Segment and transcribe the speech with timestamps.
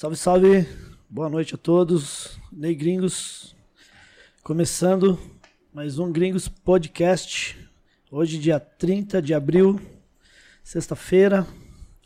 [0.00, 0.66] Salve, salve.
[1.10, 2.38] Boa noite a todos.
[2.50, 3.54] Ney Gringos.
[4.42, 5.20] Começando
[5.74, 7.54] mais um Gringos Podcast.
[8.10, 9.78] Hoje, dia 30 de abril,
[10.64, 11.46] sexta-feira.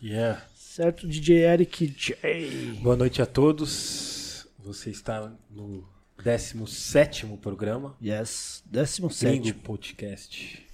[0.02, 0.44] Yeah.
[0.56, 2.80] Certo, DJ Eric J.
[2.82, 4.48] Boa noite a todos.
[4.58, 5.88] Você está no
[6.20, 7.96] 17 programa.
[8.02, 9.38] Yes, 17.
[9.38, 10.66] Gringo Podcast.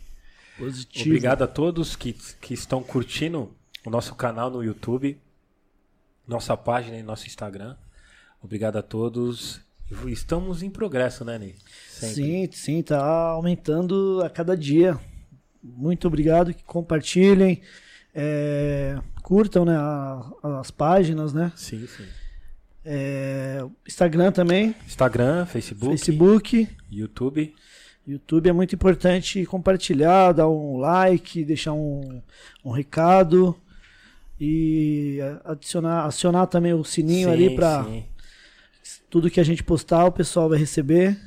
[0.56, 1.10] Positivo.
[1.10, 5.20] Obrigado a todos que, que estão curtindo o nosso canal no YouTube,
[6.30, 7.76] nossa página e nosso Instagram.
[8.42, 9.60] Obrigado a todos.
[10.06, 11.56] Estamos em progresso, né, Ney?
[11.88, 14.96] Sim, sim, tá aumentando a cada dia.
[15.62, 17.60] Muito obrigado, que compartilhem,
[18.14, 20.30] é, curtam né, a-
[20.60, 21.52] as páginas, né?
[21.56, 22.06] Sim, sim.
[22.84, 27.54] É, Instagram também, Instagram, Facebook, Facebook, YouTube.
[28.06, 32.22] YouTube é muito importante compartilhar, dar um like, deixar um,
[32.64, 33.54] um recado
[34.40, 37.86] e adicionar, acionar também o sininho Sim, ali para
[39.10, 41.18] tudo que a gente postar o pessoal vai receber.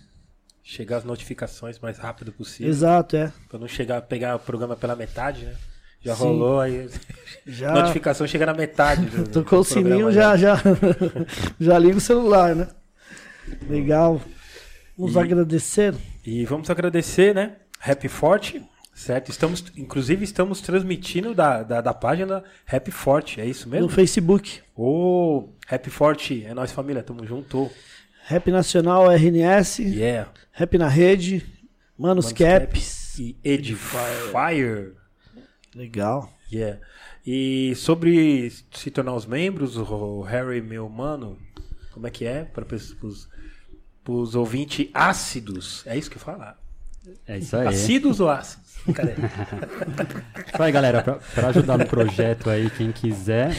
[0.63, 2.69] Chegar as notificações mais rápido possível.
[2.71, 3.31] Exato, é.
[3.49, 5.53] Pra não chegar, pegar o programa pela metade, né?
[6.01, 6.23] Já Sim.
[6.23, 6.89] rolou aí.
[7.45, 9.05] Já Notificação chega na metade.
[9.05, 10.55] do- tocou o sininho, já já
[11.59, 12.67] já liga o celular, né?
[13.69, 14.21] Legal.
[14.97, 15.93] Vamos E- agradecer.
[16.25, 17.57] E vamos agradecer, né?
[17.79, 19.29] Rap Forte, certo?
[19.29, 23.89] Estamos, inclusive, estamos transmitindo da, da, da página Rap Forte, é isso No mesmo?
[23.89, 24.61] Facebook.
[24.75, 27.69] Ô, Rap Forte, é nós família, tamo junto.
[28.25, 30.31] Rap Nacional RNS, Yeah.
[30.51, 31.45] Rap na Rede,
[31.97, 33.19] Manos, Manos Caps.
[33.19, 34.93] E Edifier.
[35.75, 36.31] Legal.
[36.51, 36.79] Yeah.
[37.25, 41.37] E sobre se tornar os membros, o Harry, meu mano,
[41.91, 42.43] como é que é?
[42.43, 43.27] Para os
[44.05, 46.59] os ouvintes ácidos, é isso que fala?
[47.25, 47.67] É isso aí.
[47.67, 48.62] Ácidos ou ácidos?
[48.93, 49.13] Cadê?
[50.59, 51.19] Aí, galera.
[51.33, 53.51] Pra ajudar no projeto aí, quem quiser,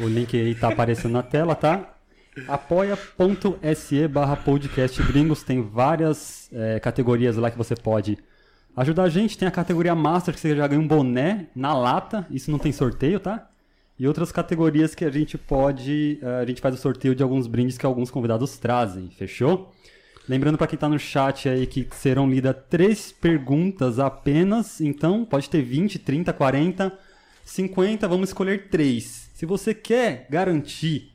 [0.00, 1.92] o link aí tá aparecendo na tela, tá?
[2.46, 5.42] apoia.se barra podcast gringos.
[5.42, 8.18] Tem várias é, categorias lá que você pode
[8.76, 9.38] ajudar a gente.
[9.38, 12.26] Tem a categoria Master, que você já ganha um boné na lata.
[12.30, 13.48] Isso não tem sorteio, tá?
[13.98, 16.18] E outras categorias que a gente pode.
[16.20, 19.72] eh, a gente faz o sorteio de alguns brindes que alguns convidados trazem, fechou?
[20.28, 25.48] Lembrando para quem tá no chat aí que serão lidas três perguntas apenas, então pode
[25.48, 26.98] ter 20, 30, 40,
[27.44, 29.30] 50, vamos escolher três.
[29.34, 31.12] Se você quer garantir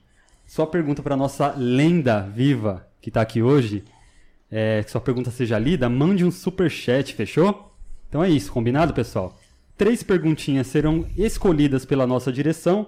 [0.48, 3.84] sua pergunta para nossa lenda viva que tá aqui hoje,
[4.50, 7.76] é, que sua pergunta seja lida, mande um super chat, fechou?
[8.08, 9.38] Então é isso, combinado, pessoal?
[9.78, 12.88] Três perguntinhas serão escolhidas pela nossa direção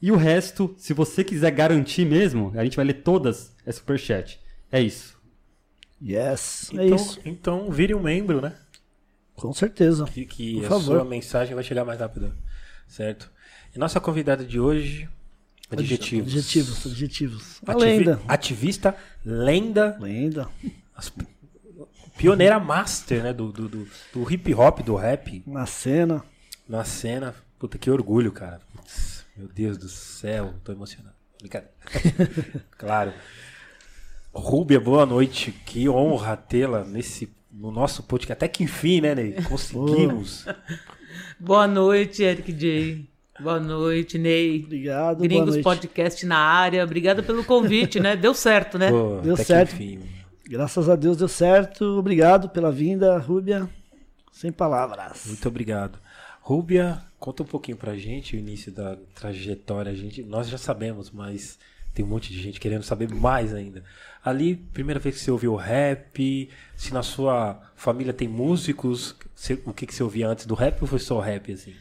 [0.00, 3.98] e o resto, se você quiser garantir mesmo, a gente vai ler todas, é super
[3.98, 4.40] chat.
[4.70, 5.17] É isso.
[6.02, 6.70] Yes.
[6.72, 7.20] é Então, isso.
[7.24, 8.54] então vire um membro, né?
[9.34, 10.04] Com certeza.
[10.04, 10.82] Que, que Por a favor.
[10.96, 12.32] sua mensagem vai chegar mais rápido.
[12.86, 13.30] Certo?
[13.74, 15.08] E nossa convidada de hoje,
[15.70, 16.32] adjetivos.
[16.32, 17.60] Adjetivos, adjetivos.
[17.66, 18.20] A Ativi- lenda.
[18.26, 20.48] Ativista, lenda, Lenda.
[20.96, 21.12] as-
[22.16, 23.32] pioneira master, né?
[23.32, 26.24] Do, do, do, do hip hop, do rap Na cena.
[26.68, 27.34] na cena.
[27.58, 28.60] Puta, que orgulho, cara.
[28.74, 31.14] Putz, Meu Deus do céu, tô emocionado.
[31.40, 31.72] Brincadeira.
[32.76, 33.12] claro.
[34.38, 35.52] Rúbia, boa noite.
[35.66, 38.32] Que honra tê-la nesse no nosso podcast.
[38.32, 39.32] Até que enfim, né, Ney?
[39.42, 40.46] Conseguimos.
[41.38, 43.04] Boa noite, Eric J.
[43.40, 44.62] Boa noite, Ney.
[44.64, 45.16] Obrigado.
[45.18, 45.64] boa Gringos noite.
[45.64, 46.84] Podcast na área.
[46.84, 48.16] Obrigada pelo convite, né?
[48.16, 48.90] Deu certo, né?
[48.90, 49.76] Pô, Deu até certo.
[49.76, 50.00] que enfim.
[50.48, 51.84] Graças a Deus deu certo.
[51.98, 53.68] Obrigado pela vinda, Rúbia.
[54.32, 55.24] Sem palavras.
[55.26, 55.98] Muito obrigado.
[56.40, 59.92] Rúbia, conta um pouquinho pra gente o início da trajetória.
[59.92, 61.58] A gente, nós já sabemos, mas
[61.92, 63.82] tem um monte de gente querendo saber mais ainda.
[64.24, 69.16] Ali, primeira vez que você ouviu rap, se na sua família tem músicos,
[69.64, 71.74] o que, que você ouvia antes do rap ou foi só rap, assim?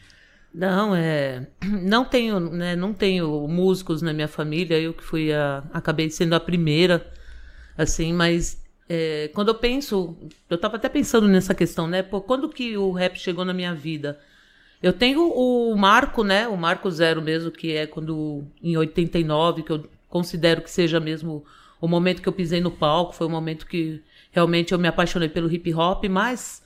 [0.53, 1.47] Não, é.
[1.83, 2.75] Não tenho, né?
[2.75, 4.79] Não tenho músicos na minha família.
[4.79, 5.63] Eu que fui a.
[5.73, 7.05] Acabei sendo a primeira,
[7.77, 8.59] assim, mas.
[8.89, 10.17] é, quando eu penso.
[10.49, 12.01] Eu tava até pensando nessa questão, né?
[12.01, 14.19] Pô, quando que o rap chegou na minha vida?
[14.81, 16.47] Eu tenho o marco, né?
[16.47, 18.43] O marco zero mesmo, que é quando.
[18.61, 21.45] Em 89, que eu considero que seja mesmo
[21.81, 23.13] o momento que eu pisei no palco.
[23.13, 24.01] Foi o momento que
[24.31, 26.61] realmente eu me apaixonei pelo hip hop, mas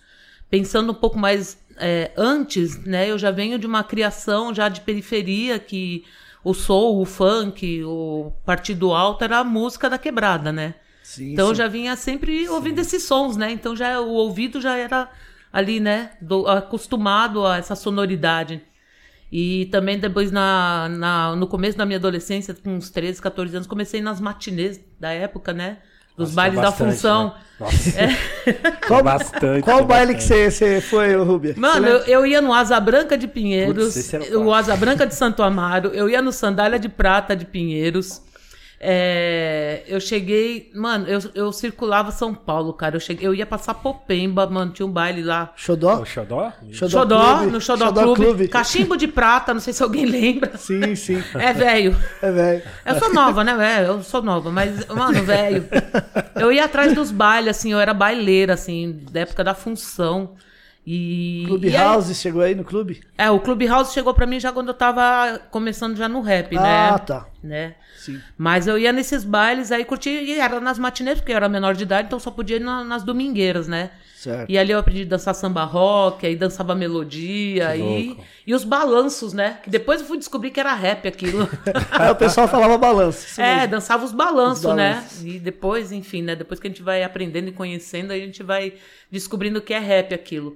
[0.49, 3.09] pensando um pouco mais é, antes, né?
[3.09, 6.03] Eu já venho de uma criação já de periferia que
[6.43, 10.75] o soul, o funk, o partido alto era a música da quebrada, né?
[11.03, 11.57] Sim, Então eu sim.
[11.57, 13.51] já vinha sempre ouvindo esses sons, né?
[13.51, 15.09] Então já o ouvido já era
[15.51, 16.11] ali, né?
[16.21, 18.61] do- acostumado a essa sonoridade.
[19.31, 23.67] E também depois, na, na- no começo da minha adolescência, com uns 13, 14 anos,
[23.67, 25.77] comecei nas matinês da época, né?
[26.17, 27.25] Dos Nossa, bailes bastante, da função.
[27.27, 27.33] né?
[27.57, 27.99] Nossa,
[28.87, 29.63] Qual, bastante.
[29.63, 30.51] qual baile que bastante.
[30.51, 31.53] você, você foi, ô, Rúbia?
[31.57, 35.41] Mano, eu, eu ia no Asa Branca de Pinheiros, Putz, o Asa Branca de Santo
[35.41, 38.21] Amaro, eu ia no Sandália de Prata de Pinheiros,
[38.83, 42.95] É, eu cheguei, mano, eu, eu circulava São Paulo, cara.
[42.95, 45.53] Eu, cheguei, eu ia passar Popemba, mano, tinha um baile lá.
[45.55, 46.01] Xodó?
[46.01, 46.51] O Xodó?
[46.71, 47.51] Xodó, Clube.
[47.51, 48.23] no Xodó, Xodó Clube.
[48.23, 48.47] Clube.
[48.47, 50.57] Cachimbo de prata, não sei se alguém lembra.
[50.57, 51.23] Sim, sim.
[51.35, 51.95] É velho.
[52.23, 52.63] É velho.
[52.83, 53.81] Eu sou nova, né?
[53.81, 55.63] É, eu sou nova, mas, mano, velho.
[56.35, 60.31] Eu ia atrás dos bailes, assim, eu era baileira, assim, da época da função.
[60.85, 61.43] E.
[61.47, 63.01] Clube e aí- House, chegou aí no clube?
[63.17, 66.61] é, o Clubhouse chegou pra mim já quando eu tava começando já no rap, Ah,
[66.93, 66.97] né?
[67.05, 67.27] tá.
[67.43, 67.75] né?
[67.97, 68.19] Sim.
[68.35, 71.75] Mas eu ia nesses bailes aí curtir, e era nas matinês, porque eu era menor
[71.75, 73.91] de idade, então só podia ir na- nas domingueiras, né?
[74.15, 74.49] Certo.
[74.49, 78.23] E ali eu aprendi a dançar samba rock, aí dançava melodia, e, louco.
[78.45, 79.59] e os balanços, né?
[79.63, 81.47] Que depois eu fui descobrir que era rap aquilo.
[81.91, 83.39] Aí o pessoal falava balanço.
[83.41, 83.67] é, mesmo.
[83.71, 85.03] dançava os balanços, Os né?
[85.23, 86.35] E depois, enfim, né?
[86.35, 88.73] Depois que a gente vai aprendendo e conhecendo, a gente vai
[89.11, 90.55] descobrindo que é rap aquilo.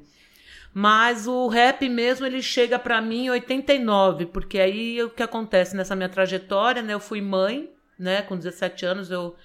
[0.78, 5.74] Mas o rap mesmo, ele chega pra mim em 89, porque aí o que acontece
[5.74, 6.94] nessa minha trajetória, né?
[6.94, 8.22] Eu fui mãe, né?
[8.24, 9.38] Com 17 anos eu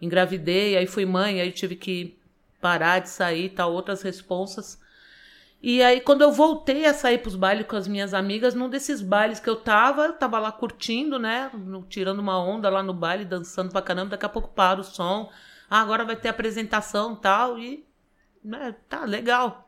[0.00, 2.16] engravidei, aí fui mãe, aí tive que
[2.60, 4.80] parar de sair, tal, outras responsas.
[5.60, 9.02] E aí, quando eu voltei a sair pros bailes com as minhas amigas, num desses
[9.02, 11.50] bailes que eu tava, eu tava lá curtindo, né?
[11.88, 15.32] Tirando uma onda lá no baile, dançando pra caramba, daqui a pouco para o som.
[15.68, 17.84] Ah, agora vai ter apresentação tal, e.
[18.44, 19.65] Né, tá, legal.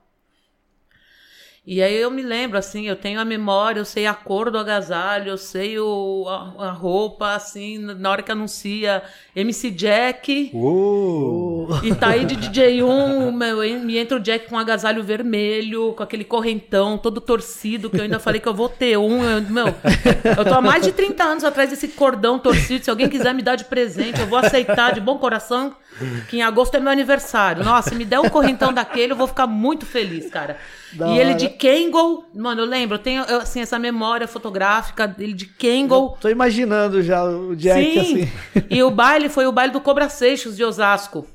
[1.67, 4.59] E aí eu me lembro, assim, eu tenho a memória, eu sei a cor do
[4.59, 9.03] agasalho, eu sei o, a, a roupa, assim, na hora que anuncia
[9.37, 10.51] MC Jack.
[10.55, 11.69] Uou!
[11.83, 15.93] E tá aí de DJ1, meu, e me entra o Jack com um agasalho vermelho,
[15.93, 19.23] com aquele correntão todo torcido, que eu ainda falei que eu vou ter um.
[19.23, 22.83] Eu, meu, eu tô há mais de 30 anos atrás desse cordão torcido.
[22.83, 25.77] Se alguém quiser me dar de presente, eu vou aceitar de bom coração,
[26.31, 27.63] que em agosto é meu aniversário.
[27.63, 30.57] Nossa, se me der um correntão daquele, eu vou ficar muito feliz, cara.
[30.93, 31.35] Da e ele hora.
[31.35, 36.17] de Kangol, mano, eu lembro, eu tenho eu, assim, essa memória fotográfica dele de Kangol.
[36.21, 38.01] Tô imaginando já o Jack Sim.
[38.01, 38.33] assim.
[38.71, 41.27] E o baile foi o baile do Cobra Seixos de Osasco.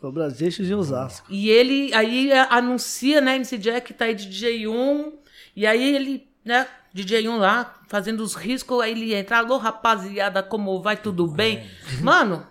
[0.00, 1.26] Cobra Seixos de Osasco.
[1.30, 5.12] E ele aí é, anuncia, né, MC Jack tá aí de DJ1,
[5.54, 10.80] e aí ele, né, DJ1 lá, fazendo os riscos, aí ele entra, alô rapaziada, como
[10.82, 11.66] vai, tudo bem?
[12.00, 12.46] Mano,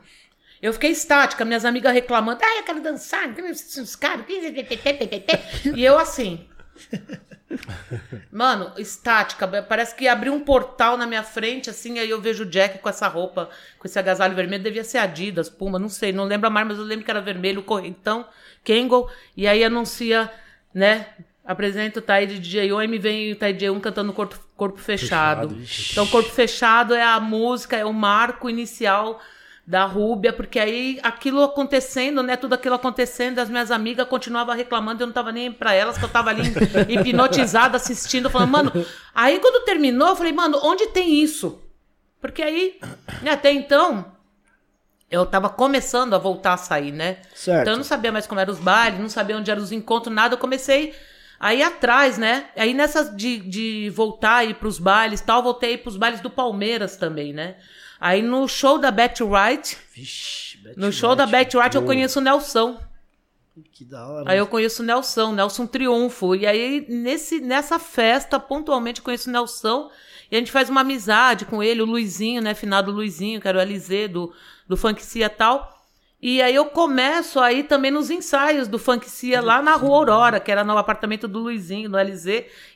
[0.65, 4.25] eu fiquei estática, minhas amigas reclamando, ai, eu quero dançar, esses caras,
[5.75, 6.47] e eu assim...
[8.31, 9.47] Mano, estática.
[9.61, 12.89] Parece que abriu um portal na minha frente, assim, aí eu vejo o Jack com
[12.89, 14.63] essa roupa, com esse agasalho vermelho.
[14.63, 17.63] Devia ser Adidas, Puma, não sei, não lembro mais, mas eu lembro que era vermelho,
[17.63, 18.27] correntão,
[18.63, 19.09] Kangol.
[19.37, 20.29] E aí anuncia,
[20.73, 21.07] né?
[21.45, 24.79] Apresenta o Taí de DJ1 e me vem o Taí de DJ1 cantando corpo, corpo
[24.79, 25.55] fechado.
[25.55, 29.21] Fechado, Então, Corpo Fechado é a música, é o marco inicial
[29.67, 32.35] da Rúbia, porque aí aquilo acontecendo, né?
[32.35, 36.05] Tudo aquilo acontecendo, as minhas amigas continuavam reclamando, eu não tava nem pra elas, que
[36.05, 36.43] eu tava ali
[36.87, 38.85] hipnotizada assistindo, falando, mano.
[39.13, 41.61] Aí quando terminou, eu falei, mano, onde tem isso?
[42.21, 42.79] Porque aí,
[43.23, 44.05] né, até então,
[45.09, 47.17] eu tava começando a voltar a sair, né?
[47.33, 47.61] Certo.
[47.61, 50.13] Então eu não sabia mais como eram os bailes, não sabia onde eram os encontros,
[50.13, 50.35] nada.
[50.35, 50.93] Eu comecei
[51.39, 52.49] a ir atrás, né?
[52.55, 56.97] Aí nessas de, de voltar ir pros bailes e tal, voltei pros bailes do Palmeiras
[56.97, 57.55] também, né?
[58.05, 61.25] Aí no show da Betty Wright, Vixe, Betty no show da.
[61.25, 62.79] Betty Wright eu conheço o Nelson.
[63.71, 64.31] Que da hora.
[64.31, 66.35] Aí eu conheço o Nelson, Nelson Triunfo.
[66.35, 69.89] E aí, nesse, nessa festa, pontualmente conheço o Nelson.
[70.29, 72.53] E a gente faz uma amizade com ele, o Luizinho, né?
[72.53, 74.31] Finado Luizinho, que era o LZ do,
[74.67, 75.74] do Funk Cia e tal.
[76.27, 80.39] E aí eu começo aí também nos ensaios do Funk Cia lá na Rua Aurora,
[80.39, 82.25] que era no apartamento do Luizinho, no LZ.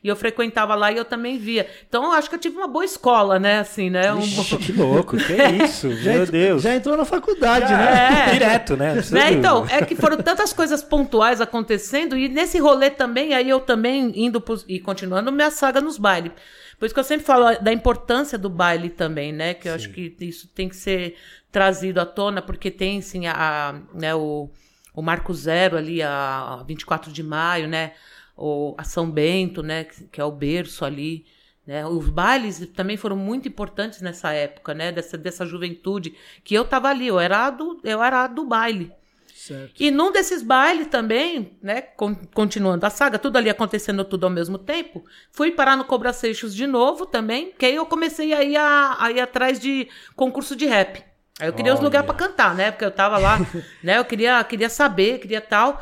[0.03, 1.65] E eu frequentava lá e eu também via.
[1.87, 3.57] Então eu acho que eu tive uma boa escola, né?
[3.57, 4.13] Assim, né?
[4.13, 5.33] Um, Ixi, que louco, que
[5.65, 6.61] isso, já, meu Deus.
[6.61, 8.27] já entrou na faculdade, né?
[8.27, 8.33] É.
[8.33, 8.93] Direto, né?
[9.09, 9.31] Né?
[9.33, 14.11] Então, é que foram tantas coisas pontuais acontecendo, e nesse rolê também, aí eu também
[14.15, 16.33] indo pros- e continuando minha saga nos bailes.
[16.77, 19.55] Por isso que eu sempre falo da importância do baile também, né?
[19.55, 21.15] Que eu acho que isso tem que ser
[21.51, 23.33] trazido à tona, porque tem, sim, a,
[23.69, 24.49] a- né, o,
[24.93, 27.93] o Marco Zero ali, a 24 de maio, né?
[28.37, 29.83] O, a São Bento, né?
[29.85, 31.25] Que, que é o berço ali.
[31.65, 31.85] Né?
[31.85, 34.91] Os bailes também foram muito importantes nessa época, né?
[34.91, 36.15] Dessa, dessa juventude.
[36.43, 38.91] Que eu tava ali, eu era a do, eu era a do baile.
[39.33, 39.81] Certo.
[39.81, 44.29] E num desses bailes também, né, con- continuando a saga, tudo ali acontecendo tudo ao
[44.29, 48.43] mesmo tempo, fui parar no Cobra Seixos de novo também, que aí eu comecei a
[48.43, 51.03] ir, a, a ir atrás de concurso de rap.
[51.39, 51.85] Aí eu queria os Olha.
[51.85, 53.39] lugares pra cantar, né, porque eu tava lá,
[53.83, 55.81] né, eu queria, queria saber, queria tal.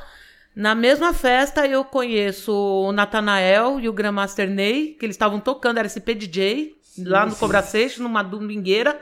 [0.56, 5.78] Na mesma festa eu conheço o Natanael e o Grandmaster Ney, que eles estavam tocando,
[5.78, 9.00] era SP DJ, lá no Cobra Seixos, numa domingueira,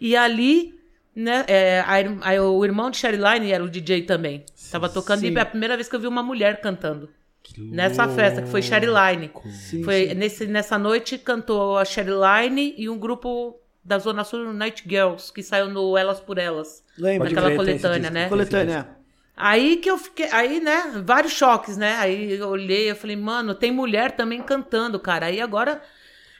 [0.00, 0.74] e ali
[1.16, 1.44] né?
[1.48, 4.44] é, a a- o irmão de Sherline era o DJ também.
[4.70, 5.36] Tava tocando e Sim.
[5.36, 7.08] é a primeira vez que eu vi uma mulher cantando.
[7.56, 9.30] Nessa festa, que foi Sherline.
[9.50, 10.14] Sim, Foi sim.
[10.14, 15.42] nesse, nessa noite cantou a Sherline e um grupo da Zona Sul Night Girls, que
[15.42, 16.84] saiu no Elas por Elas.
[16.98, 17.26] Lembra?
[17.26, 18.28] Pode Naquela coletânea, né?
[18.28, 18.88] Coletânea.
[19.34, 20.28] Aí que eu fiquei.
[20.30, 21.02] Aí, né?
[21.04, 21.96] Vários choques, né?
[21.96, 25.26] Aí eu olhei, eu falei, mano, tem mulher também cantando, cara.
[25.26, 25.80] Aí agora.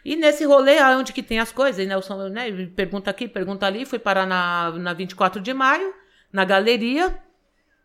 [0.05, 1.97] E nesse rolê, onde que tem as coisas, né?
[1.97, 2.51] O som, né?
[2.77, 3.87] Pergunta aqui, pergunta ali.
[3.87, 5.95] Fui parar na, na 24 de maio,
[6.31, 7.19] na galeria.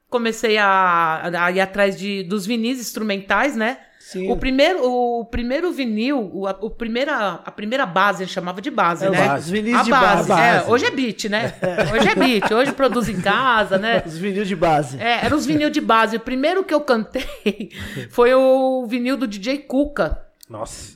[0.10, 3.79] Comecei a, a ir atrás de, dos vinis instrumentais, né?
[4.05, 4.29] Sim.
[4.29, 8.69] O primeiro, o primeiro vinil, o, a, o primeira, a primeira base, ele chamava de
[8.69, 9.36] base, É, né?
[9.38, 10.27] os vinis a de base.
[10.29, 10.41] base.
[10.67, 11.53] É, hoje é beat, né?
[11.98, 14.03] Hoje é beat, hoje produz em casa, né?
[14.05, 15.01] Os vinil de base.
[15.01, 16.17] É, eram os vinil de base.
[16.17, 17.72] O primeiro que eu cantei
[18.12, 20.95] foi o vinil do DJ Cuca, Nossa.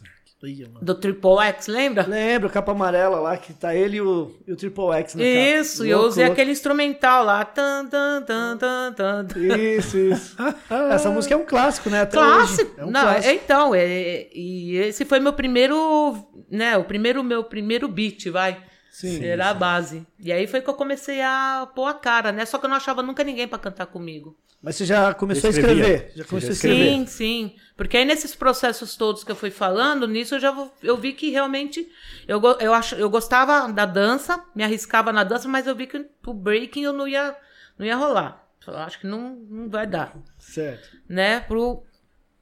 [0.82, 2.06] Do Triple X, lembra?
[2.08, 5.36] Lembra, capa amarela lá, que tá ele e o, e o Triple X na capa.
[5.39, 6.34] Isso, e eu usei louco.
[6.34, 7.44] aquele instrumental lá.
[7.46, 9.39] Tan, tan, tan, tan, tan, tan.
[9.39, 10.36] Isso, isso.
[10.92, 12.01] Essa música é um clássico, né?
[12.01, 12.72] Até Clássico.
[12.72, 12.74] hoje.
[12.80, 13.34] É um Não, clássico.
[13.34, 16.16] então, é, e esse foi meu primeiro,
[16.50, 18.58] né, o primeiro meu primeiro beat, vai.
[18.98, 19.24] Sim.
[19.24, 20.08] Era a base.
[20.20, 22.48] E aí foi que eu comecei a pôr a cara, né?
[22.48, 24.36] Só que eu não achava nunca ninguém pra cantar comigo.
[24.60, 25.84] Mas você já começou a Escrevia?
[25.84, 26.12] escrever.
[26.16, 26.89] Já começou já a escrever.
[26.89, 27.56] Sim, sim.
[27.75, 30.51] Porque aí nesses processos todos que eu fui falando, nisso eu já
[30.82, 31.88] eu vi que realmente
[32.27, 36.04] eu, eu, acho, eu gostava da dança, me arriscava na dança, mas eu vi que
[36.25, 37.38] o breaking eu não ia,
[37.77, 38.50] não ia rolar.
[38.66, 40.18] Eu acho que não, não vai dar.
[40.39, 40.89] Certo.
[41.08, 41.39] Né?
[41.42, 41.84] Pro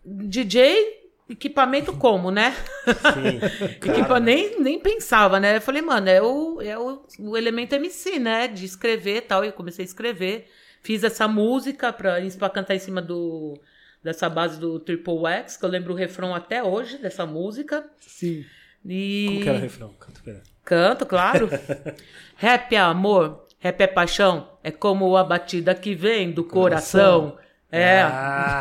[0.05, 2.55] DJ, equipamento como, né?
[2.85, 3.39] Sim.
[3.89, 5.57] Equipa, nem, nem pensava, né?
[5.57, 8.47] Eu falei, mano, é o, é o, o elemento MC, né?
[8.47, 9.43] De escrever e tal.
[9.43, 10.49] E eu comecei a escrever.
[10.81, 13.59] Fiz essa música pra, pra cantar em cima do,
[14.03, 17.83] dessa base do Triple X, que eu lembro o refrão até hoje dessa música.
[17.99, 18.45] Sim.
[18.85, 19.93] E Como que era o refrão?
[19.99, 20.43] Canta pra ela.
[20.63, 21.49] canto, claro.
[22.37, 27.35] rap é amor, rap é paixão, é como a batida que vem do coração.
[27.75, 28.59] É, Ah,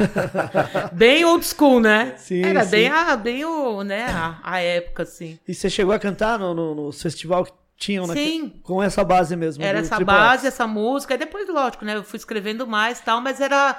[0.92, 2.14] bem old school, né?
[2.16, 2.70] Sim, Era sim.
[2.70, 5.38] bem, a, bem o, né, a, a época, assim.
[5.46, 8.60] E você chegou a cantar no, no, no festival que tinham naque- Sim.
[8.62, 9.62] com essa base mesmo?
[9.64, 11.96] Era essa Triple base, essa música, e depois, lógico, né?
[11.96, 13.78] Eu fui escrevendo mais e tal, mas era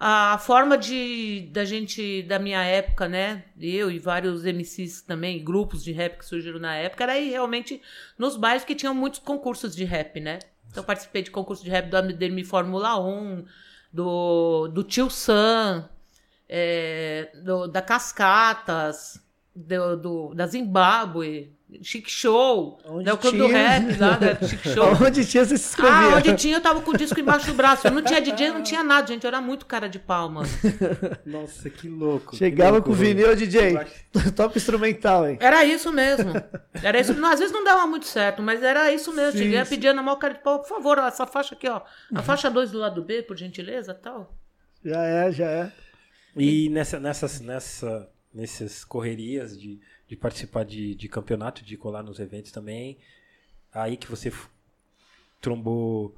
[0.00, 3.44] a forma de da gente, da minha época, né?
[3.60, 7.80] Eu e vários MCs também, grupos de rap que surgiram na época, era aí realmente
[8.16, 10.38] nos bairros que tinham muitos concursos de rap, né?
[10.70, 13.44] Então eu participei de concurso de rap do Ademi Fórmula 1,
[13.92, 15.88] do, do Tio Sam,
[16.48, 19.22] é, do- da Cascatas,
[19.54, 23.46] do, do- da Zimbábue, Chic Show, Onde né, o Clube do.
[23.46, 24.86] Rap lá, da Chic Show.
[25.06, 25.94] Onde tinha, você se inscrevia.
[25.94, 27.86] Ah, onde tinha, eu tava com o disco embaixo do braço.
[27.86, 29.24] Eu não tinha DJ, não tinha nada, gente.
[29.24, 30.48] Eu era muito cara de pau, mano.
[31.26, 32.34] nossa, que louco.
[32.34, 33.78] Chegava que louco, com vinil, DJ.
[34.34, 35.36] Toca instrumental, hein?
[35.40, 36.32] Era isso mesmo.
[36.82, 37.12] Era isso.
[37.12, 39.32] Não, às vezes não dava muito certo, mas era isso mesmo.
[39.32, 39.70] Sim, Cheguei sim.
[39.70, 41.82] pedir na mão cara de pau, por favor, essa faixa aqui, ó.
[42.14, 44.34] A faixa 2 do lado B, por gentileza, tal.
[44.82, 45.72] Já é, já é.
[46.34, 52.18] E nessa, nessas, nessa, nessas correrias de, de participar de, de campeonato, de colar nos
[52.18, 52.96] eventos também,
[53.72, 54.32] aí que você
[55.40, 56.14] trombou,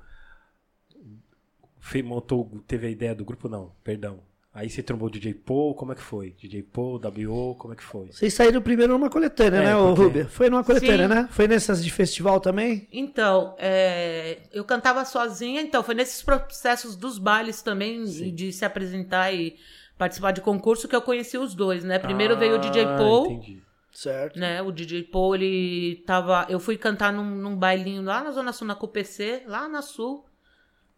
[1.80, 4.20] fe- montou, teve a ideia do grupo, não, perdão.
[4.52, 6.30] Aí você trombou o DJ Paul, como é que foi?
[6.36, 8.06] DJ Paul, W.O., como é que foi?
[8.08, 10.26] Vocês saíram primeiro numa coletânea, É, né, porque- Rubia?
[10.26, 11.14] Foi numa coletânea, Sim.
[11.14, 11.28] né?
[11.30, 12.88] Foi nessas de festival também?
[12.92, 19.32] Então, é, eu cantava sozinha, então foi nesses processos dos bailes também, de se apresentar
[19.32, 19.56] e
[19.96, 22.00] participar de concurso, que eu conheci os dois, né?
[22.00, 23.26] Primeiro veio o DJ Ah, Paul.
[23.30, 23.62] Entendi.
[23.92, 24.38] Certo.
[24.38, 24.62] né?
[24.62, 26.46] O DJ Paul, ele tava.
[26.48, 30.24] Eu fui cantar num, num bailinho lá na Zona Sul, na CUPC, lá na Sul,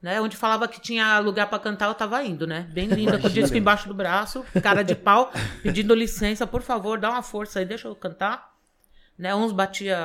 [0.01, 0.21] né?
[0.21, 2.69] Onde falava que tinha lugar pra cantar, eu tava indo, né?
[2.73, 5.33] Bem linda, com o disco embaixo do braço, cara de pau,
[5.63, 8.53] pedindo licença, por favor, dá uma força aí, deixa eu cantar.
[9.19, 9.35] Né?
[9.35, 9.99] Uns batia,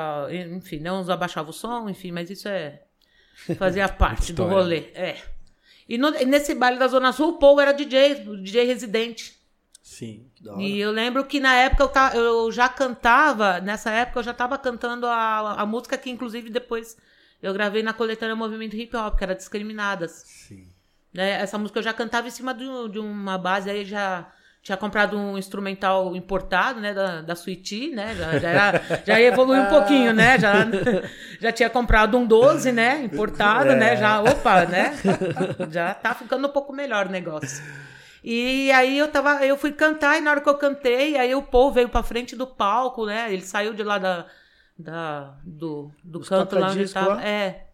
[0.56, 0.92] enfim, né?
[0.92, 2.82] Uns abaixavam o som, enfim, mas isso é.
[3.58, 4.90] Fazia parte do rolê.
[4.94, 5.18] É.
[5.90, 9.37] E no- nesse baile da Zona Sul, o Paul era DJ, DJ residente.
[9.88, 10.26] Sim.
[10.42, 10.62] Da hora.
[10.62, 14.34] E eu lembro que na época eu, ta- eu já cantava, nessa época eu já
[14.34, 16.98] tava cantando a, a música que inclusive depois
[17.42, 20.12] eu gravei na coletânea Movimento Hip Hop, que era Discriminadas.
[20.26, 20.68] Sim.
[21.14, 21.40] Né?
[21.42, 24.28] Essa música eu já cantava em cima de, de uma base aí, já
[24.62, 29.62] tinha comprado um instrumental importado, né, da, da Sweetie, né, já, já, era- já evoluiu
[29.64, 30.54] um pouquinho, né, já,
[31.40, 34.94] já tinha comprado um 12, né, importado, né, já, opa, né,
[35.72, 37.64] já tá ficando um pouco melhor o negócio.
[38.30, 41.44] E aí eu tava, eu fui cantar e na hora que eu cantei, aí o
[41.44, 44.26] povo veio pra frente do palco, né, ele saiu de lá da,
[44.78, 47.26] da do, do Os canto lá onde tava, lá?
[47.26, 47.68] é,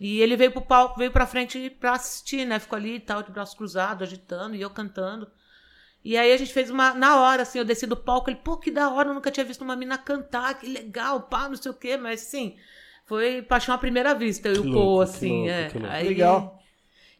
[0.00, 2.58] e ele veio pro palco, veio pra frente pra assistir, né?
[2.58, 5.30] Ficou ali e tal, de braço cruzado, agitando, e eu cantando.
[6.02, 6.94] E aí a gente fez uma.
[6.94, 9.44] Na hora, assim, eu desci do palco, ele, pô, que da hora, eu nunca tinha
[9.44, 12.56] visto uma mina cantar, que legal, pá, não sei o quê, mas sim,
[13.04, 15.68] foi paixão à primeira vista, eu e o Paul, que assim, louco, é.
[15.68, 15.92] que louco.
[15.92, 16.59] Aí, Legal.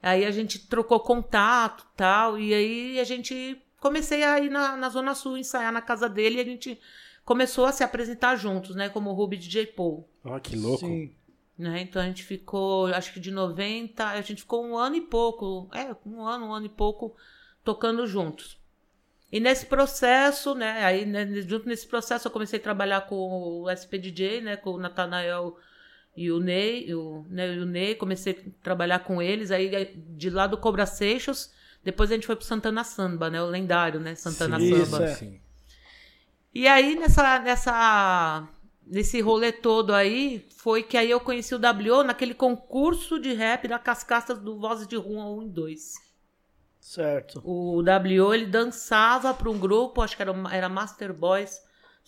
[0.03, 4.77] Aí a gente trocou contato e tal, e aí a gente comecei a ir na,
[4.77, 6.81] na Zona Sul ensaiar na casa dele e a gente
[7.25, 8.89] começou a se apresentar juntos, né?
[8.89, 10.09] Como Ruby DJ Paul.
[10.25, 10.87] Ó, que louco.
[10.87, 11.15] Sim.
[11.57, 11.83] Né?
[11.83, 15.69] Então a gente ficou, acho que de 90, a gente ficou um ano e pouco,
[15.75, 17.15] é, um ano, um ano e pouco
[17.63, 18.59] tocando juntos.
[19.31, 23.71] E nesse processo, né, aí né, junto nesse processo eu comecei a trabalhar com o
[23.71, 25.57] SPDJ, né, com o Natanael
[26.17, 30.47] e o Ney, o, né, o Ney, comecei a trabalhar com eles, aí de lá
[30.47, 31.51] do Cobra Seixos,
[31.83, 35.05] depois a gente foi pro Santana Samba, né, o lendário, né, Santana Sim, Samba.
[35.05, 35.15] é.
[35.15, 35.41] sim.
[36.53, 38.49] E aí, nessa, nessa,
[38.85, 43.69] nesse rolê todo aí, foi que aí eu conheci o W naquele concurso de rap
[43.69, 45.95] da Cascata do Vozes de Rua 1 e 2.
[46.81, 47.41] Certo.
[47.45, 51.61] O W, ele dançava para um grupo, acho que era, era Master Boys,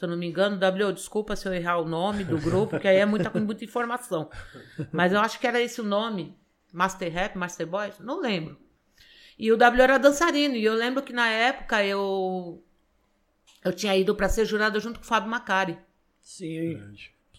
[0.02, 0.56] se eu não me engano.
[0.58, 4.28] W, desculpa se eu errar o nome do grupo, porque aí é muita, muita informação.
[4.90, 6.36] Mas eu acho que era esse o nome.
[6.72, 7.98] Master Rap, Master Boys?
[8.00, 8.58] Não lembro.
[9.38, 10.56] E o W era dançarino.
[10.56, 12.62] E eu lembro que na época eu
[13.64, 15.78] eu tinha ido para ser jurada junto com o Fábio Macari.
[16.20, 16.80] Sim.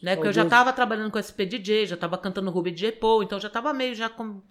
[0.02, 0.16] Né?
[0.16, 0.50] Porque eu já Saudoso.
[0.50, 3.94] tava trabalhando com SP DJ, já tava cantando Ruby DJ Paul, então já tava meio
[3.96, 4.42] já com-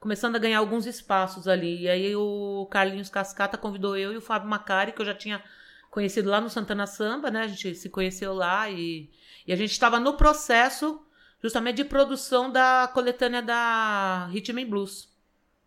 [0.00, 1.82] começando a ganhar alguns espaços ali.
[1.82, 5.42] E aí o Carlinhos Cascata convidou eu e o Fábio Macari, que eu já tinha
[5.90, 7.42] conhecido lá no Santana Samba, né?
[7.42, 9.10] A gente se conheceu lá e,
[9.46, 11.00] e a gente estava no processo
[11.42, 15.08] justamente de produção da coletânea da Rhythm and Blues.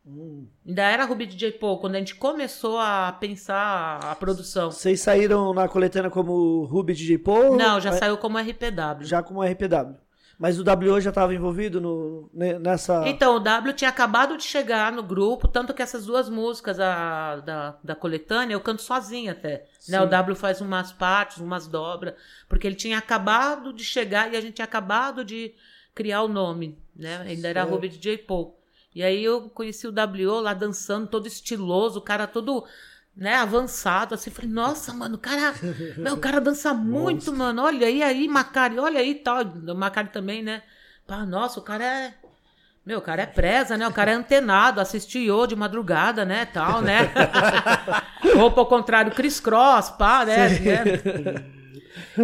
[0.06, 0.48] Hum.
[0.68, 4.70] Ainda era Ruby DJ Paul, quando a gente começou a pensar a produção.
[4.70, 7.56] Vocês saíram na coletânea como Ruby DJ Paul?
[7.56, 9.06] Não, já Mas- saiu como RPW.
[9.06, 9.96] Já como RPW.
[10.38, 13.08] Mas o W já estava envolvido no, ne- nessa.
[13.08, 17.38] Então, o W tinha acabado de chegar no grupo, tanto que essas duas músicas a-
[17.38, 19.66] da, da coletânea eu canto sozinha até.
[19.88, 20.02] Né?
[20.02, 22.16] O W faz umas partes, umas dobras,
[22.50, 25.54] porque ele tinha acabado de chegar e a gente tinha acabado de
[25.96, 27.22] criar o nome, né?
[27.28, 27.64] Ainda era.
[27.64, 28.58] Ruby DJ Paul.
[28.96, 32.64] E aí eu conheci o W lá dançando, todo estiloso, o cara todo
[33.16, 35.54] né, avançado, assim, falei, nossa, mano, o cara,
[35.98, 40.10] meu, o cara dança muito, mano, olha aí, aí, Macari, olha aí, tal, o Macari
[40.10, 40.64] também, né,
[41.06, 42.14] pá, nossa, o cara é,
[42.84, 46.46] meu, o cara é presa, né, o cara é antenado, assiste Yo de madrugada, né,
[46.46, 47.12] tal, né,
[48.36, 50.84] ou ao contrário, Chris Cross, pá, né, né?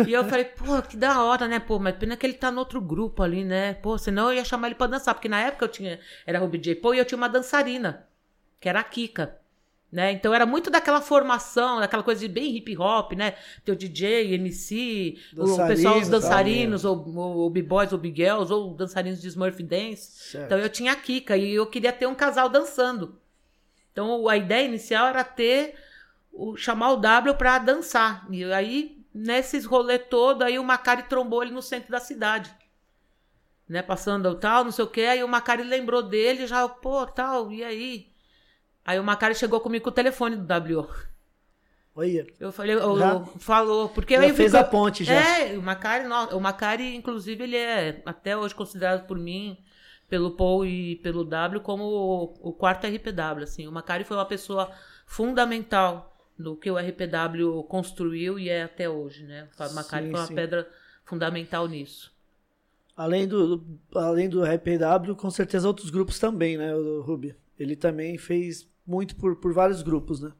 [0.07, 1.59] E eu falei, pô, que da hora, né?
[1.59, 3.73] Pô, mas pena que ele tá no outro grupo ali, né?
[3.75, 6.57] Pô, senão eu ia chamar ele pra dançar, porque na época eu tinha, era Ruby
[6.59, 6.75] J.
[6.75, 8.07] Pô, e eu tinha uma dançarina,
[8.59, 9.38] que era a Kika.
[9.91, 10.11] Né?
[10.11, 13.33] Então era muito daquela formação, daquela coisa de bem hip hop, né?
[13.65, 19.19] Teu DJ, MC, o pessoal, os dançarinos, ou, ou, ou B-Boys, ou B-Girls, ou dançarinos
[19.19, 20.29] de Smurf Dance.
[20.29, 20.45] Certo.
[20.45, 23.19] Então eu tinha a Kika e eu queria ter um casal dançando.
[23.91, 25.73] Então a ideia inicial era ter
[26.31, 28.27] o, chamar o W pra dançar.
[28.29, 32.53] E aí, nesses rolê todo, aí o Macari trombou ele no centro da cidade.
[33.67, 37.51] Né, passando tal, não sei o que, aí o Macari lembrou dele, já, pô, tal,
[37.51, 38.08] e aí?
[38.89, 40.87] Aí o Macari chegou comigo com o telefone do W.
[41.95, 42.25] Olha.
[42.39, 43.11] Eu falei, eu- Já?
[43.11, 45.13] eu- falou, porque Já aí fez fico- a ponte, já.
[45.13, 49.55] É, o Macari, no- o Macari, inclusive, ele é até hoje considerado por mim,
[50.07, 53.43] pelo Paul e pelo W, como o, o quarto RPW.
[53.43, 53.67] Assim.
[53.67, 54.71] O Macari foi uma pessoa
[55.05, 59.47] fundamental no que o RPW construiu e é até hoje, né?
[59.59, 60.33] O Macari Sim, foi uma sim.
[60.33, 60.67] pedra
[61.05, 62.11] fundamental nisso.
[62.97, 67.35] Além do, além do RPW, com certeza outros grupos também, né, o Ruby?
[67.59, 70.31] Ele também fez muito por, por vários grupos, né?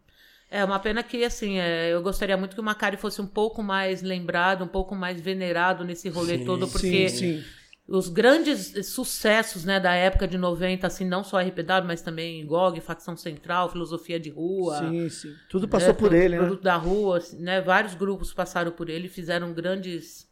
[0.49, 3.62] É uma pena que, assim, é, eu gostaria muito que o Macari fosse um pouco
[3.62, 7.43] mais lembrado, um pouco mais venerado nesse rolê Sim, todo, porque sim, sim.
[7.88, 12.81] os grandes sucessos né, da época de 90, assim, não só RPW, mas também GOG,
[12.81, 14.79] Facção Central, Filosofia de Rua.
[14.79, 15.35] Sim, sim.
[15.51, 16.38] Tudo passou né, por ele, né?
[16.38, 17.62] Produto da Rua, assim, né?
[17.62, 20.27] Vários grupos passaram por ele e fizeram grandes,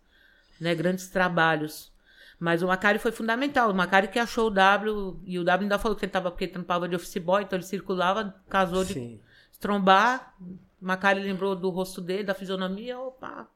[0.59, 1.91] né, grandes trabalhos.
[2.39, 3.71] Mas o Macari foi fundamental.
[3.71, 6.45] O Macari que achou o W, e o W ainda falou que ele tava, porque
[6.45, 9.19] ele trampava de office boy, então ele circulava, casou de Sim.
[9.59, 10.35] trombar.
[10.39, 13.47] O Macari lembrou do rosto dele, da fisionomia, opa.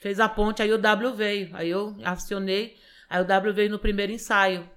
[0.00, 1.54] Fez a ponte, aí o W veio.
[1.54, 2.76] Aí eu acionei,
[3.08, 4.68] aí o W veio no primeiro ensaio.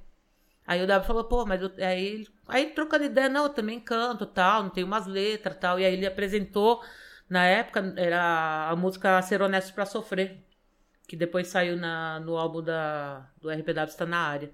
[0.68, 4.26] Aí o W falou, pô, mas eu, aí, aí trocando ideia, não, eu também canto,
[4.26, 5.80] tal, não tenho umas letras, tal.
[5.80, 6.84] E aí ele apresentou,
[7.30, 10.44] na época, era a música Ser Honesto pra Sofrer,
[11.08, 14.52] que depois saiu na, no álbum da, do RPW Está na Área.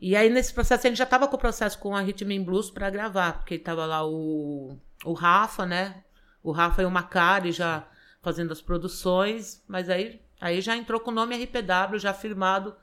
[0.00, 2.42] E aí, nesse processo, a gente já tava com o processo com a Rhythm and
[2.42, 6.02] Blues pra gravar, porque tava lá o, o Rafa, né?
[6.42, 7.86] O Rafa e o Macari já
[8.20, 12.74] fazendo as produções, mas aí, aí já entrou com o nome RPW, já firmado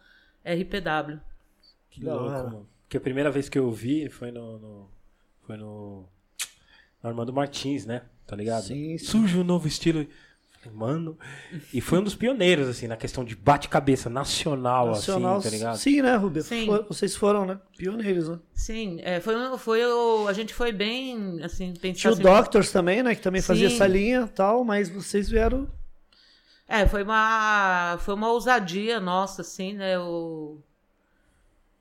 [0.46, 1.20] RPW.
[1.90, 2.70] Que Da louco, mano.
[2.84, 4.58] Porque a primeira vez que eu vi foi no.
[4.58, 4.90] no-
[5.42, 6.06] foi no.
[7.04, 8.04] no Armando Martins, né?
[8.26, 8.64] Tá ligado?
[8.64, 9.06] Sim, sim.
[9.06, 10.08] Surge um novo estilo.
[10.74, 11.18] Mano.
[11.74, 15.78] E foi um dos pioneiros, assim, na questão de bate-cabeça nacional, Nacional, assim, tá ligado?
[15.78, 16.42] sim, né, Ruby?
[16.44, 16.66] Sim.
[16.66, 17.60] Foi- vocês foram, né?
[17.78, 18.40] Pioneiros, né?
[18.54, 22.72] Sim, é, foi, foi o, a gente foi bem, assim, pensar Tinha o assim, Doctors
[22.72, 23.16] também, né?
[23.16, 23.76] Que também fazia Sim.
[23.76, 25.68] essa linha e tal, mas vocês vieram
[26.68, 29.98] É, foi uma, foi uma ousadia nossa, assim, né?
[30.00, 30.58] O,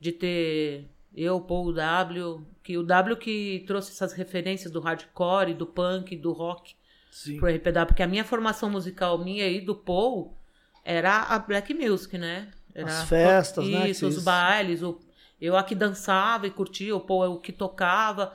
[0.01, 5.53] de ter eu, o Paul, W, que o W que trouxe essas referências do hardcore,
[5.55, 6.75] do punk, do rock
[7.11, 7.39] Sim.
[7.39, 10.37] pro RPW, porque a minha formação musical minha e do Paul
[10.85, 12.49] era a black music, né?
[12.75, 15.01] Era As festas, isso, né, que os bailes, o,
[15.41, 18.35] eu aqui dançava e curtia, o Paul é o que tocava.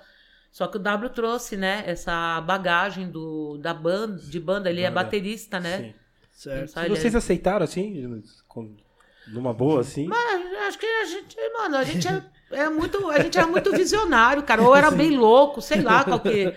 [0.52, 4.92] Só que o W trouxe, né, essa bagagem do, da banda, de banda, ele é
[4.92, 5.78] baterista, né?
[5.78, 5.94] Sim.
[6.34, 6.66] Certo.
[6.66, 8.22] Isso aí, E vocês aceitaram assim?
[8.48, 8.76] Com,
[9.28, 10.08] numa boa, assim?
[10.08, 13.72] Mas acho que a gente, mano, a gente é, é muito, a gente era muito
[13.72, 16.54] visionário, cara, ou era bem louco, sei lá qual que.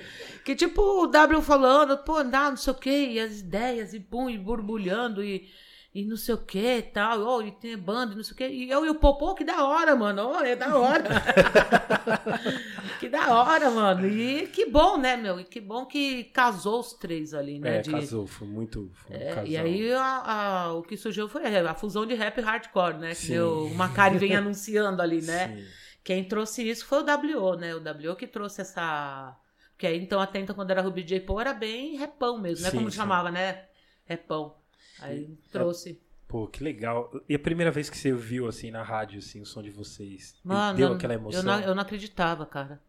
[0.47, 3.99] Que tipo o W falando, pô, dá, não sei o quê, e as ideias, e
[3.99, 5.49] pum, e borbulhando, e,
[5.93, 8.37] e não sei o que e tal, ó, e tem banda, e não sei o
[8.37, 8.49] quê.
[8.51, 11.03] E eu e o Popô, que da hora, mano, ó, é da hora.
[13.01, 14.07] que da hora, mano.
[14.07, 15.41] E que bom, né, meu?
[15.41, 17.79] E que bom que casou os três ali, né?
[17.79, 18.89] É, de- casou, foi muito.
[18.95, 20.23] Foi um é, e aí a-
[20.67, 23.09] a- o que surgiu foi a fusão de rap e hardcore, né?
[23.09, 23.33] Que Sim.
[23.33, 25.57] deu- o Macari vem anunciando ali, né?
[25.57, 25.65] Sim.
[26.05, 27.75] Quem trouxe isso foi o W, né?
[27.75, 29.37] O W que trouxe essa.
[29.77, 31.21] Porque aí então até então quando era Ruby J.
[31.21, 32.71] Paul era bem repão mesmo, né?
[32.71, 32.97] Sim, Como sim.
[32.97, 33.67] chamava, né?
[34.07, 34.57] Repão.
[35.01, 36.01] Aí trouxe.
[36.27, 37.13] Pô, que legal.
[37.29, 40.35] E a primeira vez que você viu, assim, na rádio, assim, o som de vocês?
[40.43, 41.41] Mano, deu eu- aquela emoção?
[41.41, 42.81] Eu não, eu não acreditava, cara.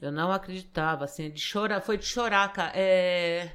[0.00, 2.72] Eu não acreditava, assim, de chorar, foi de chorar, cara.
[2.74, 3.54] É,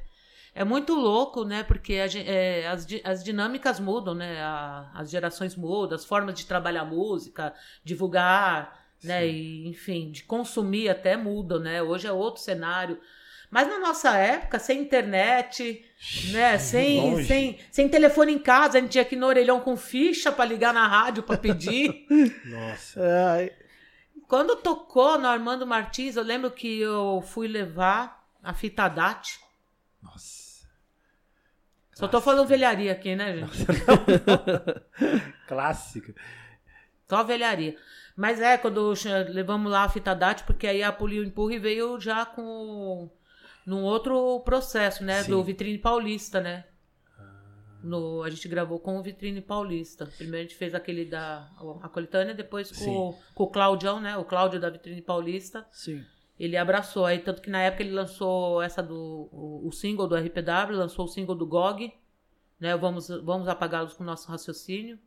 [0.55, 1.61] é muito louco, né?
[1.63, 4.41] Porque a é, as, as dinâmicas mudam, né?
[4.41, 9.27] A- as gerações mudam, as formas de trabalhar música, divulgar, né?
[9.27, 11.81] E, enfim, de consumir até mudam, né?
[11.81, 12.99] Hoje é outro cenário.
[13.49, 15.85] Mas na nossa época, sem internet,
[16.31, 16.57] né?
[16.57, 17.25] Sem, Longe.
[17.27, 20.43] sem, sem telefone em casa, a gente tinha que ir no orelhão com ficha pra
[20.43, 22.05] ligar na rádio pra pedir.
[22.45, 22.99] Nossa.
[23.01, 23.57] É,
[24.27, 29.39] Quando tocou no Armando Martins, eu lembro que eu fui levar a fita DAT.
[30.03, 30.67] Nossa.
[31.93, 33.65] Só tô falando velharia aqui, né, gente?
[35.47, 36.13] Clássica.
[37.09, 37.75] Só velharia.
[38.17, 38.93] Mas é, quando
[39.29, 43.07] levamos lá a fita DAT, porque aí a Polio Empurre veio já com
[43.63, 45.21] num outro processo, né?
[45.21, 45.29] Sim.
[45.29, 46.65] Do Vitrine Paulista, né?
[47.83, 50.07] No, a gente gravou com o Vitrine Paulista.
[50.17, 51.47] Primeiro a gente fez aquele da
[51.83, 54.17] a coletânea, depois com, com o Claudião, né?
[54.17, 55.67] O Cláudio da Vitrine Paulista.
[55.71, 56.03] sim.
[56.39, 60.15] Ele abraçou aí, tanto que na época ele lançou essa do o, o single do
[60.15, 61.91] RPW, lançou o single do GOG,
[62.59, 62.77] né?
[62.77, 64.99] Vamos, vamos apagá-los com o nosso raciocínio.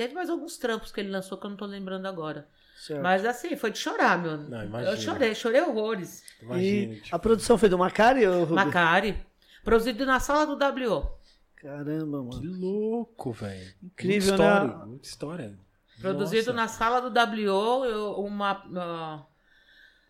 [0.00, 2.48] Teve mais alguns trampos que ele lançou que eu não tô lembrando agora.
[2.74, 3.02] Certo.
[3.02, 4.38] Mas assim, foi de chorar, meu.
[4.38, 4.92] Não, imagina.
[4.92, 6.24] eu chorei, chorei horrores.
[6.40, 6.94] Imagina.
[6.94, 8.26] E tipo, a produção foi do Macari?
[8.26, 8.46] ou?
[8.46, 9.22] Macari.
[9.62, 11.06] Produzido na sala do WO.
[11.54, 12.58] Caramba, Que mano.
[12.58, 13.74] louco, velho.
[13.82, 14.84] Incrível, muita história, né?
[14.86, 15.58] Muita história.
[16.00, 16.62] Produzido Nossa.
[16.62, 19.22] na sala do WO, eu- uma, ah,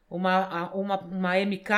[0.08, 1.68] uma, uma, uma MK,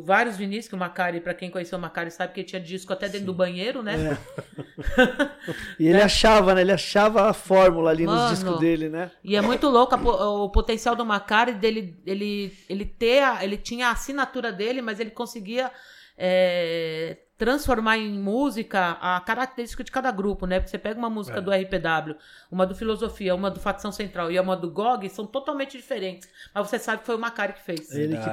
[0.00, 3.08] vários Vinícius, que o Macari, pra quem conheceu o Macari, sabe que tinha disco até
[3.08, 4.16] dentro do banheiro, né?
[5.78, 6.60] E ele achava, né?
[6.60, 8.20] Ele achava a fórmula ali Mano.
[8.22, 9.10] nos discos dele, né?
[9.24, 9.98] E é muito louco a
[10.44, 15.00] o potencial do Macari dele ele ele ter a- ele tinha a assinatura dele, mas
[15.00, 15.70] ele conseguia
[16.16, 20.60] é, transformar em música a característica de cada grupo, né?
[20.60, 21.40] Porque você pega uma música É.
[21.40, 22.14] do RPW,
[22.50, 26.28] uma do Filosofia, uma do Facção Central e uma do GOG, são totalmente diferentes.
[26.54, 27.90] Mas você sabe que foi o Macari que fez.
[27.90, 28.28] Ele que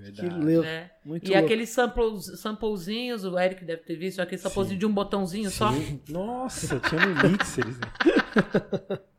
[0.00, 0.28] Verdade.
[0.30, 0.62] Que leu.
[0.62, 0.90] né?
[1.04, 1.44] Muito e louco.
[1.44, 5.70] aqueles samples, samplezinhos, o Eric deve ter visto, aquele samplezinho de um botãozinho só.
[5.72, 6.00] Sim.
[6.08, 7.78] Nossa, tinha no Mixers.
[7.78, 8.98] Né?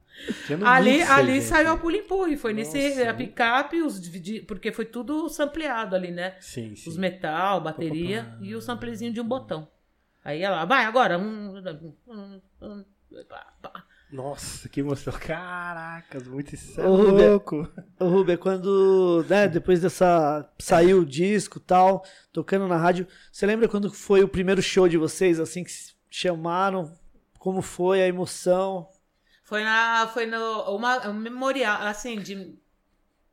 [0.49, 1.45] No Ali, Mixer, ali gente.
[1.45, 5.95] saiu a pull empurre, foi nesse Nossa, a picape, os dividi- porque foi tudo sampleado
[5.95, 6.35] ali, né?
[6.39, 6.87] Sim, sim.
[6.89, 9.67] Os metal, bateria e o samplezinho de um botão.
[10.23, 11.17] Aí ela, vai agora.
[11.17, 11.55] Um,
[12.07, 12.85] um, um.
[14.11, 15.13] Nossa, que emoção.
[15.13, 17.29] Caracas, muito isso é Ô, Rubem.
[17.29, 17.67] louco.
[17.99, 23.45] Ô, Ruber, quando, né, depois dessa, saiu o disco e tal, tocando na rádio, você
[23.45, 26.93] lembra quando foi o primeiro show de vocês, assim, que se chamaram?
[27.39, 28.89] Como foi a emoção?
[29.43, 32.55] Foi na, foi no uma um memorial, assim, de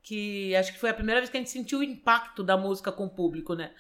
[0.02, 2.90] que acho que foi a primeira vez que a gente sentiu o impacto da música
[2.90, 3.72] com o público, né?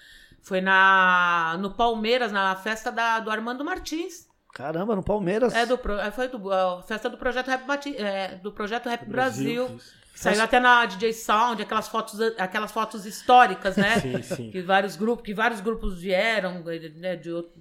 [0.42, 4.27] Foi na no Palmeiras, na festa da, do Armando Martins.
[4.58, 5.54] Caramba, no Palmeiras.
[5.54, 9.06] É do é, foi do a festa do projeto Rap Mati- é, do projeto Rap
[9.06, 9.66] Brasil.
[10.12, 14.00] que Saiu até na DJ Sound, aquelas fotos aquelas fotos históricas, né?
[14.02, 14.50] Sim, sim.
[14.50, 16.62] que vários grupos, que vários grupos vieram,
[16.96, 17.52] né, de outro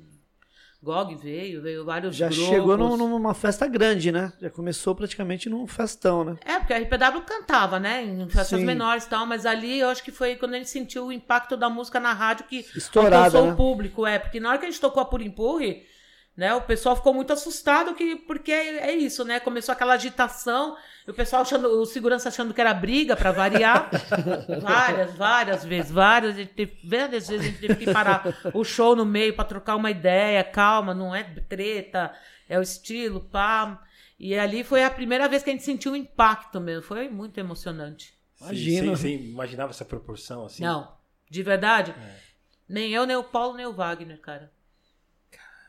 [0.82, 2.46] GOG veio, veio vários Já grupos.
[2.48, 4.32] chegou num- numa festa grande, né?
[4.42, 6.36] Já começou praticamente num festão, né?
[6.46, 8.04] É, porque a RPW cantava, né?
[8.04, 8.66] Em festas Sim.
[8.66, 11.56] menores e tal, mas ali eu acho que foi quando a gente sentiu o impacto
[11.58, 13.54] da música na rádio que Estourada, alcançou né?
[13.54, 14.06] o público.
[14.06, 15.84] É, porque na hora que a gente tocou a Por Empurre,
[16.38, 16.54] Né?
[16.54, 19.39] O pessoal ficou muito assustado que, porque é, é isso, né?
[19.39, 23.89] Começou aquela agitação, e o pessoal achando, o segurança achando que era briga para variar.
[24.62, 28.23] várias, várias vezes, várias, a gente teve- várias vezes a gente teve que parar
[28.54, 32.13] o show no meio para trocar uma ideia, calma, não é treta,
[32.47, 33.82] é o estilo, pá.
[34.19, 37.39] E ali foi a primeira vez que a gente sentiu o impacto mesmo, foi muito
[37.39, 38.13] emocionante.
[38.39, 38.95] Imagina.
[38.95, 40.63] Você, você imaginava essa proporção assim?
[40.63, 40.91] Não,
[41.28, 41.95] de verdade,
[42.69, 44.56] nem eu, nem o Paulo, nem o Wagner, cara.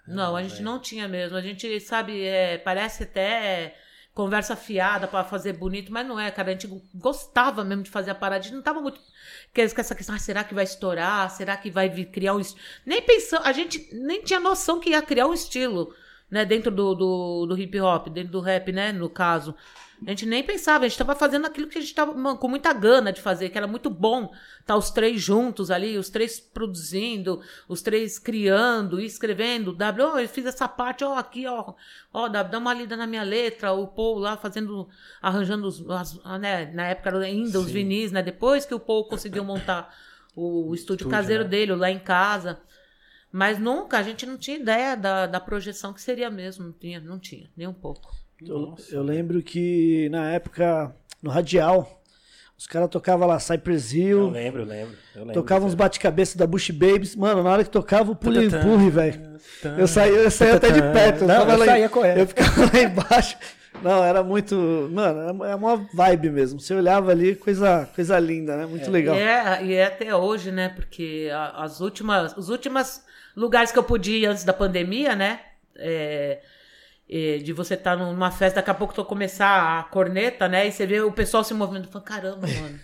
[0.08, 1.36] Não, a gente não tinha mesmo.
[1.36, 3.76] A gente, sabe, é, parece até
[4.14, 6.48] conversa fiada pra fazer bonito, mas não é, cara.
[6.50, 8.40] A gente gostava mesmo de fazer a parada.
[8.40, 9.00] A gente não tava muito
[9.54, 11.30] com essa questão, ah, será que vai estourar?
[11.30, 12.60] Será que vai vir- criar um estilo?
[12.84, 15.94] Nem pensou, a gente nem tinha noção que ia criar um estilo,
[16.30, 19.54] né, dentro do, do, do hip hop, dentro do rap, né, no caso.
[20.06, 22.46] A gente nem pensava, a gente tava fazendo aquilo que a gente tava mano, com
[22.48, 26.38] muita gana de fazer, que era muito bom estar os três juntos ali, os três
[26.38, 29.74] produzindo, os três criando e escrevendo.
[29.74, 31.74] W, ó, eu fiz essa parte, ó, aqui, ó,
[32.12, 34.88] ó, W, dá uma lida na minha letra, o Paul lá fazendo,
[35.20, 37.72] arranjando os, as- né, na época ainda os Sim.
[37.72, 39.92] vinis, né, depois que o Paul conseguiu montar
[40.36, 41.50] o estúdio, Estúdio, caseiro né?
[41.50, 42.60] dele, lá em casa.
[43.32, 47.00] Mas nunca, a gente não tinha ideia da, da projeção que seria mesmo, não tinha,
[47.00, 48.10] não tinha, nem um pouco.
[48.46, 52.00] Eu, eu lembro que na época, no Radial,
[52.56, 54.94] os caras tocavam lá Cypress Eu Hill, lembro, eu lembro.
[55.14, 57.16] Eu lembro tocavam uns bate-cabeça da Bush Babies.
[57.16, 58.66] Mano, na hora que tocava o pule Tatatã.
[58.66, 59.38] empurre, velho.
[59.76, 61.24] Eu saía, eu saía até de perto.
[61.24, 62.18] Não, eu lá em- saía correndo.
[62.18, 63.36] Eu ficava lá embaixo.
[63.82, 64.56] Não, era muito.
[64.92, 66.60] Mano, é uma vibe mesmo.
[66.60, 68.66] Você olhava ali, coisa, coisa linda, né?
[68.66, 69.14] Muito legal.
[69.14, 70.68] E é, e é até hoje, né?
[70.68, 73.02] Porque as últimas, os últimos
[73.36, 75.40] lugares que eu podia ir antes da pandemia, né?
[75.78, 76.40] é, é,
[77.08, 80.68] de você estar numa festa, daqui a pouco tu começar a corneta, né?
[80.68, 81.90] E você vê o pessoal se movimentando.
[81.90, 82.80] Fala, caramba, mano.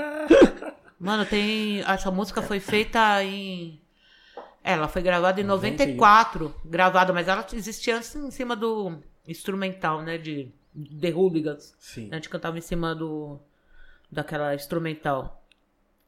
[0.98, 1.80] mano, tem.
[1.82, 3.78] Essa música foi feita em.
[4.64, 10.00] é, Ela foi gravada em 94, gravada, mas ela existia antes em cima do instrumental,
[10.00, 10.16] né?
[10.16, 10.50] De
[11.00, 11.74] The Hooligans.
[11.78, 12.08] Sim.
[12.10, 13.38] A gente cantava em cima do
[14.10, 15.44] daquela instrumental.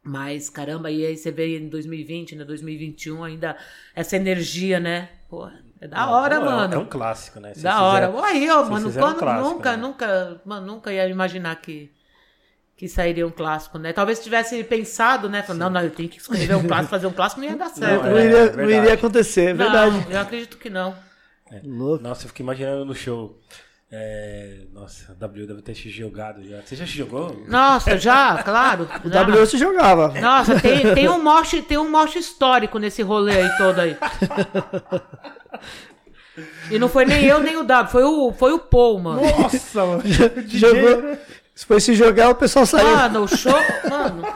[0.02, 2.44] Mas, caramba, e aí você vê em 2020, né?
[2.44, 3.58] 2021 ainda
[3.94, 5.10] essa energia, né?
[5.28, 5.46] Pô,
[5.80, 6.74] é da hora, Não, é- mano.
[6.74, 7.54] É um clássico, né?
[7.54, 8.12] Vocês da hora.
[8.24, 9.76] Aí, ó, mano, um quando, clássico, nunca, né?
[9.76, 11.90] nunca, mano, nunca ia imaginar que
[12.76, 13.92] que sairia um clássico, né?
[13.92, 15.42] Talvez tivesse pensado, né?
[15.42, 17.68] Falando, não, não, eu tenho que escrever um clássico, fazer um clássico, não ia dar
[17.68, 18.04] certo.
[18.04, 18.72] Não, é, iria, é não verdade.
[18.72, 19.96] iria acontecer, é verdade.
[19.98, 20.96] Não, eu acredito que não.
[21.62, 22.02] Louco.
[22.02, 23.38] Nossa, eu fico imaginando no show.
[23.92, 26.60] É, Nossa, a W deve ter se jogado já.
[26.60, 27.44] Você já se jogou?
[27.48, 28.88] Nossa, já, claro.
[29.04, 29.24] O já.
[29.24, 30.08] W se jogava.
[30.20, 33.96] Nossa, tem, tem um morte, tem um morte histórico nesse rolê aí todo aí.
[36.70, 39.22] E não foi nem eu nem o W, foi o, foi o Paul, mano.
[39.22, 40.02] Nossa, mano.
[40.46, 41.18] Jogou.
[41.54, 42.96] Se foi se jogar, o pessoal saiu.
[42.96, 43.52] Mano, o show.
[43.90, 44.26] Mano.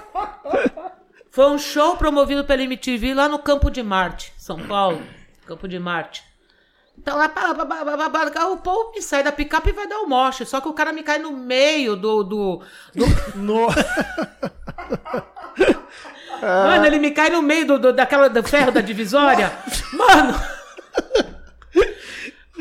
[1.30, 5.00] Foi um show promovido pela MTV lá no Campo de Marte, São Paulo.
[5.46, 6.22] Campo de Marte.
[6.96, 10.46] Então lá, pá, pá, o Paul me sai da picape e vai dar o moche.
[10.46, 12.22] Só que o cara me cai no meio do.
[12.24, 12.62] do,
[12.94, 13.66] do- No...
[16.40, 19.52] Mano, ele me cai no meio do, do- daquela, do ferro da divisória.
[19.92, 20.40] Mano.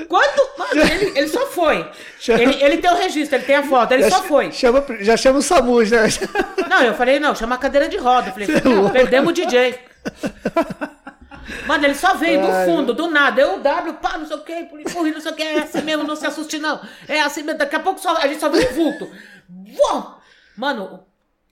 [0.08, 0.58] Quando.
[0.58, 1.89] Mano, ele, ele só foi.
[2.28, 4.52] Ele, ele tem o registro, ele tem a foto, ele só foi.
[4.52, 6.08] Chama, já chama o SAMU, né?
[6.69, 8.30] Não, eu falei, não, chama a cadeira de roda.
[8.30, 9.80] Eu falei, não, perdemos o DJ.
[11.68, 13.42] Mano, ele só veio do fundo, do nada.
[13.42, 16.04] Eu, W, pá, não sei o que, empurri, não sei o que, é assim mesmo,
[16.04, 16.80] não se assuste não.
[17.08, 19.10] É assim mesmo, daqui a pouco só, a gente só vê um vulto.
[20.56, 21.04] Mano,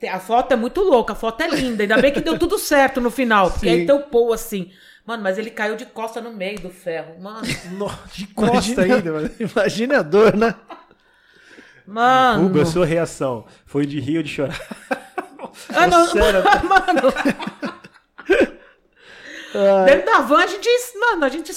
[0.10, 1.84] a foto é muito louca, a foto é linda.
[1.84, 3.74] Ainda bem que deu tudo certo no final, porque Sim.
[3.74, 4.72] aí tem o Paul assim.
[5.06, 7.20] Mano, mas ele caiu de costa no meio do ferro.
[7.20, 7.92] Mano, no...
[8.14, 9.32] De costa ainda, mano.
[9.40, 10.56] Imagina a dor, né?
[11.86, 12.46] mano.
[12.46, 14.60] Hugo, a sua reação foi de rir ou de chorar?
[15.70, 16.44] Ah, não, Sério?
[16.64, 17.14] mano.
[19.86, 21.52] Dentro da van a gente, mano, a gente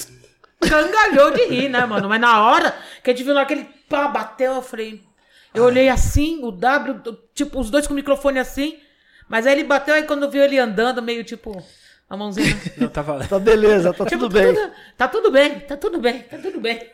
[0.63, 2.09] escangalhou de rir, né, mano?
[2.09, 5.03] Mas na hora que a gente viu lá que ele pá, bateu, eu falei.
[5.55, 7.01] Eu olhei assim, o W,
[7.35, 8.79] tipo, os dois com o microfone assim.
[9.29, 11.63] Mas aí ele bateu, aí quando viu ele andando, meio tipo,
[12.11, 12.57] a mãozinha.
[12.77, 13.25] Não tava.
[13.27, 14.71] Tá beleza, tá Tipo, tudo bem.
[14.97, 16.91] tá tudo bem, tá tudo bem, tá tudo bem.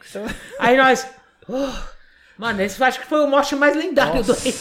[0.59, 1.07] Aí nós.
[1.49, 2.01] "Oh."
[2.37, 4.55] mano, esse eu acho que foi o morte mais lendário do Rio.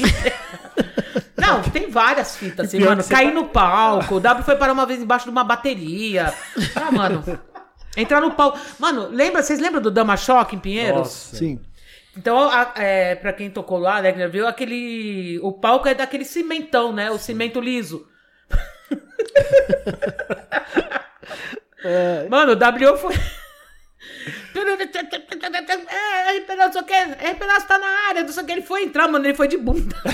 [1.39, 3.03] Não, tem várias fitas assim, mano.
[3.03, 4.15] Cair tá- no palco.
[4.15, 6.33] O W foi parar uma vez embaixo de uma bateria.
[6.75, 7.23] Ah, mano.
[7.97, 8.59] Entrar no palco.
[8.77, 10.97] Mano, lembra, vocês lembram do Dama Choque em Pinheiros?
[10.99, 11.37] Nossa.
[11.37, 11.59] Sim.
[12.17, 15.39] Então, a, é, pra quem tocou lá, né, viu, aquele.
[15.41, 17.09] O palco é daquele cimentão, né?
[17.11, 18.05] O cimento liso.
[22.29, 23.15] Mano, o W foi.
[25.87, 28.51] É, RP não sei o que, não tá na área, não sei o que.
[28.51, 29.95] Ele foi entrar, mano, ele foi de bunda.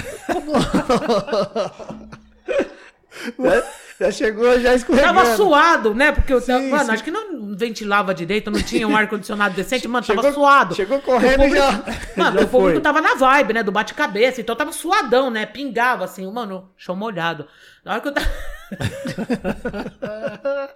[3.98, 5.14] Já chegou, já escorregando.
[5.16, 6.12] Tava suado, né?
[6.12, 6.92] Porque eu tava, Sim, mano, sim.
[6.92, 10.76] acho que não ventilava direito, não tinha um ar-condicionado decente, mano, Chegou- tava suado.
[10.76, 11.82] chegou correndo O e já-
[12.18, 13.64] Mano, já o público tava na vibe, né?
[13.64, 15.46] Do bate-cabeça, então tava suadão, né?
[15.46, 17.48] Pingava assim, mano, chão molhado.
[17.86, 18.30] Na hora que eu tava.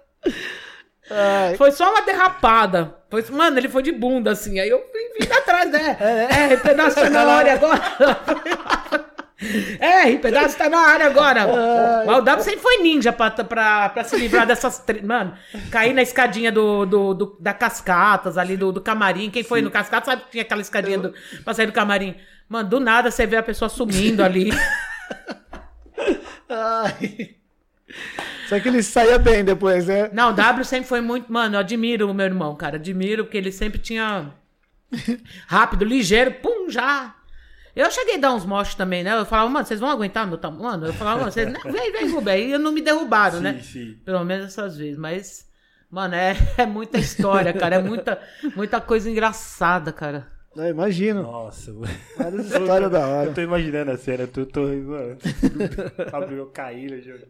[1.10, 2.94] Ai, Foi só uma derrapada.
[3.10, 4.60] Foi, mano, ele foi de bunda, assim.
[4.60, 5.96] Aí eu vim, atrás, né?
[6.30, 7.80] É, pedaço tá na área agora.
[9.80, 11.46] É, pedaço tá na área agora.
[12.06, 14.80] Mas o W sempre foi ninja pra, pra, pra se livrar dessas.
[14.80, 15.32] tre- Mano,
[15.70, 19.30] cair na escadinha do, do, do- da Cascatas, ali do, do camarim.
[19.30, 22.14] Quem foi no Cascatas sabe que tinha aquela escadinha do, pra sair do camarim.
[22.50, 24.50] Mano, do nada você vê a pessoa sumindo ali.
[26.48, 27.39] ai.
[28.48, 30.10] Só que ele saía bem depois, né?
[30.12, 31.32] Não, o W sempre foi muito.
[31.32, 32.76] Mano, eu admiro o meu irmão, cara.
[32.76, 34.32] Admiro, porque ele sempre tinha.
[35.46, 37.14] Rápido, ligeiro, pum, já.
[37.74, 39.16] Eu cheguei a dar uns moches também, né?
[39.16, 40.62] Eu falava, mano, vocês vão aguentar meu tamanho?
[40.64, 41.50] Mano, eu falava, mano, vocês.
[41.50, 42.34] Não, vem, vem, Rubem.
[42.34, 43.60] Aí não me derrubaram, Sim, né?
[43.62, 43.98] sim.
[44.04, 44.98] Pelo menos essas vezes.
[44.98, 45.46] Mas,
[45.88, 47.76] mano, é, é muita história, cara.
[47.76, 48.20] É muita,
[48.56, 50.26] muita coisa engraçada, cara.
[50.56, 51.22] Eu imagino.
[51.22, 51.72] Nossa,
[52.18, 53.28] Várias histórias da hora.
[53.28, 55.16] Eu tô imaginando a cena, eu tô, tô mano,
[56.12, 57.24] abriu né, jogo.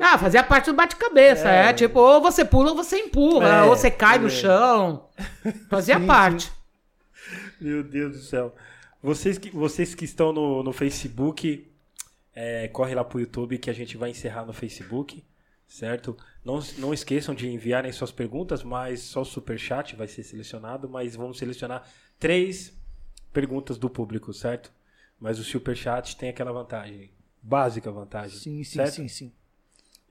[0.00, 1.48] Ah, fazia parte do bate-cabeça.
[1.48, 1.72] É.
[1.72, 4.30] tipo, ou você pula ou você empurra, É, ou você cai no é.
[4.30, 5.08] chão.
[5.68, 6.50] Fazia parte.
[7.60, 8.54] Meu Deus do céu.
[9.02, 11.70] Vocês que, vocês que estão no, no Facebook,
[12.34, 15.22] é, corre lá pro YouTube que a gente vai encerrar no Facebook,
[15.68, 16.16] certo?
[16.44, 21.14] Não, não esqueçam de enviarem suas perguntas, mas só o superchat vai ser selecionado, mas
[21.16, 21.86] vamos selecionar
[22.18, 22.72] três
[23.32, 24.72] perguntas do público, certo?
[25.20, 27.10] Mas o superchat tem aquela vantagem,
[27.42, 28.94] básica vantagem, Sim, sim, certo?
[28.94, 29.32] sim, sim.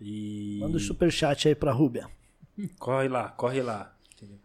[0.06, 0.58] E...
[0.60, 2.10] Manda o superchat aí pra Rúbia.
[2.78, 3.96] Corre lá, corre lá.
[4.16, 4.38] Entendeu?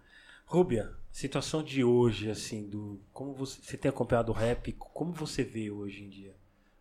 [0.46, 3.00] Rúbia, situação de hoje, assim, do.
[3.12, 6.34] Como você, você tem acompanhado o rap, como você vê hoje em dia?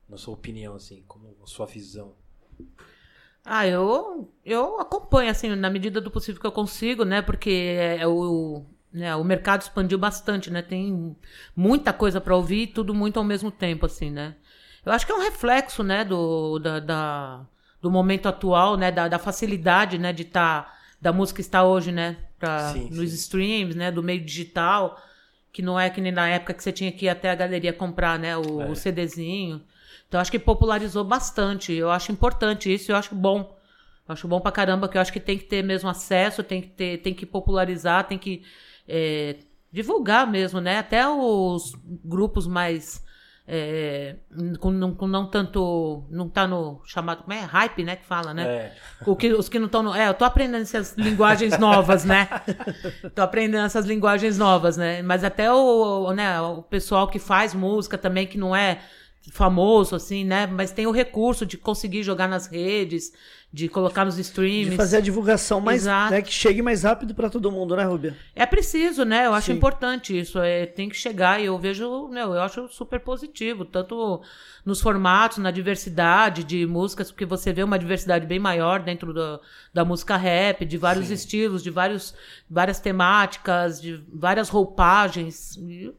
[0.07, 2.13] Na sua opinião, assim, como a sua visão?
[3.43, 7.21] Ah, eu, eu acompanho, assim, na medida do possível que eu consigo, né?
[7.21, 7.49] Porque
[7.99, 10.61] é, o, né, o mercado expandiu bastante, né?
[10.61, 11.15] Tem
[11.55, 14.35] muita coisa para ouvir e tudo muito ao mesmo tempo, assim, né?
[14.85, 17.45] Eu acho que é um reflexo, né, do, da, da-
[17.81, 18.91] do momento atual, né?
[18.91, 20.77] Da, da facilidade, né, de estar...
[21.01, 22.17] da música estar hoje, né?
[22.39, 23.15] Pra, Sim, nos sim.
[23.15, 23.91] streams, né?
[23.91, 24.99] Do meio digital,
[25.51, 27.73] que não é que nem na época que você tinha que ir até a galeria
[27.73, 28.37] comprar, né?
[28.37, 28.69] O, É.
[28.69, 29.61] o CDzinho.
[30.07, 31.73] Então, acho que popularizou bastante.
[31.73, 33.55] Eu acho importante isso, eu acho bom.
[34.07, 36.61] Eu acho bom pra caramba, que eu acho que tem que ter mesmo acesso, tem
[36.61, 38.41] que ter, tem que popularizar, tem que
[38.87, 39.35] é,
[39.71, 40.77] divulgar mesmo, né?
[40.79, 43.03] Até os grupos mais.
[43.49, 44.17] É,
[44.59, 46.03] com, não, com não tanto.
[46.09, 47.23] Não tá no chamado.
[47.23, 47.39] Como é?
[47.39, 47.95] Hype, né?
[47.95, 48.45] Que fala, né?
[48.45, 48.73] É,
[49.05, 49.95] O que, os que não estão no.
[49.95, 52.27] É, eu tô aprendendo essas linguagens novas, né?
[53.15, 55.01] tô aprendendo essas linguagens novas, né?
[55.01, 58.79] Mas até o, o, né, o pessoal que faz música também, que não é
[59.31, 60.45] famoso, assim, né?
[60.45, 63.13] Mas tem o recurso de conseguir jogar nas redes,
[63.51, 64.71] de colocar nos streams.
[64.71, 68.15] De fazer a divulgação mais, né, que chegue mais rápido pra todo mundo, né, Rúbia?
[68.35, 69.25] É preciso, né?
[69.25, 69.53] Eu acho Sim.
[69.53, 70.39] importante isso.
[70.39, 74.21] É, tem que chegar e eu vejo, meu, eu acho super positivo, tanto
[74.65, 79.39] nos formatos, na diversidade de músicas, porque você vê uma diversidade bem maior dentro da,
[79.73, 82.13] da música rap, de vários estilos, de vários,
[82.49, 85.55] várias temáticas, de várias roupagens.
[85.57, 85.93] E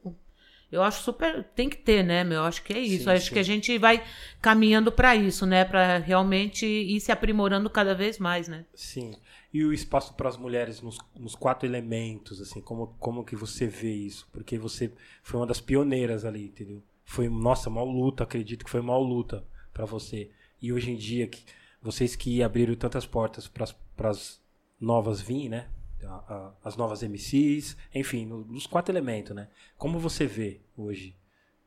[0.71, 1.45] Eu, acho super.
[1.55, 2.39] Tem que ter, né, meu?
[2.39, 3.05] Eu acho que é isso.
[3.05, 3.33] Sim, acho sim.
[3.33, 4.03] que a gente vai
[4.41, 5.65] caminhando para isso, né?
[5.65, 8.65] Para realmente ir se aprimorando cada vez mais, né?
[8.75, 9.15] sim.
[9.53, 13.67] E o espaço para as mulheres nos, nos quatro elementos, assim, como, como que você
[13.67, 14.29] vê isso?
[14.31, 16.83] Porque você foi uma das pioneiras ali, entendeu?
[17.03, 20.31] Foi, nossa, mal luta, acredito que foi mal luta para você.
[20.61, 21.43] E hoje em dia, que,
[21.81, 24.39] vocês que abriram tantas portas para as
[24.79, 25.69] novas vir, né?
[26.05, 29.49] A- a- as novas MCs, enfim, no- nos quatro elementos, né?
[29.77, 31.17] Como você vê hoje?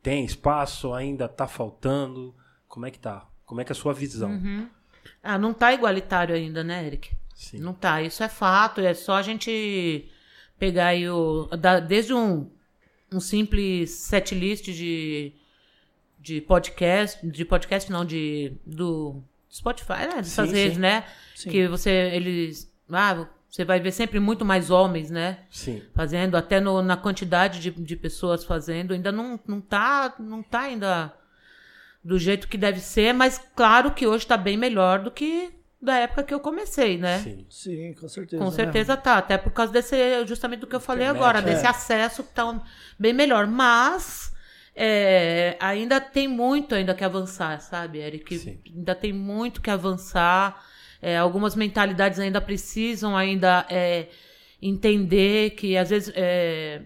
[0.01, 0.93] Tem espaço?
[0.93, 2.33] Ainda tá faltando?
[2.67, 3.27] Como é que tá?
[3.45, 4.31] Como é que é a sua visão?
[5.21, 7.11] Ah, não tá igualitário ainda, né, Eric?
[7.35, 7.59] Sim.
[7.59, 10.09] Não tá, isso é fato, é só a gente
[10.59, 11.47] pegar aí o.
[11.57, 12.49] da- desde um,
[13.11, 15.33] um simples setlist de,
[16.19, 18.53] de podcast, de podcast não, de.
[18.65, 20.15] do Spotify, né?
[20.17, 20.79] Dessas Sim, redes, sim.
[20.81, 21.03] né?
[21.35, 21.49] Sim.
[21.49, 21.89] Que você.
[22.13, 22.71] Eles.
[22.89, 25.39] Ah, você vai ver sempre muito mais homens, né?
[25.51, 25.83] Sim.
[25.93, 30.15] Fazendo, até no- na quantidade de, de pessoas fazendo, ainda não, não tá.
[30.17, 31.13] Não tá ainda
[32.03, 35.97] do jeito que deve ser, mas claro que hoje tá bem melhor do que da
[35.97, 37.19] época que eu comecei, né?
[37.19, 37.45] Sim.
[37.49, 38.43] Sim, com certeza.
[38.43, 41.39] Com né, certeza tá, até por causa desse, justamente do que eu falei Internet, agora,
[41.39, 41.41] é.
[41.41, 42.59] desse acesso que tá
[42.97, 43.47] bem melhor.
[43.47, 44.31] Mas
[44.75, 48.37] é, ainda tem muito ainda que avançar, sabe, Eric?
[48.37, 48.59] Sim.
[48.75, 50.63] Ainda tem muito que avançar.
[51.01, 54.07] É, algumas mentalidades ainda precisam ainda é,
[54.61, 56.83] entender que às vezes é,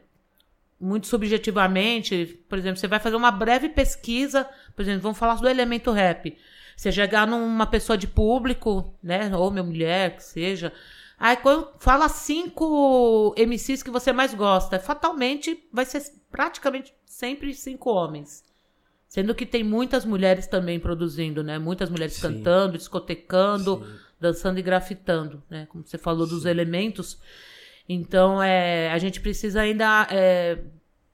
[0.80, 5.49] muito subjetivamente, por exemplo, você vai fazer uma breve pesquisa, por exemplo, vamos falar do
[5.49, 6.38] elemento rap.
[6.76, 9.36] Você chegar numa pessoa de público, né?
[9.36, 10.74] Ou minha mulher, que seja.
[11.18, 17.89] Aí quando fala cinco MCs que você mais gosta, fatalmente vai ser praticamente sempre cinco
[17.89, 18.43] homens.
[19.07, 21.57] Sendo que tem muitas mulheres também produzindo, né?
[21.57, 22.22] Muitas mulheres Sim.
[22.22, 23.99] cantando, discotecando, Sim.
[24.20, 25.68] Dançando e grafitando, né?
[25.70, 27.20] Como você falou dos elementos.
[27.88, 30.59] Então, é, a gente precisa ainda é,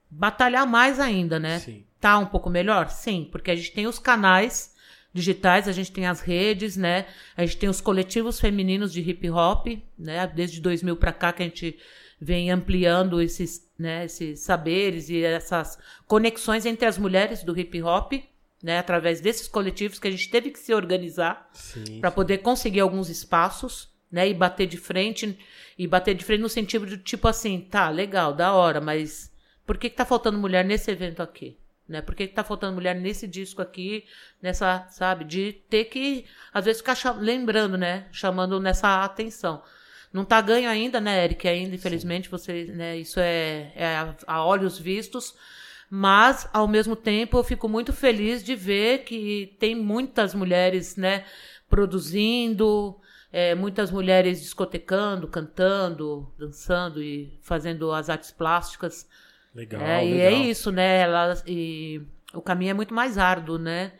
[0.10, 1.60] batalhar mais ainda, né?
[1.60, 1.86] Sim.
[2.00, 2.90] Tá um pouco melhor?
[2.90, 4.74] Sim, porque a gente tem os canais
[5.14, 7.06] digitais, a gente tem as redes, né?
[7.36, 10.26] A gente tem os coletivos femininos de hip hop, né?
[10.28, 11.78] Desde 2000 para cá que a gente
[12.22, 18.14] vem ampliando esses, né, esses saberes e essas conexões entre as mulheres do hip hop,
[18.62, 18.80] né?
[18.80, 22.00] Através desses coletivos que a gente teve que se organizar Sim.
[22.00, 25.40] para poder conseguir alguns espaços, né, e bater de frente
[25.78, 29.32] e bater de frente no sentido de tipo assim, tá, legal, da hora, mas
[29.66, 31.58] por que que tá faltando mulher nesse evento aqui?
[31.88, 32.02] Né?
[32.02, 34.06] Por que que tá faltando mulher nesse disco aqui,
[34.42, 39.64] nessa, sabe, de ter que às vezes ficar lembrando, né, chamando nessa atenção.
[40.12, 41.48] Não tá ganho ainda, né, Eric?
[41.48, 45.36] Ainda, infelizmente, você, né, isso é, é a, a olhos vistos.
[45.94, 51.26] Mas, ao mesmo tempo, eu fico muito feliz de ver que tem muitas mulheres, né,
[51.70, 52.98] produzindo,
[53.32, 59.06] é, muitas mulheres discotecando, cantando, dançando e fazendo as artes plásticas.
[59.54, 60.28] Legal, É, e legal.
[60.28, 61.02] é isso, né?
[61.02, 62.02] Elas, e
[62.34, 63.92] o caminho é muito mais árduo, né?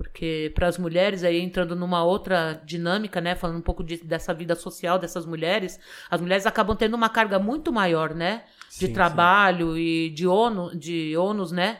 [0.00, 3.34] Porque para as mulheres, aí entrando numa outra dinâmica, né?
[3.34, 5.78] Falando um pouco de- dessa vida social dessas mulheres,
[6.10, 8.44] as mulheres acabam tendo uma carga muito maior, né?
[8.78, 11.78] De Sim, trabalho e de, ONU, de ônus, né?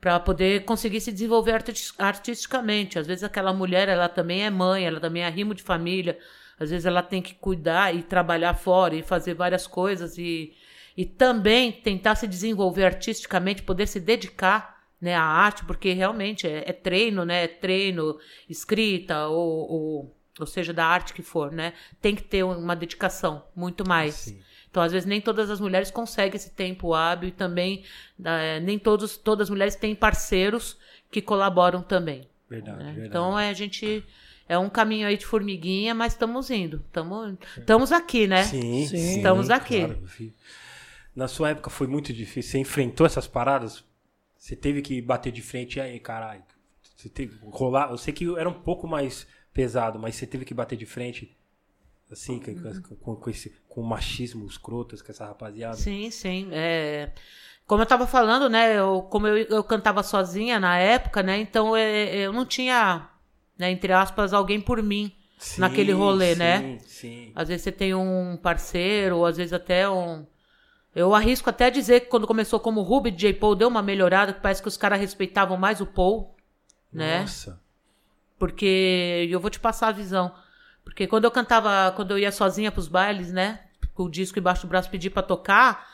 [0.00, 2.98] Para poder conseguir se desenvolver artis- artisticamente.
[2.98, 6.18] Às vezes aquela mulher, ela também é mãe, ela também é arrimo de família.
[6.58, 10.54] Às vezes ela tem que cuidar e trabalhar fora e fazer várias coisas e,
[10.96, 16.64] e também tentar se desenvolver artisticamente, poder se dedicar né, à arte, porque realmente é,
[16.66, 17.44] é treino, né?
[17.44, 21.72] É treino, escrita ou, ou, ou seja, da arte que for, né?
[22.00, 24.14] Tem que ter uma dedicação, muito mais.
[24.14, 24.40] Sim.
[24.70, 27.82] Então, às vezes, nem todas as mulheres conseguem esse tempo hábil e também
[28.24, 30.78] eh, nem todos, todas as mulheres têm parceiros
[31.10, 32.28] que colaboram também.
[32.48, 32.84] Verdade, né?
[32.84, 33.08] verdade.
[33.08, 34.04] Então, é, a gente
[34.48, 36.82] é um caminho aí de formiguinha, mas estamos indo.
[36.86, 38.44] Estamos estamos aqui, né?
[38.44, 39.16] Sim, Sim.
[39.16, 39.78] Estamos aqui.
[39.78, 40.04] claro.
[41.16, 42.52] Na sua época foi muito difícil.
[42.52, 43.84] Você enfrentou essas paradas?
[44.40, 46.42] Você teve que bater de frente e aí, caralho.
[46.96, 47.90] Você teve que rolar.
[47.90, 51.36] Eu sei que era um pouco mais pesado, mas você teve que bater de frente.
[52.10, 55.76] Assim, com, com, com esse, com o machismo escroto, com essa rapaziada.
[55.76, 56.48] Sim, sim.
[56.52, 57.12] É,
[57.66, 58.76] como eu estava falando, né?
[58.78, 61.38] Eu, como eu, eu cantava sozinha na época, né?
[61.38, 63.10] Então é, eu não tinha,
[63.58, 66.78] né, entre aspas, alguém por mim Sim, naquele rolê, sim, né?
[66.86, 70.26] Sim, Às vezes você tem um parceiro, ou às vezes até um.
[70.94, 74.40] Eu arrisco até dizer que quando começou como Ruby, DJ Paul deu uma melhorada, que
[74.40, 76.34] parece que os caras respeitavam mais o Paul,
[76.92, 77.20] né?
[77.20, 77.60] Nossa.
[78.38, 80.34] Porque eu vou te passar a visão.
[80.82, 83.60] Porque quando eu cantava, quando eu ia sozinha pros bailes, né?
[83.94, 85.89] Com o disco embaixo do braço pedir pra tocar,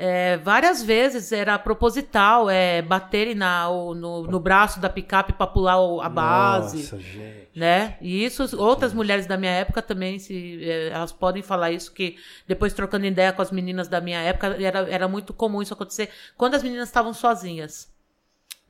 [0.00, 5.44] é, várias vezes era proposital, é, baterem na, o- no, no braço da picape pra
[5.46, 7.48] pular o- a base Nossa, gente.
[7.56, 7.96] né?
[8.00, 12.16] E isso, outras mulheres da minha época também, se, eh, elas podem falar isso, que
[12.46, 16.08] depois trocando ideia com as meninas da minha época, era, era muito comum isso acontecer
[16.36, 17.92] quando as meninas estavam sozinhas,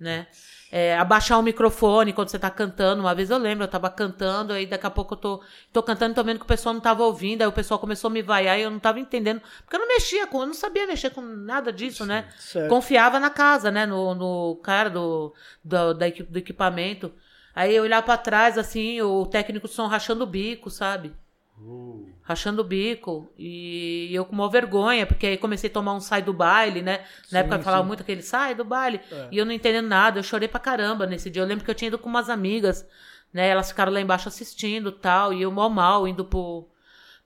[0.00, 0.26] né?
[0.70, 3.00] É, abaixar o microfone quando você tá cantando.
[3.00, 5.42] Uma vez eu lembro, eu tava cantando, aí daqui a pouco eu tô,
[5.72, 8.12] tô cantando, tô vendo que o pessoal não tava ouvindo, aí o pessoal começou a
[8.12, 10.86] me vaiar e eu não tava entendendo, porque eu não mexia com, eu não sabia
[10.86, 12.28] mexer com nada disso, né?
[12.38, 12.68] Certo.
[12.68, 13.86] Confiava na casa, né?
[13.86, 17.12] No, no cara do, do, da do equipamento.
[17.54, 21.12] Aí eu olhava pra trás, assim, o técnico de som rachando o bico, sabe?
[21.60, 23.32] Uh, Rachando o bico.
[23.38, 26.98] E eu com uma vergonha, porque aí comecei a tomar um sai do baile, né?
[26.98, 29.00] Na Sim, época eu falava muito aquele sai do baile.
[29.10, 29.28] É.
[29.32, 30.18] E eu não entendendo nada.
[30.18, 31.42] Eu chorei pra caramba nesse dia.
[31.42, 32.86] Eu lembro que eu tinha ido com umas amigas,
[33.32, 33.48] né?
[33.48, 35.32] Elas ficaram lá embaixo assistindo tal.
[35.32, 36.68] E eu mal mal indo pro,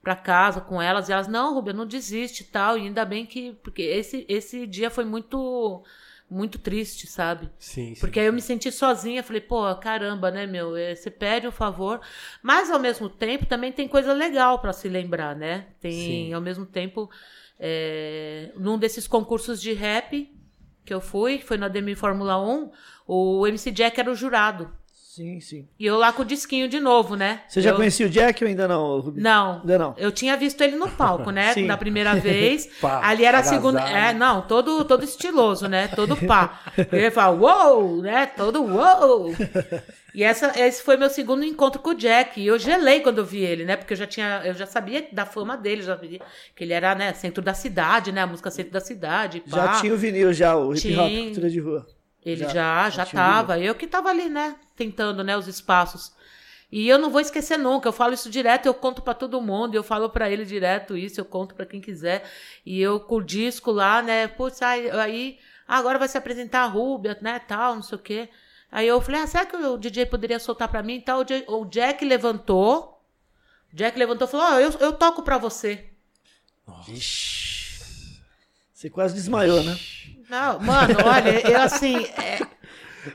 [0.01, 1.09] pra casa com elas.
[1.09, 2.77] E elas, não, Rubia, não desiste e tal.
[2.77, 3.53] E ainda bem que.
[3.63, 5.83] Porque esse, esse dia foi muito.
[6.33, 7.47] Muito triste, sabe?
[7.59, 8.01] sim, sim.
[8.01, 10.75] Porque aí eu me senti sozinha, falei, pô, caramba, né, meu?
[10.75, 12.01] eh, Você pede o favor,
[12.41, 15.67] mas ao mesmo tempo também tem coisa legal pra se lembrar, né?
[15.79, 16.33] Tem, Sim.
[16.33, 17.07] ao mesmo tempo,
[17.59, 20.27] é, num desses concursos de rap
[20.83, 22.71] que eu fui, foi no Ademir Fórmula 1,
[23.07, 24.75] o MC Jack era o jurado.
[25.15, 25.67] Sim, sim.
[25.79, 27.41] E eu lá com o disquinho de novo, né?
[27.47, 27.75] Você já eu...
[27.75, 29.21] conhecia o Jack ou ainda não, Rubi?
[29.21, 29.59] Não.
[29.59, 29.93] Ainda não.
[29.95, 31.53] Eu tinha visto ele no palco, né?
[31.53, 31.67] Sim.
[31.67, 32.65] Da primeira vez.
[32.81, 33.79] Pá, Ali era a segunda.
[33.81, 35.87] É, não, todo, todo estiloso, né?
[35.89, 36.63] Todo pá.
[36.91, 38.25] Eu ia falar, uou, né?
[38.25, 39.35] Todo uou.
[40.15, 42.41] E essa, esse foi meu segundo encontro com o Jack.
[42.41, 43.75] E eu gelei quando eu vi ele, né?
[43.75, 46.21] Porque eu já tinha, eu já sabia da fama dele, já sabia
[46.55, 48.21] que ele era, né, centro da cidade, né?
[48.21, 49.41] A música centro da cidade.
[49.41, 49.57] Pá.
[49.57, 51.87] Já tinha o vinil já, o hip hop, cultura de rua.
[52.25, 53.59] Ele Já- já, já já tinha tava.
[53.59, 54.55] Eu que tava ali, né?
[54.75, 56.13] Tentando, né, os espaços.
[56.71, 59.75] E eu não vou esquecer nunca, eu falo isso direto, eu conto pra todo mundo,
[59.75, 62.23] eu falo pra ele direto isso, eu conto pra quem quiser.
[62.65, 66.67] E eu com o disco lá, né, putz, aí, aí agora vai se apresentar a
[66.67, 68.29] Rúbia, né, tal, não sei o quê.
[68.71, 70.95] Aí eu falei, ah, será que o DJ poderia soltar pra mim?
[70.95, 72.99] Então o Jack levantou,
[73.71, 75.85] o Jack levantou e falou, ó, eu, eu toco pra você.
[78.73, 79.77] Você quase desmaiou, né?
[80.29, 82.39] Não, mano, olha, eu assim, é,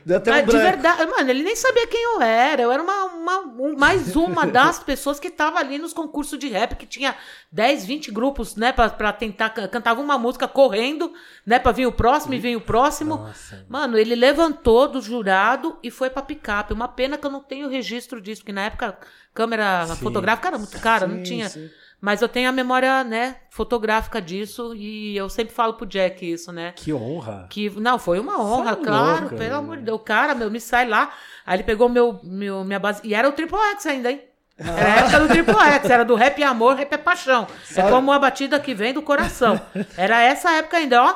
[0.05, 2.61] Deu até um Mas de verdade, mano, ele nem sabia quem eu era.
[2.61, 6.47] Eu era uma, uma- um- mais uma das pessoas que tava ali nos concursos de
[6.47, 7.15] rap, que tinha
[7.51, 9.49] 10, 20 grupos, né, pra, pra tentar.
[9.49, 11.11] can- Cantava uma música correndo,
[11.43, 13.17] né, pra vir o próximo e vir o próximo.
[13.17, 13.65] Nossa.
[13.67, 16.71] Mano, ele levantou do jurado e foi pra picape.
[16.71, 18.95] Uma pena que eu não tenho registro disso, porque na época
[19.33, 19.95] câmera Sim.
[20.03, 21.49] fotográfica era muito cara, não Sim, tinha.
[21.49, 21.67] sim.
[22.01, 26.49] Mas eu tenho a memória, né, fotográfica disso e eu sempre falo pro Jack isso,
[26.51, 26.71] né?
[26.75, 27.45] Que honra.
[27.49, 29.55] Que, não, foi uma honra, Você é claro, louca, pelo né?
[29.55, 29.97] amor de Deus.
[29.99, 31.11] O cara, meu, me sai lá.
[31.45, 33.01] Aí ele pegou meu, meu, minha base.
[33.03, 34.23] E era o Triple X ainda, hein?
[34.57, 37.47] Era a época do Triple X, era do rap é amor, rap é paixão.
[37.65, 39.59] Sabe- É como uma batida que vem do coração.
[39.97, 41.15] Era essa época ainda, ó.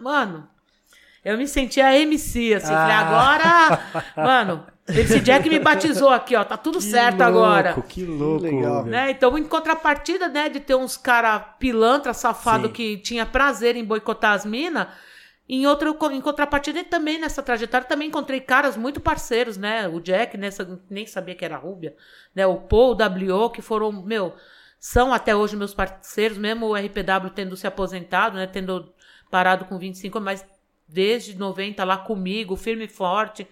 [0.00, 0.48] Mano,
[1.24, 2.72] eu me sentia MC, assim.
[2.72, 3.00] Falei, Ah.
[3.00, 3.80] agora.
[4.16, 6.44] Mano, esse Jack me batizou aqui, ó.
[6.44, 7.82] Tá tudo Que certo louco, agora.
[7.88, 8.42] Que louco.
[8.42, 8.78] legal.
[8.78, 8.90] Rubia.
[8.90, 9.10] Né?
[9.10, 12.72] Então, em contrapartida, né, de ter uns cara pilantra, safado, Sim.
[12.72, 14.86] que tinha prazer em boicotar as minas,
[15.48, 19.88] em outro, em contrapartida, e também nessa trajetória, também encontrei caras muito parceiros, né?
[19.88, 21.94] O Jack, nessa, nem sabia que era Rúbia,
[22.34, 22.46] né?
[22.46, 24.34] O Paul, o W.O., que foram, meu,
[24.78, 28.46] são até hoje meus parceiros, mesmo o RPW tendo se aposentado, né?
[28.46, 28.92] Tendo
[29.30, 30.44] parado com 25, mas
[30.86, 33.48] desde 90 lá comigo, firme e forte,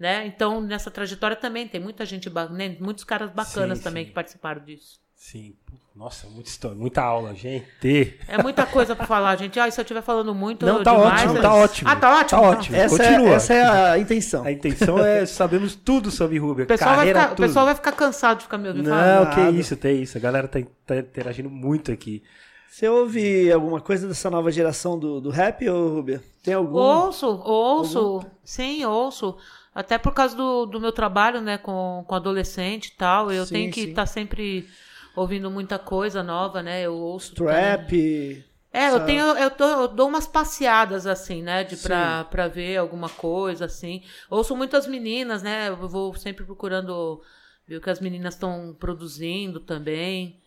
[0.00, 0.26] né?
[0.26, 2.74] Então, nessa trajetória também tem muita gente, né?
[2.80, 4.08] muitos caras bacanas Sim, também sim.
[4.08, 4.98] que participaram disso.
[5.14, 5.54] Sim.
[5.94, 8.18] Nossa, muita história, muita aula, gente.
[8.26, 9.60] É muita coisa pra falar, gente.
[9.60, 11.90] Ah, se eu estiver falando muito Não, tá demais, ótimo, tá ótimo.
[11.90, 12.40] Ah, tá ótimo?
[12.40, 12.76] Tá ótimo.
[12.76, 13.34] Essa é, Continua.
[13.34, 14.44] essa é a intenção.
[14.44, 16.64] A intenção é sabemos tudo sobre Rubia.
[16.64, 19.26] O pessoal, vai carreira, ficar, o pessoal vai ficar cansado de ficar me ouvindo Não,
[19.26, 19.34] falar.
[19.34, 20.16] que isso, tem isso.
[20.16, 22.22] A galera tá, tá interagindo muito aqui.
[22.70, 26.22] Você ouve alguma coisa dessa nova geração do, do rap, ô Rubia?
[26.42, 26.78] Tem algum?
[26.78, 28.24] Ouço, ouço.
[28.42, 29.36] Sim, ouço.
[29.74, 33.30] Até por causa do, do meu trabalho, né, com, com adolescente e tal.
[33.30, 33.90] Eu Sim, tenho que sim.
[33.90, 34.68] estar sempre
[35.16, 36.82] ouvindo muita coisa nova, né?
[36.82, 37.34] Eu ouço.
[37.34, 37.46] também.
[37.46, 38.44] Trap.
[38.72, 42.76] É, eu tenho, eu, tô- eu dou umas passeadas assim, né, de pra, pra ver
[42.76, 44.02] alguma coisa assim.
[44.30, 45.68] Ouço muitas meninas, né?
[45.68, 47.20] Eu vou sempre procurando
[47.66, 50.40] ver o que as meninas estão produzindo também.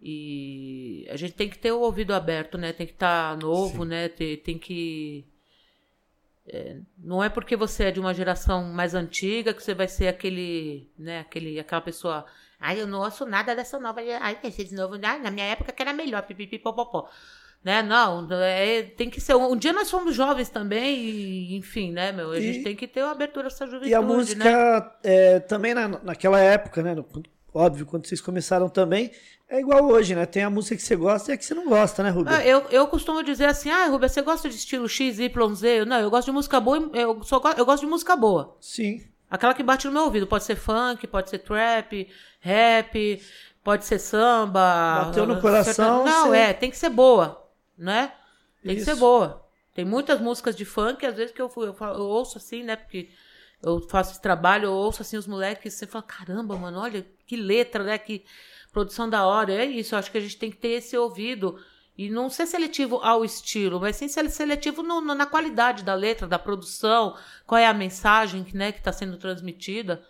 [0.00, 2.72] E a gente tem que ter o ouvido aberto, né?
[2.72, 4.08] Tem que estar novo, né?
[4.08, 5.24] Tem, tem que
[6.48, 10.08] é, não é porque você é de uma geração mais antiga que você vai ser
[10.08, 12.24] aquele, né, aquele, aquela pessoa.
[12.60, 14.00] Ai, eu não ouço nada dessa nova.
[14.20, 17.08] Ai, esse de novo, ai, na minha época que era melhor, pipipi, popopó.
[17.62, 17.82] Né?
[17.82, 19.34] Não, é, tem que ser.
[19.34, 22.32] Um dia nós fomos jovens também, e, enfim, né, meu?
[22.32, 24.06] A E- gente tem que ter uma abertura a essa juventude, E a né?
[24.06, 26.94] música é, também na, naquela época, né?
[26.94, 27.06] no-
[27.54, 29.10] óbvio, quando vocês começaram também,
[29.56, 30.26] é igual hoje, né?
[30.26, 32.36] Tem a música que você gosta e a que você não gosta, né, Rubia?
[32.36, 35.84] Ah, eu, eu costumo dizer assim, ah, Rubia, você gosta de estilo X, Y, Z?
[35.84, 38.56] Não, eu gosto de música boa, eu, só, go- eu gosto de música boa.
[38.60, 39.02] Sim.
[39.30, 40.26] Aquela que bate no meu ouvido.
[40.26, 42.08] Pode ser funk, pode ser trap,
[42.40, 43.22] rap,
[43.62, 45.04] pode ser samba.
[45.06, 48.12] Bateu no coração, Não, você- é, tem que ser boa, né?
[48.62, 48.90] Tem que Isso.
[48.90, 49.42] ser boa.
[49.74, 52.76] Tem muitas músicas de funk, às vezes que eu, fui- eu, eu ouço assim, né?
[52.76, 53.08] Porque
[53.62, 57.04] eu faço esse trabalho, eu ouço assim os moleques e você fala, caramba, mano, olha
[57.26, 57.98] que letra, né?
[57.98, 58.24] Que
[58.74, 59.54] produção da hora.
[59.54, 61.58] É isso, acho que a gente tem que ter esse ouvido.
[61.96, 65.94] E não ser seletivo ao estilo, mas sim ser seletivo no- no- na qualidade da
[65.94, 67.16] letra, da produção,
[67.46, 70.04] qual é a mensagem que né, está sendo transmitida.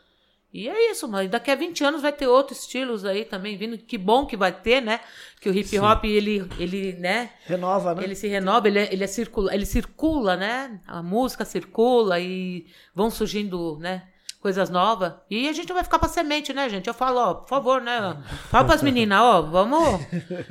[0.50, 3.76] E é isso, mas daqui a 20 anos vai ter outros estilos aí também vindo.
[3.76, 5.00] Que bom que vai ter, né?
[5.40, 7.30] Que o hip hop, ele, ele, né?
[7.44, 8.04] Renova, né?
[8.04, 10.80] Ele se renova, ele, é- ele, é circula, ele circula, né?
[10.86, 14.08] A música circula e vão surgindo, né?
[14.44, 15.14] Coisas novas.
[15.30, 16.86] E a gente não vai ficar pra semente, né, gente?
[16.86, 18.14] Eu falo, ó, por favor, né?
[18.50, 20.00] Fala pras meninas, ó, vamos.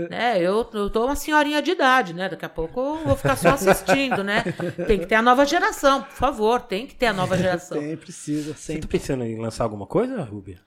[0.09, 0.39] Né?
[0.41, 2.27] Eu, eu tô uma senhorinha de idade, né?
[2.27, 4.43] Daqui a pouco eu vou ficar só assistindo, né?
[4.87, 7.77] Tem que ter a nova geração, por favor, tem que ter a nova geração.
[7.79, 8.87] Tem, precisa, Você tá sempre.
[8.87, 10.57] pensando em lançar alguma coisa, Rubia?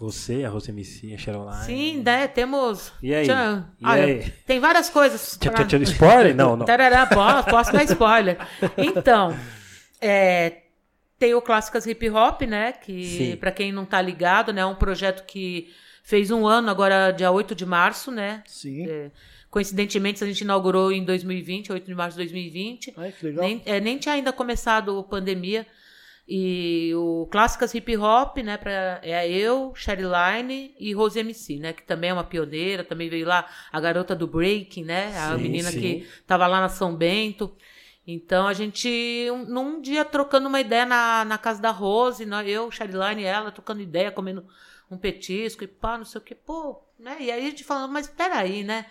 [0.00, 1.64] Você, a Rose MC, a Cheryline.
[1.66, 2.26] Sim, né?
[2.26, 2.90] Temos.
[3.02, 3.26] E aí?
[3.26, 3.66] Tchan.
[3.78, 4.30] E Olha, aí?
[4.46, 5.36] tem várias coisas.
[5.38, 6.34] Tchau, pra- tchau, tchau, spoiler?
[6.34, 6.64] Não, não.
[6.64, 8.38] Tarará, posso, posso dar spoiler.
[8.78, 9.36] Então,
[10.00, 10.61] é,
[11.22, 12.72] tem o Clássicas Hip Hop, né?
[12.72, 14.62] Que, pra quem não tá ligado, né?
[14.62, 18.42] É um projeto que fez um ano, agora dia 8 de março, né?
[18.44, 18.88] Sim.
[18.88, 19.12] É,
[19.48, 22.94] coincidentemente, a gente inaugurou em 2020, 8 de março de 2020.
[22.96, 23.44] Ai, que legal.
[23.44, 25.64] Nem, é, nem tinha ainda começado a pandemia.
[26.26, 31.84] E o Clássicas Hip Hop, né, pra, é eu, Sheryline e Rose MC, né, que
[31.84, 35.70] também é uma pioneira, também veio lá a garota do breaking, né, a Sim, menina
[35.70, 35.80] sim.
[35.80, 37.54] que tava lá na São Bento.
[38.06, 38.88] Então a gente,
[39.30, 43.24] um- num dia trocando uma ideia na, na casa da Rose, nós- eu, Chariline e
[43.26, 44.44] ela, trocando ideia, comendo
[44.90, 47.16] um petisco e pá, não sei o que, pô, né?
[47.20, 48.86] E aí a gente falando, mas peraí, né?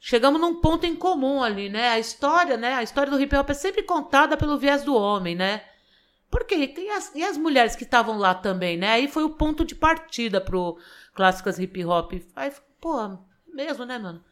[0.00, 1.90] Chegamos num ponto em comum ali, né?
[1.90, 2.74] A história, né?
[2.74, 5.62] A história do hip hop é sempre contada pelo viés do homem, né?
[6.30, 6.72] Por quê?
[6.78, 8.90] E as, e as mulheres que estavam lá também, né?
[8.92, 10.78] Aí foi o ponto de partida pro
[11.14, 12.12] Clássicas Hip Hop.
[12.36, 13.18] Aí, pô,
[13.52, 14.24] mesmo, né, mano?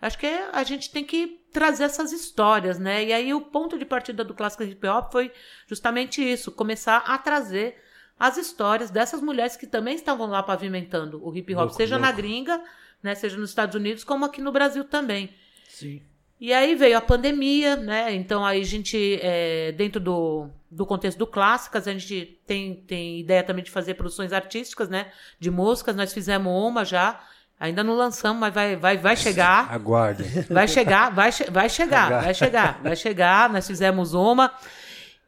[0.00, 3.04] Acho que a gente tem que trazer essas histórias, né?
[3.04, 5.32] E aí o ponto de partida do Clássicas Hip Hop foi
[5.66, 7.76] justamente isso, começar a trazer
[8.18, 12.08] as histórias dessas mulheres que também estavam lá pavimentando o hip hop, Louco, seja na
[12.08, 12.22] louco.
[12.22, 12.62] gringa,
[13.02, 15.34] né, seja nos Estados Unidos, como aqui no Brasil também.
[15.68, 16.02] Sim.
[16.38, 18.14] E aí veio a pandemia, né?
[18.14, 23.20] Então aí a gente, é, dentro do, do contexto do Clássicas, a gente tem, tem
[23.20, 25.10] ideia também de fazer produções artísticas, né?
[25.40, 25.96] De músicas.
[25.96, 27.26] Nós fizemos uma já.
[27.58, 29.72] Ainda não lançamos, mas vai, vai, vai chegar.
[29.72, 30.26] Aguardem.
[30.50, 33.48] Vai chegar, vai, vai chegar, vai chegar, vai chegar.
[33.48, 34.52] Nós fizemos uma.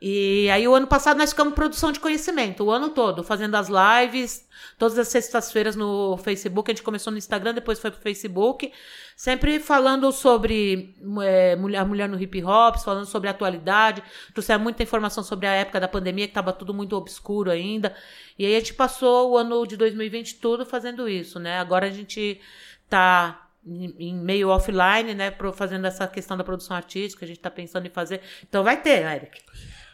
[0.00, 3.68] E aí, o ano passado, nós ficamos produção de conhecimento, o ano todo, fazendo as
[3.68, 6.70] lives, todas as sextas-feiras no Facebook.
[6.70, 8.72] A gente começou no Instagram, depois foi pro Facebook.
[9.16, 14.00] Sempre falando sobre é, mulher, mulher no hip hop, falando sobre atualidade.
[14.32, 17.92] Trouxeram muita informação sobre a época da pandemia, que estava tudo muito obscuro ainda.
[18.38, 21.58] E aí, a gente passou o ano de 2020 todo fazendo isso, né?
[21.58, 22.40] Agora a gente
[22.88, 27.86] tá em meio offline, né, fazendo essa questão da produção artística, a gente tá pensando
[27.86, 28.22] em fazer.
[28.48, 29.42] Então vai ter, Eric.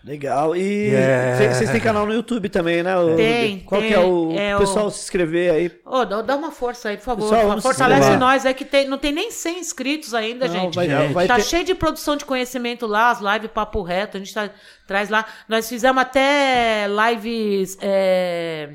[0.05, 0.55] Legal.
[0.55, 1.37] E Yeah.
[1.39, 2.95] cê- vocês têm canal no YouTube também, né?
[2.99, 3.89] o- Tem, Qual tem.
[3.91, 5.73] que é o, É o pessoal se inscrever aí?
[5.85, 7.31] Ô, dá, dá uma força aí, por favor.
[7.31, 10.75] Pessoal, Fortalece nós aí que tem, não tem nem 100 inscritos ainda, Não, gente.
[10.75, 11.13] vai- Gente.
[11.15, 14.35] vai tá ter- cheio de produção de conhecimento lá, as lives papo reto, a gente
[14.35, 14.51] tá,
[14.87, 15.25] traz lá.
[15.49, 17.79] Nós fizemos até lives.
[17.81, 18.75] é,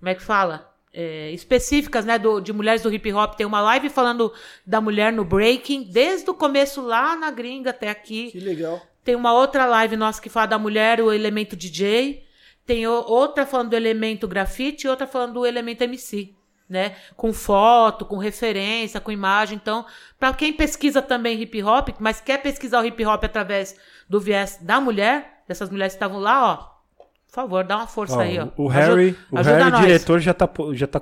[0.00, 0.72] como é que fala?
[0.92, 3.34] É, específicas, né, do, de mulheres do hip hop.
[3.34, 4.32] Tem uma live falando
[4.66, 8.30] da mulher no breaking, desde o começo lá na gringa até aqui.
[8.32, 8.80] Que legal.
[9.06, 12.26] Tem uma outra live nossa que fala da mulher, o elemento DJ.
[12.66, 16.34] Tem outra falando do elemento grafite e outra falando do elemento MC,
[16.68, 16.96] né?
[17.16, 19.60] Com foto, com referência, com imagem.
[19.62, 19.86] Então,
[20.18, 23.76] para quem pesquisa também hip hop, mas quer pesquisar o hip hop através
[24.08, 26.56] do viés da mulher, dessas mulheres que estavam lá, ó.
[27.28, 28.48] Por favor, dá uma força Ó, aí, ó.
[28.56, 29.80] O Harry, o ajuda Harry nós.
[29.82, 31.00] diretor, já tá, já tá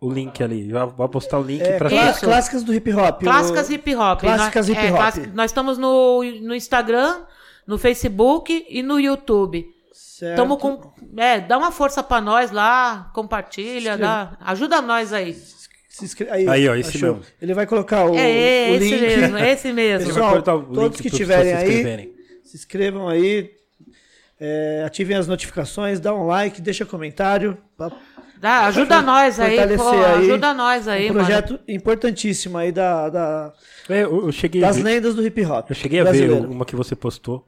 [0.00, 0.70] o link ali.
[0.96, 2.20] Vou postar o link É, clá- Isso.
[2.20, 3.22] Clássicas do hip hop.
[3.22, 4.20] Clássicas o- hip hop.
[4.20, 4.96] Clássicas nós, hip é, hop.
[4.96, 7.22] clássica- nós estamos no, no Instagram,
[7.66, 9.66] no Facebook e no YouTube.
[9.92, 10.36] Certo.
[10.36, 10.92] Tamo com.
[11.16, 15.34] É, dá uma força pra nós lá, compartilha, dá, ajuda nós aí.
[15.88, 17.16] Se inscre- Aí, Aí, ó, esse achou?
[17.16, 17.22] mesmo.
[17.40, 19.00] Ele vai colocar o, é, o esse link.
[19.00, 20.06] mesmo, esse mesmo.
[20.12, 22.14] Pessoal, Vai cortar o todos link que tiverem aí, inscreverem.
[22.44, 23.50] se inscrevam aí,
[24.38, 27.56] é, ativem as notificações, dá um like, deixa comentário.
[27.76, 27.90] pra-
[28.40, 31.20] Dá, ajuda nós aí, pô, aí ajuda nós aí, um mano.
[31.26, 33.52] projeto importantíssimo aí da, da-
[33.88, 35.70] É, eu, eu cheguei das ver, lendas do hip hop.
[35.70, 37.46] eu cheguei a ver uma que você postou.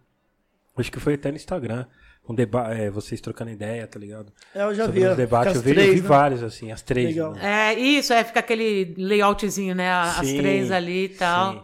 [0.76, 1.84] Acho que foi até no Instagram.
[2.28, 4.30] Um deba é, vocês trocando ideia, tá ligado?
[4.54, 5.06] É, eu já Sobre vi.
[5.06, 5.54] os debates.
[5.56, 6.08] Eu vi, eu três, vi né?
[6.08, 7.08] vários, assim, as três.
[7.08, 7.32] Legal.
[7.32, 7.72] né?
[7.72, 9.90] É, isso, é, fica aquele layoutzinho, né?
[9.90, 11.52] As Sim, três ali e tal.
[11.54, 11.60] sim.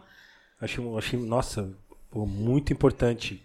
[0.61, 1.71] Achei, achei, nossa,
[2.11, 3.43] pô, muito importante.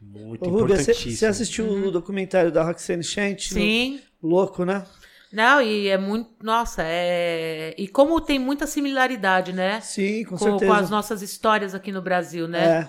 [0.00, 3.50] Muito Ô, Rubia, você assistiu o documentário da Roxane Chant?
[3.52, 3.54] Uhum.
[3.58, 4.00] Sim.
[4.22, 4.82] Louco, né?
[5.36, 6.30] Não, e é muito.
[6.42, 7.74] Nossa, é.
[7.76, 9.82] E como tem muita similaridade, né?
[9.82, 10.66] Sim, com, Com, certeza.
[10.66, 12.88] com as nossas histórias aqui no Brasil, né?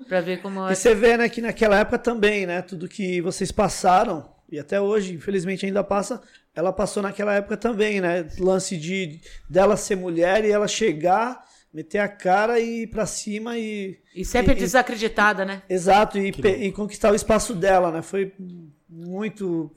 [0.00, 0.04] É.
[0.04, 0.72] Pra ver como é.
[0.72, 4.80] E você vê, né, que naquela época também, né, tudo que vocês passaram, e até
[4.80, 6.22] hoje, infelizmente ainda passa,
[6.54, 9.20] ela passou naquela época também, né, lance de
[9.50, 13.98] dela ser mulher e ela chegar, meter a cara e ir pra cima e...
[14.14, 15.62] E sempre e- desacreditada, né?
[15.68, 18.32] Exato, e, e conquistar o espaço dela, né, foi
[18.88, 19.72] muito...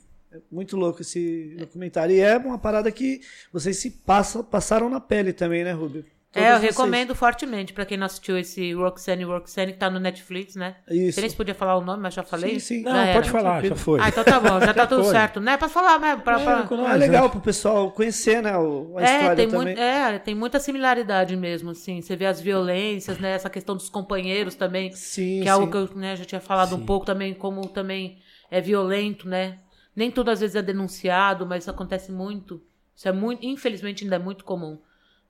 [0.52, 2.16] Muito louco esse documentário.
[2.16, 3.22] E é uma parada que
[3.52, 6.06] vocês se passam, passaram na pele também, né, Rubio?
[6.38, 6.76] É, eu Todos vocês.
[6.76, 10.76] recomendo fortemente pra quem não assistiu esse Roxane Roxane que tá no Netflix, né?
[10.92, 11.14] Isso.
[11.14, 12.56] Você nem se podia falar o nome, mas já falei.
[12.56, 12.84] Sim, sim.
[12.84, 13.14] Não, era.
[13.14, 14.02] pode falar, já foi.
[14.02, 15.14] Ah, então tá bom, já tá tudo Foi.
[15.14, 15.56] certo, né?
[15.56, 16.18] Pra falar, né?
[16.22, 16.64] Pra, pra...
[16.64, 17.30] com Ah, nós, é legal né?
[17.30, 19.66] pro pessoal conhecer, né, o- a É, história tem também.
[19.68, 22.02] muito, é, tem muita similaridade mesmo, assim.
[22.02, 23.32] Você vê as violências, né?
[23.32, 24.92] Essa questão dos companheiros também.
[24.92, 25.72] Sim, que é algo sim.
[25.72, 26.86] que eu né, já tinha falado um Sim.
[26.86, 28.18] pouco também, como também
[28.52, 29.58] é violento, né?
[29.96, 32.62] Nem tudo às vezes é denunciado, mas isso acontece muito.
[32.96, 34.78] Isso é muito, infelizmente ainda é muito comum.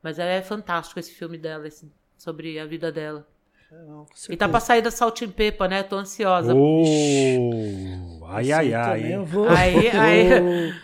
[0.01, 3.27] Mas é fantástico esse filme dela, esse- sobre a vida dela.
[3.71, 5.83] Não, com E tá pra sair da Salt and Pepper, né?
[5.83, 6.53] Tô ansiosa.
[6.55, 9.13] Oh, ai, ai, ai.
[9.15, 9.49] eu vou.
[9.49, 10.29] Aí, aí,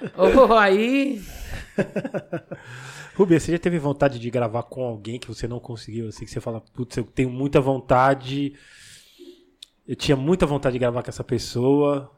[0.17, 1.21] oh, aí,
[3.15, 6.07] Rubia, você já teve vontade de gravar com alguém que você não conseguiu?
[6.07, 8.53] Assim, que você fala, putz, eu tenho muita vontade.
[9.87, 12.11] Eu tinha muita vontade de gravar com essa pessoa,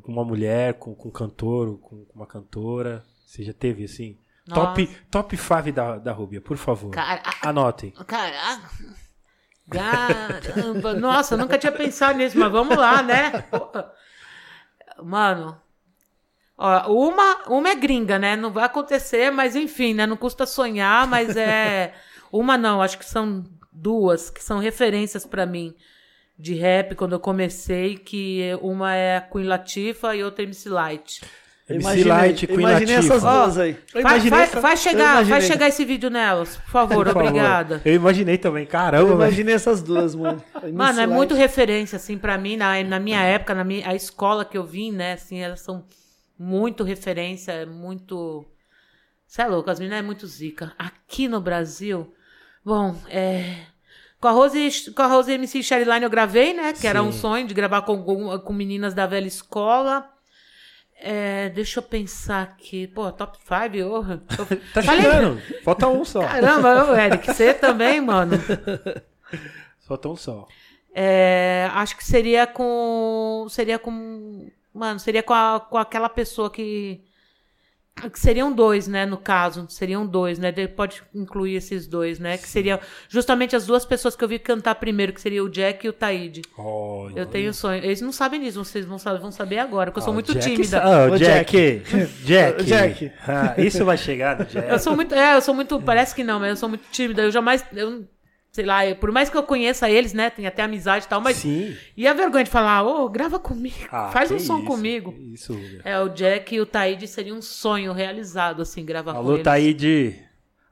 [0.00, 3.04] com uma mulher, com, com um cantor, com com uma cantora.
[3.26, 4.16] Você já teve, assim?
[4.46, 4.60] Nossa.
[4.60, 6.90] Top, top 5 da, da Rubia, por favor.
[6.90, 7.92] cara, Anotem.
[8.06, 8.60] cara,
[9.70, 13.32] Caramba, nossa, nunca tinha pensado nisso, mas vamos lá, né?
[15.02, 15.56] Mano,
[16.58, 18.36] ó, uma, uma é gringa, né?
[18.36, 20.06] Não vai acontecer, mas enfim, né?
[20.06, 21.94] Não custa sonhar, mas é.
[22.30, 25.74] Uma não, acho que são duas que são referências pra mim
[26.38, 30.68] de rap quando eu comecei, que uma é a Queen Latifah e outra é MC
[30.68, 31.20] Light.
[31.68, 33.14] MC imaginei- Light, eu Queen imaginei Latifah.
[33.16, 33.70] essas duas aí.
[33.94, 37.04] Eu Vai, imaginei vai, essa- vai eu chegar, vai chegar esse vídeo nelas, por favor,
[37.06, 37.28] Por favor.
[37.28, 37.80] obrigada.
[37.84, 39.28] Eu imaginei também, caramba, Eu velho.
[39.28, 40.42] imaginei essas duas, mano.
[40.74, 44.44] Mano, é muito referência, assim, pra mim, na, na minha época, na minha, a escola
[44.44, 45.84] que eu vim, né, assim, elas são
[46.38, 48.44] muito referência, é muito...
[49.26, 50.72] Você é louco, as meninas é muito zica.
[50.78, 52.12] Aqui no Brasil,
[52.64, 53.54] bom, é...
[54.22, 57.18] Com a Rose, com a Rose MC Sherryline eu gravei, né, que era um Sim.
[57.18, 60.08] sonho de gravar com, com, com meninas da velha escola.
[60.96, 64.04] É, deixa eu pensar aqui, pô, top 5, oh,
[64.72, 65.42] Tá Falei- chegando.
[65.64, 66.20] Falta um só.
[66.20, 68.36] Caramba, Eric, você também, mano.
[69.88, 70.46] Falta um só.
[70.94, 73.46] É, acho que seria com.
[73.50, 74.48] Seria com.
[74.72, 77.00] Mano, seria com, a- com aquela pessoa que.
[77.94, 79.04] Que seriam dois, né?
[79.06, 79.66] No caso.
[79.68, 80.50] Seriam dois, né?
[80.50, 82.38] De- Pode incluir esses dois, né?
[82.38, 85.86] Que seriam justamente as duas pessoas que eu vi cantar primeiro, que seria o Jack
[85.86, 86.42] e o Taíde.
[86.56, 87.20] Olha.
[87.20, 87.84] Eu tenho sonho.
[87.84, 90.32] Eles não sabem disso, vocês vão saber, vão saber agora, porque eu sou Ah, muito
[90.32, 90.64] Jack tímida.
[90.64, 91.82] sa- Ah, Ô, Jack.
[92.24, 92.64] Jack.
[92.64, 93.12] Jack.
[93.28, 94.68] Ah, isso vai chegar no Jack.
[94.70, 95.14] Eu sou muito.
[95.14, 95.80] É, eu sou muito.
[95.82, 97.22] Parece que não, mas eu sou muito tímida.
[97.22, 97.64] Eu jamais.
[97.74, 98.04] Eu,
[98.52, 100.28] sei lá, eu- por mais que eu conheça eles, né?
[100.30, 101.38] Tem até amizade e tal, mas.
[101.38, 101.74] Sim.
[101.96, 105.14] E a vergonha de falar, ô, grava comigo, Ah, faz um som isso, comigo.
[105.18, 105.58] Isso.
[105.84, 109.44] É, o Jack e o Taíde seria um sonho realizado, assim, gravar com Alô, eles.
[109.44, 110.16] Taíde.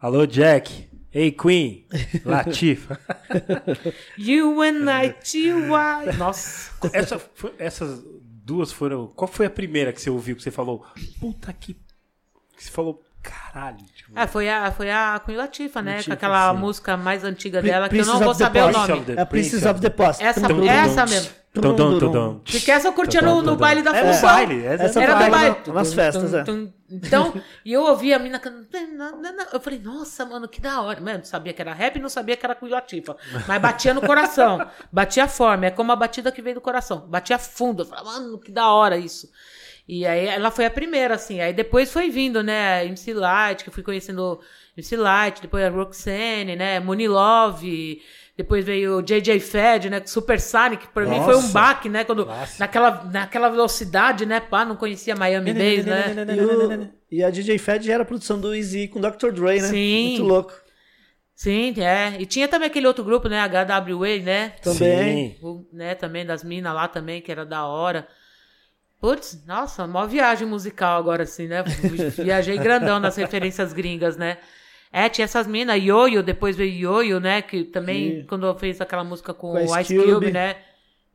[0.00, 0.88] Alô, Jack.
[1.12, 1.86] Ei, Queen.
[2.24, 3.00] Latifa.
[4.16, 6.16] You and I, T.Y.
[6.16, 6.70] Nossa.
[6.92, 7.20] Essa
[7.58, 8.02] essas
[8.44, 9.08] duas foram.
[9.08, 10.84] Qual foi a primeira que você ouviu que você falou?
[11.18, 11.74] Puta que.
[12.56, 13.76] Que você falou, caralho.
[13.94, 15.92] Tipo, É, foi a, foi a Queen Latifah, né?
[15.96, 16.58] Latifah, com aquela sim.
[16.58, 19.04] música mais antiga Pri- dela, que eu não vou saber o nome.
[19.16, 20.22] É Princess of the Past.
[20.22, 21.30] Essa- Tum, tum, essa tum, mesmo.
[21.52, 22.12] tum, Tum, tum, tum, tum, tum.
[22.12, 22.40] tum.
[22.50, 24.28] Porque essa eu curtia no, no baile da É função.
[24.28, 24.64] baile.
[24.64, 25.56] Essa, Essa Era do baile.
[25.66, 26.44] na- nas festas, é.
[26.44, 26.72] Tum, tum.
[26.92, 27.32] Então,
[27.64, 29.04] e eu ouvi a mina cantando.
[29.52, 31.00] Eu falei, nossa, mano, que da hora.
[31.00, 33.14] Mano, sabia que era rap e não sabia que era Queen Latifah.
[33.46, 34.66] Mas batia no coração.
[34.90, 35.66] Batia forma.
[35.66, 37.06] É como a batida que veio do coração.
[37.08, 37.82] Batia fundo.
[37.82, 39.28] Eu falei, mano, que da hora isso.
[39.92, 41.40] E aí ela foi a primeira, assim.
[41.40, 42.74] Aí depois foi vindo, né?
[42.80, 44.38] a MC Light, que eu fui conhecendo
[44.76, 46.78] MC Light, depois a Roxane, né?
[46.78, 48.00] Money Love.
[48.36, 50.00] Depois veio o JJ Fed, né?
[50.06, 51.52] Super Sonic, pra mim foi um Nossa.
[51.52, 52.04] baque, né?
[52.04, 52.54] Quando, Nossa.
[52.60, 54.38] naquela, naquela velocidade, né?
[54.38, 56.14] Pá, não conhecia Miami Bass, né?
[56.36, 59.32] E, o- e a DJ Fed era a produção do Easy com Dr.
[59.32, 59.68] Dre, né?
[59.68, 60.08] Sim.
[60.10, 60.52] Muito louco.
[61.34, 62.16] Sim, é.
[62.18, 63.40] E tinha também aquele outro grupo, né?
[63.42, 64.50] HWA, né?
[64.62, 65.36] Também.
[65.42, 68.06] O- né, também das minas lá também, que era da hora.
[69.00, 71.62] Putz, nossa, mó viagem musical agora, assim, né?
[72.18, 74.36] Viajei grandão nas referências gringas, né?
[74.92, 77.40] É, tinha essas minas, Yoyo, depois veio Yoyo, né?
[77.40, 78.26] Que também, Sim.
[78.26, 80.32] quando fez aquela música com, Com o Ice Cube, Cube.
[80.32, 80.56] né?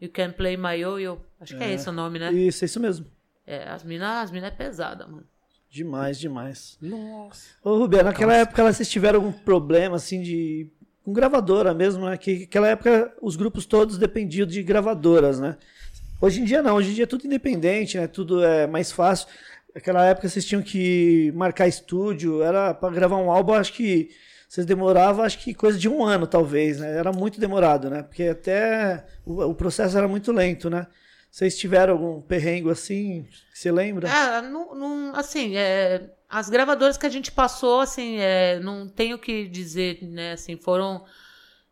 [0.01, 1.21] You Can Play My Yoyo.
[1.39, 2.31] Acho que é, esse o nome, né?
[2.31, 3.05] Isso, é isso mesmo.
[3.45, 5.25] É, as minas as mina é pesada, mano.
[5.69, 6.77] Demais, demais.
[6.81, 7.49] Nossa.
[7.63, 10.71] Ô, Rubia, naquela época vocês tiveram algum problema, assim, de...
[11.03, 12.17] Com gravadora mesmo, né?
[12.17, 15.57] Que naquela época os grupos todos dependiam de gravadoras, né?
[16.21, 18.07] Hoje em dia não, hoje em dia é tudo independente, né?
[18.07, 19.27] Tudo é mais fácil.
[19.73, 24.09] Naquela época vocês tinham que marcar estúdio, era para gravar um álbum, acho que
[24.47, 26.97] vocês demoravam, acho que coisa de um ano, talvez, né?
[26.97, 28.03] Era muito demorado, né?
[28.03, 30.87] Porque até o, o processo era muito lento, né?
[31.29, 34.07] Vocês tiveram algum perrengo assim, você lembra?
[34.07, 39.17] É, não, não- assim, é, as gravadoras que a gente passou, assim, é, não tenho
[39.17, 41.03] o que dizer, né, assim, foram,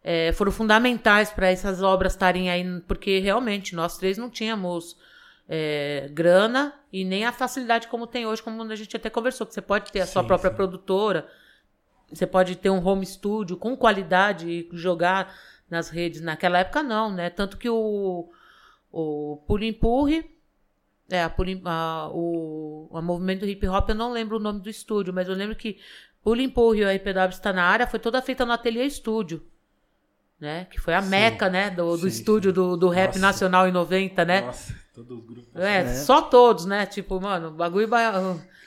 [0.04, 4.98] é, foram fundamentais para essas obras estarem aí, porque realmente nós três não tínhamos
[5.48, 9.54] é, grana e nem a facilidade como tem hoje, como a gente até conversou, que
[9.54, 10.56] você pode ter a sua Sim, própria sim.
[10.56, 11.28] produtora,
[12.12, 15.34] você pode ter um home studio com qualidade e jogar
[15.70, 16.22] nas redes.
[16.22, 17.30] Naquela época não, né?
[17.30, 18.30] Tanto que o,
[18.92, 20.30] o Pulo Empurre,
[21.10, 24.60] é, a, Pulo, a, o, a movimento do hip hop, eu não lembro o nome
[24.60, 25.80] do estúdio, mas eu lembro que
[26.22, 29.44] Pulo Empurre e a IPW está na área, foi toda feita no Ateliê Estúdio.
[30.44, 30.68] Né?
[30.70, 31.08] Que foi a Sim.
[31.10, 31.70] meca, né?
[31.70, 33.20] Do, do Sim, estúdio do, do rap Nossa.
[33.20, 34.42] nacional em 90, né?
[34.42, 35.56] Nossa, todos os grupos.
[35.56, 36.86] É, só todos, né?
[36.86, 38.04] Tipo, mano, o bagulho vai.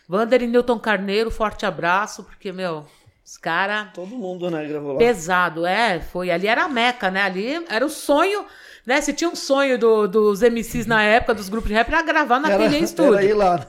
[0.09, 2.87] Vander e Newton Carneiro, forte abraço, porque, meu,
[3.22, 3.89] os caras.
[3.93, 4.99] Todo mundo, né, gravou lá.
[4.99, 6.31] Pesado, é, foi.
[6.31, 7.20] Ali era a Meca, né?
[7.24, 8.47] Ali era o sonho,
[8.87, 8.99] né?
[9.03, 12.41] Se tinha um sonho do- dos MCs na época, dos grupos de rap, era gravar
[12.41, 13.20] na Era, Ateliê era Estúdio.
[13.20, 13.66] ir lá.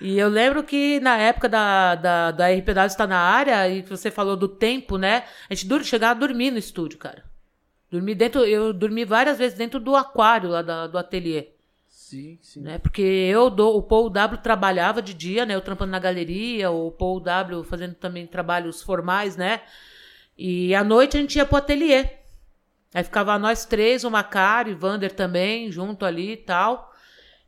[0.00, 3.90] E eu lembro que na época da, da, da RPW estar na área, e que
[3.90, 5.24] você falou do tempo, né?
[5.48, 7.24] A gente dur- chegava a dormir no estúdio, cara.
[7.90, 11.48] Dormi dentro, eu dormi várias vezes dentro do aquário lá da- do ateliê.
[11.88, 12.60] Sim, sim.
[12.62, 12.78] né?
[12.78, 15.54] Porque eu dou, o Paul W trabalhava de dia, né?
[15.54, 19.60] Eu trampando na galeria, o Paul W fazendo também trabalhos formais, né?
[20.36, 22.08] E à noite a gente ia pro ateliê.
[22.92, 26.89] Aí ficava nós três, o Macari, o Vander também, junto ali e tal.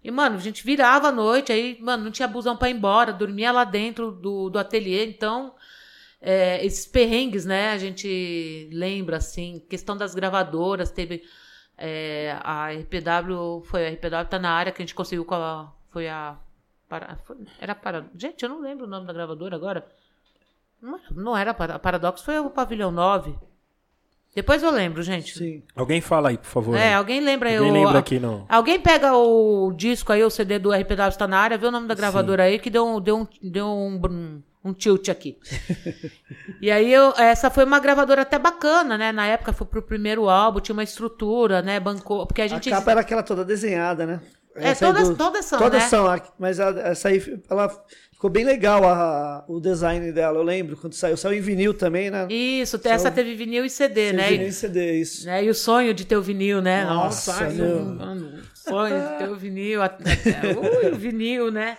[0.04, 3.12] E, mano, a gente virava à noite, aí, mano, não tinha busão pra ir embora,
[3.12, 5.54] dormia lá dentro do, do ateliê, então.
[6.20, 7.70] é, esses perrengues, né?
[7.72, 11.22] A gente lembra, assim, questão das gravadoras, teve.
[11.78, 15.72] é, a RPW, foi a RPW tá na área que a gente conseguiu com a.
[15.90, 16.36] Foi a.
[16.88, 18.06] para- foi- era para.
[18.16, 19.86] Gente, eu não lembro o nome da gravadora agora.
[20.80, 23.34] Não era, não era para, Paradox, foi o Pavilhão 9.
[24.34, 25.36] Depois eu lembro, gente.
[25.36, 25.62] Sim.
[25.76, 26.74] Alguém fala aí, por favor.
[26.76, 28.46] É, alguém lembra aí Alguém o- lembra a- aqui no...
[28.48, 31.86] Alguém pega o disco aí, o CD do RPW está na área, vê o nome
[31.86, 35.36] da gravadora aí, que deu um, deu um, deu um, um, tilt aqui.
[36.62, 39.12] e aí, eu, essa foi uma gravadora até bacana, né?
[39.12, 41.78] Na época foi pro primeiro álbum, tinha uma estrutura, né?
[41.78, 42.26] Bancou.
[42.26, 42.70] Porque a A gente.
[42.70, 44.20] capa era aquela toda desenhada, né?
[44.54, 45.88] É, Essa aí todas- todas são, Todas né?
[45.88, 47.68] são, a- mas a- essa aí, ela
[48.22, 51.16] ficou bem legal a- o design dela, eu lembro, quando saiu.
[51.16, 52.28] Saiu em vinil também, né?
[52.30, 54.28] Isso, essa teve vinil e CD, né?
[54.28, 55.26] Vinil E, CD, isso.
[55.26, 55.42] né?
[55.44, 56.84] E o sonho de ter o vinil, né?
[56.84, 57.84] Nossa, ai, meu.
[57.84, 59.82] mano, sonho de ter o vinil.
[59.82, 60.04] até-
[60.56, 61.76] Ui, o vinil, né?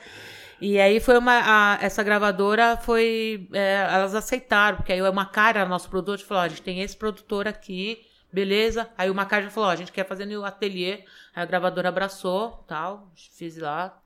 [0.59, 1.31] E aí foi uma.
[1.31, 3.47] a- essa gravadora foi.
[3.53, 6.97] é, elas aceitaram, porque aí o Macari era nosso produtor, falou: a gente tem esse
[6.97, 7.99] produtor aqui,
[8.33, 8.89] beleza.
[8.97, 11.03] Aí o Macari já falou: ó, a gente quer fazer no ateliê.
[11.33, 13.97] Aí a gravadora abraçou, tal, fiz lá.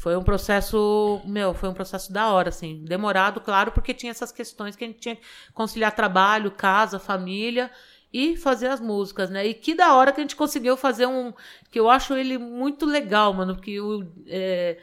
[0.00, 2.82] Foi um processo, meu, foi um processo da hora, assim.
[2.86, 5.22] Demorado, claro, porque tinha essas questões que a gente tinha que
[5.52, 7.70] conciliar trabalho, casa, família
[8.10, 9.46] e fazer as músicas, né?
[9.46, 11.34] E que da hora que a gente conseguiu fazer um.
[11.70, 14.10] Que eu acho ele muito legal, mano, porque o.
[14.26, 14.78] é,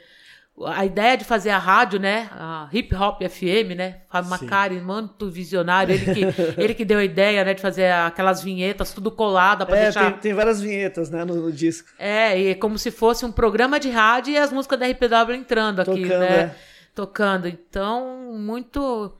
[0.66, 2.28] a ideia de fazer a rádio, né?
[2.32, 4.00] A Hip Hop FM, né?
[4.10, 4.44] Fábio Sim.
[4.44, 5.94] Macari, muito visionário.
[5.94, 6.22] Ele que,
[6.60, 7.54] ele que deu a ideia, né?
[7.54, 10.10] De fazer aquelas vinhetas tudo colada pra É, deixar.
[10.12, 11.88] tem, tem várias vinhetas, né, no, no disco.
[11.98, 15.32] É, e é como se fosse um programa de rádio e as músicas da RPW
[15.34, 16.26] entrando aqui, Tocando, né?
[16.40, 16.54] é.
[16.94, 17.46] Tocando.
[17.48, 19.16] Então, muito.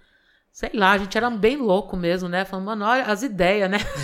[0.50, 2.44] Sei lá, a gente era bem louco mesmo, né?
[2.44, 3.78] Falando, mano, olha as ideias, né?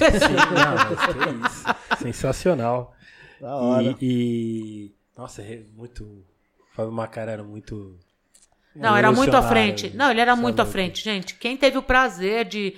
[0.55, 1.66] Não, mas que
[1.99, 2.03] isso.
[2.03, 2.95] Sensacional.
[3.41, 3.82] Da hora.
[3.82, 6.24] E, e- Nossa, é muito.
[6.74, 7.96] Fábio Macara era muito.
[8.74, 9.96] Não, era muito à frente.
[9.96, 11.34] Não, ele era muito à frente, gente.
[11.36, 12.74] Quem teve o prazer de,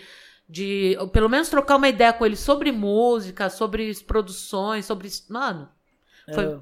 [0.46, 5.08] de pelo menos trocar uma ideia com ele sobre música, sobre produções, sobre.
[5.30, 5.68] Mano.
[6.32, 6.58] Foi, É,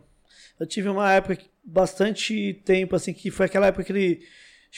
[0.61, 4.27] eu tive uma época, bastante tempo, assim, que foi aquela época que ele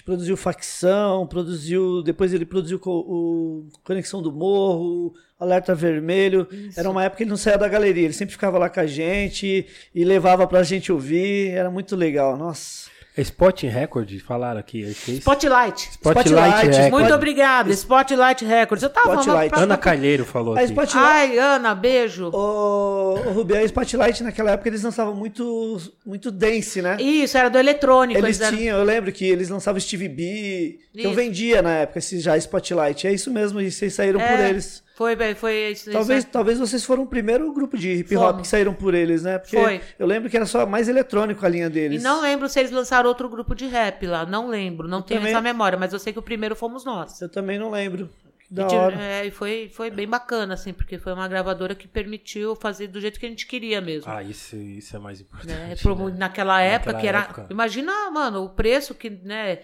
[0.03, 2.03] produziu Facção, produziu.
[2.03, 6.47] Depois ele produziu o Conexão do Morro, Alerta Vermelho.
[6.77, 8.87] Era uma época que ele não saía da galeria, ele sempre ficava lá com a
[8.87, 11.51] gente e levava pra gente ouvir.
[11.51, 12.96] Era muito legal, nossa.
[13.17, 14.85] É Spot Record, falaram aqui.
[14.85, 14.91] é é?
[14.91, 15.89] Spotlight.
[15.93, 16.91] Spotlight Spotlight, Record.
[16.93, 17.71] Muito obrigada.
[17.73, 18.83] Spotlight Records.
[18.83, 19.51] Eu tava Spotlight.
[19.51, 19.65] falando.
[19.71, 20.65] Ana Calheiro falou aqui.
[20.65, 22.29] Spotlight, Ai, Ana, beijo.
[22.31, 26.99] o, o Rubião e Spotlight naquela época eles lançavam muito, muito dance, né?
[27.01, 28.21] Isso, era do eletrônico.
[28.21, 31.99] Eles eram- tinham, eu lembro que eles lançavam Steve B, que eu vendia na época
[32.01, 33.07] esse já Spotlight.
[33.07, 34.85] É isso mesmo, e vocês saíram por É, eles.
[34.97, 35.93] Foi, bem, foi isso.
[35.93, 36.33] Talvez, isso.
[36.33, 38.43] talvez vocês foram o primeiro grupo de hip hop Fomos.
[38.43, 39.39] que saíram por eles, né?
[39.39, 39.81] Porque Foi.
[39.99, 42.03] eu lembro que era só mais eletrônico a linha E deles.
[42.03, 44.25] não lembro se eles lançaram outro grupo de rap lá.
[44.25, 47.21] Não lembro, não tenho também- essa memória, mas eu sei que o primeiro fomos nós.
[47.21, 48.09] Eu também não lembro.
[48.49, 48.97] Que Da E hora.
[49.03, 52.99] é, e foi, foi bem bacana, assim, porque foi uma gravadora que permitiu fazer do
[53.01, 54.11] jeito que a gente queria mesmo.
[54.11, 55.49] Ah, isso, isso é mais importante.
[55.53, 55.75] né?
[55.83, 56.15] Pro- né?
[56.17, 57.19] Naquela época Naquela que era.
[57.43, 57.47] época.
[57.51, 59.59] Imagina, mano, o preço que, né?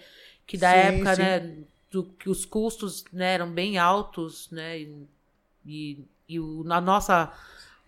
[0.46, 1.22] Que da Sim, época, sim.
[1.22, 1.52] né?
[1.92, 4.80] Do, que os custos né, eram bem altos, né?
[4.80, 5.06] E,
[5.66, 7.32] e, e o- a nossa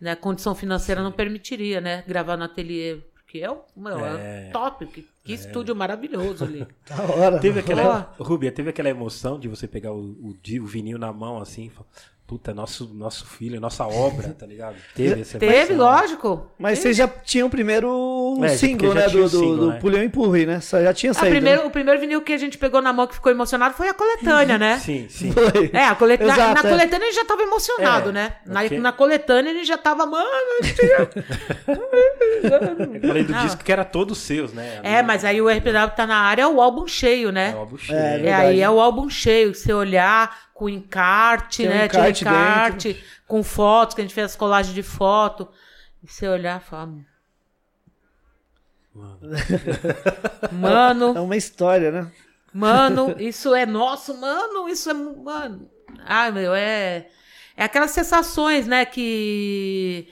[0.01, 2.03] né, condição financeira não permitiria, né?
[2.07, 2.99] Gravar no ateliê.
[3.15, 4.49] Porque é, o- meu, é.
[4.49, 4.51] É.
[4.53, 4.87] top.
[4.87, 6.67] Que, que estúdio maravilhoso ali.
[6.89, 7.39] Da hora.
[7.41, 8.15] Teve aquela.
[8.19, 11.71] Rubia, teve aquela emoção de você pegar o, o, o vinil na mão assim e
[11.71, 11.89] falar,
[12.27, 14.77] puta, nosso, nosso filho, nossa obra, tá ligado?
[14.97, 15.77] Teve essa Teve, emoção.
[15.77, 16.51] lógico.
[16.59, 19.13] Mas vocês já tinham o primeiro É, single, porque já né?
[19.13, 19.79] Do, do, single, do né?
[19.79, 20.61] Pulhão e Empurre, né?
[20.61, 21.35] Só Já tinha A saído.
[21.35, 21.67] primeiro, né?
[21.67, 24.57] o primeiro vinil que a gente pegou na mão que ficou emocionado foi a coletânea,
[24.59, 24.79] né?
[24.79, 25.33] Sim, sim.
[25.33, 25.71] Foi.
[25.73, 26.25] É, a coleta...
[26.25, 26.73] na, Exato, na é.
[26.73, 28.37] coletânea ele já tava emocionado, É, né?
[28.47, 28.79] Na, ok.
[28.81, 30.27] na coletânea ele já tava, mano.
[31.73, 33.43] Eu falei do Ah.
[33.43, 34.81] disco que era todos seus, né?
[34.83, 37.55] É, mas aí o RPW tá na área, é o álbum cheio, É né?
[37.55, 37.99] o álbum cheio.
[37.99, 41.85] É, É, aí é o álbum cheio, você olhar com encarte, Tem um né?
[41.87, 45.49] encarte Tinha encarte, com fotos, que a gente fez as colagens de foto.
[46.03, 46.89] E você olhar e falar.
[50.53, 52.13] Mano, É uma história, né?
[52.53, 54.95] Mano, isso é nosso, mano, isso é.
[54.95, 55.69] Mano.
[56.07, 57.09] Ai, meu, é.
[57.57, 60.09] É aquelas sensações, né, que.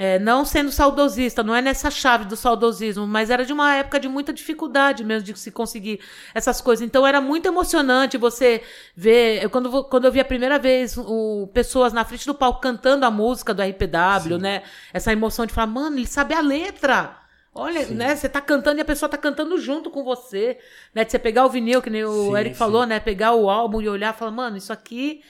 [0.00, 3.98] É, não sendo saudosista, não é nessa chave do saudosismo, mas era de uma época
[3.98, 6.00] de muita dificuldade mesmo de se conseguir
[6.32, 6.86] essas coisas.
[6.86, 8.62] Então era muito emocionante você
[8.96, 9.42] ver.
[9.42, 13.04] eu- quando, quando eu vi a primeira vez o, pessoas na frente do palco cantando
[13.04, 14.62] a música do RPW, né?
[14.92, 17.16] Essa emoção de falar, mano, ele sabe a letra.
[17.54, 18.14] Olha, né?
[18.14, 20.58] Você tá cantando e a pessoa tá cantando junto com você.
[20.94, 21.04] Né?
[21.04, 22.58] De você pegar o vinil, que nem o Sim, Eric sim.
[22.58, 23.00] falou, né?
[23.00, 25.22] Pegar o álbum e olhar e falar, mano, isso aqui.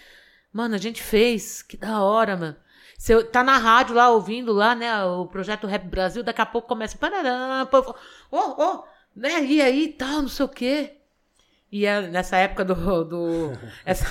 [0.53, 1.63] Mano, a gente fez.
[1.63, 2.57] Que da hora, mano.
[2.99, 5.05] Você tá na rádio lá ouvindo lá, né?
[5.05, 6.99] O projeto Rap Brasil, daqui a pouco começa.
[8.29, 8.85] Ô, ô,
[9.15, 9.45] né?
[9.45, 10.97] E aí tal, não sei o quê.
[11.71, 13.05] E é nessa época do.
[13.05, 13.53] do
[13.87, 14.05] essa...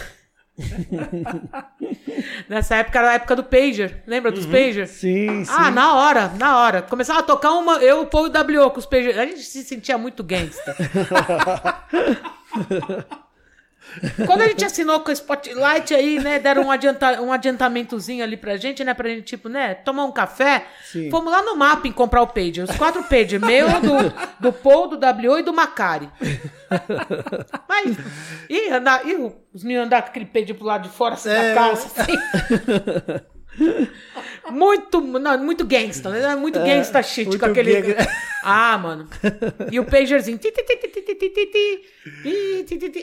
[2.47, 4.03] nessa época era a época do Pager.
[4.07, 4.87] Lembra dos Pager?
[4.87, 5.53] Sim, sim.
[5.53, 6.81] Ah, na hora, na hora.
[6.81, 9.19] Começava a tocar uma, eu, o Paul e o W com os Pager.
[9.19, 10.73] A gente se sentia muito gangsta.
[14.25, 18.37] Quando a gente assinou com o Spotlight aí, né, deram um, adianta, um adiantamentozinho ali
[18.37, 20.65] pra gente, né, pra gente, tipo, né, tomar um café.
[20.85, 21.09] Sim.
[21.09, 24.97] Fomos lá no mapping comprar o pager, os quatro pager, meu, do, do Paul, do
[24.97, 26.09] W e do Macari.
[27.67, 27.97] Mas,
[28.49, 29.15] e, andar, e
[29.53, 31.49] os meninos andar com aquele pager pro lado de fora, assim, É.
[31.49, 32.13] da calça, assim.
[34.49, 36.35] Muito, não, muito gangsta, né?
[36.35, 37.95] Muito é, gangsta shit muito com aquele.
[38.49, 39.09] Ah, mano.
[39.69, 40.39] E o pagerzinho.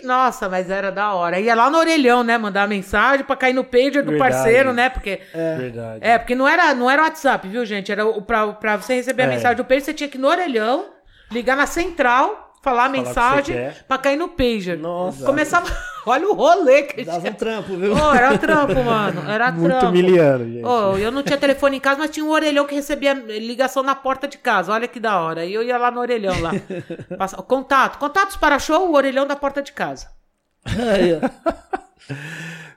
[0.03, 1.38] Nossa, mas era da hora.
[1.38, 2.38] Ia lá no orelhão, né?
[2.38, 4.32] Mandar mensagem pra cair no pager do Verdade.
[4.32, 4.88] parceiro, né?
[4.88, 5.20] Porque.
[5.34, 5.57] É.
[5.57, 5.99] Verdade.
[6.01, 7.92] É, porque não era, não era WhatsApp, viu, gente?
[7.92, 9.28] Era o, pra, pra você receber a é.
[9.30, 10.86] mensagem do pager, você tinha que ir no orelhão,
[11.30, 13.57] ligar na central falar a mensagem
[13.87, 14.79] pra cair no pager.
[14.79, 15.25] Nossa.
[15.25, 15.69] Começava.
[16.07, 17.95] Olha o rolê que Dava um trampo, viu?
[17.95, 19.31] Ô, era trampo, mano.
[19.31, 19.87] Era Muito trampo.
[19.87, 20.65] humilhando, gente.
[20.65, 23.95] Ô, eu não tinha telefone em casa, mas tinha um orelhão que recebia ligação na
[23.95, 24.73] porta de casa.
[24.73, 25.47] Olha que da hora.
[25.47, 26.51] E eu ia lá no orelhão lá.
[27.17, 27.99] Passa- Contato.
[27.99, 30.09] Contatos para show, o orelhão da porta de casa.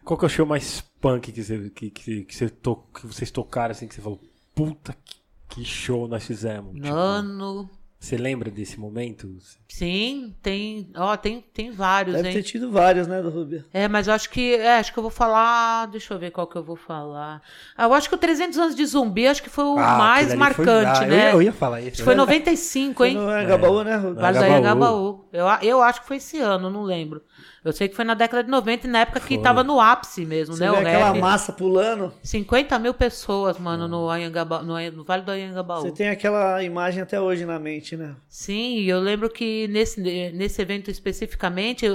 [0.04, 3.06] Qual que é o show mais punk que, você, que, que, que, você to, que
[3.08, 4.22] vocês tocaram, assim, que você falou,
[4.56, 5.18] puta, que,
[5.50, 6.76] que show nós fizemos?
[6.76, 7.70] Tipo, Mano.
[8.00, 9.36] Você lembra desse momento?
[9.68, 10.90] Sim, tem.
[10.96, 12.34] Ó, tem, tem vários, Deve hein?
[12.36, 13.66] ter tido vários, né, do Rubia?
[13.74, 14.54] É, mas eu acho que.
[14.56, 15.88] É, acho que eu vou falar.
[15.88, 17.42] Deixa eu ver qual que eu vou falar.
[17.76, 20.28] Ah, eu acho que o 300 anos de zumbi acho que foi o Ah, mais
[20.28, 21.18] ali foi- marcante, ah, eu né?
[21.18, 21.90] ia- Eu ia falar isso.
[21.90, 23.16] Acho que foi 95, hein?
[23.16, 24.22] No Angabaú, né, Rubia?
[24.22, 25.26] Vale do Anhangabaú.
[25.34, 25.62] Anhangabaú.
[25.62, 27.22] Eu, eu acho que foi esse ano, não lembro.
[27.68, 29.44] Eu sei que foi na década de 90, na época que Foi.
[29.44, 30.72] tava no ápice mesmo, Você né?
[30.72, 31.20] vê O aquela rap.
[31.20, 32.14] massa pulando.
[32.24, 35.82] 50 mil pessoas, mano, no, Anhangabaú, no, no Vale do Anhangabaú.
[35.82, 38.16] Você tem aquela imagem até hoje na mente, né?
[38.30, 40.00] Sim, e eu lembro que nesse,
[40.32, 41.86] nesse evento especificamente,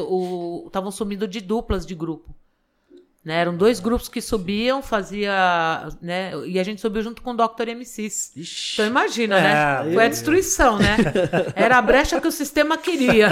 [0.66, 2.34] estavam sumindo de duplas de grupo.
[3.24, 3.34] Né?
[3.36, 5.32] Eram dois grupos que subiam, fazia,
[6.02, 6.32] né?
[6.44, 7.68] E a gente subiu junto com o Dr.
[7.68, 8.32] MCs.
[8.34, 8.72] Ixi.
[8.74, 9.78] Então imagina, É, né?
[9.78, 10.96] aí- Foi a destruição, né?
[11.54, 13.28] Era a brecha que o sistema queria.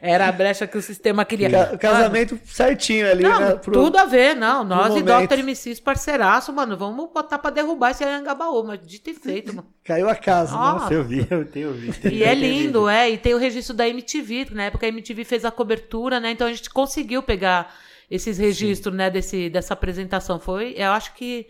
[0.00, 1.50] Era a brecha que o sistema queria.
[1.50, 3.54] Ca- casamento certinho ali, Não, né?
[3.56, 4.64] pro- tudo a ver, não.
[4.64, 5.02] Nós e.
[5.02, 5.38] Dr.
[5.42, 9.66] MCs parceiraço, mano, vamos botar pra derrubar esse Anhangabaú, mas dito e feito, mano.
[9.84, 10.52] Caiu a casa.
[10.52, 10.58] Né?
[10.58, 12.06] Nossa, eu vi, eu tenho visto.
[12.08, 13.10] E é lindo, é.
[13.10, 16.30] E tem o registro da MTV, que na época a MTV fez a cobertura, né?
[16.30, 17.74] Então a gente conseguiu pegar
[18.10, 20.38] esses registros, né, desse, dessa apresentação.
[20.38, 21.46] Foi, eu acho que,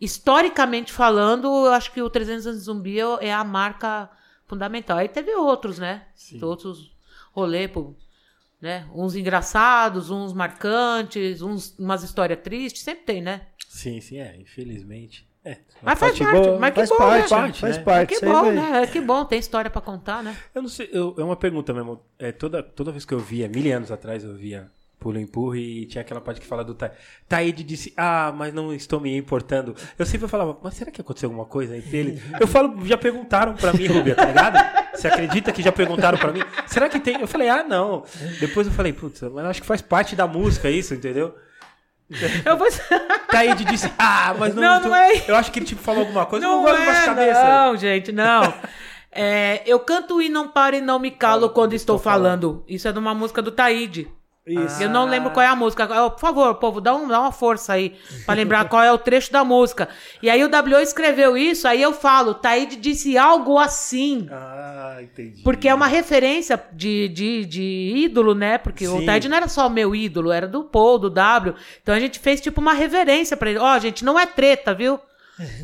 [0.00, 4.10] historicamente falando, eu acho que o 300 anos de zumbi é a marca
[4.46, 4.98] fundamental.
[4.98, 6.06] Aí teve outros, né?
[6.40, 6.92] Outros
[7.32, 7.94] rolê, pô,
[8.60, 8.86] né?
[8.94, 13.42] Uns engraçados, uns marcantes, uns, umas histórias tristes, sempre tem, né?
[13.68, 15.26] Sim, sim, é, infelizmente.
[15.44, 16.58] É, Mas faz parte boa.
[16.58, 17.28] mas que Faz bom, parte, né?
[17.40, 17.82] parte, faz né?
[17.84, 18.18] parte.
[18.18, 18.86] Que bom, né?
[18.88, 20.36] Que bom, tem história pra contar, né?
[20.54, 22.02] Eu não sei, eu- é uma pergunta mesmo.
[22.18, 25.86] É, toda, toda vez que eu via, mil anos atrás, eu via Pulo Empurra e
[25.86, 26.90] tinha aquela parte que fala do Ta-
[27.28, 29.74] Taíde disse, ah, mas não estou me importando.
[29.98, 32.22] Eu sempre falava, mas será que aconteceu alguma coisa entre eles?
[32.40, 34.58] Eu falo, já perguntaram pra mim, Rubia, tá ligado?
[34.94, 36.42] Você acredita que já perguntaram pra mim?
[36.66, 37.20] Será que tem?
[37.20, 38.02] Eu falei, ah, não.
[38.40, 41.34] Depois eu falei, putz, mas acho que faz parte da música isso, entendeu?
[42.44, 42.66] Eu vou...
[43.30, 44.62] Taíde disse, ah, mas não.
[44.62, 45.24] Não, não é.
[45.28, 47.44] Eu acho que ele tipo, falou alguma coisa, eu não Não é, cabeça.
[47.44, 48.52] não, gente, não.
[49.12, 52.64] É, eu canto e não paro e não me calo quando estou falando.
[52.66, 54.08] Isso é de uma música do Taíde.
[54.48, 54.82] Isso.
[54.82, 55.86] Eu não lembro qual é a música.
[56.04, 57.94] Ó, Por favor, povo, dá, um- dá uma força aí
[58.24, 59.88] pra lembrar qual é o trecho da música.
[60.22, 64.26] E aí o W escreveu isso, aí eu falo, Taíde disse algo assim.
[64.30, 65.42] Ah, entendi.
[65.42, 68.58] Porque é uma referência de, de, de ídolo, né?
[68.58, 69.06] Porque o Sim.
[69.06, 71.54] Taíde não era só o meu ídolo, era do Paul, do W.
[71.82, 73.58] Então a gente fez tipo uma reverência pra ele.
[73.58, 74.98] Ó, gente, não é treta, viu?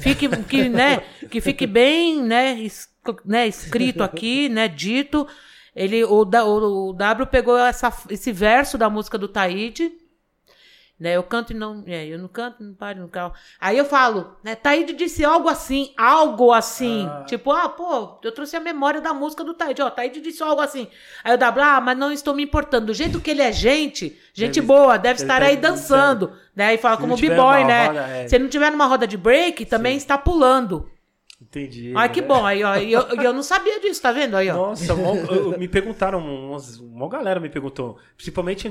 [0.01, 2.89] Fique, que, né, que fique bem, né, es-
[3.25, 5.27] né, escrito aqui, né, dito.
[5.75, 9.93] Ele, o, o, o W pegou essa, esse verso da música do Taíde,
[10.99, 13.33] né, eu canto e não, é, eu não canto, não paro, não calo.
[13.61, 18.57] Aí eu falo, né, Taíde disse algo assim, algo assim, tipo, ah, pô, eu trouxe
[18.57, 20.87] a memória da música do Taíde, ó, Taíde disse algo assim.
[21.25, 24.17] Aí o W, ah, mas não estou me importando, do jeito que ele é gente,
[24.33, 27.87] gente Deve- boa, deve estar tá aí dançando, né, aí fala Se como b-boy, né,
[27.89, 28.29] roda, é.
[28.29, 30.89] se ele não tiver numa roda de break, também está pulando.
[31.49, 31.93] Entendi.
[31.97, 32.27] Ai, que né?
[32.27, 34.55] bom, aí, ó, e eu, eu não sabia disso, tá vendo aí, ó.
[34.55, 37.99] Nossa, mó- eu- me perguntaram, umas, uma galera me perguntou.
[38.17, 38.69] Principalmente,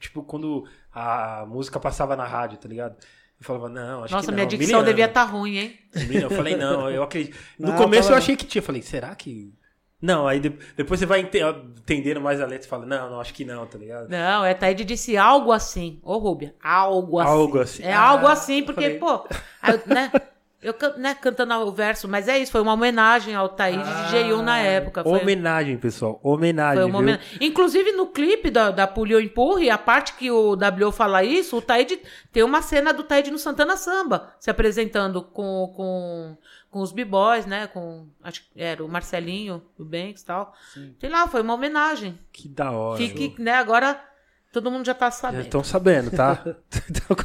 [0.00, 2.96] tipo, quando a música passava na rádio, tá ligado?
[3.40, 4.34] Eu falava, não, acho Nossa, que não.
[4.36, 4.86] minha dicção Miliano.
[4.86, 5.78] devia estar ruim, hein?
[5.94, 6.26] Miliano.
[6.26, 7.36] Eu falei, não, eu acredito.
[7.58, 8.60] No Não, começo eu achei que tinha.
[8.60, 9.52] Eu falei, será que
[10.00, 11.38] Não, aí de- depois você vai ente-
[11.78, 14.08] entendendo mais a letra e fala, não, não, acho que não, tá ligado?
[14.08, 15.98] Não, é Taíde disse algo assim.
[16.02, 17.30] Ô, Rúbia, algo assim.
[17.30, 17.82] Algo assim.
[17.82, 18.98] É Ah, algo assim, porque, falei.
[18.98, 19.26] pô,
[19.62, 20.10] aí, né?
[20.64, 24.40] Eu né, cantando o verso, mas é isso, foi uma homenagem ao Taíde de J1
[24.40, 25.02] na época.
[25.02, 26.18] Foi, Homenagem, pessoal.
[26.22, 27.08] Homenagem, foi uma viu?
[27.08, 27.38] homenagem.
[27.38, 31.60] Inclusive no clipe da, da Pulio Empurre, a parte que o W fala isso, o
[31.60, 32.00] Taíde
[32.32, 36.38] tem uma cena do Taíde no Santana Samba, se apresentando com, com,
[36.70, 37.66] com os b-boys, né?
[37.66, 40.54] Com, acho que era o Marcelinho, o Banks e tal.
[40.98, 42.18] Sei lá, foi uma homenagem.
[42.32, 42.96] Que da hora.
[42.96, 44.00] Fique, né, agora
[44.54, 45.42] todo mundo já tá Já sabendo.
[45.42, 46.42] estão sabendo, tá?
[46.88, 47.16] Então,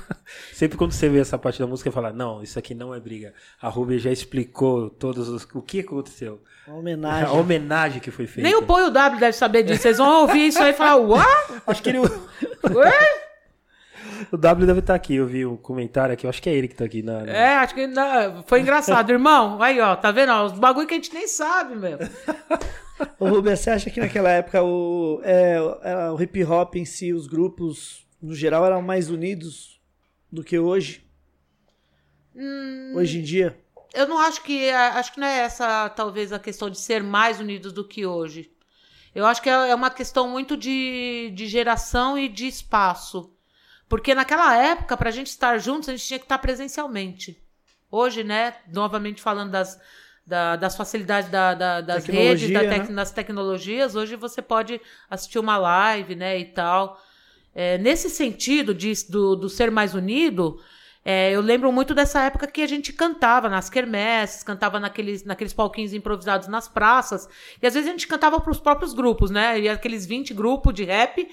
[0.53, 3.33] sempre quando você vê essa parte da música, fala, não, isso aqui não é briga.
[3.61, 6.41] A Ruby já explicou todos os, o que aconteceu.
[6.67, 7.29] A homenagem.
[7.29, 8.47] homenagem que foi feita.
[8.49, 9.81] Nem o Poi e o W deve saber disso.
[9.83, 11.61] Vocês vão ouvir isso aí e falar, what?
[11.67, 11.99] Acho que ele...
[11.99, 13.28] Ué?
[14.31, 15.15] O W deve estar aqui.
[15.15, 16.25] Eu vi um comentário aqui.
[16.25, 17.23] Eu acho que é ele que tá aqui na...
[17.25, 19.61] na- É, acho que não, foi engraçado, irmão.
[19.61, 20.31] Aí, ó, tá vendo?
[20.31, 21.97] ó, Os bagulho que a gente nem sabe, meu.
[23.19, 27.13] Ô, Rubens, você acha que naquela época o, é, era o hip hop em si,
[27.13, 29.79] os grupos, no geral, eram mais unidos
[30.31, 31.05] do que hoje?
[32.35, 32.93] Hum.
[32.95, 33.57] Hoje em dia?
[33.93, 34.69] Eu não acho que.
[34.69, 38.51] Acho que não é essa, talvez, a questão de ser mais unidos do que hoje.
[39.15, 43.33] Eu acho que é é uma questão muito de, de geração e de espaço.
[43.89, 47.37] Porque naquela época, pra gente estar juntos, a gente tinha que estar presencialmente.
[47.91, 49.79] Hoje, né, novamente falando das,
[50.25, 52.95] da- das facilidades da- da- das redes, da tec- né?
[52.95, 54.79] das tecnologias, hoje você pode
[55.09, 57.01] assistir uma live, né, e tal.
[57.55, 60.61] É, nesse sentido de, do, do ser mais unido,
[61.03, 65.51] é, eu lembro muito dessa época que a gente cantava nas quermesses, cantava naqueles, naqueles
[65.51, 67.27] palquinhos improvisados nas praças,
[67.59, 69.59] e às vezes a gente cantava para os próprios grupos, né?
[69.59, 71.27] E aqueles 20 grupos de rap,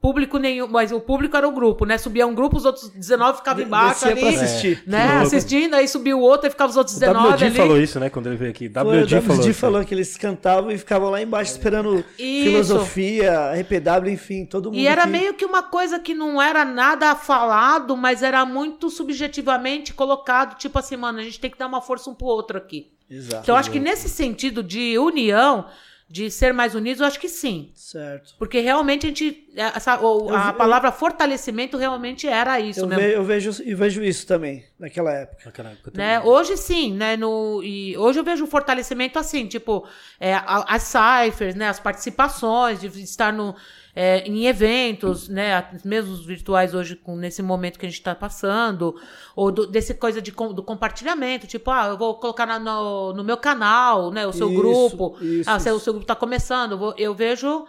[0.00, 1.98] público nenhum, mas o público era o grupo, né?
[1.98, 4.82] Subia um grupo, os outros 19 ficavam embaixo ali, pra assistir.
[4.86, 5.18] né?
[5.20, 7.56] Assistindo, aí subia o outro, aí ficava os outros O 19 WD ali.
[7.56, 8.08] falou isso, né?
[8.10, 8.70] Quando ele veio aqui.
[8.70, 9.42] Foi, o WD falou.
[9.42, 12.44] WD falou que eles cantavam e ficavam lá embaixo esperando Isso.
[12.44, 14.78] filosofia, RPW, enfim, todo mundo.
[14.78, 18.88] E era que- meio que uma coisa que não era nada falado, mas era muito
[18.90, 22.56] subjetivamente colocado, tipo assim, mano, a gente tem que dar uma força um pro outro
[22.56, 22.92] aqui.
[23.10, 23.42] Exato.
[23.44, 25.66] Então, eu acho que nesse sentido de união,
[26.08, 27.72] de ser mais unidos, eu acho que sim.
[27.74, 28.34] Certo.
[28.38, 29.48] Porque realmente a gente.
[29.56, 33.02] Essa, o- Eu a vi- palavra fortalecimento realmente era isso Eu, mesmo.
[33.02, 35.42] ve- eu vejo, eu vejo isso também, naquela época.
[35.46, 36.20] Naquela época Né?
[36.20, 37.16] Hoje sim, né?
[37.16, 39.84] No, e hoje eu vejo o fortalecimento assim, tipo,
[40.20, 41.68] é, as ciphers, né?
[41.68, 43.54] As participações, de estar no,
[43.98, 45.66] é, em eventos, né?
[45.82, 48.94] Mesmo os virtuais hoje, com, nesse momento que a gente está passando,
[49.34, 53.24] ou do, desse coisa de, do compartilhamento, tipo, ah, eu vou colocar na- no, no
[53.24, 54.26] meu canal, né?
[54.26, 55.16] O seu Isso, grupo.
[55.22, 55.84] isso, ah, se o isso.
[55.84, 57.66] seu grupo está começando, eu, vou- eu vejo.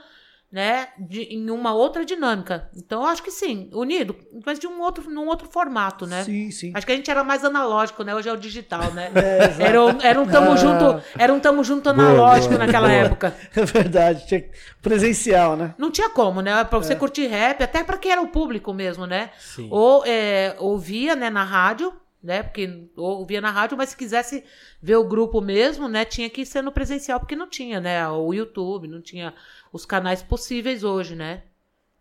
[0.49, 2.69] Né, de- em uma outra dinâmica.
[2.73, 6.23] Então, eu acho que sim, unido, mas de um outro, num outro formato, né?
[6.23, 6.71] Sim, sim.
[6.73, 8.15] Acho que a gente era mais analógico, né?
[8.15, 9.11] Hoje é o digital, né?
[9.61, 10.55] É, era, um, era um tamo Ah.
[10.55, 12.97] junto, era um tamo junto Boa, analógico boa, naquela boa.
[12.99, 13.35] época.
[13.57, 14.25] É verdade.
[14.25, 14.45] Tinha
[14.81, 15.75] presencial, né?
[15.77, 16.63] Não tinha como, né?
[16.63, 16.81] Pra É.
[16.81, 19.31] você curtir rap, até pra quem era o público mesmo, né?
[19.37, 19.67] Sim.
[19.69, 21.91] Ou é, ouvia, né, na rádio,
[22.22, 22.43] né?
[22.43, 24.43] Porque ouvia na rádio, mas se quisesse
[24.82, 28.07] ver o grupo mesmo, né, tinha que ser no presencial, porque não tinha, né?
[28.09, 29.34] O YouTube, não tinha
[29.72, 31.43] os canais possíveis hoje, né?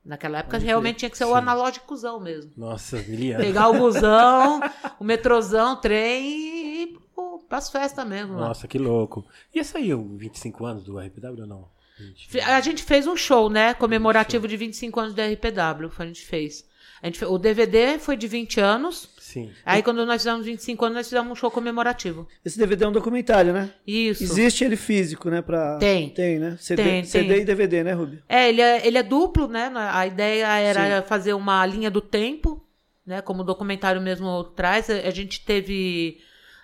[0.05, 1.39] Naquela época realmente tinha que ser o Sim.
[1.39, 2.53] analógicozão mesmo.
[2.57, 3.43] Nossa, miliano.
[3.43, 4.61] Pegar o busão,
[5.01, 8.35] o metrozão, o trem e ir pro, pras festas mesmo.
[8.35, 8.49] lá.
[8.49, 9.27] Nossa, que louco.
[9.53, 11.69] Ia sair o 25 anos do RPW ou não?
[11.99, 13.75] Gente, A gente fez um show, né?
[13.75, 15.91] Comemorativo de 25 anos do RPW.
[15.99, 16.65] A gente fez.
[17.07, 19.09] Gente fe- O DVD foi de 20 anos.
[19.19, 19.51] Sim.
[19.65, 22.27] Aí, quando nós fizemos 25 anos, nós fizemos um show comemorativo.
[22.45, 23.71] Esse DVD é um documentário, né?
[23.87, 24.23] Isso.
[24.23, 25.43] Existe ele físico, né?
[25.43, 25.79] Pra...
[25.79, 26.11] Tem.
[26.11, 26.57] Tem, né?
[26.61, 27.43] CD, Tem, CD tem.
[27.43, 28.23] e DVD, né, Rubi?
[28.29, 29.71] É ele, é, ele é duplo, né?
[29.75, 32.65] A ideia era fazer uma linha do tempo,
[33.05, 33.21] né?
[33.21, 34.89] Como o documentário mesmo traz.
[34.89, 36.19] A a gente teve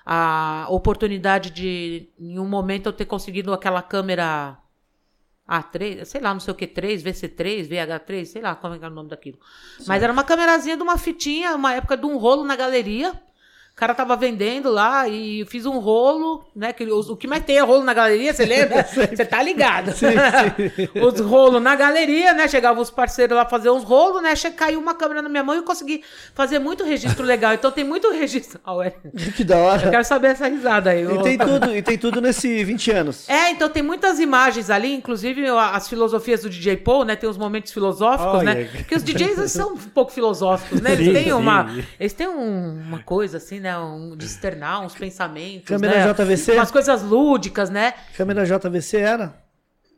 [0.06, 4.56] a oportunidade de, em um momento, eu ter conseguido aquela câmera
[5.48, 8.84] A3, sei lá, não sei o que, 3, VC3, VH3, sei lá como é que
[8.84, 9.38] era o nome daquilo.
[9.86, 13.12] Mas era uma câmerazinha de uma fitinha, uma época de um rolo na galeria.
[13.72, 16.74] O cara tava vendendo lá e eu fiz um rolo, né?
[16.74, 18.84] Que, o que mais tem é rolo na galeria, você lembra?
[18.86, 19.92] Você tá ligado.
[20.94, 22.46] os rolos na galeria, né?
[22.46, 24.34] Chegavam os parceiros lá fazer uns rolos, né?
[24.54, 26.04] Caiu uma câmera na minha mão e eu consegui
[26.34, 27.54] fazer muito registro legal.
[27.54, 28.60] Então tem muito registro.
[28.64, 28.92] Ah, ué.
[29.34, 29.90] que da Eu hora.
[29.90, 31.04] quero saber essa risada aí.
[31.04, 33.28] E tem tudo, e tem tudo nesse 20 anos.
[33.28, 37.16] É, então tem muitas imagens ali, inclusive eu- as filosofias do DJ Paul, né?
[37.16, 38.54] Tem os momentos filosóficos, Olha.
[38.54, 38.64] né?
[38.72, 40.92] Porque os DJs são um pouco filosóficos, né?
[40.92, 41.32] Eles Sim, têm sim.
[41.32, 41.74] uma.
[41.98, 43.78] Eles têm um- uma coisa assim, né?
[43.78, 45.68] Um, de externar uns pensamentos.
[45.68, 46.12] Câmera né?
[46.12, 46.52] JVC?
[46.52, 47.94] Umas coisas lúdicas, né?
[48.16, 49.42] Câmera JVC era?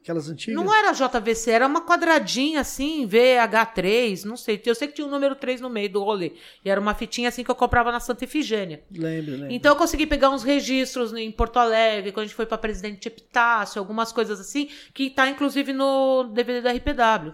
[0.03, 0.55] Aquelas antigas?
[0.55, 4.61] Não era JVC, era uma quadradinha assim, VH3, não sei.
[4.67, 6.33] Eu sei que tinha um número 3 no meio do rolê.
[6.63, 8.85] E era uma fitinha assim que eu comprava na Santa Efigênia.
[8.91, 9.51] Lembro, lembro.
[9.51, 13.09] Então eu consegui pegar uns registros em Porto Alegre, quando a gente foi pra Presidente
[13.09, 17.33] Epitácio, algumas coisas assim, que tá inclusive no DVD da RPW.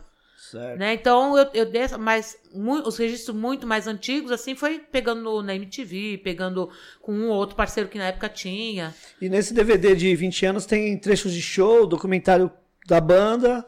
[0.51, 0.79] Certo.
[0.79, 0.95] Né?
[0.95, 2.37] Então eu, eu dei, mas
[2.85, 6.69] os registros muito mais antigos, assim, foi pegando no- na MTV, pegando
[7.01, 8.95] com um ou outro parceiro que na época tinha.
[9.21, 12.51] E nesse DVD de 20 anos tem trechos de show, documentário
[12.87, 13.65] da banda,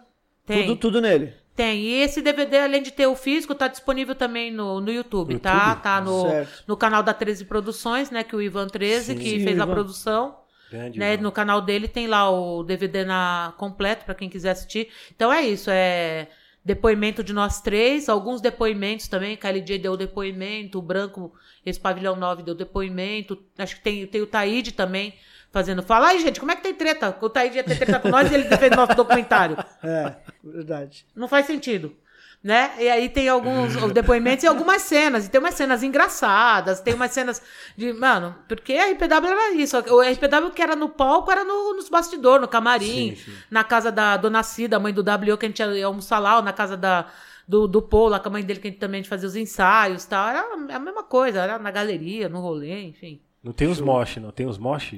[0.46, 0.66] Tem.
[0.66, 1.34] tudo, tudo nele.
[1.54, 1.80] Tem.
[1.82, 5.74] E esse DVD, além de ter o físico, tá disponível também no, no YouTube, tá?
[5.76, 6.64] Tá no, Certo.
[6.66, 8.24] no canal da 13 Produções, né?
[8.24, 9.72] Que o Ivan 13, que Sim, fez a Ivan.
[9.74, 10.38] produção.
[10.70, 11.12] Grande, né?
[11.12, 11.22] Ivan.
[11.22, 14.88] No canal dele tem lá o DVD na completo para quem quiser assistir.
[15.14, 16.28] Então é isso, é
[16.64, 21.32] depoimento de nós três, alguns depoimentos também, KLJ deu depoimento, o Branco,
[21.66, 25.14] esse Pavilhão 9 deu depoimento, acho que tem, tem o Taíde também
[25.51, 25.82] fazendo.
[25.82, 27.16] Fala aí, gente, como é que tem treta?
[27.20, 29.56] O Taíde ia ter treta com nós e ele fez nosso documentário.
[29.84, 31.05] É, verdade.
[31.14, 31.97] Não faz sentido.
[32.43, 32.73] Né?
[32.81, 35.27] E aí tem alguns os depoimentos e algumas cenas.
[35.27, 37.40] E tem umas cenas engraçadas, tem umas cenas
[37.77, 37.93] de.
[37.93, 39.77] Mano, porque a RPW era isso.
[39.77, 43.32] O RPW que era no palco era no, nos bastidores, no camarim, Sim, sim.
[43.48, 46.43] na casa da Dona Cida, mãe do W, que a gente ia almoçar lá, ou
[46.43, 47.06] na casa da,
[47.47, 50.02] do, do Paul, lá com a mãe dele, que a gente também fazia os ensaios
[50.02, 50.28] e tal.
[50.28, 53.20] Era a mesma coisa, era na galeria, no rolê, enfim.
[53.40, 54.94] Não tem os mosh, não tem os mosh?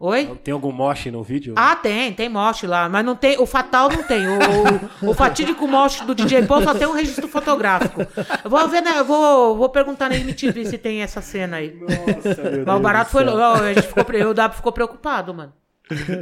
[0.00, 0.38] Oi?
[0.44, 1.54] Tem algum mosh no vídeo?
[1.56, 4.28] Ah, tem, tem mosh lá, mas não tem, o fatal não tem.
[4.28, 4.38] O,
[5.02, 8.02] o, o fatídico mosh do DJ Paul só tem um registro fotográfico.
[8.44, 11.76] Eu vou ver, né, eu vou, vou perguntar na MTV se tem essa cena aí.
[11.76, 15.52] Nossa, meu Mas o barato foi, ó, a gente ficou, W ficou preocupado, mano.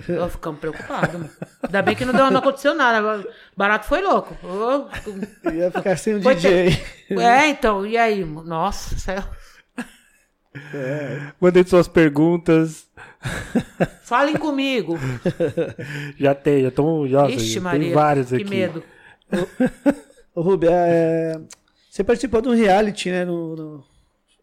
[0.09, 1.31] Eu ficamos preocupados, mano.
[1.63, 3.21] Ainda bem que não, deu, não aconteceu nada.
[3.21, 3.25] O
[3.57, 4.35] barato foi louco.
[4.43, 6.83] Ô, Ia ficar sem o Foi DJ.
[7.11, 8.25] É, então, e aí?
[8.25, 9.23] Nossa, céu.
[11.41, 12.87] Mandem suas perguntas.
[14.03, 14.99] Falem comigo.
[16.19, 17.07] Já tem, já estão.
[17.09, 17.95] Já, Ixi, tem Maria.
[17.95, 18.45] vários que aqui.
[18.45, 18.83] medo.
[20.35, 21.41] Ô, Rubi, é,
[21.91, 23.25] você participou de um reality, né?
[23.25, 23.85] No, no-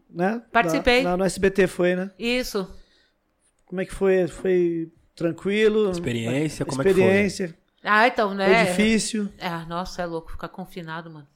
[0.10, 0.42] né?
[0.52, 1.02] Participei.
[1.04, 2.12] Na, na- no SBT foi, né?
[2.20, 2.70] Isso.
[3.66, 4.28] Como é que foi?
[4.28, 5.90] Foi tranquilo?
[5.92, 7.02] Experiência, como é que foi?
[7.04, 7.56] Experiência.
[7.84, 8.66] Ah, então, Foi né?
[8.66, 9.30] difícil.
[9.38, 11.28] É, nossa, é louco ficar confinado, mano.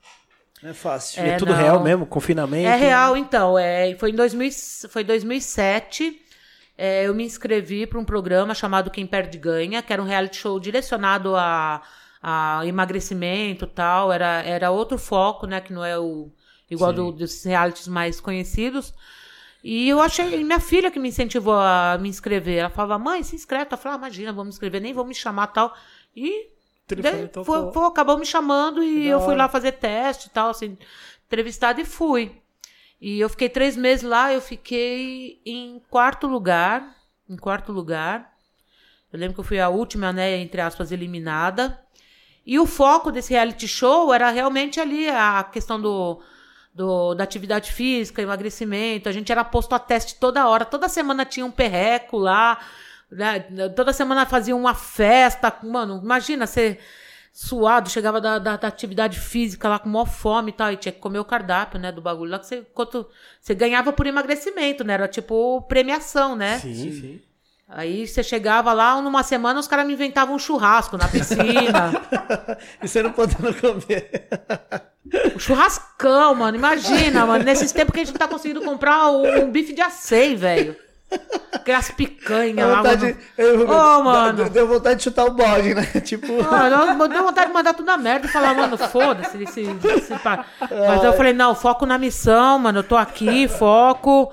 [0.64, 1.22] Não é fácil.
[1.22, 1.58] É, É, tudo não.
[1.60, 2.06] real mesmo?
[2.06, 2.68] Confinamento?
[2.68, 3.58] É real, então.
[3.60, 4.50] É, foi em 2000,
[4.90, 6.22] foi 2007.
[6.78, 10.38] É, eu me inscrevi para um programa chamado Quem Perde Ganha, que era um reality
[10.38, 11.82] show direcionado a,
[12.22, 14.12] a emagrecimento e tal.
[14.14, 15.60] Era, era outro foco, né?
[15.62, 16.30] Que não é o
[16.70, 18.94] igual do, dos realities mais conhecidos.
[19.64, 22.60] E eu achei, minha filha que me incentivou a me inscrever.
[22.60, 23.68] Ela falava, mãe, se inscreve.
[23.72, 25.76] Eu falava, imagina, vou me inscrever, nem vou me chamar tal.
[26.16, 26.50] E
[27.02, 27.12] Daí,
[27.44, 30.78] foi, foi- acabou me chamando e eu fui lá fazer teste e tal, assim,
[31.26, 32.42] entrevistado e fui.
[33.00, 36.96] E eu fiquei três meses lá, eu fiquei em quarto lugar.
[37.30, 38.34] Em quarto lugar.
[39.12, 41.80] Eu lembro que eu fui a última, né, entre aspas, eliminada.
[42.46, 46.22] E o foco desse reality show era realmente ali a questão do,
[46.74, 49.10] do- da atividade física, emagrecimento.
[49.10, 50.66] A gente era posto a teste toda hora.
[50.66, 52.58] Toda semana tinha um perreco lá.
[53.12, 53.40] né?
[53.76, 55.54] Toda semana fazia uma festa.
[55.64, 56.80] Mano, imagina você
[57.40, 60.92] suado, chegava da, da- da atividade física lá com maior fome e tal, e tinha
[60.92, 63.08] que comer o cardápio, né, do bagulho lá, que você, quanto,
[63.40, 66.58] você ganhava por emagrecimento, né, era tipo premiação, né?
[66.58, 67.22] Sim, sim.
[67.70, 71.92] Aí você chegava lá, numa semana os caras me inventavam um churrasco na piscina.
[72.82, 74.10] E você não podendo comer.
[75.36, 76.58] um churrascão, mano.
[76.58, 77.44] Imagina, mano.
[77.44, 80.76] Nesses tempos que a gente não tá conseguindo comprar um, um bife de acei, velho.
[81.54, 83.18] Aquelas picanhas lá, vontade, mano.
[83.38, 84.50] eu, Ô, mano.
[84.50, 85.84] Deu, vontade de chutar o bode, né?
[86.02, 86.42] Tipo.
[86.44, 89.42] Mano, eu deu vontade de mandar tudo na merda e falar, mano, foda-se.
[89.44, 90.14] esse- esse.
[90.14, 92.80] Mas eu falei, não, foco na missão, mano.
[92.80, 94.32] Eu tô aqui, foco.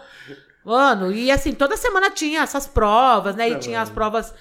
[0.64, 3.48] Mano, e assim, toda semana tinha essas provas, né?
[3.50, 4.34] E tinha as provas.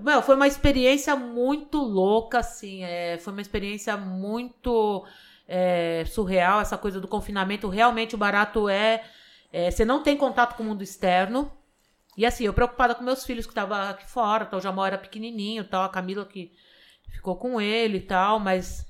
[0.00, 2.82] Meu, foi uma experiência muito louca, assim.
[2.84, 5.04] é, foi uma experiência muito
[5.48, 7.68] é, surreal, essa coisa do confinamento.
[7.68, 9.02] Realmente o barato é,
[9.52, 9.70] é.
[9.70, 11.50] Você não tem contato com o mundo externo.
[12.18, 14.98] E assim, eu preocupada com meus filhos que estavam aqui fora, então o Jamal era
[14.98, 16.52] pequenininho, tal, a Camila que
[17.12, 18.84] ficou com ele e tal, mas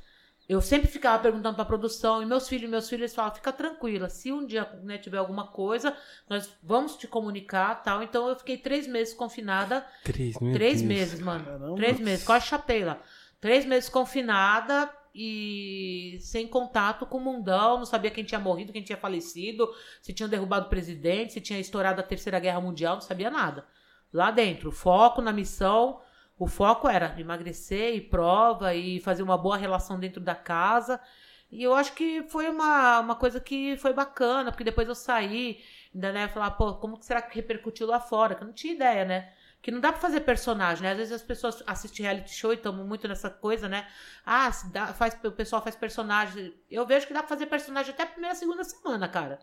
[0.48, 4.08] eu sempre ficava perguntando pra produção, e meus filhos, meus filhos eles falavam, fica tranquila,
[4.08, 5.94] se um dia né, tiver alguma coisa,
[6.26, 8.02] nós vamos te comunicar tal.
[8.02, 11.44] Então eu fiquei três meses confinada, Três, três meses, mano.
[11.44, 11.76] Caramba.
[11.76, 12.98] Três meses, quase chapei lá.
[13.42, 14.90] Três meses confinada
[15.20, 19.68] e sem contato com o mundão, não sabia quem tinha morrido, quem tinha falecido,
[20.00, 23.66] se tinham derrubado o presidente, se tinha estourado a Terceira Guerra Mundial, não sabia nada.
[24.12, 26.00] Lá dentro, foco na missão,
[26.38, 31.00] o foco era emagrecer e prova e fazer uma boa relação dentro da casa.
[31.50, 35.60] E eu acho que foi uma, uma coisa que foi bacana, porque depois eu saí,
[35.92, 38.36] ainda né, falar, pô, como que será que repercutiu lá fora?
[38.36, 39.32] Que eu não tinha ideia, né?
[39.60, 40.92] Que não dá pra fazer personagem, né?
[40.92, 43.86] Às vezes as pessoas assistem reality show e estão muito nessa coisa, né?
[44.24, 46.54] Ah, dá- faz, o pessoal faz personagem.
[46.70, 49.38] Eu vejo que dá pra fazer personagem até a primeira, segunda semana, cara.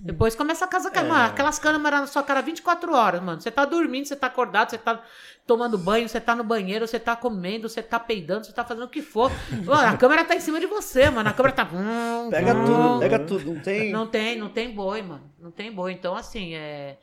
[0.00, 1.24] Depois começa a casa, É.
[1.26, 3.40] aquelas câmeras na sua cara 24 horas, mano.
[3.40, 5.02] Você tá dormindo, você tá acordado, você tá
[5.44, 8.84] tomando banho, você tá no banheiro, você tá comendo, você tá peidando, você tá fazendo
[8.84, 9.30] o que for.
[9.64, 11.28] Mano, a câmera tá em cima de você, mano.
[11.28, 11.68] A câmera tá.
[12.30, 13.52] Pega tudo, pega tudo.
[13.54, 13.92] Não tem.
[13.92, 15.30] Não tem, não tem boi, mano.
[15.38, 15.92] Não tem boi.
[15.92, 16.96] Então, assim, é.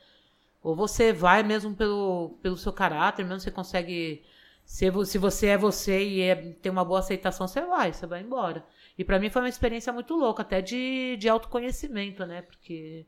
[0.62, 4.24] Ou você vai mesmo pelo, pelo seu caráter, mesmo você consegue.
[4.64, 8.20] Se, se você é você e é- tem uma boa aceitação, você vai, você vai
[8.22, 8.66] embora.
[8.98, 12.42] E pra mim foi uma experiência muito louca, até de, de autoconhecimento, né?
[12.42, 13.06] Porque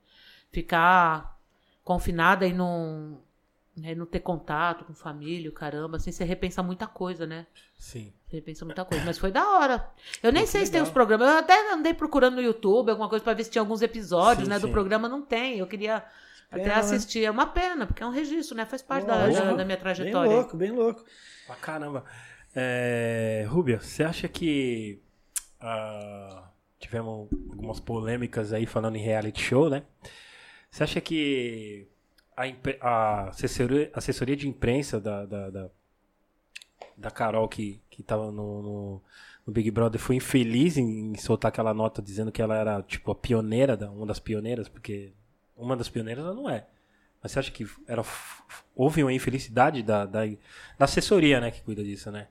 [0.52, 1.36] ficar
[1.82, 3.18] confinada e não,
[3.76, 7.46] né, não ter contato com família, caramba, assim, você repensa muita coisa, né?
[7.78, 8.12] Sim.
[8.28, 9.88] Você repensa muita coisa, mas foi da hora.
[10.22, 10.88] Eu nem Muito sei se tem legal.
[10.88, 11.28] os programas.
[11.28, 14.50] Eu até andei procurando no YouTube alguma coisa pra ver se tinha alguns episódios, Sim,
[14.50, 14.58] né?
[14.58, 14.72] Do sim.
[14.72, 15.58] programa não tem.
[15.58, 16.04] Eu queria
[16.50, 16.80] Pena, até né?
[16.80, 17.24] assistir.
[17.24, 18.64] É uma pena, porque é um registro, né?
[18.64, 20.30] Faz parte da, da, da minha Bem trajetória.
[20.30, 21.04] louco, bem louco.
[21.46, 22.04] Pra caramba.
[22.54, 25.00] É, Rubia, você acha que
[25.60, 26.48] ah,
[26.78, 29.82] tivemos algumas polêmicas aí falando em reality show, né?
[30.70, 31.86] Você acha que
[32.36, 32.44] a,
[32.80, 35.70] a assessoria, assessoria de imprensa da, da, da,
[36.96, 39.02] da Carol que, que tava no, no,
[39.46, 43.10] no Big Brother foi infeliz em, em soltar aquela nota dizendo que ela era tipo
[43.10, 45.12] a pioneira, da, uma das pioneiras, porque
[45.58, 46.66] uma das pioneiras ela não é.
[47.22, 48.02] Mas você acha que era,
[48.74, 50.20] houve uma infelicidade da, da,
[50.78, 52.28] da assessoria, né, que cuida disso, né?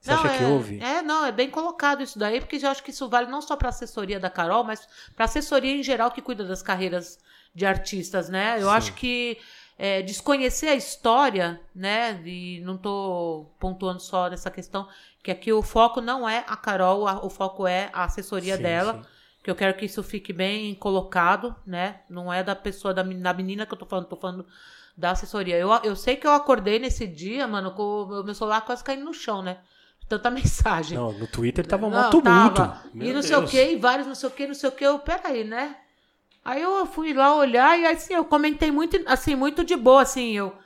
[0.00, 0.78] Você Não, acha é, que houve?
[0.80, 3.56] É, não, é bem colocado isso daí, porque eu acho que isso vale não só
[3.56, 4.86] para assessoria da Carol, mas
[5.16, 7.18] para assessoria em geral que cuida das carreiras
[7.54, 8.60] de artistas, né?
[8.60, 8.76] Eu Sim.
[8.76, 9.38] acho que
[9.76, 12.20] é, desconhecer a história, né?
[12.24, 14.88] E não tô pontuando só nessa questão,
[15.22, 18.62] que aqui o foco não é a Carol, a- o foco é a assessoria Sim,
[18.62, 18.92] dela.
[18.94, 19.17] sim.
[19.42, 22.00] Que eu quero que isso fique bem colocado, né?
[22.08, 24.46] Não é da pessoa, da, da menina que eu tô falando, tô falando
[24.96, 25.56] da assessoria.
[25.56, 29.04] Eu, eu sei que eu acordei nesse dia, mano, com o meu celular quase caindo
[29.04, 29.58] no chão, né?
[30.08, 30.98] Tanta mensagem.
[30.98, 32.56] Não, no Twitter tava um Não, tumulto.
[32.56, 32.82] tava.
[32.92, 33.50] Meu E não sei o Deus.
[33.50, 34.84] que, e vários não sei o que, não sei o que.
[34.84, 35.76] Eu, peraí, né?
[36.44, 40.32] Aí eu fui lá olhar e assim, eu comentei muito, assim, muito de boa, assim,
[40.32, 40.56] eu.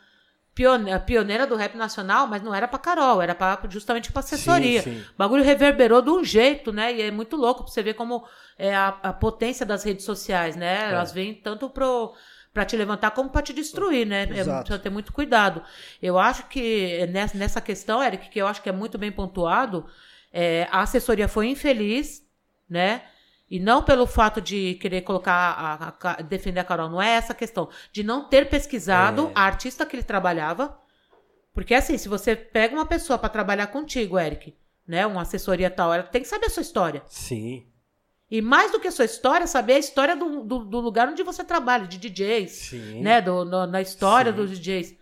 [0.55, 4.83] Pioneira, pioneira do rap nacional, mas não era pra Carol, era pra, justamente pra assessoria.
[4.83, 5.05] Sim, sim.
[5.15, 6.93] O bagulho reverberou de um jeito, né?
[6.93, 8.23] E é muito louco pra você ver como
[8.59, 10.91] é a, a potência das redes sociais, né?
[10.91, 12.13] Elas vêm tanto pro,
[12.53, 14.25] pra te levantar como pra te destruir, né?
[14.25, 14.59] É, Exato.
[14.59, 15.63] precisa ter muito cuidado.
[16.03, 19.87] Eu acho que nessa, nessa questão, Eric, que eu acho que é muito bem pontuado,
[20.31, 22.23] é, a assessoria foi infeliz,
[22.69, 23.03] né?
[23.55, 27.11] E não pelo fato de querer colocar, a, a- a- defender a Carol, não é
[27.11, 27.69] essa a questão.
[27.93, 29.33] De não ter pesquisado É.
[29.35, 30.79] a artista que ele trabalhava.
[31.53, 34.55] Porque assim, se você pega uma pessoa pra trabalhar contigo, Eric,
[34.89, 35.07] né?
[35.07, 37.03] Uma assessoria tal, ela tem que saber a sua história.
[37.07, 37.67] Sim.
[38.31, 41.23] E mais do que a sua história, saber a história do, do, do lugar onde
[41.23, 43.03] você trabalha, de DJs, Sim.
[43.03, 43.21] né?
[43.21, 44.37] Do, no- na história Sim.
[44.39, 44.97] dos DJs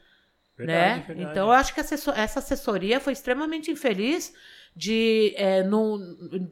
[0.57, 1.05] Verdade, né?
[1.07, 1.31] verdade.
[1.31, 4.35] Então eu acho que essa assessoria foi extremamente infeliz
[4.75, 5.97] de é, não,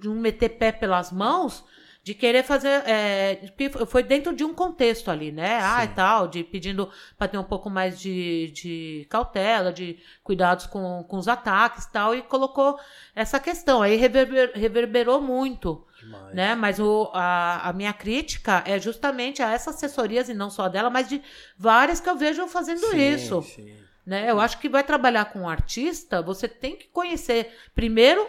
[0.04, 1.64] não meter pé pelas mãos,
[2.08, 2.68] de querer fazer.
[2.86, 3.38] É,
[3.86, 5.58] foi dentro de um contexto ali, né?
[5.62, 10.66] Ah, e tal, de pedindo para ter um pouco mais de, de cautela, de cuidados
[10.66, 12.78] com, com os ataques e tal, e colocou
[13.14, 13.82] essa questão.
[13.82, 16.34] Aí reverber- reverberou muito Demais.
[16.34, 16.54] né?
[16.54, 20.88] Mas o, a, a minha crítica é justamente a essas assessorias, e não só dela,
[20.88, 21.20] mas de
[21.58, 23.42] várias que eu vejo fazendo Sim, isso.
[23.42, 23.76] sim.
[24.06, 24.30] Né?
[24.30, 28.26] Eu acho que vai trabalhar com um artista, você tem que conhecer, primeiro,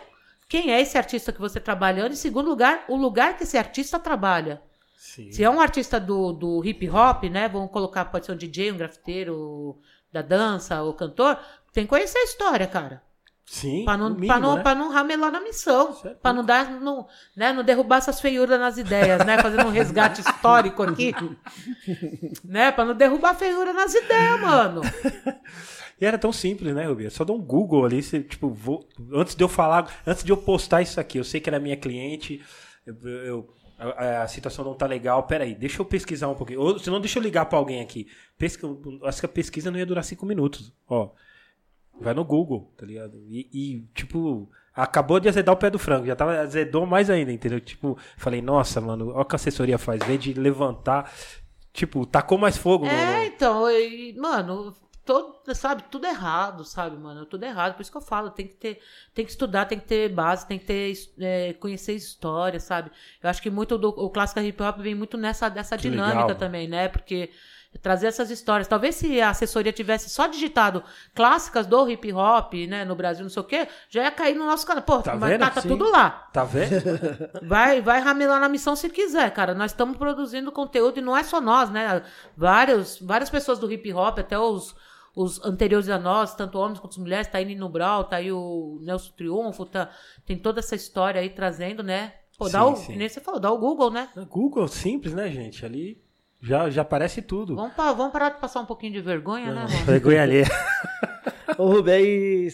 [0.50, 3.58] quem é esse artista que você está trabalhando, e segundo lugar, o lugar que esse
[3.58, 4.62] artista trabalha.
[4.98, 5.32] Sim.
[5.32, 7.48] Se é um artista do, do hip hop, né?
[7.48, 9.78] Vamos colocar, pode ser um DJ, um grafiteiro
[10.12, 11.38] da dança, ou cantor,
[11.72, 13.02] tem que conhecer a história, cara.
[13.46, 14.62] Sim, Pra não, no pra mínimo, não, né?
[14.62, 15.98] pra não ramelar na missão.
[16.06, 16.70] É Pra não dar.
[16.70, 19.40] Não, né, não derrubar essas feiuras nas ideias, né?
[19.42, 21.16] Fazendo um resgate histórico aqui.
[22.44, 22.72] né?
[22.72, 24.82] Pra não derrubar a feiura nas ideias, mano.
[26.00, 27.10] E era tão simples, né, Rubi?
[27.10, 30.38] Só dá um Google ali, você, tipo, vou, antes de eu falar, antes de eu
[30.38, 32.42] postar isso aqui, eu sei que ela é minha cliente,
[32.86, 36.62] eu, eu- a, a situação não tá legal, peraí, deixa eu pesquisar um pouquinho.
[36.62, 38.08] Ou senão deixa eu ligar pra alguém aqui.
[38.38, 38.68] Pesca,
[39.04, 40.74] acho que a pesquisa não ia durar cinco minutos.
[40.88, 41.12] Ó,
[42.00, 43.22] vai no Google, tá ligado?
[43.30, 47.32] E, e, tipo, acabou de azedar o pé do frango, já tava, azedou mais ainda,
[47.32, 47.60] entendeu?
[47.62, 51.12] Tipo, falei, nossa, mano, olha o que a assessoria faz, vem de levantar,
[51.74, 53.64] tipo, tacou mais fogo É, no, então,
[54.18, 54.74] mano,
[55.10, 57.26] todo, sabe, tudo errado, sabe, mano?
[57.26, 57.74] Tudo errado.
[57.74, 58.80] Por isso que eu falo, tem que ter,
[59.12, 62.92] tem que estudar, tem que ter base, tem que ter, é, conhecer história, sabe?
[63.24, 66.22] Eu acho que muito do o clássico hip hop vem muito nessa dessa Que dinâmica
[66.22, 66.88] legal, também, né?
[66.88, 67.32] Porque
[67.82, 68.68] trazer essas histórias.
[68.68, 70.84] Talvez se a assessoria tivesse só digitado
[71.16, 74.46] clássicas do hip hop, né, no Brasil, não sei o quê, já ia cair no
[74.46, 74.84] nosso canal.
[74.84, 75.40] Pô, Tá mas vendo?
[75.40, 76.30] tá, tá tudo lá.
[76.32, 76.70] Tá vendo?
[77.48, 79.56] Vai, vai ramelar na missão se quiser, cara.
[79.56, 82.04] Nós estamos produzindo conteúdo e não é só nós, né?
[82.38, 84.76] Vários, várias pessoas do hip hop, até os,
[85.22, 88.80] os anteriores a nós, tanto homens quanto mulheres, tá aí Nino Brau, tá aí o
[88.82, 89.90] Nelson Triunfo, tá,
[90.26, 92.14] tem toda essa história aí trazendo, né?
[92.38, 92.96] Pô, dá Sim, o, sim.
[92.96, 94.08] nem você falou, dá o Google, né?
[94.30, 95.66] Google, simples, né, gente?
[95.66, 96.02] Ali
[96.42, 97.56] já, já aparece tudo.
[97.56, 99.86] Vamos, pa- vamos parar de passar um pouquinho de vergonha, né, mano?
[99.86, 100.46] Vergonha alheia.
[101.58, 102.48] Ô, Rubem,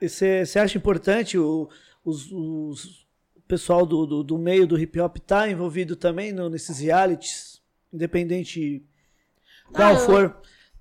[0.00, 1.68] você acha importante o,
[2.04, 3.06] os, os-
[3.36, 7.60] o pessoal do, do, do meio do hip hop estar envolvido também no- nesses realities,
[7.92, 8.84] independente
[9.72, 10.36] qual Ah, eu- for,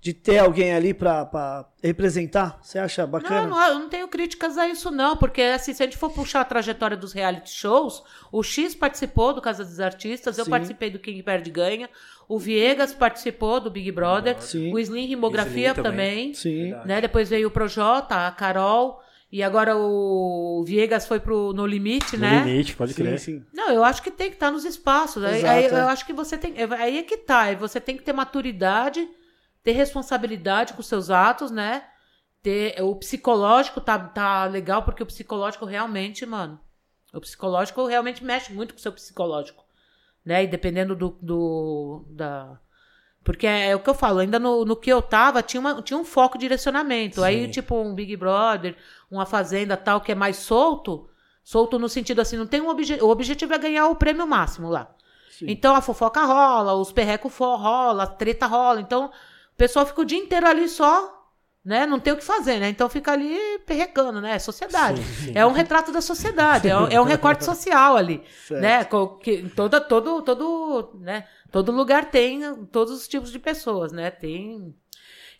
[0.07, 2.57] de ter alguém ali pra, pra representar?
[2.61, 3.45] Você acha Não, bacana?
[3.47, 6.39] não, eu não tenho críticas a isso, não, porque assim, se a gente for puxar
[6.41, 8.01] a trajetória dos reality shows,
[8.31, 10.51] o X participou do Casa dos Artistas, eu Sim.
[10.51, 11.89] participei do Quem Perde Ganha,
[12.25, 14.73] o Viegas participou do Big Brother, Sim.
[14.73, 16.31] o Slim Rimografia Slim também.
[16.31, 16.73] também, Sim.
[16.85, 17.01] Né?
[17.01, 22.21] Depois veio o Projota, a Carol, e agora o Viegas foi pro No Limite, No
[22.21, 22.43] né?
[22.45, 23.19] limite, pode Sim, crer.
[23.19, 23.43] sim.
[23.53, 25.21] Não, eu acho que tem que estar nos espaços.
[25.21, 25.69] Aí, Exato, aí é.
[25.69, 26.53] eu acho que você tem.
[26.79, 27.41] Aí é que tá.
[27.41, 29.05] aí Você tem que ter maturidade,
[29.67, 31.83] ter responsabilidade com seus atos, né?
[32.41, 36.57] Ter, o psicológico tá, tá legal, porque o psicológico realmente, mano.
[37.13, 39.65] O psicológico realmente mexe muito com o seu psicológico.
[40.23, 40.45] Né?
[40.45, 41.17] E dependendo do.
[41.21, 42.57] do da...
[43.25, 45.99] Porque é, o que eu falo, ainda no, no que eu tava, tinha, uma, tinha
[45.99, 47.21] um foco de direcionamento.
[47.21, 47.51] Aí, Sim.
[47.51, 48.73] tipo, um Big Brother,
[49.11, 51.09] uma fazenda tal, que é mais solto.
[51.43, 53.05] Solto no sentido assim, não tem um objetivo.
[53.05, 54.95] O objetivo é ganhar o prêmio máximo lá.
[55.29, 55.47] Sim.
[55.49, 58.79] Então a fofoca rola, os perrecos rola, a treta rola.
[58.79, 59.11] Então
[59.57, 61.33] o pessoal fica o dia inteiro ali só,
[61.65, 61.87] né?
[61.87, 62.69] Não tem o que fazer, né?
[62.69, 63.35] Então fica ali
[63.65, 64.35] perrecando, né?
[64.35, 65.01] É sociedade.
[65.01, 65.31] Sim, sim.
[65.33, 68.61] É um retrato da sociedade, é um, é um recorte social ali, Certo.
[68.61, 68.85] né?
[69.23, 71.27] Que toda, todo, todo, né?
[71.51, 74.11] Todo lugar tem todos os tipos de pessoas, né?
[74.11, 74.75] Tem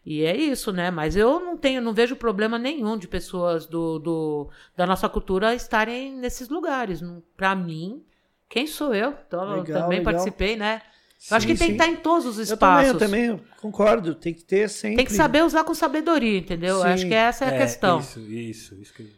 [0.04, 0.90] e é isso, né?
[0.90, 5.54] Mas eu não tenho, não vejo problema nenhum de pessoas do, do da nossa cultura
[5.54, 7.02] estarem nesses lugares.
[7.36, 8.04] Pra mim,
[8.50, 9.14] quem sou eu?
[9.28, 10.14] Então, Legal, também legal.
[10.14, 10.82] participei, né?
[11.30, 11.76] Eu acho Sim, que tem sim.
[11.78, 12.94] que estar em todos os Eu também, espaços.
[12.94, 14.14] eu também concordo.
[14.16, 14.98] Tem que ter sempre.
[14.98, 16.82] Tem que saber usar com sabedoria, entendeu?
[16.82, 16.88] Sim.
[16.88, 18.00] Acho que essa é a questão.
[18.00, 19.12] Isso, isso, isso que...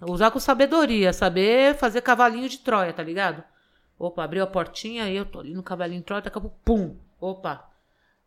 [0.00, 3.44] Usar com sabedoria, saber fazer cavalinho de Troia, tá ligado?
[3.98, 6.56] Opa, abriu a portinha e eu tô ali no cavalinho de Troia, daqui a pouco,
[6.64, 6.96] pum!
[7.20, 7.68] Opa!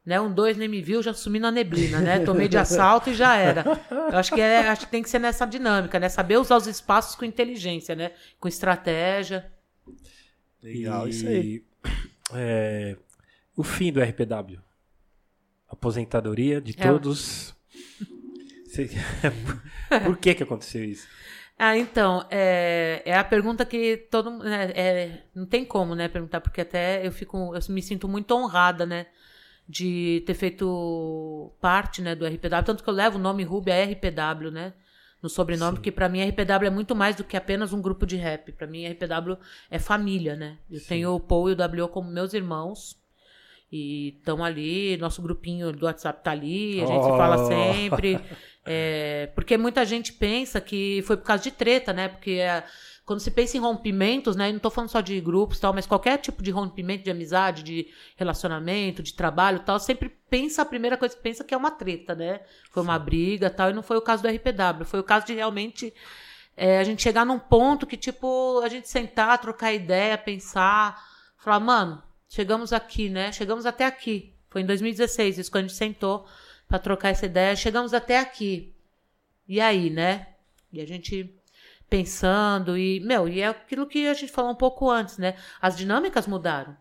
[0.05, 2.19] Né, um dois nem me viu, já sumi na neblina, né?
[2.19, 3.65] Tomei de assalto e já era.
[3.89, 6.07] Eu acho que, é, acho que tem que ser nessa dinâmica, né?
[6.09, 8.11] Saber usar os espaços com inteligência, né?
[8.39, 9.51] Com estratégia.
[10.61, 11.63] Legal, E, isso aí.
[12.35, 12.95] é,
[13.55, 14.59] o fim do RPW.
[15.67, 16.87] Aposentadoria de É.
[16.87, 17.55] todos.
[20.05, 21.07] Por que que aconteceu isso?
[21.57, 24.43] Ah, então, é, é a pergunta que todo mundo.
[24.43, 27.55] né, é, não tem como, né, perguntar, porque até eu fico.
[27.55, 29.07] Eu me sinto muito honrada, né?
[29.67, 32.63] De ter feito parte né, do RPW.
[32.65, 34.73] Tanto que eu levo o nome Ruby a RPW, né?
[35.23, 38.15] No sobrenome, porque pra mim RPW é muito mais do que apenas um grupo de
[38.17, 38.51] rap.
[38.51, 39.37] Pra mim RPW
[39.71, 40.57] é família, né?
[40.69, 42.95] Eu tenho o Paul e o W como meus irmãos.
[43.77, 47.47] E estão ali, nosso grupinho do WhatsApp tá ali, a gente se fala Oh.
[47.47, 48.19] sempre.
[48.67, 52.07] É, porque muita gente pensa que foi por causa de treta, né?
[52.07, 52.63] Porque é,
[53.05, 54.49] quando se pensa em rompimentos, né?
[54.49, 57.61] Eu não tô falando só de grupos tal, mas qualquer tipo de rompimento de amizade,
[57.61, 57.85] de
[58.17, 61.69] relacionamento, de trabalho e tal, sempre pensa, a primeira coisa que pensa que é uma
[61.69, 62.39] treta, né?
[62.71, 64.83] Foi uma briga e tal, e não foi o caso do RPW.
[64.83, 65.93] Foi o caso de realmente
[66.57, 70.99] é, a gente chegar num ponto que, tipo, a gente sentar, trocar ideia, pensar,
[71.37, 73.31] falar, mano, chegamos aqui, né?
[73.31, 74.33] Chegamos até aqui.
[74.49, 76.25] Foi em 2016, isso quando a gente sentou
[76.67, 78.73] pra trocar essa ideia, chegamos até aqui.
[79.47, 80.27] E aí, né?
[80.71, 81.33] E a gente
[81.89, 85.35] pensando e, meu, e é aquilo que a gente falou um pouco antes, né?
[85.61, 86.75] As dinâmicas mudaram,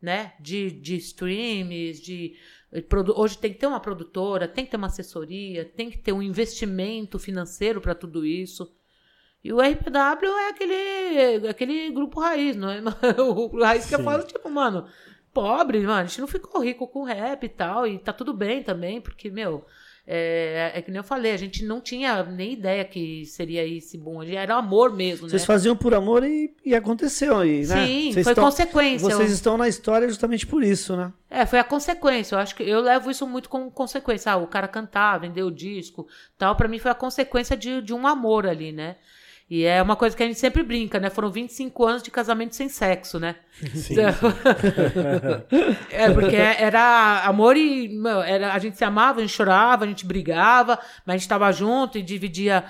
[0.00, 0.34] né?
[0.40, 2.36] De, de streams, de
[2.88, 6.12] produ- hoje tem que ter uma produtora, tem que ter uma assessoria, tem que ter
[6.12, 8.72] um investimento financeiro para tudo isso.
[9.42, 12.80] E o RPW é aquele, aquele grupo raiz, não é?
[13.22, 14.04] O raiz que eu Sim.
[14.04, 14.86] falo, tipo, mano,
[15.32, 18.62] pobre, mano, a gente não ficou rico com rap e tal, e tá tudo bem
[18.62, 19.64] também, porque, meu,
[20.06, 23.96] é, é que nem eu falei, a gente não tinha nem ideia que seria esse
[23.96, 25.30] boom, era amor mesmo, né?
[25.30, 27.86] Vocês faziam por amor e, e aconteceu aí, né?
[27.86, 29.08] Sim, Vocês foi estão- consequência.
[29.08, 31.12] Vocês Eu- estão na história justamente por isso, né?
[31.30, 32.34] É, foi a consequência.
[32.34, 34.32] Eu acho que eu levo isso muito como consequência.
[34.32, 36.06] Ah, o cara cantar, vender o disco,
[36.36, 38.96] tal, pra mim foi a consequência de, de um amor ali, né?
[39.50, 41.10] E é uma coisa que a gente sempre brinca, né?
[41.10, 43.34] Foram 25 anos de casamento sem sexo, né?
[43.74, 43.96] Sim.
[45.90, 47.90] é, porque era amor e.
[48.26, 51.50] era, a gente se amava, a gente chorava, a gente brigava, mas a gente tava
[51.50, 52.64] junto e dividia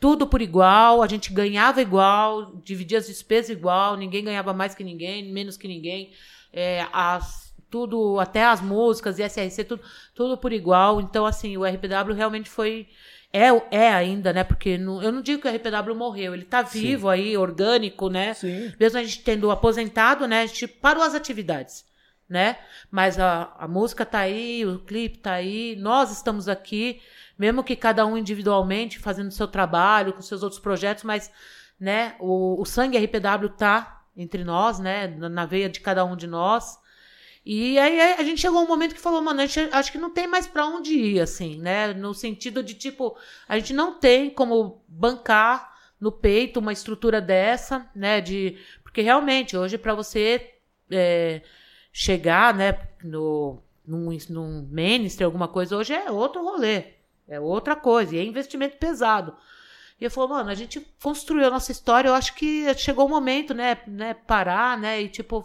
[0.00, 4.82] tudo por igual, a gente ganhava igual, dividia as despesas igual, ninguém ganhava mais que
[4.82, 6.10] ninguém, menos que ninguém.
[6.52, 9.82] É, as, tudo, até as músicas e SRC, tudo,
[10.14, 11.00] tudo por igual.
[11.00, 12.88] Então, assim, o RPW realmente foi.
[13.36, 14.44] É, é ainda, né?
[14.44, 18.32] Porque não- eu não digo que o RPW morreu, ele tá vivo aí, orgânico, né?
[18.34, 18.72] Sim.
[18.78, 20.42] Mesmo a gente tendo aposentado, né?
[20.42, 21.84] A gente parou as atividades.
[22.26, 22.56] né?
[22.90, 27.00] Mas a, a música tá aí, o clipe tá aí, nós estamos aqui,
[27.38, 31.30] mesmo que cada um individualmente fazendo seu trabalho, com seus outros projetos, mas,
[31.78, 36.16] né, o, o sangue RPW tá entre nós, né, na na veia de cada um
[36.16, 36.78] de nós.
[37.44, 40.08] E aí a gente chegou um momento que falou, mano, a gente acho que não
[40.08, 41.92] tem mais pra onde ir, assim, né?
[41.92, 43.16] No sentido de, tipo,
[43.46, 48.22] a gente não tem como bancar no peito uma estrutura dessa, né?
[48.22, 50.54] De, porque realmente, hoje, pra você
[50.90, 51.42] é,
[51.92, 56.94] chegar, né, no, num, num ministry, alguma coisa, hoje é outro rolê.
[57.28, 58.16] É outra coisa.
[58.16, 59.36] E é investimento pesado.
[60.00, 63.08] E eu falou, mano, a gente construiu a nossa história, eu acho que chegou o
[63.08, 65.42] momento, né, né, parar, né, e tipo,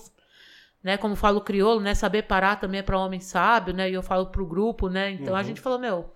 [0.83, 3.93] né, como fala o crioulo, né, saber parar também é para homem sábio, né, e
[3.93, 6.09] eu falo pro grupo, né, então a gente falou, meu,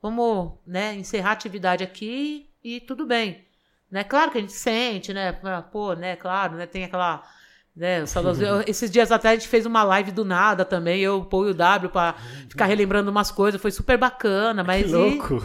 [0.00, 3.44] vamos, né, encerrar a atividade aqui e tudo bem,
[3.90, 5.32] né, claro que a gente sente, né,
[5.72, 7.22] pô, né, claro, né, tem aquela,
[7.74, 8.06] né, o
[8.42, 11.48] eu- esses dias atrás a gente fez uma live do nada também, eu, o Paul
[11.48, 12.14] e o W, pra
[12.48, 15.42] ficar relembrando umas coisas, foi super bacana, mas Que e- louco.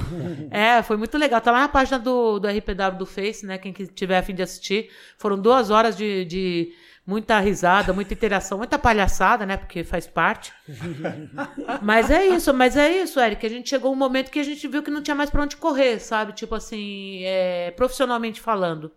[0.51, 1.39] é, foi muito legal.
[1.41, 3.57] Tá lá na página do, do RPW do Face, né?
[3.57, 4.89] Quem que tiver a fim de assistir.
[5.17, 6.73] Foram duas horas de, de
[7.07, 9.55] muita risada, muita interação, muita palhaçada, né?
[9.55, 10.53] Porque faz parte.
[11.81, 13.45] mas é isso, mas é isso, Eric.
[13.45, 15.55] A gente chegou um momento que a gente viu que não tinha mais pra onde
[15.55, 16.33] correr, sabe?
[16.33, 18.91] Tipo assim, é, profissionalmente falando.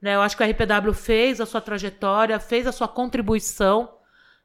[0.00, 0.14] Né?
[0.14, 3.92] Eu acho que o RPW fez a sua trajetória, fez a sua contribuição,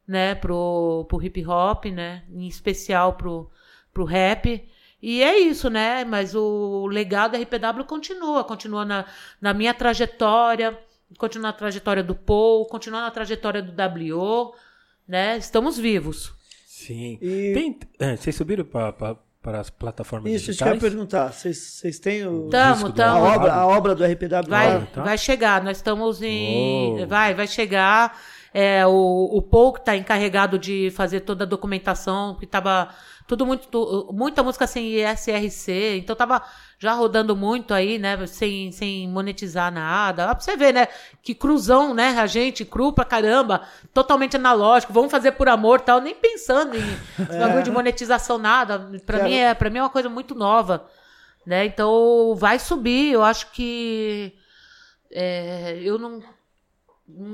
[0.07, 2.24] né, pro, pro hip hop, né?
[2.32, 3.52] Em especial pro,
[3.94, 4.68] pro rap.
[4.99, 6.03] E é isso, né?
[6.03, 9.06] Mas o legado da RPW continua, continua na,
[9.40, 10.80] na minha trajetória,
[11.17, 14.53] continua na trajetória do Paul, continua na trajetória do W,
[15.07, 15.38] né?
[15.38, 16.34] Estamos vivos.
[16.65, 17.17] Sim.
[17.21, 20.93] E- Tem, é, vocês subiram pra- para as plataformas Isso, isso que eu ia digitais?
[20.93, 21.31] perguntar.
[21.31, 23.25] Vocês vocês têm o, Tamo, disco do a, tamo.
[23.25, 24.49] obra, a obra do RPW?
[24.49, 25.03] Vai, tá?
[25.03, 25.63] vai chegar.
[25.63, 26.97] Nós estamos em.
[26.99, 27.07] Uou.
[27.07, 28.19] Vai, vai chegar.
[28.53, 32.89] É, o, o Paul que está encarregado de fazer toda a documentação, que tava
[33.28, 36.41] tudo muito, tu- muita música sem ISRC, então tava
[36.80, 40.28] já rodando muito aí, né, sem, sem monetizar nada.
[40.28, 40.88] Pra você ver, né,
[41.22, 43.62] que cruzão, né, a gente, cru pra caramba,
[43.94, 48.80] totalmente analógico, vamos fazer por amor tal, nem pensando em esse bagulho de monetização, nada.
[49.06, 50.88] Pra Quero- mim, é, pra mim é uma coisa muito nova,
[51.45, 54.34] né, então vai subir, eu acho que
[55.12, 56.22] é, eu não.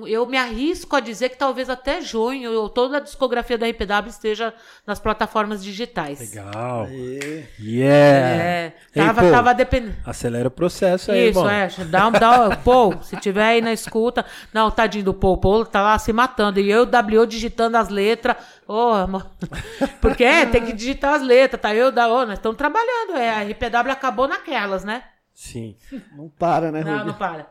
[0.05, 4.53] Eu me arrisco a dizer que talvez até junho toda a discografia da RPW esteja
[4.85, 6.19] nas plataformas digitais.
[6.19, 6.87] Legal.
[6.91, 8.43] E- Yeah.
[8.43, 9.95] É, Ei, tava, pô, tava dependendo.
[10.05, 11.49] Acelera o processo aí, Isso, irmão.
[11.51, 11.67] é.
[11.85, 14.23] Dá, um- dá, um- Pô, se tiver aí na escuta.
[14.53, 15.37] Não, tadinho do Paul.
[15.37, 16.59] Paul tá lá se matando.
[16.59, 18.37] E eu, W, digitando as letras.
[18.67, 19.25] Ô, amor.
[19.99, 21.73] Porque é, tem que digitar as letras, tá?
[21.73, 23.17] Eu, da, ô, nós estamos trabalhando.
[23.17, 25.03] É, a RPW acabou naquelas, né?
[25.33, 25.75] Sim.
[26.15, 27.05] Não para, né, Não, Rubi?
[27.07, 27.47] não para.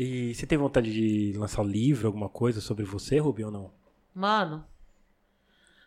[0.00, 3.72] E você tem vontade de lançar um livro, alguma coisa sobre você, Rubi, ou não?
[4.14, 4.64] Mano,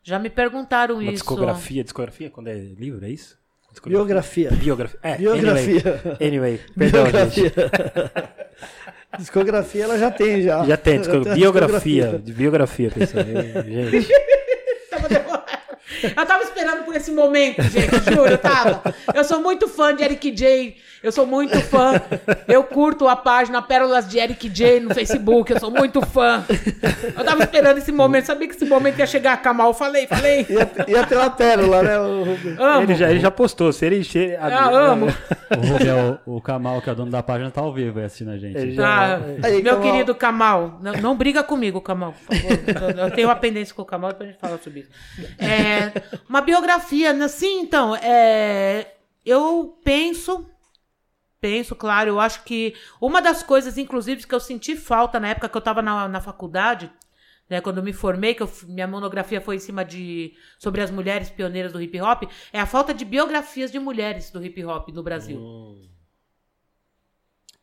[0.04, 1.14] já me perguntaram Uma isso.
[1.14, 3.40] discografia, discografia quando é livro, é isso?
[3.86, 4.52] Biografia.
[4.52, 5.00] Biografia.
[5.02, 6.18] É, Biografia.
[6.20, 7.54] Anyway, anyway perdão, gente.
[7.56, 8.52] Biografia.
[9.18, 10.66] Discografia ela já tem, já.
[10.66, 12.20] Já tem, Já tem biografia.
[12.20, 13.24] De biografia, pessoal.
[13.64, 14.08] Gente.
[16.04, 18.82] Eu tava esperando por esse momento, gente, juro, eu tava.
[19.14, 20.76] Eu sou muito fã de Eric J.
[21.04, 22.00] Eu sou muito fã.
[22.48, 25.52] Eu curto a página Pérolas de Eric J no Facebook.
[25.52, 26.46] Eu sou muito fã.
[27.18, 28.26] Eu tava esperando esse momento.
[28.26, 29.36] Sabia que esse momento ia chegar.
[29.42, 30.46] Kamal, falei, falei.
[30.48, 32.64] Ia, ia ter uma pérola, né, o?
[32.64, 32.82] Amo.
[32.84, 33.74] Ele já, ele já postou.
[33.74, 34.08] Se ele.
[34.14, 35.08] Ele Ah, amo.
[35.52, 38.32] O Rubel, o Kamal, que é o dono da página, tá ao vivo aí assistindo
[38.32, 38.58] a gente.
[38.58, 39.20] Ele Tá.
[39.44, 39.92] Aí, Meu Kamal.
[39.92, 43.00] querido Kamal, não, não briga comigo, Kamal, por favor.
[43.00, 44.90] Eu tenho uma pendência com o Kamal, depois a gente fala sobre isso.
[45.38, 45.92] É,
[46.30, 47.28] uma biografia, né?
[47.28, 48.88] sim, então, é,
[49.26, 50.46] eu penso,
[51.42, 55.50] penso, claro, eu acho que uma das coisas, inclusive, que eu senti falta na época
[55.50, 56.90] que eu estava na, na faculdade,
[57.50, 60.92] né, quando eu me formei, que eu minha monografia foi em cima de sobre as
[60.92, 62.24] mulheres pioneiras do hip hop,
[62.54, 65.38] é a falta de biografias de mulheres do hip hop no Brasil.
[65.38, 65.90] Hum.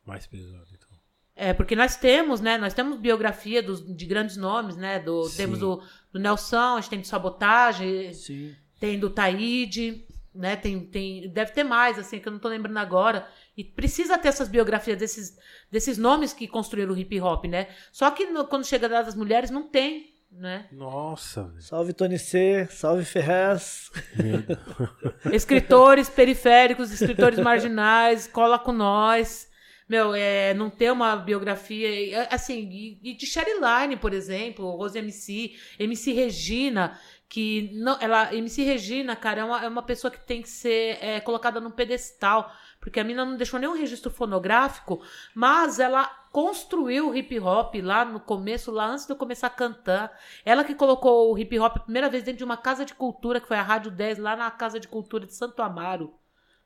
[0.05, 0.89] Mais pesado, então.
[1.35, 2.57] É, porque nós temos, né?
[2.57, 4.99] Nós temos biografia dos, de grandes nomes, né?
[4.99, 5.37] Do, Sim.
[5.37, 5.81] temos do,
[6.11, 8.53] do Nelson, a gente tem do Sabotagem, Sim.
[8.79, 10.55] tem do Taíde, né?
[10.55, 13.27] Tem, tem, deve ter mais, assim, que eu não tô lembrando agora.
[13.59, 15.37] E precisa ter essas biografias desses,
[15.69, 17.67] desses nomes que construíram o hip hop, né?
[17.91, 20.65] Só que no- quando chega das mulheres, não tem, né?
[20.71, 21.61] Nossa, velho.
[21.61, 23.91] Salve Tony C, salve Deus.
[25.33, 29.49] Escritores periféricos, escritores marginais, cola com nós.
[29.89, 34.69] Meu, é, não ter uma biografia, e, assim, e, e de Sherry Line, por exemplo,
[34.77, 40.11] Rose MC, MC Regina, que não, ela, MC Regina, cara, é uma, é uma pessoa
[40.11, 44.09] que tem que ser é, colocada num pedestal, porque a mina não deixou nenhum registro
[44.11, 45.01] fonográfico,
[45.35, 49.51] mas ela construiu o hip hop lá no começo, lá antes de eu começar a
[49.51, 50.11] cantar.
[50.45, 53.41] Ela que colocou o hip hop a primeira vez dentro de uma casa de cultura,
[53.41, 56.13] que foi a Rádio 10, lá na Casa de Cultura de Santo Amaro.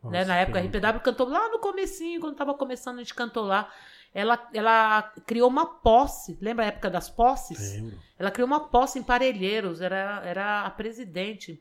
[0.03, 0.19] né?
[0.19, 3.45] Nossa, Na época, a RPW cantou lá no comecinho, quando tava começando, a gente cantou
[3.45, 3.69] lá.
[4.13, 7.73] Ela, ela criou uma posse, lembra a época das posses?
[7.73, 7.97] Lembro.
[8.19, 11.59] Ela criou uma posse em Parelheiros, era, era a presidente.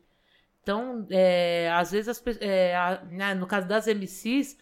[0.62, 4.56] Então, é, às vezes, as é, a- né, no caso das MCs,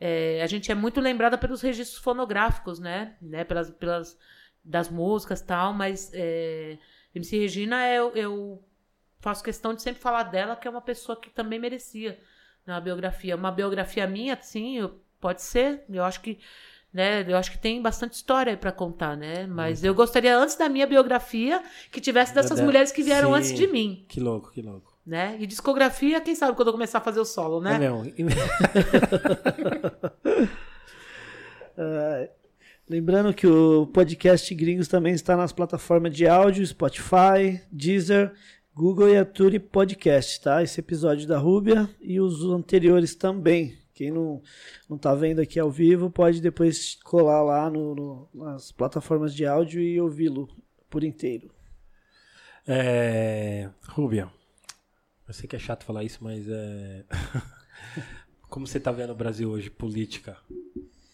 [0.00, 3.16] é, a gente é muito lembrada pelos registros fonográficos, né?
[3.22, 4.18] né pelas, pelas
[4.64, 6.78] das músicas e tal, mas é,
[7.14, 8.64] MC Regina, eu, eu
[9.20, 12.18] faço questão de sempre falar dela, que é uma pessoa que também merecia
[12.66, 13.36] né, uma biografia.
[13.36, 15.84] Uma biografia minha, sim, eu- pode ser.
[15.88, 16.38] Eu acho que
[16.92, 19.46] né, eu acho que tem bastante história para contar, né?
[19.48, 21.60] Mas eu gostaria antes da minha biografia
[21.90, 23.34] que tivesse dessas mulheres que vieram Sim.
[23.38, 24.93] antes de mim, Que louco, que louco.
[25.06, 25.36] Né?
[25.38, 27.78] E discografia, quem sabe quando eu começar a fazer o solo, É né?
[27.78, 28.02] mesmo.
[31.76, 32.30] É,
[32.88, 38.32] lembrando que o podcast Gringos também está nas plataformas de áudio, Spotify, Deezer,
[38.74, 40.62] Google e Aturi Podcast, tá?
[40.62, 43.76] Esse episódio da Rúbia e os anteriores também.
[43.92, 44.42] Quem não,
[44.88, 49.46] não tá vendo aqui ao vivo pode depois colar lá no, no- nas plataformas de
[49.46, 50.48] áudio e ouvi-lo
[50.90, 51.50] por inteiro.
[52.66, 54.28] É, Rúbia,
[55.26, 57.04] eu sei que é chato falar isso, mas é.
[58.48, 60.36] Como você tá vendo o Brasil hoje, política?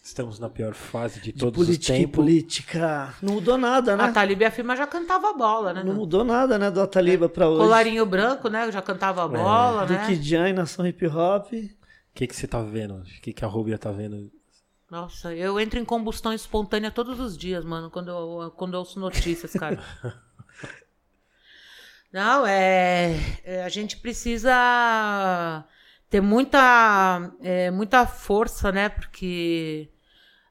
[0.03, 2.15] Estamos na pior fase de De todos os tempos.
[2.15, 3.13] política.
[3.21, 4.03] Não mudou nada, né?
[4.05, 5.83] A Talib e a Firma já cantava bola, né?
[5.83, 7.59] Não mudou nada, né, do Ataliba pra hoje.
[7.61, 8.71] Colarinho branco, né?
[8.71, 10.07] Já cantava bola, né?
[10.07, 11.53] Duke Jan Nação Hip Hop.
[11.53, 12.95] O que, que você tá vendo?
[12.95, 14.31] O que, que a Rúbia tá vendo?
[14.89, 18.99] Nossa, eu entro em combustão espontânea todos os dias, mano, quando eu, quando eu ouço
[18.99, 19.79] notícias, cara.
[22.11, 24.51] Não, é, é, A gente precisa
[26.09, 28.89] ter muita, é, muita força, né?
[28.89, 29.89] Porque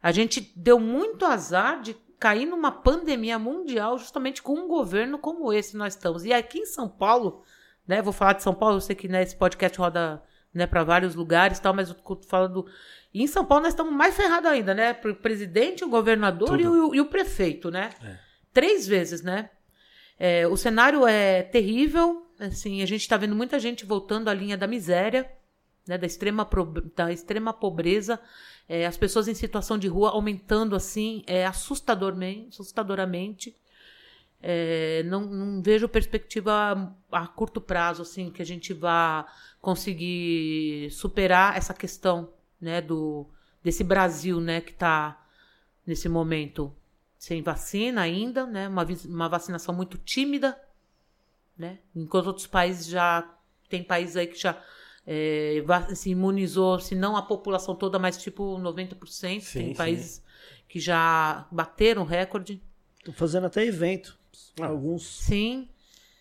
[0.02, 5.52] a gente deu muito azar de cair numa pandemia mundial justamente com um governo como
[5.52, 6.24] esse nós estamos.
[6.24, 7.42] E aqui em São Paulo,
[7.86, 8.00] né?
[8.00, 10.22] Vou falar de São Paulo, eu sei que né, esse podcast roda
[10.52, 12.66] né, para vários lugares e tal, mas eu tô falando.
[13.12, 14.98] E em São Paulo nós estamos mais ferrados ainda, né?
[15.04, 17.90] O presidente, o governador e o, e o prefeito, né?
[18.52, 19.50] Três vezes, né?
[20.22, 24.54] É, o cenário é terrível, assim, a gente está vendo muita gente voltando à linha
[24.54, 25.32] da miséria,
[25.88, 26.46] né, da, extrema
[26.94, 28.20] da extrema pobreza,
[28.68, 33.56] é, as pessoas em situação de rua aumentando assim é, assustadormente, assustadoramente.
[34.42, 39.26] É, não, não vejo perspectiva a curto prazo assim que a gente vá
[39.60, 42.30] conseguir superar essa questão
[42.60, 43.26] né, do,
[43.62, 45.26] desse Brasil né, que está
[45.86, 46.74] nesse momento
[47.20, 48.66] sem vacina ainda, né?
[48.66, 50.58] Uma, uma vacinação muito tímida,
[51.56, 51.78] né?
[51.94, 53.30] Enquanto outros países já
[53.68, 54.58] tem países aí que já
[55.06, 55.62] é,
[55.94, 59.06] se imunizou, se não a população toda, mas tipo 90%.
[59.06, 59.74] Sim, tem sim.
[59.74, 60.24] países
[60.66, 62.62] que já bateram recorde.
[63.04, 64.18] Tô fazendo até evento.
[64.58, 64.68] Ah.
[64.68, 65.06] Alguns.
[65.06, 65.68] Sim,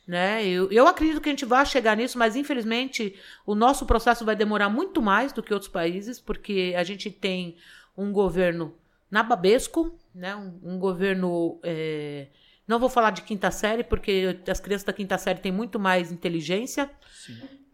[0.05, 0.45] né?
[0.45, 3.15] Eu, eu acredito que a gente vai chegar nisso, mas infelizmente
[3.45, 7.55] o nosso processo vai demorar muito mais do que outros países, porque a gente tem
[7.97, 8.75] um governo
[9.09, 10.35] nababesco, né?
[10.35, 11.59] Um, um governo.
[11.63, 12.27] é,
[12.67, 16.11] Não vou falar de quinta série, porque as crianças da quinta série têm muito mais
[16.11, 16.89] inteligência.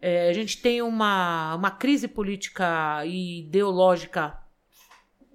[0.00, 4.38] É, a gente tem uma, uma crise política e ideológica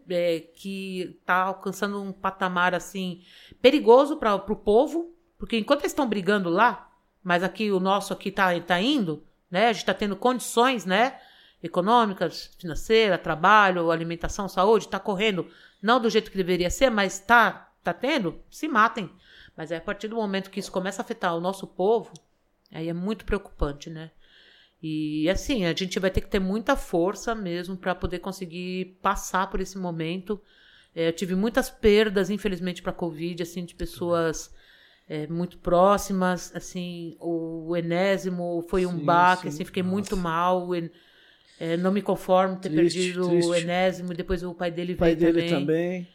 [0.10, 3.22] é, que está alcançando um patamar assim
[3.62, 6.90] perigoso para o povo, porque enquanto eles estão brigando lá,
[7.24, 9.68] mas aqui o nosso aqui tá, tá indo, né?
[9.68, 11.20] A gente está tendo condições, né?
[11.64, 15.48] Econômicas, financeiras, trabalho, alimentação, saúde, está correndo
[15.82, 19.10] não do jeito que deveria ser, mas tá, tá tendo, se matem.
[19.56, 22.12] Mas é a partir do momento que isso começa a afetar o nosso povo,
[22.72, 24.12] aí é muito preocupante, né?
[24.82, 29.48] E assim, a gente vai ter que ter muita força mesmo para poder conseguir passar
[29.50, 30.42] por esse momento.
[30.96, 34.52] É, eu tive muitas perdas, infelizmente, para a Covid, assim, de pessoas
[35.08, 36.52] é, muito próximas.
[36.56, 39.48] Assim, o, Enésimo foi um Sim, baque, sim.
[39.50, 40.68] assim, fiquei muito mal.
[40.68, 40.90] o En-
[41.62, 43.52] é, não me conformo ter Triste, perdido o triste.
[43.52, 46.08] Enésimo, depois o pai dele O pai veio dele também.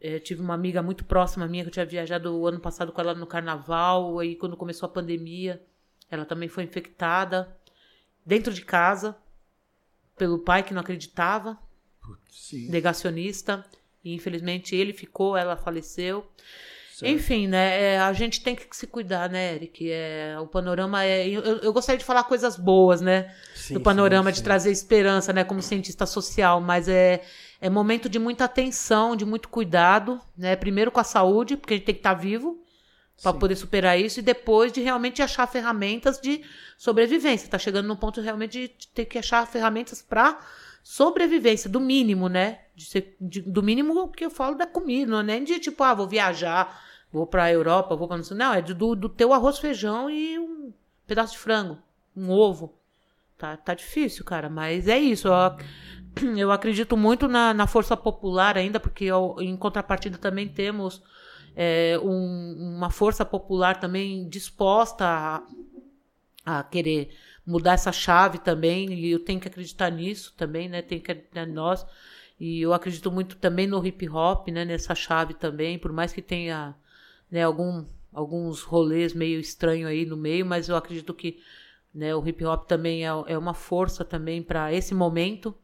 [0.00, 3.00] é, tive uma amiga muito próxima minha que eu tinha viajado o ano passado com
[3.00, 4.20] ela no carnaval.
[4.20, 5.60] Aí, quando começou a pandemia,
[6.08, 7.52] ela também foi infectada
[8.24, 9.16] dentro de casa
[10.16, 11.58] pelo pai que não acreditava,
[12.30, 12.68] Sim.
[12.70, 13.64] negacionista.
[14.04, 16.30] E infelizmente ele ficou, ela faleceu.
[16.94, 17.10] Certo.
[17.10, 17.94] Enfim, né?
[17.94, 19.90] é, a gente tem que se cuidar, né, Eric?
[19.90, 21.28] É, o panorama é.
[21.28, 23.34] Eu, eu gostaria de falar coisas boas, né?
[23.52, 24.44] Sim, do panorama, sim, de sim.
[24.44, 27.20] trazer esperança, né, como cientista social, mas é,
[27.60, 31.76] é momento de muita atenção, de muito cuidado, né, primeiro com a saúde, porque a
[31.76, 32.62] gente tem que estar vivo,
[33.20, 36.44] para poder superar isso e depois de realmente achar ferramentas de
[36.78, 37.48] sobrevivência.
[37.48, 40.38] Tá chegando num ponto realmente de ter que achar ferramentas para
[40.80, 42.60] sobrevivência, do mínimo, né?
[42.74, 45.82] De ser, de- do mínimo que eu falo da comida, não é nem de tipo,
[45.84, 46.82] ah, vou viajar,
[47.12, 48.36] vou pra Europa, vou pra não sei.
[48.36, 50.72] Não, é do, do teu arroz, feijão e um
[51.06, 51.78] pedaço de frango,
[52.16, 52.74] um ovo.
[53.38, 55.28] Tá, tá difícil, cara, mas é isso.
[55.28, 55.64] Eu, ac-
[56.38, 61.02] eu acredito muito na, na força popular ainda, porque eu- em contrapartida também temos
[61.56, 65.42] é, um- uma força popular também disposta a,
[66.44, 67.10] a querer
[67.46, 70.82] mudar essa chave também, e eu tenho que acreditar nisso também, né?
[70.82, 71.84] Tem que acreditar nós.
[72.38, 74.64] E eu acredito muito também no hip hop, né?
[74.64, 76.74] Nessa chave também, por mais que tenha
[77.30, 81.40] né, algum, alguns rolês meio estranhos aí no meio, mas eu acredito que
[81.94, 85.54] né, o hip hop também é, é uma força também para esse momento,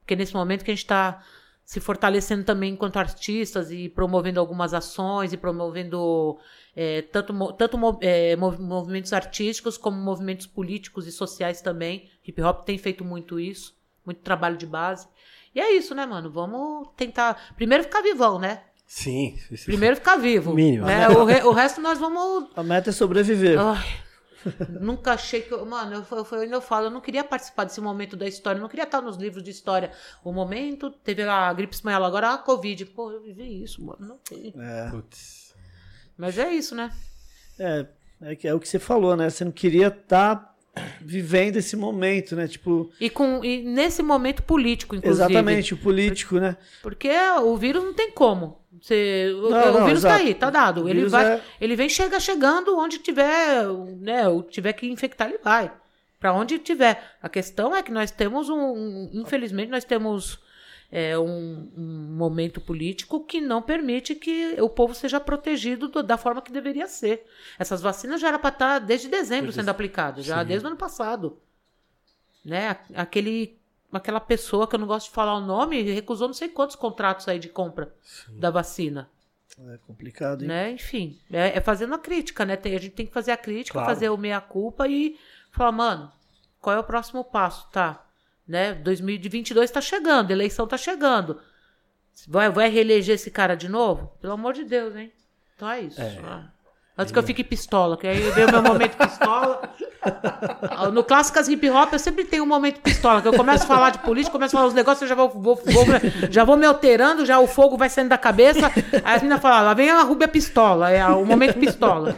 [0.00, 1.22] porque nesse momento que a gente está
[1.64, 6.36] se fortalecendo também enquanto artistas e promovendo algumas ações e promovendo
[6.74, 12.10] é, tanto, tanto é, mov- movimentos artísticos como movimentos políticos e sociais também.
[12.26, 15.06] Hip hop tem feito muito isso, muito trabalho de base.
[15.54, 16.30] E é isso, né, mano?
[16.30, 17.54] Vamos tentar.
[17.56, 18.62] Primeiro ficar vivão, né?
[18.86, 19.36] Sim.
[19.48, 19.64] sim, sim.
[19.66, 20.52] Primeiro ficar vivo.
[20.54, 20.86] Mínimo.
[20.86, 21.08] né?
[21.08, 23.58] O, re- o resto nós vamos A meta é sobreviver.
[23.58, 23.86] Ai,
[24.80, 25.52] nunca achei que.
[25.52, 28.58] eu- Mano, eu, eu, eu, eu falo, eu não queria participar desse momento da história,
[28.58, 29.92] eu não queria estar nos livros de história.
[30.24, 32.84] O momento, teve a gripe espanhola, agora a Covid.
[32.86, 33.98] Pô, eu vivi isso, mano.
[34.00, 34.52] Não tem.
[34.56, 35.54] É, Putz.
[36.16, 36.90] Mas é isso, né?
[37.58, 37.86] é,
[38.22, 39.30] é, é o que você falou, né?
[39.30, 40.49] Você não queria estar
[41.00, 42.46] vivendo esse momento, né?
[42.46, 45.24] Tipo, E, com, e nesse momento político, inclusive.
[45.24, 46.56] exatamente, o político, né?
[46.82, 47.10] Porque
[47.42, 48.58] o vírus não tem como.
[48.80, 50.24] Você, o, Não, o não, vírus tá exato.
[50.24, 50.84] aí, tá dado.
[50.84, 53.66] O Ele, vírus vai, é- ele vem chega chegando onde tiver,
[54.00, 54.28] né?
[54.28, 55.70] o Tiver que infectar, ele vai.
[56.20, 57.02] Pra onde tiver.
[57.22, 60.38] A questão é que nós temos um- infelizmente, nós temos
[60.92, 66.16] é, um, um momento político que não permite que o povo seja protegido do- da
[66.18, 67.26] forma que deveria ser.
[67.58, 70.46] Essas vacinas já era para estar desde dezembro sendo aplicadas, já Sim.
[70.48, 71.38] desde o ano passado.
[72.44, 72.76] Né?
[72.94, 73.58] Aquele,
[73.92, 77.28] aquela pessoa que eu não gosto de falar o nome recusou não sei quantos contratos
[77.28, 77.94] aí de compra
[78.30, 79.08] da vacina.
[79.68, 80.48] É complicado, hein?
[80.48, 80.70] Né?
[80.72, 82.56] Enfim, é, é fazendo a crítica, né?
[82.56, 83.88] Tem- a gente tem que fazer a crítica, Claro.
[83.88, 85.18] fazer o meia-culpa e
[85.50, 86.10] falar, mano,
[86.60, 87.68] qual é o próximo passo?
[87.70, 88.06] Tá,
[88.50, 88.74] né?
[88.74, 91.40] 2022 tá chegando, eleição tá chegando.
[92.28, 94.12] Vai, vai reeleger esse cara de novo?
[94.20, 95.10] Pelo amor de Deus, hein?
[95.56, 96.00] Então é isso.
[96.26, 96.48] Ah.
[96.98, 99.70] Antes que eu fique pistola, que aí veio o meu momento pistola.
[100.70, 103.66] Ah, No Clássicas Hip Hop eu sempre tenho um momento pistola, que eu começo a
[103.66, 105.86] falar de política, começo a falar os negócios, eu já vou, vou- vou-
[106.30, 108.66] já vou me alterando, já o fogo vai saindo da cabeça.
[109.02, 112.14] Aí as meninas falam, lá vem a Rúbia pistola, é o momento pistola.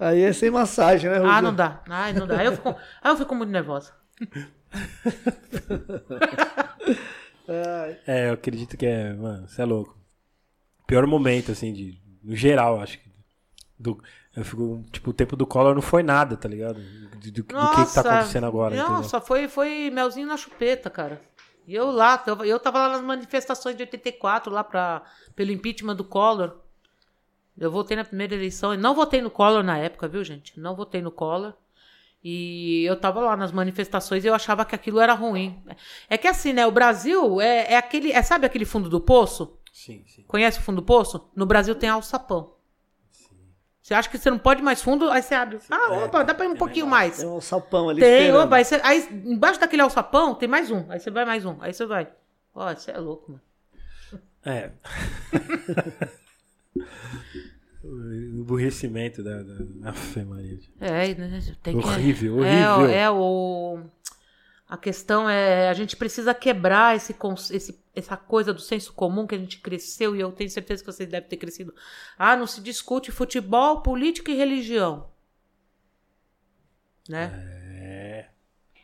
[0.00, 1.42] Aí é sem massagem, né, Ah, Rubio?
[1.42, 1.80] não dá.
[1.90, 2.38] Ai, não dá.
[2.38, 2.68] Aí eu fico,
[3.02, 3.92] aí eu fico muito nervosa.
[8.06, 9.96] É, eu acredito que é, mano, você é louco.
[10.86, 13.06] Pior momento, assim, de, no geral, acho que.
[13.78, 14.02] Do,
[14.34, 16.80] eu fico, tipo, o tempo do Collor não foi nada, tá ligado?
[16.80, 18.92] Do, do- do que tá acontecendo agora, entendeu?
[18.96, 21.20] Nossa, foi, foi melzinho na chupeta, cara.
[21.66, 25.02] E eu lá, eu, eu tava lá nas manifestações de 84, lá pra,
[25.34, 26.56] pelo impeachment do Collor.
[27.58, 28.72] Eu votei na primeira eleição.
[28.74, 30.58] e Não votei no Collor na época, viu, gente?
[30.58, 31.54] Não votei no Collor.
[32.24, 35.62] E eu tava lá nas manifestações e eu achava que aquilo era ruim.
[36.10, 36.66] É que assim, né?
[36.66, 38.10] O Brasil é, é aquele.
[38.12, 39.56] É, sabe aquele fundo do poço?
[39.72, 40.22] Sim, sim.
[40.26, 41.30] Conhece o fundo do poço?
[41.36, 42.54] No Brasil tem alçapão.
[43.80, 45.58] Você acha que você não pode mais fundo, aí você abre.
[45.70, 47.18] Ah, opa, dá pra ir um pouquinho mais.
[47.18, 48.46] Tem um salpão ali Tem, esperando.
[48.46, 50.90] opa, aí, você- aí embaixo daquele alçapão tem mais um.
[50.90, 51.56] Aí você vai mais um.
[51.60, 52.08] Aí você vai.
[52.52, 53.42] Ó, você é louco, mano.
[54.44, 54.72] É.
[57.96, 59.90] o emburrecimento da, da...
[59.90, 60.58] Afe Maria.
[60.80, 61.40] É, né?
[61.62, 61.86] Tem que...
[61.86, 62.94] Horrível, É, horrível.
[62.94, 63.80] é o.
[64.68, 67.14] A questão é, a gente precisa quebrar esse,
[67.52, 70.92] esse, essa coisa do senso comum que a gente cresceu, e eu tenho certeza que
[70.92, 71.72] vocês devem ter crescido.
[72.18, 75.08] Ah, não se discute futebol, política e religião.
[77.08, 77.30] Né?
[77.80, 78.26] É.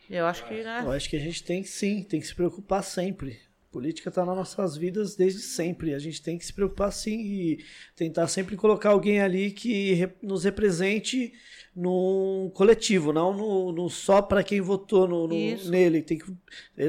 [0.09, 0.83] Eu acho que, né?
[0.85, 3.41] Eu acho que a gente tem que sim, tem que se preocupar sempre.
[3.73, 5.95] Política está nas nossas vidas desde sempre.
[5.95, 7.65] A gente tem que se preocupar sim e
[7.97, 11.33] tentar sempre colocar alguém ali que re- nos represente
[11.75, 16.03] num coletivo, não no, no só para quem votou no, no- nele.
[16.03, 16.31] Tem que,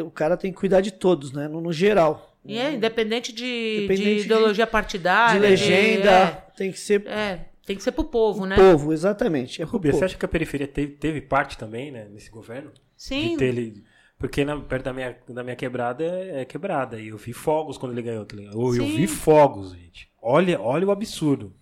[0.01, 1.47] o cara tem que cuidar de todos, né?
[1.47, 2.38] No, no geral.
[2.45, 5.39] E é, independente de, Independente de de- ideologia De partidária.
[5.39, 8.57] legenda, tem que ser É, é, tem que ser pro povo, né?
[8.57, 9.61] povo, exatamente.
[9.61, 12.72] É Rubia, você acha que a periferia teve, teve parte também, né, nesse governo?
[12.97, 13.30] Sim.
[13.31, 13.84] De ter ele...
[14.24, 16.98] Porque na, perto da minha, da minha quebrada é, é quebrada.
[16.98, 18.54] E eu vi fogos quando ele ganhou, tá ligado?
[18.56, 18.95] Eu, eu Sim.
[18.95, 20.10] vi fogos, gente.
[20.22, 21.54] Olha, olha o absurdo.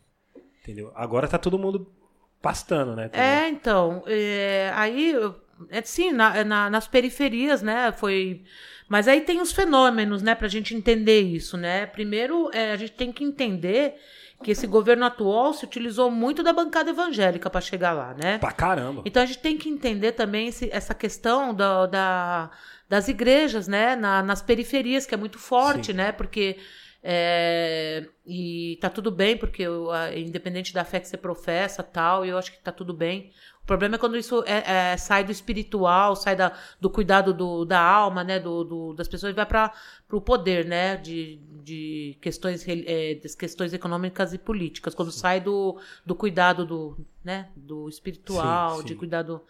[0.62, 0.92] Entendeu?
[0.94, 1.92] Agora tá todo mundo
[2.40, 3.10] pastando, né?
[3.10, 3.44] tá ligado?
[3.44, 7.92] É, então, é, aí eu- é, sim, na, na, nas periferias, né?
[7.94, 8.44] Foi.
[8.88, 11.88] Mas aí tem os fenômenos, né, pra gente entender isso, né?
[11.88, 13.96] Primeiro, é, a gente tem que entender
[14.44, 18.38] que esse governo atual se utilizou muito da bancada evangélica para chegar lá, né?
[18.38, 19.02] Pra caramba.
[19.06, 22.52] Então a gente tem que entender também esse, essa questão da, da,
[22.90, 23.96] das igrejas, né?
[23.96, 25.94] Na, nas periferias, que é muito forte, Sim.
[25.94, 26.12] né?
[26.12, 26.58] Porque.
[27.04, 32.38] é, e tá tudo bem, porque a- independente da fé que você professa tal, eu
[32.38, 33.32] acho que tá tudo bem.
[33.72, 37.64] O problema é quando isso é- é, sai do espiritual, sai da, do cuidado do,
[37.64, 38.38] da alma, né?
[38.38, 39.72] Do, do- das pessoas e vai para
[40.12, 40.98] o poder, né?
[40.98, 44.94] De, de questões, é, das questões econômicas e políticas.
[44.94, 47.48] Quando sai do, do cuidado do, né?
[47.56, 49.00] do espiritual, Sim, de sim.
[49.00, 49.42] cuidado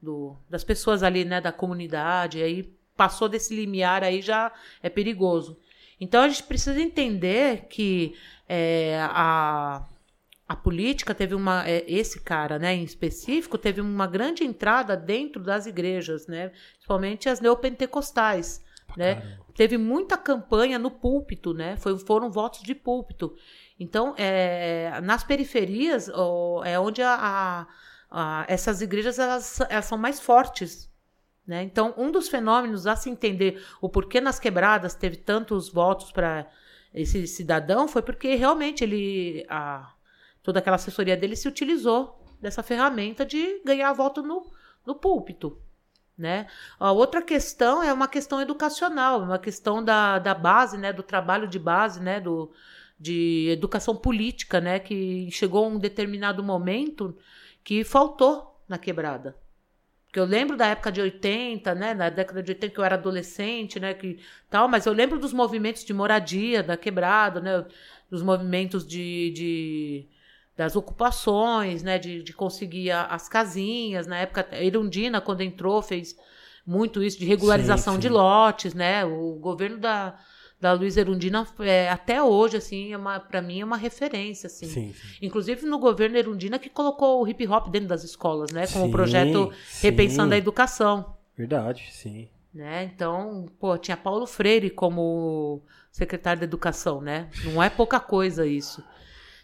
[0.00, 1.40] do, das pessoas ali, né?
[1.40, 2.42] Da comunidade.
[2.42, 4.52] Aí passou desse limiar aí já
[4.82, 5.56] é perigoso.
[5.98, 8.14] Então a gente precisa entender que
[8.46, 9.86] é, a,
[10.50, 11.64] a política teve uma.
[11.64, 16.50] é, esse cara, né, em específico, teve uma grande entrada dentro das igrejas, né?
[16.72, 18.60] Principalmente as neopentecostais.
[18.96, 19.14] Né?
[19.14, 19.44] caramba.
[19.54, 21.76] Teve muita campanha no púlpito, né?
[21.76, 23.32] Foi, foram votos de púlpito.
[23.78, 27.66] Então, é, nas periferias ó, é onde a, a-
[28.10, 30.90] a- essas igrejas elas, elas são mais fortes.
[31.46, 31.62] Né?
[31.62, 36.50] Então, um dos fenômenos a se entender o porquê nas quebradas teve tantos votos para
[36.92, 39.92] esse cidadão foi porque realmente ele a,
[40.42, 44.50] toda aquela assessoria dele se utilizou dessa ferramenta de ganhar voto no,
[44.86, 45.60] no púlpito.
[46.16, 46.46] Né?
[46.78, 51.48] A outra questão é uma questão educacional, uma questão da, da base, né, do trabalho
[51.48, 52.52] de base, né, do,
[52.98, 57.16] de educação política, né, que chegou um determinado momento
[57.64, 59.34] que faltou na quebrada.
[60.06, 62.96] Porque eu lembro da época de 80, né, na década de 80 que eu era
[62.96, 64.18] adolescente, né, que
[64.50, 67.64] tal, mas eu lembro dos movimentos de moradia da quebrada, né,
[68.10, 70.08] dos movimentos de, de
[70.56, 74.06] das ocupações, né, de, de conseguir a- as casinhas.
[74.06, 76.14] Na época, a Erundina, quando entrou, fez
[76.66, 78.12] muito isso de regularização Sim, de sim.
[78.14, 79.04] lotes, né?
[79.04, 80.18] O governo da,
[80.60, 84.66] da Luiz Erundina, é, até hoje, assim, é uma, para mim é uma referência, assim.
[84.66, 85.08] Sim, sim.
[85.22, 88.66] Inclusive no governo Erundina que colocou o hip hop dentro das escolas, né?
[88.66, 89.50] Com o projeto.
[89.80, 91.16] Repensando a Educação.
[91.36, 92.28] Verdade, sim.
[92.52, 92.90] Né?
[92.94, 97.30] Então, pô, tinha Paulo Freire como secretário da Educação, né?
[97.44, 98.84] Não é pouca coisa isso.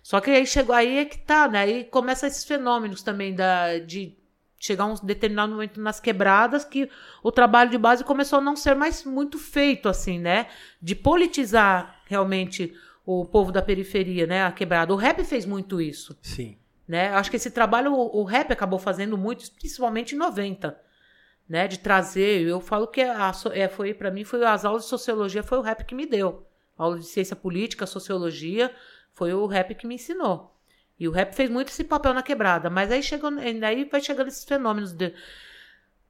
[0.07, 1.63] Só que aí chegou aí é que tá, né?
[1.63, 4.17] Aí começa esses fenômenos também da, de
[4.57, 6.89] chegar um determinado momento nas quebradas que
[7.25, 10.47] o trabalho de base começou a não ser mais muito feito assim, né?
[10.81, 12.73] De politizar realmente
[13.05, 14.45] o povo da periferia, né?
[14.45, 14.95] A quebrada.
[14.95, 16.57] O rap fez muito isso Sim.
[16.87, 17.09] né?
[17.09, 20.81] Eu acho que esse trabalho o, o rap acabou fazendo muito, principalmente em 90,
[21.49, 21.67] né?
[21.67, 25.43] De trazer, eu falo que a, é, foi para mim foi as aulas de sociologia
[25.43, 26.47] foi o rap que me deu.
[26.79, 28.73] Aula de ciência política, sociologia,
[29.17, 30.55] foi o rap que me ensinou.
[30.99, 34.29] E o rap fez muito esse papel na quebrada, mas aí chegou, aí vai chegando
[34.29, 35.15] esses fenômenos de,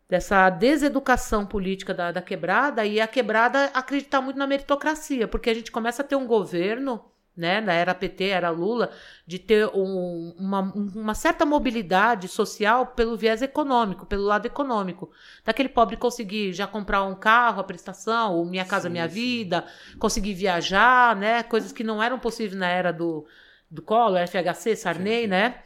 [0.08, 5.54] dessa deseducação política da, da quebrada e a quebrada acreditar muito na meritocracia, porque a
[5.54, 7.04] gente começa a ter um governo,
[7.36, 8.90] né, na era PT, era Lula,
[9.26, 15.10] de ter um- uma, uma certa mobilidade social pelo viés econômico, pelo lado econômico.
[15.44, 19.14] Daquele pobre conseguir já comprar um carro, a prestação, o Minha Casa Sim, Minha sim.
[19.14, 19.64] Vida,
[19.98, 23.26] conseguir viajar, né, coisas que não eram possíveis na era do,
[23.70, 25.62] do Collor, FHC, Sarney, Sim, né?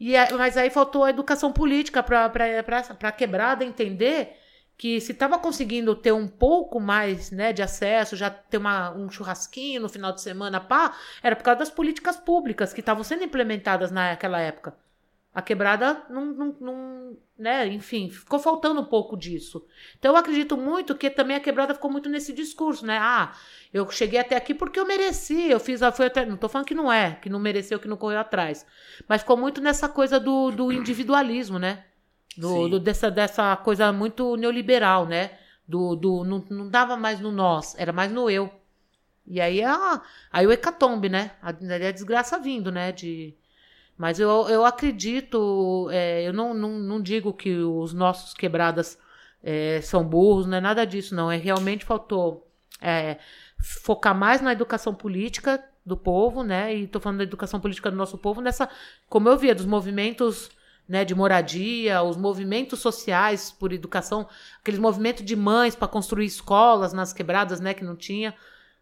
[0.00, 2.26] E, mas aí faltou a educação política para
[3.02, 4.36] a quebrada entender
[4.76, 9.08] que se estava conseguindo ter um pouco mais né, de acesso, já ter uma, um
[9.10, 13.24] churrasquinho no final de semana, pá, era por causa das políticas públicas que estavam sendo
[13.24, 14.76] implementadas naquela época.
[15.34, 19.66] A quebrada não, não, não, né, enfim, ficou faltando um pouco disso.
[19.98, 22.98] Então eu acredito muito que também a quebrada ficou muito nesse discurso, né?
[23.00, 23.32] Ah,
[23.72, 26.74] eu cheguei até aqui porque eu mereci, eu fiz, foi até, não tô falando que
[26.74, 28.66] não é, que não mereceu, que não correu atrás,
[29.08, 31.84] mas ficou muito nessa coisa do, do individualismo, né?
[32.36, 35.32] Do, do- dessa, dessa coisa muito neoliberal, né?
[35.68, 38.50] Do, do, não, não dava mais no nós, era mais no eu.
[39.26, 40.02] E aí, a,
[40.32, 41.32] aí o hecatombe, né?
[41.42, 42.92] A, a desgraça vindo, né?
[42.92, 43.34] De,
[43.96, 48.98] mas eu, eu acredito, é, eu não, não, não digo que os nossos quebradas
[49.42, 51.30] é, são burros, não é nada disso, não.
[51.30, 52.48] É realmente faltou
[52.80, 53.18] é,
[53.60, 56.74] focar mais na educação política do povo, né?
[56.74, 58.68] E tô falando da educação política do nosso povo nessa,
[59.08, 60.50] como eu via, dos movimentos
[60.88, 64.28] né, de moradia, os movimentos sociais por educação,
[64.60, 68.34] aqueles movimentos de mães para construir escolas nas quebradas, né, que não tinha,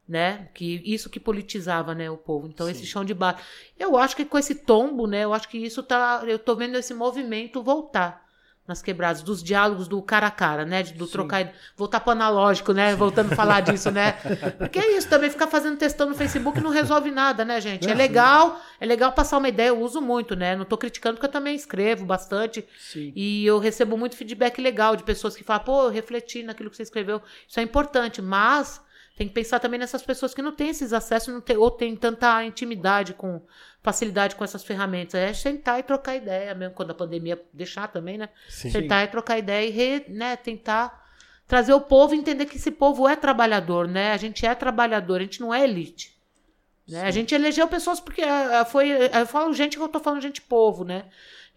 [0.08, 2.48] né, que isso que politizava, né, o povo.
[2.48, 2.72] Então Sim.
[2.72, 3.38] esse chão de base.
[3.78, 6.76] Eu acho que com esse tombo, né, eu acho que isso tá, eu tô vendo
[6.76, 8.29] esse movimento voltar
[8.70, 10.82] nas quebradas, dos diálogos do cara a cara, né?
[10.84, 11.52] Do trocar.
[11.76, 12.94] Voltar pro analógico, né?
[12.94, 14.12] Voltando a falar disso, né?
[14.56, 17.90] Porque é isso, também ficar fazendo testão no Facebook não resolve nada, né, gente?
[17.90, 20.54] É legal, é legal passar uma ideia, eu uso muito, né?
[20.54, 22.64] Não tô criticando porque eu também escrevo bastante.
[22.78, 23.12] Sim.
[23.14, 26.76] E eu recebo muito feedback legal de pessoas que falam, pô, eu refleti naquilo que
[26.76, 27.20] você escreveu.
[27.48, 28.80] Isso é importante, mas
[29.20, 31.94] tem que pensar também nessas pessoas que não têm esses acessos não tem, ou têm
[31.94, 33.42] tanta intimidade com
[33.82, 35.14] facilidade com essas ferramentas.
[35.14, 38.30] É sentar e trocar ideia, mesmo quando a pandemia deixar também, né?
[38.48, 38.70] Sim.
[38.70, 41.06] Sentar e trocar ideia e re- né, tentar
[41.46, 44.12] trazer o povo e entender que esse povo é trabalhador, né?
[44.12, 46.18] A gente é trabalhador, a gente não é elite.
[46.88, 47.02] Né?
[47.02, 48.90] A gente elegeu pessoas porque ah, foi.
[48.90, 51.04] Eu falo gente que eu tô falando gente povo, né?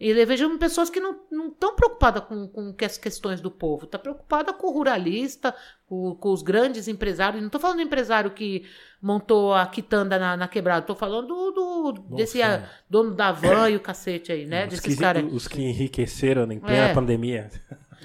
[0.05, 1.15] E elegemos pessoas que não
[1.47, 3.85] estão preocupadas com, com as questões do povo.
[3.85, 5.55] Está preocupada com o ruralista,
[5.87, 7.39] com, com os grandes empresários.
[7.41, 8.65] Não estou falando do empresário que
[9.01, 10.81] montou a quitanda na, na quebrada.
[10.81, 12.39] Estou falando do, do- desse
[12.89, 14.65] dono da van e o cacete aí, né?
[14.65, 15.23] Os Desses que, caras.
[15.31, 16.93] os que enriqueceram em plena É.
[16.93, 17.49] pandemia.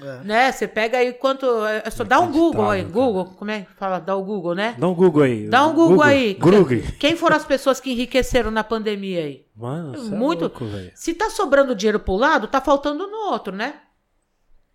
[0.01, 0.23] É.
[0.23, 0.51] Né?
[0.53, 1.45] Você pega aí quanto.
[1.65, 2.83] É só dá um Google aí.
[2.83, 3.99] Google, como é que fala?
[3.99, 4.73] Dá o Google, né?
[4.79, 5.47] Dá um Google aí.
[5.49, 6.35] Dá um Google, aí.
[6.35, 6.65] Google.
[6.97, 9.45] Quem foram as pessoas que enriqueceram na pandemia aí?
[9.59, 10.39] Mano, você Muito.
[10.39, 10.91] é louco, velho.
[10.95, 13.81] Se tá sobrando dinheiro pro lado, tá faltando no outro, né?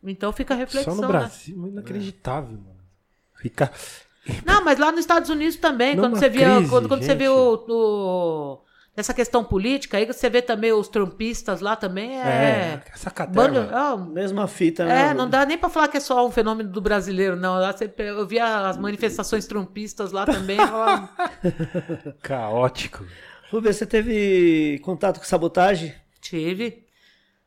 [0.02, 0.94] Então fica a reflexão.
[0.94, 1.18] Só no né?
[1.18, 2.84] Brasil, inacreditável, mano.
[3.40, 3.72] Fica...
[4.44, 7.14] Não, mas lá nos Estados Unidos também, quando Numa você via, crise, quando, quando você
[7.14, 7.58] vê o,
[9.14, 13.70] questão política, aí você vê também os trumpistas lá também É, é, essa bando, caterva.
[13.72, 15.08] ah, Mesma fita, né?
[15.08, 17.54] é, não dá nem pra falar que é só um fenômeno do brasileiro, não.
[17.58, 20.58] Lá você, eu via as manifestações trumpistas lá também.
[22.22, 23.04] Caótico.
[23.54, 25.94] Rubens, você teve contato com sabotagem?
[26.20, 26.84] Tive.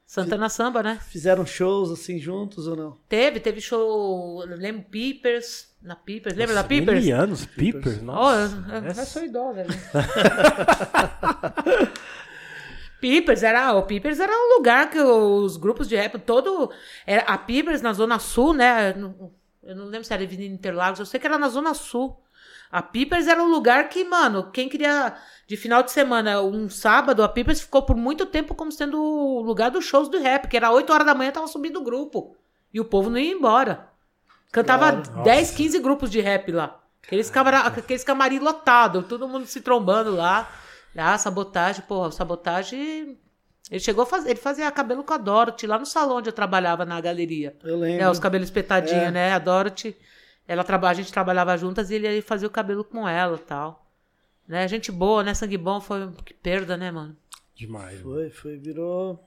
[0.05, 0.97] Santana Samba, né?
[1.09, 2.97] Fizeram shows assim juntos ou não?
[3.09, 4.41] Teve, teve show.
[4.41, 5.67] eu Lembro Peepers.
[5.81, 6.37] Na Peepers.
[6.37, 7.03] Lembra Nossa, da Peepers?
[7.05, 8.65] mil anos, Peepers, Oh, nossa.
[8.69, 9.67] eu, eu, Essa- eu sou idosa, né?
[13.01, 16.71] Peepers era o Peepers era um lugar que os grupos de rap todo
[17.05, 18.91] era a Peepers na zona sul, né?
[19.61, 22.17] Eu não lembro se era Avenida Interlagos, eu sei que era na zona sul.
[22.71, 25.15] A Peepers era um lugar que, mano, quem queria
[25.47, 29.41] de final de semana, um sábado, a Peepers ficou por muito tempo como sendo o
[29.41, 32.35] lugar dos shows do rap, que era 8 horas da manhã tava subindo o grupo
[32.73, 33.87] e o povo não ia embora.
[34.51, 35.23] Cantava Claro.
[35.23, 36.79] 10, 15 grupos de rap lá.
[37.05, 37.59] Aqueles, camara...
[37.59, 40.49] Aqueles camarim lotado, todo mundo se trombando lá.
[40.95, 43.17] Ah, sabotagem, porra, sabotagem.
[43.69, 46.33] Ele chegou a fazer, ele fazia cabelo com a Dorothy lá no salão onde eu
[46.33, 47.55] trabalhava na galeria.
[47.63, 47.99] Eu lembro.
[47.99, 49.11] Né, os cabelos espetadinhos, É.
[49.11, 49.33] né?
[49.33, 49.95] A Dorothy,
[50.47, 53.85] ela a gente trabalhava juntas e ele ia fazer o cabelo com ela e tal.
[54.47, 54.67] Né?
[54.67, 55.33] Gente boa, né?
[55.33, 57.17] Sangue bom foi que perda, né, mano?
[57.53, 58.01] Demais.
[58.01, 58.15] mano.
[58.15, 59.21] Foi, foi, virou.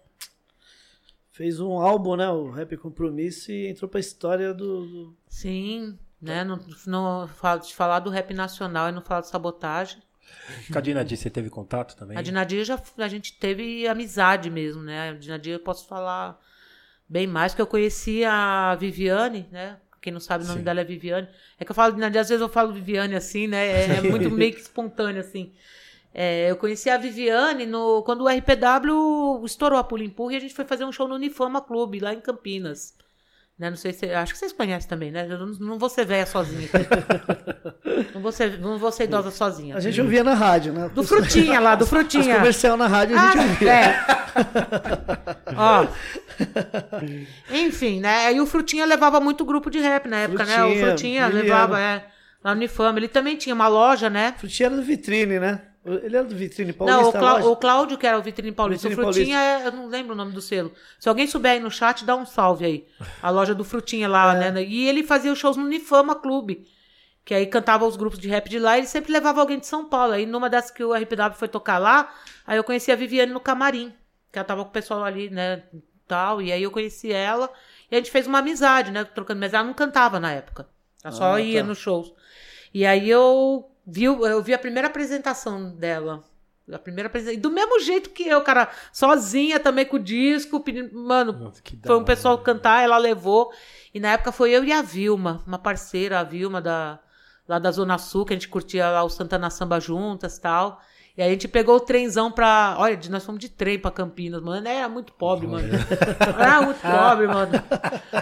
[1.30, 2.28] Fez um álbum, né?
[2.28, 4.86] O Rap Compromisso e entrou pra história do.
[4.86, 6.42] do- Sim, né?
[6.44, 10.02] Não, não falo de falar do rap nacional e não falar de sabotagem.
[10.72, 12.16] Com a Dina Di, você teve contato também?
[12.16, 15.10] A Dinadia já a gente teve amizade mesmo, né?
[15.10, 16.38] A Dinadia eu posso falar
[17.08, 19.78] bem mais, porque eu conheci a Viviane, né?
[20.00, 20.64] Quem não sabe o nome Sim.
[20.64, 21.28] dela é Viviane.
[21.58, 23.66] É que eu falo às vezes eu falo Viviane assim, né?
[23.66, 25.52] É, é muito meio que espontâneo, assim.
[26.12, 30.40] É, eu conheci a Viviane no, quando o RPW estourou a Pula Empurra e a
[30.40, 32.94] gente foi fazer um show no Unifama Clube, lá em Campinas.
[33.60, 33.68] Né?
[33.68, 34.06] Não sei se.
[34.10, 35.26] Acho que vocês conhecem também, né?
[35.28, 36.66] Eu não, não vou ser velha sozinha.
[38.14, 39.76] não, vou ser, não vou ser idosa sozinha.
[39.76, 40.90] A gente ouvia na rádio, né?
[40.94, 42.36] Do Frutinha lá, do Os Frutinha.
[42.36, 43.72] comercial na rádio a gente Ah, ouvia.
[43.74, 44.04] é.
[45.54, 45.86] Ó.
[47.52, 48.28] Enfim, né?
[48.28, 50.64] Aí o Frutinha levava muito grupo de rap na época, né?
[50.64, 52.06] O Frutinha, Frutinha levava, é.
[52.42, 52.98] Lá no Unifama.
[52.98, 54.34] Ele também tinha uma loja, né?
[54.38, 55.60] Frutinha era do Vitrine, né?
[55.84, 57.02] Ele era do Vitrine Paulista.
[57.02, 58.88] não, o, Clá- o Cláudio, que era o Vitrine Paulista.
[58.88, 60.72] Vitrine o Frutinha, é- eu não lembro o nome do selo.
[60.98, 62.86] Se alguém souber aí no chat, dá um salve aí.
[63.22, 64.50] A loja do Frutinha lá, É.
[64.50, 64.62] né?
[64.62, 66.68] E ele fazia os shows no Unifama Clube.
[67.24, 69.66] Que aí cantava os grupos de rap de lá e ele sempre levava alguém de
[69.66, 70.12] São Paulo.
[70.12, 72.12] Aí numa dessas que o RPW foi tocar lá,
[72.46, 73.92] aí eu conheci a Viviane no camarim.
[74.32, 75.62] Que ela tava com o pessoal ali, né?
[76.06, 76.42] Tal.
[76.42, 77.50] E aí eu conheci ela.
[77.90, 79.04] E a gente fez uma amizade, né?
[79.04, 79.40] Trocando.
[79.40, 80.68] Mas ela não cantava na época.
[81.02, 81.66] Ela só Ah, ia tá.
[81.68, 82.12] nos shows.
[82.74, 86.22] E aí eu vi, o- eu vi a primeira apresentação dela.
[86.72, 87.36] A primeira apresentação.
[87.38, 90.96] E do mesmo jeito que eu, cara, sozinha também com o disco, pedindo.
[90.96, 93.52] Mano, Nossa, foi um pessoal cantar, ela levou.
[93.92, 97.00] E na época foi eu e a Vilma, uma parceira, a Vilma da,
[97.48, 100.80] lá da Zona Sul, que a gente curtia lá o Santana Samba juntas e tal.
[101.20, 102.76] E aí a gente pegou o trenzão pra.
[102.78, 104.66] Olha, nós fomos de trem pra Campinas, mano.
[104.66, 105.68] Era muito pobre, mano.
[106.38, 107.52] Era muito pobre, mano.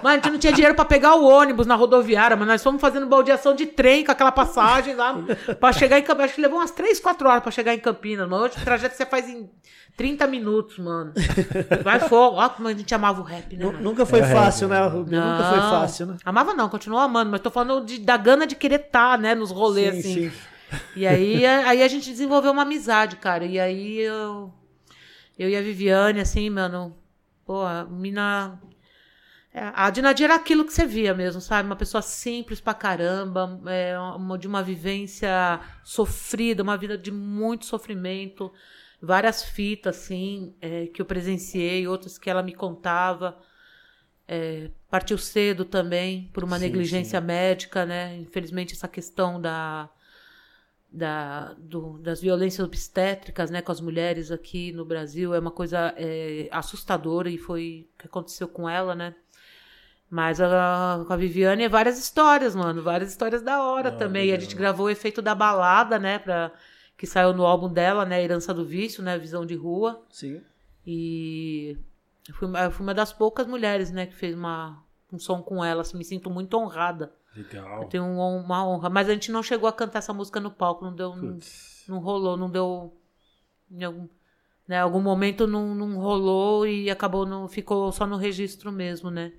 [0.02, 2.80] Mano, a gente não tinha dinheiro pra pegar o ônibus na rodoviária, mas nós fomos
[2.80, 5.16] fazendo baldeação de trem com aquela passagem lá
[5.60, 6.24] pra chegar em Campinas.
[6.24, 8.42] Acho que levou umas 3, 4 horas pra chegar em Campinas, mano.
[8.46, 9.48] Hoje o trajeto você faz em
[9.96, 11.12] 30 minutos, mano.
[11.84, 12.36] Vai fogo.
[12.38, 13.64] Ó, como a gente amava o rap, né?
[13.64, 13.80] Mano?
[13.80, 15.22] Nunca foi É, fácil, é, né, Rubinho?
[15.24, 15.70] Nunca foi Não.
[15.70, 16.16] fácil, né?
[16.24, 19.52] Amava não, continuo amando, mas tô falando de- da gana de querer estar, né, nos
[19.52, 20.30] rolês, Sim, assim.
[20.30, 20.32] sim.
[20.94, 23.44] E aí, a- aí a gente desenvolveu uma amizade, cara.
[23.44, 24.52] E aí eu,
[25.38, 26.96] eu e a Viviane, assim, mano,
[27.46, 28.60] pô, a mina.
[29.52, 31.68] É, a Dinadia era aquilo que você via mesmo, sabe?
[31.68, 37.64] Uma pessoa simples pra caramba, é, uma, de uma vivência sofrida, uma vida de muito
[37.66, 38.52] sofrimento,
[39.00, 43.38] várias fitas, assim, é, que eu presenciei, outras que ela me contava.
[44.26, 47.20] É, partiu cedo também, por uma Sim, negligência sim.
[47.20, 48.16] médica, né?
[48.18, 49.88] Infelizmente, essa questão da,
[50.90, 55.92] da, do- das violências obstétricas né, com as mulheres aqui no Brasil é uma coisa
[55.96, 59.14] é, assustadora e foi o que aconteceu com ela, né?
[60.10, 62.82] Mas a, com a Viviane é várias histórias, mano.
[62.82, 64.28] Várias histórias da hora Ah, também.
[64.28, 66.18] E a gente gravou o efeito da balada, né?
[66.18, 66.50] Pra,
[66.96, 68.22] que saiu no álbum dela, né?
[68.24, 69.18] Herança do Vício, né?
[69.18, 70.00] Visão de Rua.
[70.10, 70.40] Sim.
[70.86, 71.76] E
[72.26, 74.06] eu fui, uma- eu fui uma das poucas mulheres, né?
[74.06, 74.82] Que fez uma,
[75.12, 75.82] um som com ela.
[75.82, 77.12] assim, me sinto muito honrada.
[77.42, 77.82] Legal.
[77.82, 78.88] Eu tenho um- uma honra.
[78.90, 80.84] Mas a gente não chegou a cantar essa música no palco.
[80.84, 81.14] Não deu...
[81.16, 81.38] Não,
[81.88, 82.94] não rolou, não deu.
[83.70, 84.08] Em algum,
[84.66, 89.32] né, algum momento não, não rolou e acabou, não ficou só no registro mesmo, né?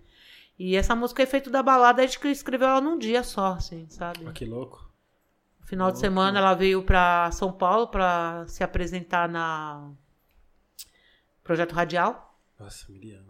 [0.57, 3.87] E essa música é feito da balada, a gente escreveu ela num dia só, assim,
[3.89, 4.25] sabe?
[4.27, 4.87] Ah, que louco.
[5.61, 9.89] No final de semana ela veio pra São Paulo pra se apresentar na
[11.43, 12.37] Projeto Radial.
[12.59, 13.23] Nossa, Miriam.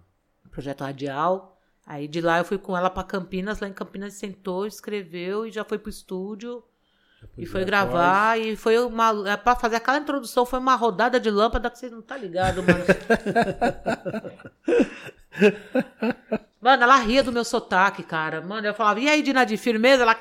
[0.51, 1.58] Projeto Radial.
[1.89, 5.51] Aí de lá eu fui com ela pra Campinas, lá em Campinas sentou, escreveu e
[5.51, 6.63] já foi pro estúdio.
[7.35, 9.27] E foi gravar, e foi uma.
[9.27, 12.61] é, Pra fazer aquela introdução, foi uma rodada de lâmpada que vocês não tá ligado,
[12.61, 12.85] mano.
[16.61, 18.39] mano, ela ria do meu sotaque, cara.
[18.39, 20.03] Mano, eu falava, e aí, Dina, de firmeza?
[20.03, 20.15] Ela.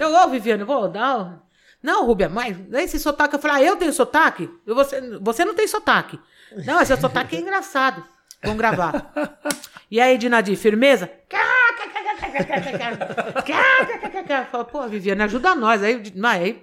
[0.00, 1.40] Eu, ô, Viviane, vou dar.
[1.80, 4.50] Não, Rubia, mas esse sotaque, eu falei, ah, eu tenho sotaque?
[4.66, 6.18] Eu, você, você não tem sotaque.
[6.66, 8.02] Não, esse sotaque é engraçado.
[8.46, 9.12] Vamos gravar.
[9.90, 11.10] E aí, Dinadir, firmeza?
[14.50, 15.82] Fala, pô, Viviane, ajuda nós.
[15.82, 16.60] Aí, mas aí.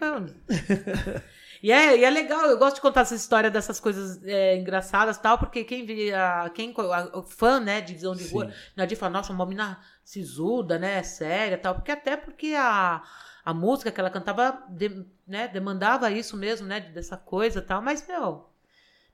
[1.62, 5.16] E é, e é legal, eu gosto de contar essa história dessas coisas é, engraçadas
[5.16, 8.98] e tal, porque quem via, quem, a- o fã, né, de visão de rua, Nadir
[8.98, 13.02] fala, nossa, uma menina sisuda, né, séria e tal, porque até porque a,
[13.46, 17.82] a música que ela cantava, de- né, demandava isso mesmo, né, dessa coisa e tal,
[17.82, 18.50] mas, meu,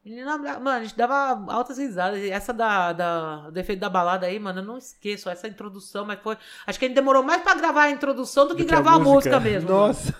[0.09, 4.39] menina, mano, a gente dava altas risadas, essa da, da, do efeito da balada aí,
[4.39, 7.53] mano, eu não esqueço, essa introdução, mas foi, acho que a gente demorou mais pra
[7.53, 9.69] gravar a introdução do que gravar a música, mesmo.
[9.69, 9.87] mano.
[9.87, 10.13] Nossa.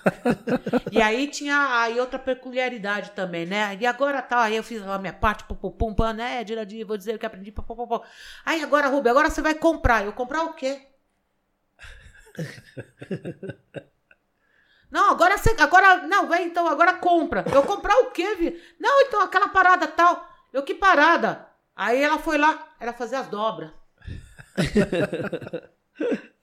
[0.92, 3.76] E aí tinha aí outra peculiaridade também, né?
[3.80, 6.42] E agora tá, aí eu fiz a minha parte, pum, pum, pum, pum, né?
[6.42, 8.00] Diradia, vou dizer que aprendi, pum, pum, pum, pum.
[8.44, 10.04] Aí agora, Rubi, agora você vai comprar.
[10.04, 10.80] Eu comprar o quê?
[14.90, 15.54] Não, agora você.
[15.58, 16.06] Agora.
[16.06, 17.44] Não, vai então, agora compra.
[17.52, 18.60] Eu comprar o quê, Vi?
[18.78, 20.28] Não, então, aquela parada tal.
[20.52, 21.46] Eu que parada?
[21.76, 23.70] Aí ela foi lá, era fazer as dobras.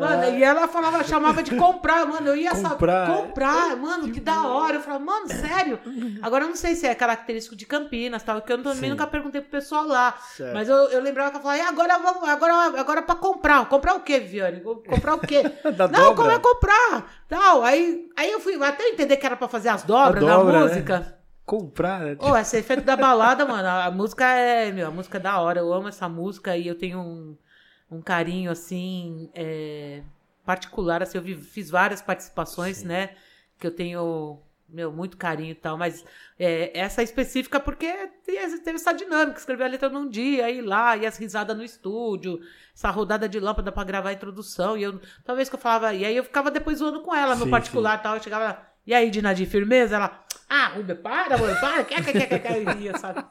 [0.00, 2.28] Mano, e ela falava, chamava de comprar, mano.
[2.28, 3.06] Eu ia Comprar.
[3.06, 3.22] saber.
[3.22, 4.76] Comprar, mano, que da hora.
[4.76, 5.78] Eu falava, mano, sério?
[6.20, 8.90] Agora eu não sei se é característico de Campinas tal, que eu também Sim.
[8.90, 10.14] nunca perguntei pro pessoal lá.
[10.36, 10.52] Certo.
[10.52, 13.66] Mas eu, eu lembrava que ela falava, e agora vamos, agora, agora pra comprar.
[13.68, 14.60] Comprar o quê, Viviane?
[14.60, 15.42] Comprar o quê?
[15.64, 16.14] Não, dobra.
[16.14, 17.12] como é comprar?
[17.28, 17.62] Tal.
[17.62, 20.64] Aí, aí eu fui até entender que era pra fazer as dobras na dobra, né?
[20.66, 21.16] música.
[21.44, 22.16] Comprar, né?
[22.18, 25.60] Ô, esse efeito da balada, mano, a música é, meu, a música é da hora,
[25.60, 27.36] eu amo essa música e eu tenho um,
[27.90, 30.02] um carinho, assim, é,
[30.44, 33.10] particular, assim, eu vi- fiz várias participações, né,
[33.58, 34.38] que eu tenho,
[34.68, 36.04] meu, muito carinho e tal, mas
[36.38, 37.86] é, essa específica porque
[38.24, 42.40] teve essa dinâmica, escrever a letra num dia, ir lá, e as risadas no estúdio,
[42.74, 46.04] essa rodada de lâmpada pra gravar a introdução, e eu, talvez que eu falava, e
[46.04, 48.94] aí eu ficava depois zoando com ela, no Sim, particular e tal, eu chegava e
[48.94, 49.96] aí, Dina, de firmeza?
[49.96, 53.24] Ela, ah, Rubia, para, mano, para, quer, quer, quer, quer, quer, ia, sabe?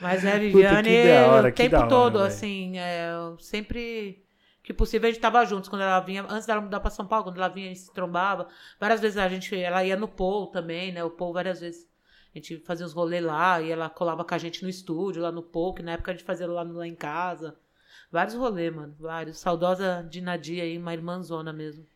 [0.00, 2.24] Mas é, Viviane, que da hora, o tempo hora, todo, velho.
[2.24, 4.24] assim, é, eu sempre
[4.62, 7.24] que possível a gente tava juntos quando ela vinha, antes dela mudar pra São Paulo,
[7.24, 8.46] quando ela vinha a gente se trombava.
[8.78, 11.02] Várias vezes a gente, ela ia no Paul também, né?
[11.02, 11.88] O Paul várias vezes
[12.32, 15.32] a gente fazia os rolês lá e ela colava com a gente no estúdio, lá
[15.32, 17.56] no Paul, que na época a gente fazia lá, lá em casa.
[18.12, 19.38] Vários rolês, mano, vários.
[19.38, 21.86] Saudosa de Nadia aí, uma irmãzona mesmo.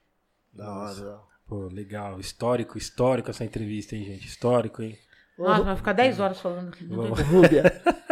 [0.53, 1.21] Da hora.
[1.47, 2.19] Pô, legal.
[2.19, 4.27] Histórico, histórico essa entrevista, hein, gente?
[4.27, 4.99] Histórico, hein?
[5.39, 6.85] Nossa, vai ficar 10 horas falando aqui.
[6.85, 7.63] não Rúbia.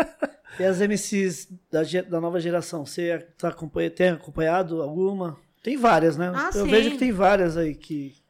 [0.59, 5.39] e as MCs da, da nova geração, você tá acompanha, tem acompanhado alguma?
[5.63, 6.33] Tem várias, né?
[6.35, 6.71] Ah, Eu sim.
[6.71, 8.21] vejo que tem várias aí que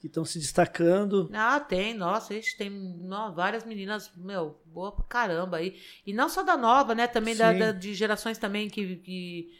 [0.00, 1.28] que estão se destacando.
[1.34, 5.78] Ah, tem, nossa, ixi, tem nó, várias meninas, meu, boa pra caramba aí.
[6.06, 7.06] E não só da nova, né?
[7.06, 8.96] Também da, da- de gerações também que.
[8.96, 9.50] que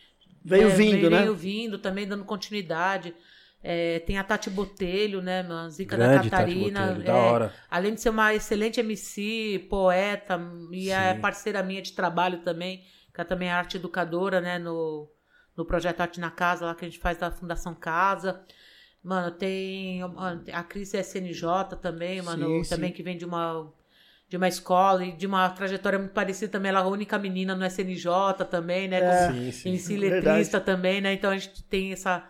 [0.42, 1.18] Veio é, vindo, né?
[1.18, 3.14] Veio vindo também, dando continuidade.
[3.62, 6.86] É, tem a Tati Botelho, né, meu, a Zica Grande da Catarina.
[6.86, 7.54] Botelho, da é, hora.
[7.70, 11.20] Além de ser uma excelente MC, poeta, e é Sim.
[11.20, 12.78] parceira minha de trabalho também,
[13.12, 15.10] que ela também é arte educadora, né, no,
[15.54, 18.40] no projeto Arte na Casa, lá que a gente faz da Fundação Casa.
[19.02, 20.02] Mano, tem
[20.52, 22.96] a Cris SNJ também, mano, Sim, também sim.
[22.96, 23.72] que vem de uma
[24.28, 26.68] de uma escola e de uma trajetória muito parecida também.
[26.68, 28.98] Ela é a única menina no SNJ também, né?
[29.00, 29.26] É.
[29.26, 29.96] Com- Sim, sim.
[29.96, 31.12] letrista também, né?
[31.12, 32.24] Então a gente tem essa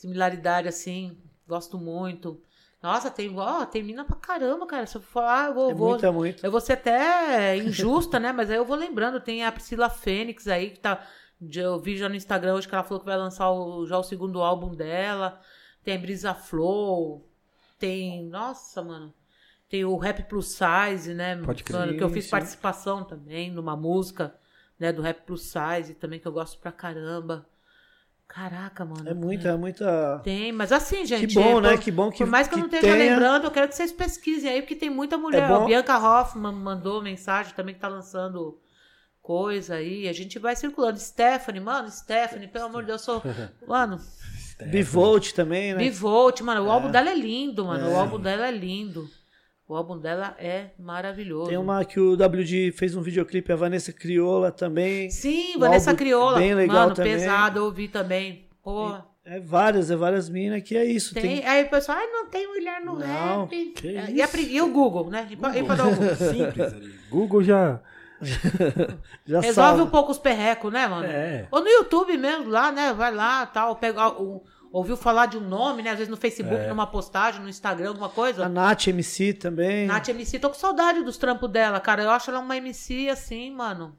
[0.00, 1.18] similaridade assim.
[1.46, 2.40] Gosto muito.
[2.82, 4.86] Nossa, tem, ó, tem mina pra caramba, cara.
[4.86, 6.44] Se eu falar, eu vou, É vou- muita, muito.
[6.46, 8.32] eu vou ser até injusta, né?
[8.32, 9.20] Mas aí eu vou lembrando.
[9.20, 11.06] Tem a Priscila Fênix aí, que tá.
[11.54, 14.02] Eu vi já no Instagram hoje que ela falou que vai lançar o- já o
[14.02, 15.40] segundo álbum dela.
[15.84, 17.26] Tem a Brisa Flow.
[17.78, 18.24] Tem.
[18.24, 19.12] Nossa, mano.
[19.68, 21.36] Tem o Rap Plus Size, né?
[21.36, 21.78] Pode crer.
[21.78, 22.30] Mano, que eu fiz sim.
[22.30, 24.34] participação também numa música,
[24.78, 24.92] né?
[24.92, 27.46] Do Rap Plus Size também, que eu gosto pra caramba.
[28.32, 29.08] Caraca, mano.
[29.08, 30.20] É muita, é muita.
[30.22, 31.26] Tem, mas assim, gente.
[31.26, 31.76] Que bom, por- né?
[31.76, 33.10] Que bom que Por mais que, eu não que esteja tenha.
[33.10, 35.42] lembrando, eu quero que vocês pesquisem aí, porque tem muita mulher.
[35.42, 38.56] É bom- A Bianca Hoffman mandou mensagem também que tá lançando
[39.20, 40.06] coisa aí.
[40.08, 41.00] A gente vai circulando.
[41.00, 43.22] Stephanie, mano, Stephanie, pelo amor de Deus, eu sou.
[43.66, 43.98] Mano,
[44.66, 45.78] Bivolt também, né?
[45.78, 47.90] Bivolt, mano, o álbum dela é lindo, mano.
[47.90, 49.08] O álbum dela é lindo.
[49.70, 51.48] O álbum dela é maravilhoso.
[51.48, 55.08] Tem uma que o WD fez um videoclipe, a Vanessa Crioula também.
[55.10, 56.38] Sim, um Vanessa Crioula.
[56.38, 57.12] bem legal mano, também.
[57.12, 58.48] pesado, eu ouvi também.
[58.64, 58.96] Pô.
[59.24, 61.14] É várias, é várias minas que é isso.
[61.14, 63.66] Tem, Tem, Aí o pessoal, ai, não tem mulher no Não, rap.
[63.76, 65.28] que e, a e o Google, né?
[65.30, 66.16] E pra, e pra dar o Google.
[66.18, 66.94] Simples ali.
[67.08, 67.80] Google já.
[69.24, 69.82] já Resolve salva.
[69.84, 71.06] um pouco os perrecos, né, mano?
[71.06, 71.46] É.
[71.48, 72.92] Ou no YouTube mesmo, lá, né?
[72.92, 74.40] Vai lá, tal, pega um,
[74.72, 75.90] ouviu falar de um nome, né?
[75.90, 76.68] Às vezes no Facebook, É.
[76.68, 78.46] numa postagem, no Instagram, alguma coisa.
[78.46, 79.86] A Nath MC também.
[79.86, 82.02] Nath MC, tô com saudade dos trampos dela, cara.
[82.02, 83.96] Eu acho ela uma MC assim, mano.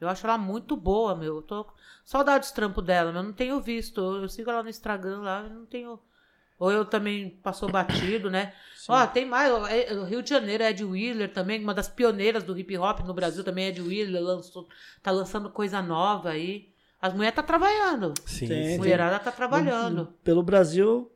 [0.00, 1.36] Eu acho ela muito boa, meu.
[1.36, 1.72] Eu tô com
[2.04, 4.00] saudade dos trampos dela, mas eu não tenho visto.
[4.00, 5.98] Eu, eu sigo ela no Instagram lá, eu não tenho.
[6.58, 8.52] Ou eu também passou batido, né?
[8.88, 9.52] Ó, tem mais.
[9.52, 13.00] ó, é- O Rio de Janeiro, Ed Wheeler também, uma das pioneiras do hip hop
[13.00, 14.68] no Brasil também, Ed Wheeler, lançou,
[15.02, 16.71] tá lançando coisa nova aí.
[17.02, 18.14] As mulheres tá trabalhando.
[18.24, 18.78] Sim, Tem, A sim.
[18.78, 20.14] mulherada tá trabalhando.
[20.22, 21.10] Pelo Brasil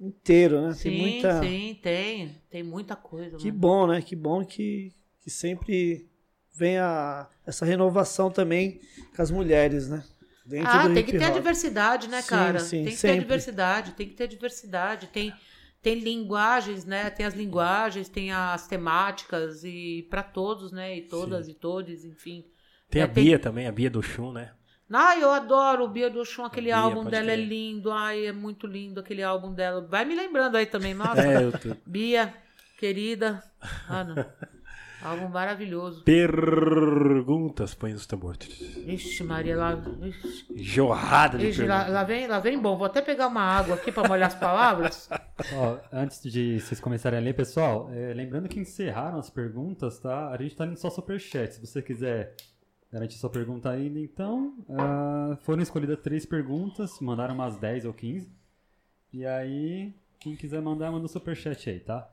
[0.00, 0.72] inteiro, né?
[0.72, 1.40] Sim, tem muita.
[1.42, 2.42] sim, tem.
[2.50, 3.36] Tem muita coisa.
[3.36, 3.58] Que mano.
[3.58, 4.00] bom, né?
[4.00, 6.08] Que bom que, que sempre
[6.54, 8.80] vem a, essa renovação também
[9.14, 10.02] com as mulheres, né?
[10.46, 12.58] Dentro Ah, do tem que ter a diversidade, né, Sim, cara?
[12.60, 13.18] sim, tem que ter sempre.
[13.18, 15.06] a diversidade, tem que ter diversidade.
[15.08, 15.32] Tem,
[15.82, 17.08] tem linguagens, né?
[17.10, 20.96] Tem as linguagens, tem as temáticas e para todos, né?
[20.96, 22.46] E todas e todos, enfim.
[22.88, 24.52] Tem É, a tem- Bia também, a Bia do Chum, né?
[24.92, 27.92] Ah, eu adoro o Bia do Chum, aquele Bia, álbum dela é lindo.
[27.92, 29.86] Ai, é muito lindo aquele álbum dela.
[29.88, 31.22] Vai me lembrando aí também, nossa.
[31.22, 31.76] É, eu tô...
[31.86, 32.34] Bia,
[32.76, 33.40] querida.
[33.88, 34.26] Mano,
[35.00, 36.02] álbum maravilhoso.
[36.02, 38.48] Perguntas, põe os tambores.
[38.84, 39.80] Ixi, Maria, lá.
[40.02, 40.46] Ixi.
[40.56, 42.76] Jorrada de Ixi, lá, lá vem, lá vem bom.
[42.76, 45.08] Vou até pegar uma água aqui pra molhar as palavras.
[45.54, 50.30] Ó, antes de vocês começarem a ler, pessoal, é, lembrando que encerraram as perguntas, tá?
[50.30, 51.54] A gente tá indo só superchat.
[51.54, 52.34] Se você quiser
[52.92, 54.54] garantir sua pergunta ainda, então.
[54.70, 58.28] ah, foram escolhidas três perguntas, mandaram umas 10 ou 15.
[59.12, 62.08] E aí, quem quiser mandar, manda o superchat aí, tá?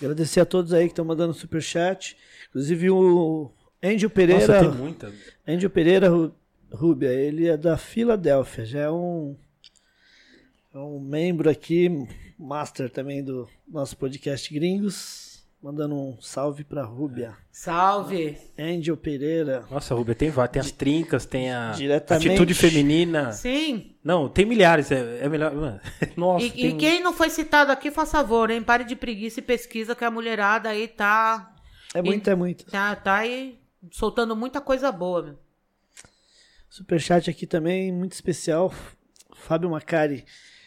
[0.00, 2.16] Agradecer a todos aí que estão mandando superchat.
[2.48, 3.50] Inclusive o
[3.82, 4.46] Angel Pereira.
[4.46, 5.12] Nossa, tem muita.
[5.46, 6.32] Angel Pereira Ru-
[6.72, 9.36] Rubia, ele é da Filadélfia, já é um,
[10.74, 11.88] é um membro aqui,
[12.38, 15.31] master também do nosso podcast Gringos.
[15.62, 17.36] Mandando um salve pra Rúbia.
[17.52, 18.36] Salve!
[18.58, 19.64] Angel Pereira.
[19.70, 20.50] Nossa, Rubia, tem várias.
[20.52, 22.28] Tem as trincas, tem a Diretamente.
[22.30, 23.30] atitude feminina.
[23.30, 23.94] Sim.
[24.02, 24.90] Não, tem milhares.
[24.90, 25.54] É, é melhor.
[25.54, 25.80] Mano,
[26.16, 26.66] Nossa, E, tem...
[26.66, 28.60] e quem não foi citado aqui, faz favor, hein?
[28.60, 31.54] Pare de preguiça e pesquisa que a mulherada aí tá.
[31.94, 32.64] É muito, é muito.
[32.64, 33.56] Tá, tá aí
[33.92, 35.38] soltando muita coisa boa, meu.
[36.68, 38.74] Superchat aqui também, muito especial.
[39.36, 40.24] Fábio Macari.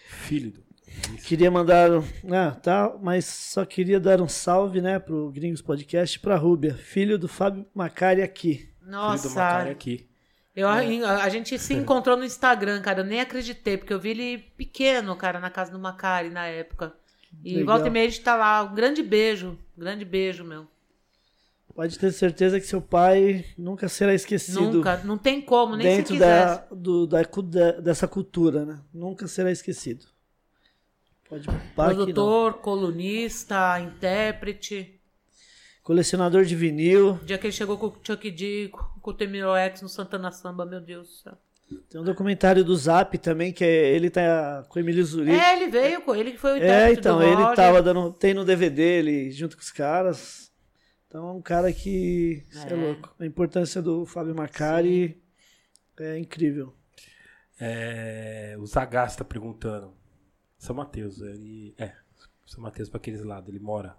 [0.08, 0.54] Filho
[0.96, 1.18] do...
[1.24, 1.90] Queria mandar.
[2.32, 7.18] Ah, tá, mas só queria dar um salve, né, pro Gringos Podcast pra Rúbia, filho
[7.18, 8.56] do Fábio Macari aqui.
[8.56, 10.08] Filho do Nossa, Macari aqui.
[10.56, 10.78] eu, a,
[11.24, 13.02] a gente se encontrou no Instagram, cara.
[13.02, 16.94] Eu nem acreditei, porque eu vi ele pequeno, cara, na casa do Macari na época.
[17.44, 17.76] E Legal.
[17.76, 18.64] volta e meia a gente tá lá.
[18.64, 19.58] Um grande beijo.
[19.78, 20.68] Um grande beijo, meu.
[21.76, 24.62] Pode ter certeza que seu pai nunca será esquecido.
[24.78, 28.80] Nunca, não tem como, nem se dentro da, do, da, cu- da- dessa cultura, né?
[28.94, 30.06] Nunca será esquecido.
[31.30, 31.48] Pode.
[31.76, 35.00] Produtor, colunista, intérprete.
[35.84, 37.14] Colecionador de vinil.
[37.22, 38.70] O dia que ele chegou com o Chuck D,
[39.02, 41.38] com o Temiro X no Santana Samba, meu Deus do céu.
[41.90, 45.32] Tem um documentário do Zap também, que é, ele tá com o Emílio Zuri.
[45.32, 47.56] É, ele veio, com ele que foi o É, então, do ele Roger.
[47.56, 48.12] tava dando.
[48.14, 50.52] Tem no DVD ele junto com os caras.
[51.08, 52.44] Então é um cara que.
[52.68, 52.72] É.
[52.72, 52.76] É.
[52.76, 53.16] louco.
[53.20, 55.20] A importância do Fábio Macari
[56.00, 56.74] é incrível.
[57.60, 59.92] É, o Zagasta perguntando.
[60.66, 61.76] São Mateus, ele.
[61.78, 61.94] É,
[62.44, 63.96] São Mateus para aqueles lados, ele mora.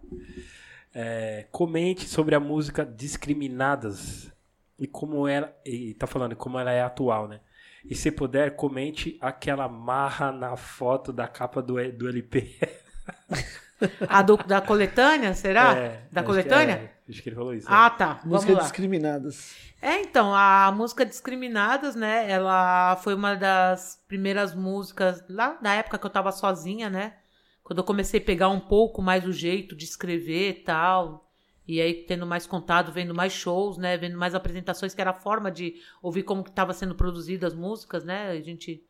[0.93, 4.33] É, comente sobre a música Discriminadas
[4.77, 5.57] e como ela.
[5.65, 7.41] E tá falando como ela é atual, né?
[7.85, 12.59] E se puder, comente aquela marra na foto da capa do, do LP.
[14.09, 15.77] A do, da coletânea, será?
[15.77, 16.77] É, da acho coletânea?
[16.77, 17.67] que é, acho que ele falou isso.
[17.71, 18.15] Ah, tá.
[18.25, 18.61] Vamos Música lá.
[18.63, 19.55] discriminadas.
[19.81, 22.31] É, então, a música Discriminadas, né?
[22.31, 27.15] Ela foi uma das primeiras músicas lá na época que eu tava sozinha, né?
[27.63, 31.31] Quando eu comecei a pegar um pouco mais o jeito de escrever e tal.
[31.69, 33.97] E aí tendo mais contato, vendo mais shows, né?
[33.97, 37.59] Vendo mais apresentações, que era a forma de ouvir como que tava sendo produzidas as
[37.59, 38.31] músicas, né?
[38.31, 38.83] A gente,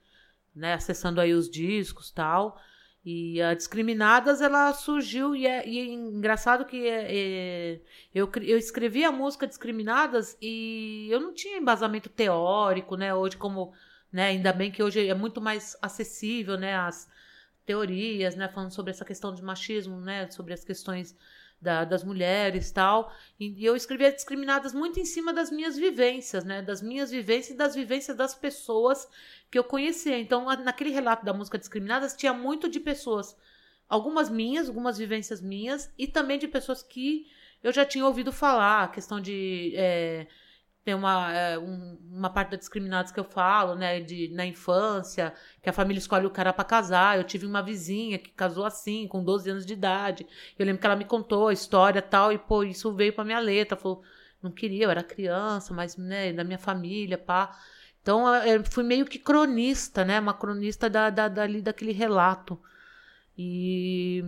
[0.55, 2.59] né, acessando aí os discos e tal.
[3.09, 7.81] E a Discriminadas, ela surgiu, e é, e é engraçado que é, é,
[8.13, 13.15] eu, eu escrevi a música Discriminadas e eu não tinha embasamento teórico, né?
[13.15, 13.73] Hoje, como,
[14.11, 14.27] né?
[14.31, 16.75] Ainda bem que hoje é muito mais acessível, né?
[16.75, 17.09] As
[17.65, 18.49] teorias, né?
[18.49, 20.29] Falando sobre essa questão de machismo, né?
[20.33, 21.17] Sobre as questões
[21.61, 23.13] da- das mulheres tal.
[23.41, 26.63] E, eu escrevi a Discriminadas muito em cima das minhas vivências, né?
[26.63, 29.09] Das minhas vivências e das vivências das pessoas
[29.51, 30.19] que eu conhecia.
[30.19, 33.37] Então, naquele relato da música Discriminadas, tinha muito de pessoas,
[33.89, 37.27] algumas minhas, algumas vivências minhas, e também de pessoas que
[37.63, 39.73] eu já tinha ouvido falar, a questão de.
[39.77, 40.27] é,
[40.87, 44.01] tem uma, é, um- uma parte da Discriminados que eu falo, né?
[44.01, 47.19] De, na infância, que a família escolhe o cara pra casar.
[47.19, 50.27] Eu tive uma vizinha que casou assim, com 12 anos de idade.
[50.59, 53.41] Eu lembro que ela me contou a história tal, e, pô, isso veio pra minha
[53.41, 53.77] letra.
[53.77, 54.03] Falou,
[54.43, 57.59] não queria, eu era criança, mas, né, da minha família, pá.
[58.03, 60.21] Então, eu fui meio que cronista, né?
[60.21, 62.61] Uma cronista da, da, dali, daquele relato.
[63.39, 64.25] E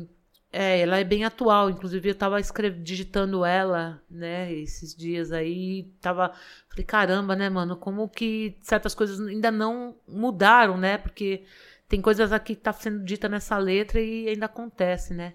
[0.53, 1.71] é, ela é bem atual.
[1.71, 5.85] Inclusive, eu tava escrev- digitando ela, né, esses dias aí.
[6.01, 6.33] Tava.
[6.69, 7.77] Falei, caramba, né, mano?
[7.77, 10.99] Como que certas coisas ainda não mudaram, né?
[10.99, 11.45] Porque
[11.89, 15.35] tem coisas aqui que tá sendo dita nessa letra e ainda acontece, né?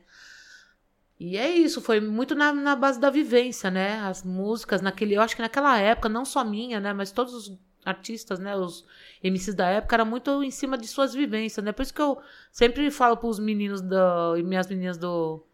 [1.20, 4.00] E é isso, foi muito na, na base da vivência, né?
[4.00, 7.58] As músicas naquele, eu acho que naquela época, não só minha, né, mas todos os
[7.86, 8.86] artistas, né, os
[9.24, 11.72] MCs da época era muito em cima de suas vivências, né?
[11.72, 15.46] Por isso que eu sempre falo para os meninos da, e minhas meninas do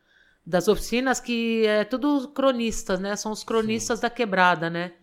[0.46, 3.16] das oficinas que é tudo cronistas, né?
[3.16, 4.94] São os cronistas da quebrada, né?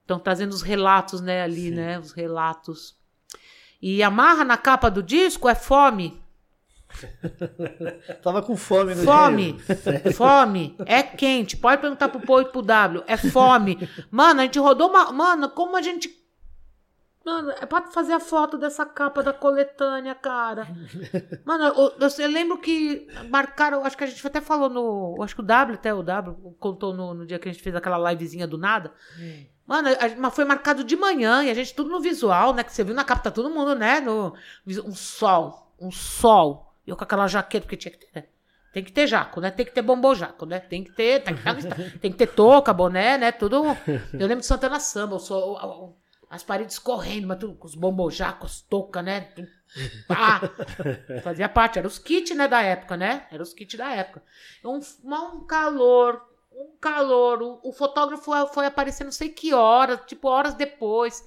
[0.00, 2.96] Estão trazendo os relatos, né, ali, né, os relatos.
[3.80, 6.18] E amarra na capa do disco é fome.
[8.22, 9.58] Tava com fome no Fome,
[10.14, 11.56] fome, é quente.
[11.56, 13.88] Pode perguntar pro Pô e pro W, é fome.
[14.10, 15.12] Mano, a gente rodou uma.
[15.12, 16.08] Mano, como a gente.
[17.28, 20.66] Mano, é pra fazer a foto dessa capa da coletânea, cara.
[21.44, 23.84] Mano, eu, eu, eu lembro que marcaram.
[23.84, 25.22] Acho que a gente até falou no.
[25.22, 27.76] Acho que o W, até o W, contou no, no dia que a gente fez
[27.76, 28.92] aquela livezinha do nada.
[29.66, 32.64] Mano, a- mas foi marcado de manhã e a gente tudo no visual, né?
[32.64, 34.00] Que você viu na capa, tá todo mundo, né?
[34.00, 34.32] No,
[34.66, 36.74] um sol, um sol.
[36.86, 38.08] Eu com aquela jaqueta, porque tinha que ter.
[38.14, 38.24] né?
[38.72, 39.50] Tem que ter jaco, né?
[39.50, 40.60] Tem que ter bombojaco, né?
[40.60, 41.22] Tem que ter.
[41.22, 43.32] Tem que, ter- tem que ter touca, boné, né?
[43.32, 43.64] Tudo.
[44.14, 45.58] Eu lembro de Santana Samba, o sol-
[46.30, 49.32] as paredes correndo, mas tudo com os bombojacos, touca, né?
[50.06, 50.40] Pá.
[51.22, 53.26] Fazia parte, era os kits, né, da época, né?
[53.30, 54.22] Era os kits da época.
[54.64, 56.22] Um, um calor,
[56.52, 57.42] um calor.
[57.42, 61.24] O, o fotógrafo foi, foi aparecer não sei que horas, tipo horas depois.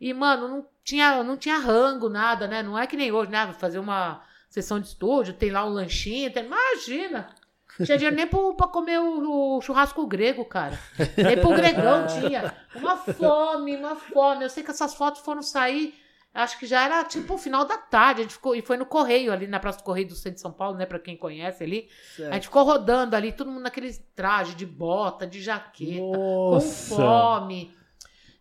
[0.00, 2.62] E, mano, não tinha, não tinha rango, nada, né?
[2.62, 3.52] Não é que nem hoje, né?
[3.54, 6.44] Fazer uma sessão de estúdio, tem lá um lanchinho, tem...
[6.44, 7.34] imagina!
[7.84, 10.78] Tinha dinheiro nem pro, pra comer o, o churrasco grego, cara.
[11.16, 12.54] Nem pro gregão tinha.
[12.74, 14.44] Uma fome, uma fome.
[14.44, 15.94] Eu sei que essas fotos foram sair,
[16.32, 18.20] acho que já era tipo o final da tarde.
[18.20, 20.40] A gente ficou, e foi no Correio, ali na Praça do Correio do Centro de
[20.40, 20.86] São Paulo, né?
[20.86, 21.88] Pra quem conhece ali.
[22.30, 26.94] A gente ficou rodando ali, todo mundo naquele traje de bota, de jaqueta, com Nossa.
[26.96, 27.76] fome.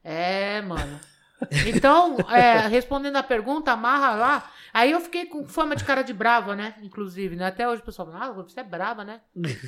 [0.04, 1.00] É, mano.
[1.68, 4.52] Então, é, respondendo a pergunta, amarra lá.
[4.74, 6.76] Aí eu fiquei com fama de cara de brava, né?
[6.82, 7.46] Inclusive, né?
[7.48, 9.22] Até hoje o pessoal fala, ah, você é brava, né?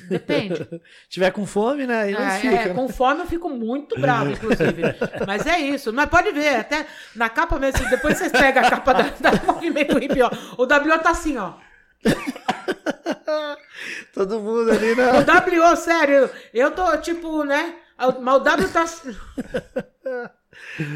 [0.10, 0.68] Depende.
[1.08, 2.02] Tiver com fome, né?
[2.04, 2.56] Aí É, fica.
[2.56, 2.74] é, né?
[2.74, 4.82] com fome eu fico muito bravo, inclusive.
[5.26, 5.94] Mas é isso.
[5.94, 6.86] Mas pode ver, até
[7.16, 10.30] na capa mesmo, depois vocês pegam a capa da, da Movimento Hip, ó.
[10.58, 11.54] O W tá assim, ó.
[14.14, 15.24] Todo mundo ali, O né?
[15.24, 17.76] W, sério, eu tô tipo, né?
[18.22, 18.86] Mas o W tá.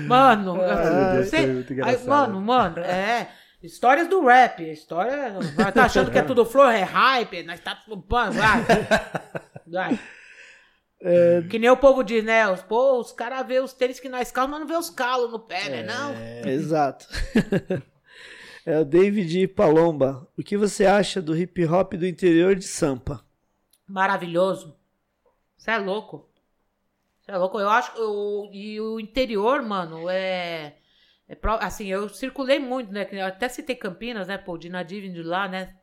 [0.07, 3.29] Mano, Ai, você- Aí, mano, mano, é.
[3.63, 4.61] Histórias do rap.
[4.63, 5.33] História.
[5.73, 7.43] Tá achando que é tudo flor, é hype.
[7.43, 8.61] Nós tá tudo pano, vai.
[9.67, 9.99] Vai.
[11.03, 11.43] É.
[11.49, 12.47] Que nem o povo diz, né?
[12.49, 15.31] Os, pô, os caras vê os tênis que nós calos, mas não vê os calos
[15.31, 15.83] no pé, né?
[15.83, 16.13] Não.
[16.49, 17.07] Exato.
[18.63, 20.27] É o David Palomba.
[20.37, 23.25] O que você acha do hip hop do interior de Sampa?
[23.87, 24.75] Maravilhoso.
[25.57, 26.29] Você é louco.
[27.33, 27.59] É louco.
[27.59, 27.95] Eu acho.
[27.97, 30.75] Eu, e o interior, mano, é.
[31.27, 33.07] é pro- assim, eu circulei muito, né?
[33.11, 34.37] eu Até citei Campinas, né?
[34.37, 35.75] Pô, de Nadir vindo de lá, né?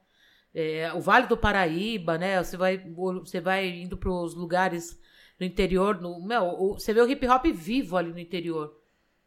[0.55, 2.43] É, o Vale do Paraíba, né?
[2.43, 4.99] Você vai, você vai indo pros lugares
[5.39, 6.01] no interior.
[6.01, 8.75] No, meu, você vê o hip hop vivo ali no interior.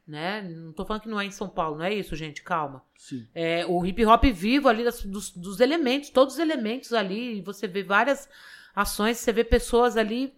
[0.08, 0.42] né?
[0.42, 2.84] Não tô falando que não é em São Paulo, não é isso, gente, calma.
[2.98, 3.28] Sim.
[3.34, 7.42] É, o hip hop vivo ali das- dos, dos elementos, todos os elementos ali, e
[7.42, 8.28] você vê várias
[8.76, 10.34] ações, você vê pessoas ali,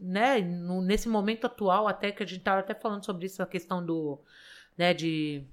[0.00, 3.84] né, nesse momento atual, até que a gente tava até falando sobre isso, a questão
[3.84, 4.20] do,
[4.76, 5.44] né, de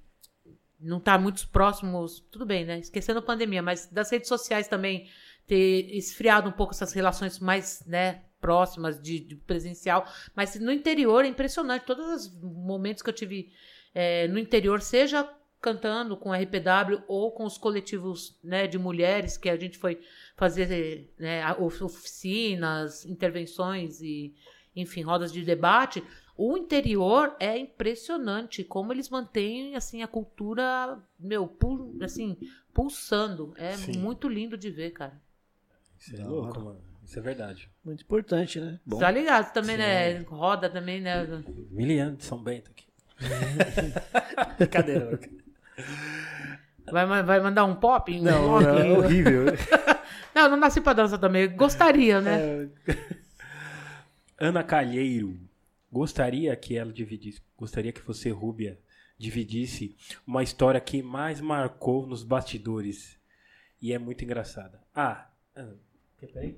[0.79, 5.09] não estar muito próximos, tudo bem, né, esquecendo a pandemia, mas das redes sociais também
[5.47, 11.25] ter esfriado um pouco essas relações mais, né, próximas de, de presencial, mas no interior
[11.25, 13.51] é impressionante, todos os momentos que eu tive
[13.93, 15.27] é, no interior, seja
[15.65, 19.99] cantando com RPW ou com os coletivos né, de mulheres que a gente foi
[20.37, 24.33] fazer né, oficinas, intervenções e,
[24.75, 26.03] enfim, rodas de debate.
[26.37, 32.37] O interior é impressionante como eles mantêm assim a cultura, meu, pul- assim,
[32.73, 33.53] pulsando.
[33.57, 33.97] É Sim.
[33.97, 35.19] muito lindo de ver, cara.
[35.99, 36.59] Isso é Da louco, hora.
[36.59, 36.81] mano.
[37.03, 37.69] Isso é verdade.
[37.83, 38.79] Muito importante, né?
[38.85, 39.81] Bom, Tá ligado também, Sim.
[39.81, 40.17] né?
[40.27, 41.25] Roda também, né?
[41.71, 42.85] Miliano de São Bento aqui.
[44.57, 45.19] Brincadeira.
[46.91, 48.19] Vai, vai mandar um pop?
[48.21, 48.65] Não, rock?
[48.65, 49.45] é horrível.
[50.35, 51.47] Não, eu não nasci pra dança também.
[51.55, 52.67] Gostaria, né?
[54.37, 55.39] Ana Calheiro.
[55.89, 58.77] Gostaria que ela dividisse, gostaria que você, Rúbia,
[59.17, 59.95] dividisse
[60.27, 63.17] uma história que mais marcou nos bastidores.
[63.81, 64.81] E é muito engraçada.
[64.93, 65.25] Ah,
[65.55, 65.69] ah,
[66.19, 66.57] peraí.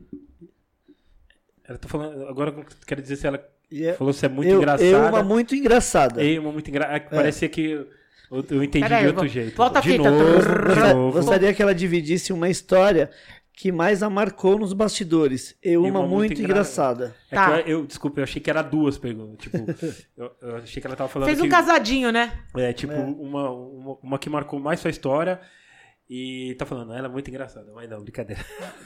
[1.63, 4.57] Ela tá falando, agora eu quero dizer se ela é- falou se é muito eu,
[4.57, 4.89] engraçada.
[4.89, 6.25] eu uma muito engraçada.
[6.25, 7.09] É uma muito engraçada.
[7.11, 7.85] Parecia que
[8.31, 9.55] eu, entendi Peraí, de outro vo- jeito.
[9.55, 10.09] volta a de fita.
[10.11, 11.11] novo, de Gosta- novo.
[11.17, 13.09] Gostaria que ela dividisse uma história
[13.53, 15.57] que mais a marcou nos bastidores.
[15.63, 17.15] E uma, uma muito muito engra- engraçada.
[17.31, 17.45] É Tá.
[17.63, 19.37] que eu, eu- desculpa, eu achei que era duas perguntas.
[19.39, 19.57] Tipo,
[20.17, 22.37] eu, eu achei que ela tava falando Fez um que, casadinho, né?
[22.55, 22.97] É, tipo, É.
[22.99, 25.39] Uma, uma, uma que marcou mais sua história
[26.09, 27.71] e tá falando, ela é muito engraçada.
[27.73, 28.45] Mas não, brincadeira.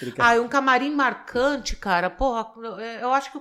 [0.00, 0.16] brincadeira.
[0.18, 2.08] Ah, e um camarim marcante, cara.
[2.10, 2.46] Porra,
[3.00, 3.38] eu acho que,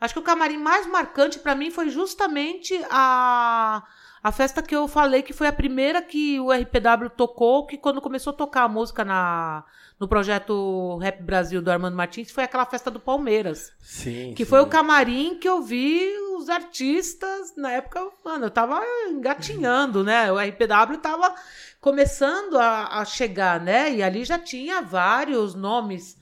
[0.00, 3.82] acho que o camarim mais marcante pra mim foi justamente a,
[4.28, 8.00] a festa que eu falei que foi a primeira que o RPW tocou, que quando
[8.00, 9.64] começou a tocar a música na,
[9.98, 13.72] no projeto Rap Brasil do Armando Martins, foi aquela festa do Palmeiras.
[13.80, 14.50] sim, Que sim.
[14.50, 16.06] foi o camarim que eu vi
[16.36, 20.30] os artistas, na época, mano, eu tava engatinhando, né?
[20.30, 21.34] O RPW tava
[21.80, 23.92] começando a, a chegar, né?
[23.94, 26.17] E ali já tinha vários nomes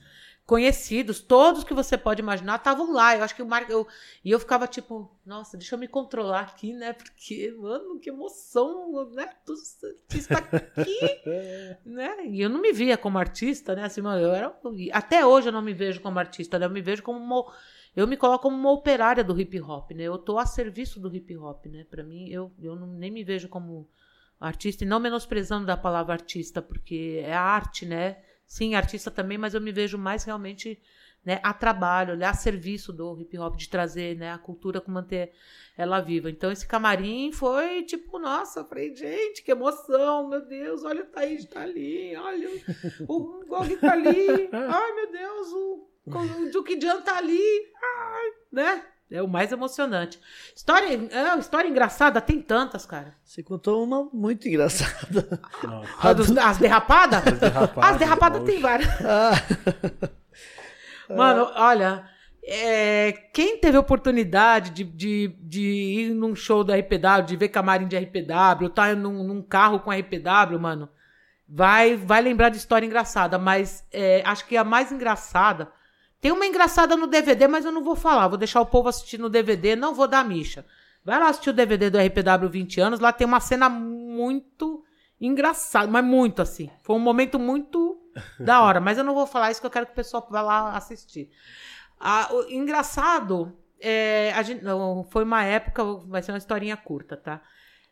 [0.47, 3.17] conhecidos, todos que você pode imaginar estavam lá.
[3.17, 3.69] Eu acho que o Mar...
[3.69, 3.85] eu
[4.23, 6.93] E eu ficava tipo, nossa, deixa eu me controlar aqui, né?
[6.93, 9.29] Porque, mano, que emoção, né?
[9.45, 10.99] Tudo artista aqui,
[11.85, 12.25] né?
[12.27, 13.83] E eu não me via como artista, né?
[13.83, 14.57] Assim, eu era...
[14.93, 16.65] Até hoje eu não me vejo como artista, né?
[16.65, 17.53] Eu me vejo como uma...
[17.93, 20.03] Eu me coloco como uma operária do hip hop, né?
[20.03, 21.85] Eu tô a serviço do hip hop, né?
[21.89, 23.89] Pra mim, eu, eu não, nem me vejo como
[24.39, 28.17] artista, e não menosprezando da palavra artista, porque é arte, né?
[28.47, 30.81] Sim, artista também, mas eu me vejo mais realmente
[31.23, 35.33] né, a trabalho, né, a serviço do hip hop, de trazer né, a cultura, manter
[35.77, 36.29] ela viva.
[36.29, 41.07] Então, esse camarim foi tipo, nossa, eu falei, gente, que emoção, meu Deus, olha o
[41.07, 42.49] Thaís tá ali, olha
[43.07, 48.31] o, o Gog tá ali, ai meu Deus, o, o Duke Jan tá ali, ai,
[48.49, 48.85] né?
[49.09, 50.19] É o mais emocionante.
[50.55, 53.13] História, é, história engraçada, tem tantas, cara.
[53.23, 55.39] Você contou uma muito engraçada.
[55.99, 57.25] A dos- as derrapadas?
[57.25, 57.89] as derrapadas.
[57.91, 58.89] As derrapadas tem várias.
[59.05, 59.31] Ah,
[61.15, 62.03] Mano, olha,
[62.43, 67.87] é, quem teve oportunidade de, de, de ir num show da RPW, de ver camarim
[67.87, 70.89] de RPW, tá num, num carro com RPW, mano,
[71.47, 75.71] vai, vai lembrar de história engraçada, mas é, acho que a mais engraçada.
[76.19, 78.27] Tem uma engraçada no DVD, mas eu não vou falar.
[78.27, 80.65] Vou deixar o povo assistir no DVD, não vou dar micha.
[81.03, 84.83] Vai lá assistir o DVD do RPW 20 anos, lá tem uma cena muito
[85.21, 86.69] engraçada, mas muito assim.
[86.83, 87.97] Foi um momento muito
[88.39, 90.41] da hora, mas eu não vou falar isso que eu quero que o pessoal vá
[90.41, 91.29] lá assistir.
[91.99, 97.15] Ah, o engraçado, é, a gente, não, foi uma época, vai ser uma historinha curta,
[97.15, 97.41] tá?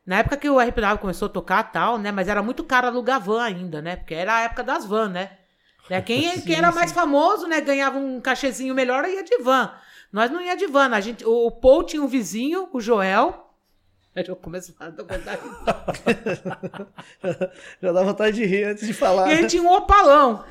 [0.05, 2.11] Na época que o RPW começou a tocar tal, né?
[2.11, 3.95] Mas era muito caro alugar van ainda, né?
[3.95, 5.37] Porque era a época das van, né?
[5.89, 7.61] Né, Quem, quem era mais famoso, né?
[7.61, 9.71] Ganhava um cachezinho melhor ia de van.
[10.11, 10.89] Nós não ia de van.
[10.91, 13.43] A gente, o Paul tinha um vizinho, o Joel.
[14.15, 15.37] Eu começar a contar.
[17.81, 19.27] já dá vontade de rir antes de falar.
[19.27, 20.45] E ele tinha um opalão.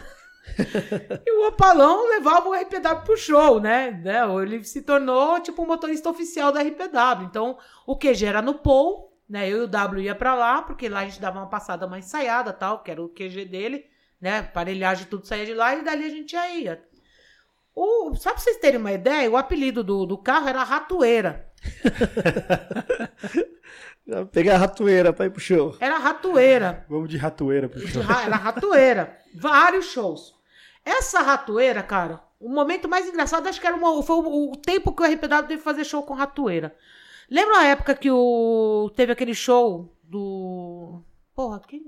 [1.26, 3.92] e o opalão levava o RPW pro show, né?
[4.04, 4.20] né?
[4.42, 7.24] Ele se tornou tipo um motorista oficial da RPW.
[7.24, 7.56] Então,
[7.86, 9.48] o QG era no Paul, né?
[9.48, 12.04] Eu e o W ia pra lá, porque lá a gente dava uma passada mais
[12.04, 13.86] ensaiada tal, que era o QG dele,
[14.20, 14.38] né?
[14.38, 16.82] Aparelhagem tudo saía de lá e dali a gente já ia.
[17.74, 21.50] O, só pra vocês terem uma ideia, o apelido do, do carro era Ratoeira.
[24.32, 25.76] Pegar a ratoeira pra ir pro show.
[25.80, 26.84] Era Ratoeira.
[26.88, 28.02] Vamos de ratoeira pro show.
[28.02, 29.18] ra- Era ratoeira.
[29.34, 30.34] Vários shows.
[30.84, 34.92] Essa ratoeira, cara, o momento mais engraçado, acho que era uma- foi o, o tempo
[34.94, 36.76] que o RPW teve que fazer show com ratoeira.
[37.30, 41.00] Lembra a época que o teve aquele show do.
[41.34, 41.80] Porra, que.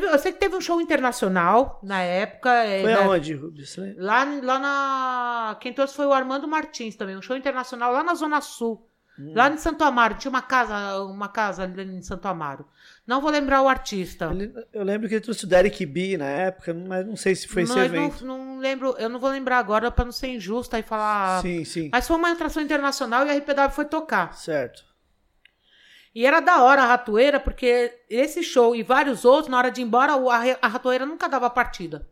[0.00, 2.50] Teve, eu sei que teve um show internacional na época.
[2.64, 3.76] é, Foi né, aonde, Rubens?
[3.96, 5.56] Lá, lá na.
[5.60, 8.88] Quem trouxe foi o Armando Martins também, um show internacional lá na Zona Sul.
[9.16, 10.16] Lá em Santo Amaro.
[10.16, 12.66] Tinha uma casa, uma casa ali em Santo Amaro.
[13.06, 14.28] Não vou lembrar o artista.
[14.32, 17.46] Ele- eu lembro que ele trouxe o Derek B na época, mas não sei se
[17.46, 18.26] foi esse Mas evento.
[18.26, 21.40] não, não lembro, eu não vou lembrar agora pra não ser injusta e falar.
[21.42, 21.90] Sim, sim.
[21.92, 24.34] Mas foi uma atração internacional e a RPW foi tocar.
[24.34, 24.82] Certo.
[26.14, 29.80] E era da hora a ratoeira, porque esse show e vários outros, na hora de
[29.80, 30.12] ir embora,
[30.62, 32.06] a, ratoeira nunca dava partida.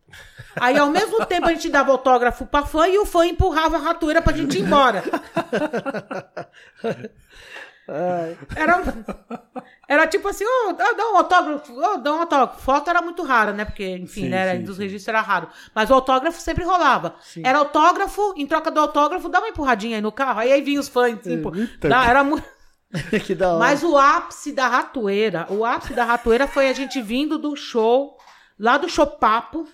[0.57, 3.81] Aí, ao mesmo tempo, a gente dava autógrafo pra fã e o fã empurrava a
[3.81, 5.05] ratoeira pra gente ir embora.
[8.57, 8.83] Era,
[9.89, 12.61] era tipo assim, ô, dá um autógrafo, ô, dá um autógrafo.
[12.63, 13.65] Foto era muito rara, né?
[13.65, 14.83] Porque, enfim, Sim, né, era- sim, dos sim.
[14.83, 15.49] registros era raro.
[15.75, 17.15] Mas o autógrafo sempre rolava.
[17.43, 20.41] Era autógrafo, em troca do autógrafo, dá uma empurradinha aí no carro.
[20.41, 21.19] Aí, aí vinha os fãs.
[21.23, 21.51] Tipo,
[21.81, 22.45] dá- era muito.
[23.25, 23.59] que da hora.
[23.59, 28.19] Mas o ápice da ratoeira, o ápice da ratoeira foi a gente vindo do show,
[28.59, 29.67] lá do Chopapo.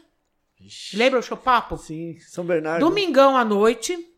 [0.94, 1.76] Lembra o Chopapo?
[1.76, 2.80] Sim, São Bernardo.
[2.80, 4.14] Domingão à noite.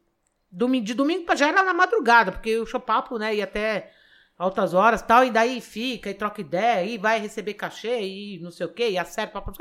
[0.53, 3.93] De domingo pra já era na madrugada, porque o Chopapo, né, ia até
[4.37, 8.51] altas horas tal, e daí fica, e troca ideia, e vai receber cachê, e não
[8.51, 9.53] sei o quê, e acerta papo.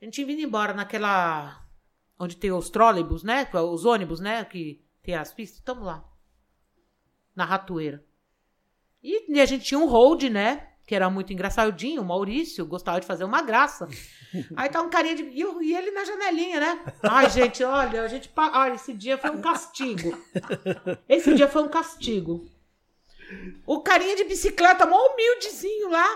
[0.00, 1.64] A gente vindo embora naquela.
[2.18, 3.48] Onde tem os trólebus, né?
[3.52, 4.44] Os ônibus, né?
[4.44, 5.60] Que tem as pistas.
[5.60, 6.04] Tamo lá.
[7.34, 8.04] Na ratoeira.
[9.10, 10.64] E, e a gente tinha um hold, né?
[10.86, 13.86] Que era muito engraçadinho, o Maurício gostava de fazer uma graça.
[14.56, 15.22] Aí tá um carinha de.
[15.24, 16.80] E, eu- e ele na janelinha, né?
[17.02, 18.30] Ai, gente, olha, a gente.
[18.36, 20.18] Olha, esse dia foi um castigo.
[21.08, 22.46] Esse dia foi um castigo.
[23.66, 26.06] O carinha de bicicleta, mó humildezinho lá.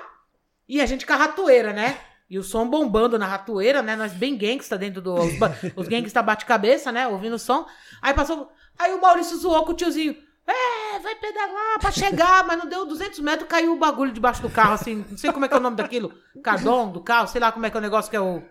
[0.69, 1.99] E a gente com a ratoeira, né?
[2.31, 3.95] E o som bombando na ratoeira, né?
[3.95, 5.15] Nós bem gangsta dentro do.
[5.15, 5.33] Os,
[5.77, 7.07] os gangsta bate-cabeça, né?
[7.09, 7.67] Ouvindo o som.
[8.01, 8.51] Aí passou.
[8.79, 10.17] Aí o Maurício zoou com o tiozinho.
[10.47, 14.51] É, vai pedalar pra chegar, mas não deu 200 metros, caiu o bagulho debaixo do
[14.51, 15.05] carro, assim.
[15.11, 16.13] Não sei como é que é o nome daquilo.
[16.43, 18.43] Cardom do carro, sei lá como é que é o negócio que é o.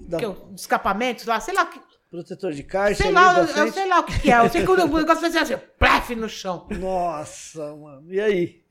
[0.00, 1.64] Da- Que é o escapamento, lá, sei lá.
[1.66, 1.80] que-
[2.10, 4.38] Protetor de caixa Sei lá, eu, eu sei lá o que, que é.
[4.38, 6.66] Eu sei que o negócio fazia assim, plef no chão.
[6.78, 8.04] Nossa, mano.
[8.12, 8.62] E aí?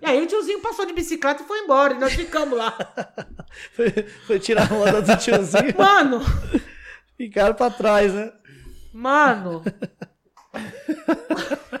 [0.00, 1.94] E aí o tiozinho passou de bicicleta e foi embora.
[1.94, 2.76] E nós ficamos lá.
[3.74, 3.90] Foi,
[4.26, 5.74] foi tirar a onda do tiozinho.
[5.76, 6.20] Mano,
[7.16, 8.30] Ficaram pra trás, né?
[8.92, 9.64] mano.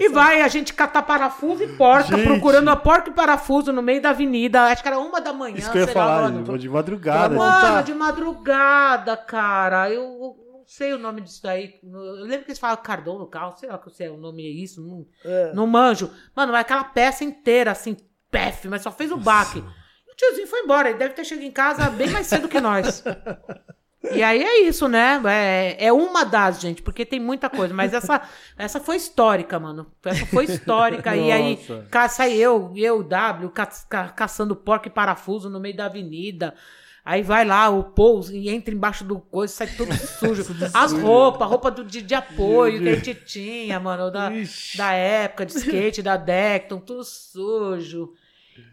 [0.00, 2.24] E vai a gente catar parafuso e porca, Gente.
[2.24, 4.62] procurando a porca e parafuso no meio da avenida.
[4.64, 6.58] Acho que era uma da manhã, Isso que eu ia sei lá, falar, mano.
[6.58, 7.34] de- madrugada.
[7.36, 7.82] Mano, Tá.
[7.82, 9.90] de madrugada, cara.
[9.90, 11.80] Eu não sei o nome disso daí.
[11.82, 14.50] Eu lembro que eles falam cardão no carro, sei lá que é o nome é
[14.50, 14.80] isso.
[14.80, 15.52] Não, É.
[15.52, 16.12] não manjo.
[16.34, 17.96] Mano, vai aquela peça inteira, assim,
[18.30, 19.58] pef, mas só fez o baque.
[19.58, 20.90] E o tiozinho foi embora.
[20.90, 23.02] Ele deve ter chegado em casa bem mais cedo que nós.
[24.14, 25.20] E aí é isso, né?
[25.26, 27.72] É, é uma das, gente, porque tem muita coisa.
[27.74, 28.20] Mas essa,
[28.56, 29.86] essa foi histórica, mano.
[30.04, 31.14] Essa foi histórica.
[31.16, 31.86] e aí Nossa.
[31.90, 36.54] ca- sai eu, eu, W, ca, ca- caçando porco e parafuso no meio da avenida.
[37.04, 40.44] Aí vai lá o pouso e entra embaixo do coisa, sai tudo sujo.
[40.74, 44.76] As roupas, roupa do, de, de apoio que a gente tinha, mano, da, Ixi.
[44.76, 48.12] da época de skate, da Decton, tudo sujo.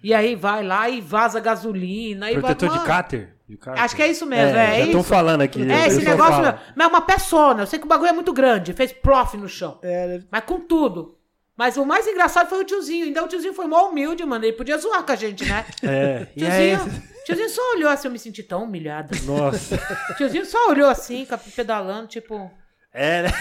[0.04, 2.28] E aí vai lá e vaza gasolina.
[2.32, 3.34] Protetor vai, de Mano, cáter?
[3.48, 3.82] De cáter?
[3.82, 4.86] Acho que é isso mesmo, é, já isso.
[4.88, 5.62] estão falando aqui.
[5.70, 6.60] É, esse negócio mesmo.
[6.76, 7.64] Mas é uma persona.
[7.64, 8.74] Eu sei que o bagulho é muito grande.
[8.74, 9.80] Fez prof no chão.
[9.82, 11.18] É, Mas com tudo.
[11.56, 13.06] Mas o mais engraçado foi o tiozinho.
[13.06, 14.44] Ainda o tiozinho foi mó humilde, mano.
[14.44, 15.66] Ele podia zoar com a gente, né?
[15.84, 16.76] É, e aí...
[16.76, 19.16] Tiozinho, tiozinho só olhou assim, eu me senti tão humilhada.
[19.24, 19.78] Nossa.
[20.18, 22.52] Tiozinho só olhou assim, pedalando, tipo.
[22.92, 23.32] É, né?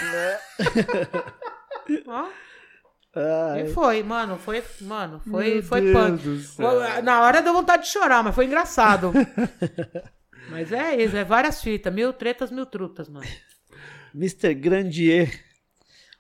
[2.07, 2.27] Ó.
[3.15, 7.03] ai, E foi, mano, foi, mano, foi, Meu foi Deus punk.
[7.03, 9.13] Na hora deu vontade de chorar, mas foi engraçado.
[10.51, 13.27] mas é isso, é várias fitas, mil tretas, mil trutas, mano.
[14.15, 14.55] Mr.
[14.55, 15.43] Grandier.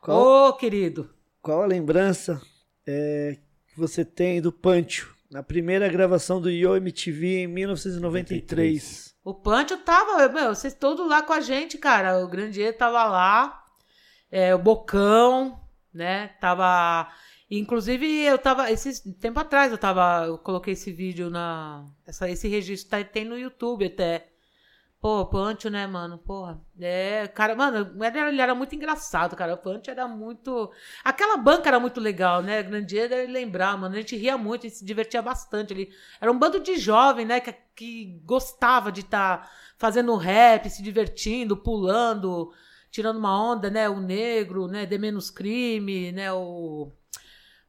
[0.01, 1.10] Qual, Ô, querido.
[1.40, 2.40] qual a lembrança
[2.86, 3.39] é,
[3.69, 5.14] que você tem do Pancho?
[5.31, 9.14] Na primeira gravação do Yo MTV em 1993.
[9.24, 12.19] O Pancho tava, meu, vocês todos lá com a gente, cara.
[12.23, 13.64] O Grandier tava lá,
[14.31, 15.59] é, o Bocão,
[15.93, 16.28] né?
[16.40, 17.12] Tava.
[17.51, 18.70] Inclusive, eu tava.
[18.70, 20.27] Esse tempo atrás eu tava.
[20.27, 21.85] Eu coloquei esse vídeo na.
[22.06, 24.28] Essa, esse registro tá, tem no YouTube até.
[25.02, 26.16] Pô, Pancho, né, mano?
[26.16, 26.60] Porra.
[26.81, 29.55] É, cara, mano, ele era, ele muito engraçado, cara.
[29.55, 30.70] O Pancho era muito.
[31.02, 32.62] Aquela banca era muito legal, né?
[32.62, 33.97] Grandier deve lembrar, mano.
[33.97, 35.93] A gente ria muito, a gente se divertia bastante ali.
[36.20, 37.40] Era um bando de jovem, né?
[37.40, 42.52] Que, que gostava de estar fazendo rap, se divertindo, pulando,
[42.93, 43.89] tirando uma onda, né?
[43.89, 44.86] O negro, né?
[44.86, 46.32] De menos crime, né?
[46.32, 46.93] O.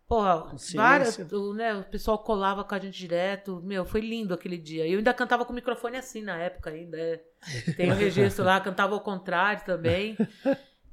[0.06, 3.62] Porra, várias, o, né, o pessoal colava com a gente direto.
[3.64, 4.86] Meu, foi lindo aquele dia.
[4.86, 6.98] E eu ainda cantava com o microfone assim na época ainda.
[7.00, 7.24] é.
[7.76, 10.16] Tem um registro lá, cantava ao contrário também.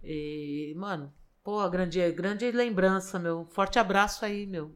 [0.02, 1.12] E, mano,
[1.43, 3.44] pô, grande, grande lembrança, meu.
[3.47, 4.74] Forte abraço aí, meu.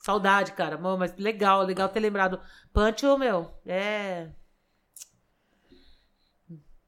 [0.00, 0.76] Saudade, cara.
[0.76, 2.40] Mano, mas legal, legal ter lembrado.
[2.72, 4.30] Pancho, meu, é.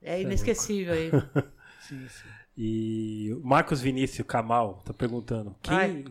[0.03, 1.11] É inesquecível aí.
[1.91, 2.29] Sim, sim.
[2.57, 6.05] E Marcos Vinícius Kamal tá perguntando: quem,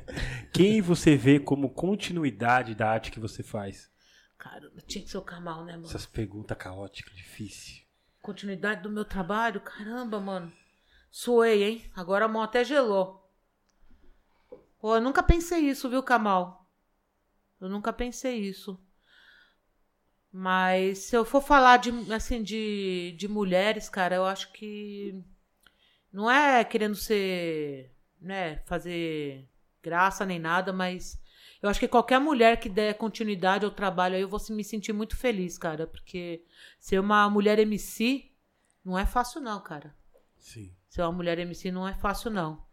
[0.54, 3.90] quem você vê como continuidade da arte que você faz?
[4.38, 5.84] Caramba, tinha que ser o Kamal, né, mano?
[5.84, 7.82] Essas perguntas caóticas, difícil.
[8.22, 9.60] Continuidade do meu trabalho?
[9.60, 10.50] Caramba, mano.
[11.10, 11.90] Suei, hein?
[11.94, 13.30] Agora a mão até gelou.
[14.80, 16.66] Pô, eu nunca pensei isso, viu, Kamal?
[17.60, 18.80] Eu nunca pensei isso.
[20.32, 25.22] Mas se eu for falar de, assim, de, de mulheres, cara, eu acho que
[26.12, 27.90] não é querendo ser,
[28.20, 29.48] né, fazer
[29.82, 31.20] graça nem nada, mas
[31.62, 34.92] eu acho que qualquer mulher que der continuidade ao trabalho aí, eu vou me sentir
[34.92, 36.44] muito feliz, cara, porque
[36.78, 38.30] ser uma mulher MC
[38.84, 39.94] não é fácil não, cara.
[40.36, 40.72] Sim.
[40.88, 42.66] Ser uma mulher MC não é fácil, não.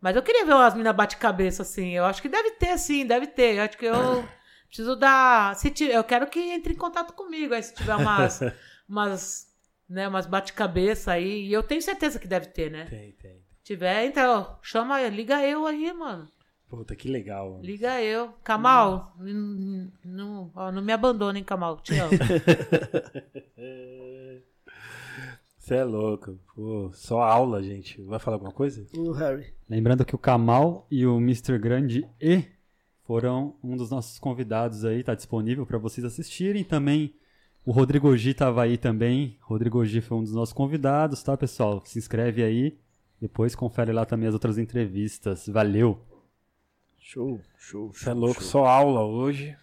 [0.00, 1.92] Mas eu queria ver umas minas bate-cabeça, assim.
[1.92, 3.56] Eu acho que deve ter, sim, deve ter.
[3.56, 4.28] Eu acho que eu
[4.66, 5.54] preciso dar.
[5.56, 7.54] Se ti- eu quero que entre em contato comigo.
[7.54, 8.40] Aí se tiver umas.
[8.88, 9.46] umas
[9.88, 11.46] né, umas bate-cabeça aí.
[11.46, 12.86] E eu tenho certeza que deve ter, né?
[12.86, 13.36] Tem, tem.
[13.58, 16.28] Se tiver, então, chama, liga eu aí, mano.
[16.68, 17.52] Puta, que legal.
[17.52, 17.64] mano.
[17.64, 18.32] Liga eu.
[18.42, 21.78] Kamal, n- não, ó, não me abandona, hein, Kamal.
[21.80, 22.10] Te amo.
[25.58, 26.38] Você é louco.
[26.54, 28.00] Pô, só aula, gente.
[28.02, 28.86] Vai falar alguma coisa?
[28.96, 29.52] O Harry.
[29.68, 31.58] Lembrando que o Kamal e o Mr.
[31.58, 32.44] Grande E
[33.06, 36.64] foram um dos nossos convidados aí, tá disponível para vocês assistirem.
[36.64, 37.14] Também
[37.64, 39.38] o Rodrigo G tava aí também.
[39.40, 41.82] Rodrigo G foi um dos nossos convidados, tá, pessoal?
[41.84, 42.78] Se inscreve aí.
[43.20, 45.46] Depois confere lá também as outras entrevistas.
[45.48, 46.00] Valeu!
[46.98, 48.40] Show, show, Você é show, louco.
[48.40, 48.50] show.
[48.50, 49.56] Só aula hoje.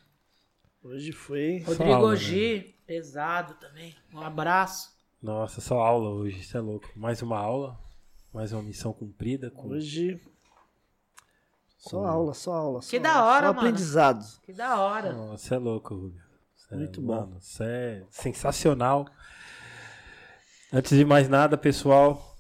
[0.82, 1.60] Hoje foi.
[1.60, 3.94] Rodrigo aula, G, pesado também.
[4.14, 4.92] Um abraço.
[5.22, 6.44] Nossa, só aula hoje.
[6.44, 6.90] Você é louco.
[6.96, 7.78] Mais uma aula.
[8.34, 9.52] Mais uma missão cumprida.
[9.52, 9.68] Com...
[9.68, 10.20] Hoje.
[11.90, 12.82] Só aula, só aula.
[12.82, 13.60] Só Que aula, da hora, só mano.
[13.60, 14.26] aprendizado.
[14.42, 15.12] Que da hora.
[15.14, 16.22] Nossa, você é louco, Rubio.
[16.56, 17.16] Você é- Muito bom.
[17.16, 19.06] Mano, você é sensacional.
[20.72, 22.36] Antes de mais nada, pessoal,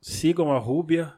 [0.00, 1.12] sigam a Rúbia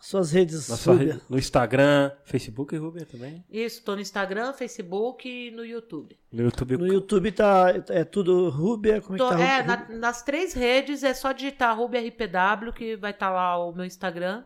[0.00, 0.94] Suas redes na sua
[1.28, 3.44] no Instagram, Facebook e Rúbia também.
[3.50, 6.18] Isso, tô no Instagram, Facebook e no YouTube.
[6.32, 6.76] No YouTube.
[6.78, 9.40] No YouTube tá é tudo Rúbia, como é Tô- que tá?
[9.42, 13.72] é, na- nas três redes é só digitar Ruby RPW que vai estar lá o
[13.74, 14.42] meu Instagram,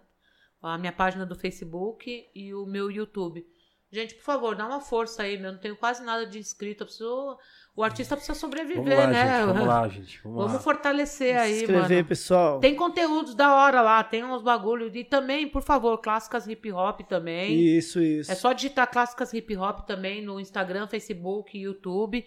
[0.67, 3.47] a minha página do Facebook e o meu YouTube.
[3.93, 5.53] Gente, por favor, dá uma força aí, meu.
[5.53, 6.83] Não tenho quase nada de inscrito.
[6.83, 7.39] eu preciso-
[7.77, 9.37] O artista precisa sobreviver, Vamos lá, né?
[9.39, 9.47] gente.
[9.47, 10.21] Vamos lá, gente.
[10.23, 10.59] Vamos, Vamos lá.
[10.61, 12.05] fortalecer Se aí, inscrever, mano.
[12.09, 12.59] pessoal.
[12.61, 14.91] Tem conteúdos da hora lá, tem uns bagulho.
[14.97, 17.55] E também, por favor, clássicas hip hop também.
[17.57, 18.31] Isso, isso.
[18.33, 22.25] É só digitar clássicas hip hop também no Instagram, Facebook, YouTube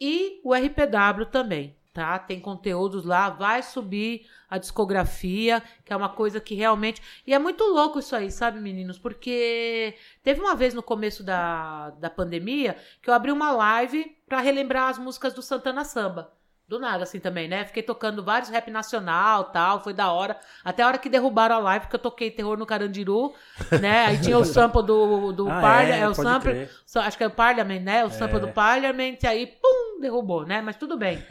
[0.00, 2.18] e o RPW também, tá?
[2.18, 7.00] Tem conteúdos lá, vai subir a discografia, que é uma coisa que realmente.
[7.24, 8.98] E é muito louco isso aí, sabe, meninos?
[8.98, 14.40] Porque teve uma vez no começo da, da pandemia que eu abri uma live pra
[14.40, 16.32] relembrar as músicas do Santana Samba.
[16.66, 17.64] Do nada, assim também, né?
[17.66, 20.38] Fiquei tocando vários rap nacional tal, foi da hora.
[20.64, 23.34] Até a hora que derrubaram a live, porque eu toquei terror no Carandiru,
[23.82, 24.06] né?
[24.06, 26.52] Aí tinha o sample do, do Ah, Parlia, é, é, o sample,
[26.96, 28.04] acho que é o Parliament, né?
[28.06, 30.62] O sample do Parliament, aí, pum, derrubou, né?
[30.62, 31.22] Mas tudo bem.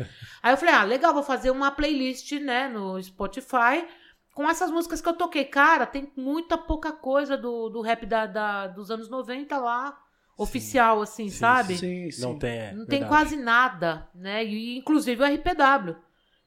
[0.43, 3.87] Aí eu falei, ah, legal, vou fazer uma playlist, né, no Spotify
[4.35, 5.45] com essas músicas que eu toquei.
[5.45, 9.97] Cara, tem muita pouca coisa do, do rap da, da- dos anos 90 lá,
[10.37, 11.77] oficial, assim, Sim, sabe?
[11.77, 12.21] Sim, sim.
[12.21, 13.09] Não tem, é, Não tem verdade.
[13.09, 14.43] quase nada, né?
[14.43, 15.95] E inclusive o RPW,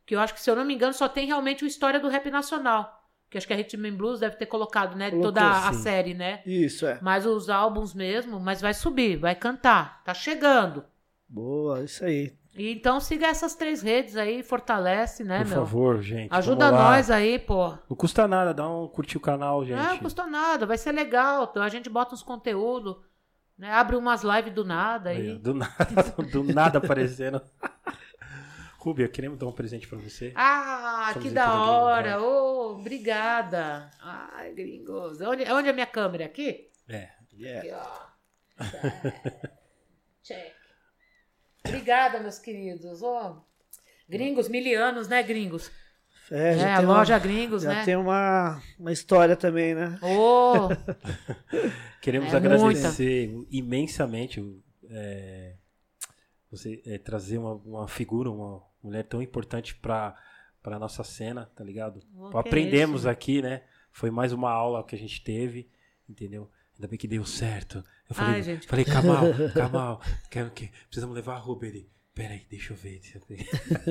[0.04, 2.08] que eu acho que, se eu não me engano, só tem realmente o História do
[2.08, 2.92] Rap Nacional.
[3.28, 5.10] Que acho que a Rhythm and Blues deve ter colocado, né?
[5.10, 5.80] Colocou, toda a sim.
[5.80, 6.42] série, né?
[6.46, 6.98] Isso, é.
[7.02, 10.02] Mas os álbuns mesmo, mas vai subir, vai cantar.
[10.04, 10.84] Tá chegando.
[11.28, 12.32] Boa, isso aí.
[12.56, 15.56] E então siga essas três redes aí, fortalece, né, Por meu?
[15.58, 16.32] favor, gente.
[16.32, 17.74] Ajuda nós aí, pô.
[17.90, 19.76] Não custa nada, dá um curtir o canal, gente.
[19.76, 21.52] Não custa nada, vai ser legal.
[21.56, 22.96] A gente bota uns conteúdos,
[23.58, 23.70] né?
[23.72, 25.38] Abre umas lives do nada Aí, aí.
[25.38, 26.02] do nada,
[26.32, 27.40] do nada aparecendo.
[28.78, 30.32] Rúbia, queremos dar um presente pra você.
[30.36, 32.10] Ah, que da hora!
[32.10, 32.18] né?
[32.18, 33.90] Ô, obrigada!
[34.00, 35.20] Ai, gringos.
[35.20, 36.26] Onde, onde é a minha câmera?
[36.26, 36.70] Aqui?
[36.88, 37.08] É.
[37.20, 38.06] Aqui, ó.
[40.22, 40.54] Check.
[41.66, 43.02] Obrigada, meus queridos.
[43.02, 43.42] Ô,
[44.08, 45.68] gringos, milianos, né, gringos?
[46.30, 47.84] É, É, já a tem uma- loja gringos, Já né?
[47.84, 49.98] tem uma, uma história também, né?
[50.02, 50.68] Ô,
[52.00, 54.42] Queremos É agradecer imensamente
[54.88, 55.54] é,
[56.50, 60.14] você é, trazer uma, uma figura, uma mulher tão importante para
[60.64, 62.00] a nossa cena, tá ligado?
[62.16, 63.08] Oh, Aprendemos isso.
[63.08, 63.62] aqui, né?
[63.90, 65.68] Foi mais uma aula que a gente teve,
[66.08, 66.50] entendeu?
[66.76, 67.82] Ainda bem que deu certo.
[68.08, 68.66] Eu falei, Ai, gente.
[68.68, 69.22] falei Kamal,
[69.54, 71.88] Kamal, quero que precisamos levar a Ruberi.
[72.16, 72.98] Peraí, deixa eu ver.
[72.98, 73.46] Deixa eu ver.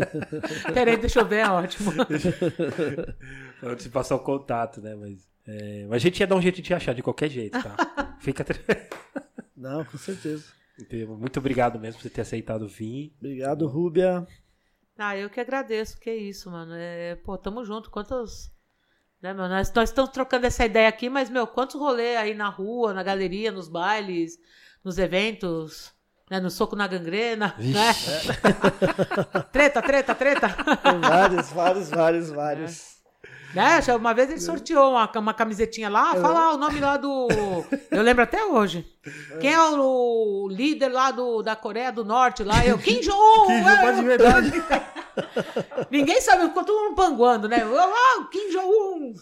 [0.73, 1.91] Peraí, deixa eu ver, é ótimo.
[3.61, 4.95] Antes de passar o contato, né?
[4.95, 7.61] Mas, é, mas a gente ia dar um jeito de te achar de qualquer jeito,
[7.61, 8.17] tá?
[8.19, 8.81] Fica tranquilo.
[9.55, 10.43] Não, com certeza.
[11.07, 13.15] Muito obrigado mesmo por você ter aceitado vir.
[13.19, 14.25] Obrigado, Rúbia.
[14.97, 16.73] Ah, eu que agradeço, que isso, mano.
[16.73, 17.91] É, pô, tamo junto.
[17.91, 18.51] Quantos.
[19.21, 22.49] Né, meu, nós, nós estamos trocando essa ideia aqui, mas, meu, quantos rolês aí na
[22.49, 24.39] rua, na galeria, nos bailes,
[24.83, 25.94] nos eventos,
[26.29, 27.93] né, no soco na gangrena, né?
[29.51, 30.49] treta, treta, treta.
[30.49, 32.95] Tem vários, vários, vários, vários.
[33.53, 33.81] Né?
[33.81, 37.27] já Uma vez ele sorteou uma, uma camisetinha lá, fala o nome lá do.
[37.89, 38.85] Eu lembro até hoje.
[39.39, 42.65] Quem é o líder lá do, da Coreia do Norte lá?
[42.65, 43.45] Eu, Kim Jong-un!
[43.45, 44.63] Kim Jong-un de verdade.
[45.91, 47.57] Ninguém sabe, ficou todo mundo panguando, né?
[47.63, 49.13] Ah, Kim Jong-un!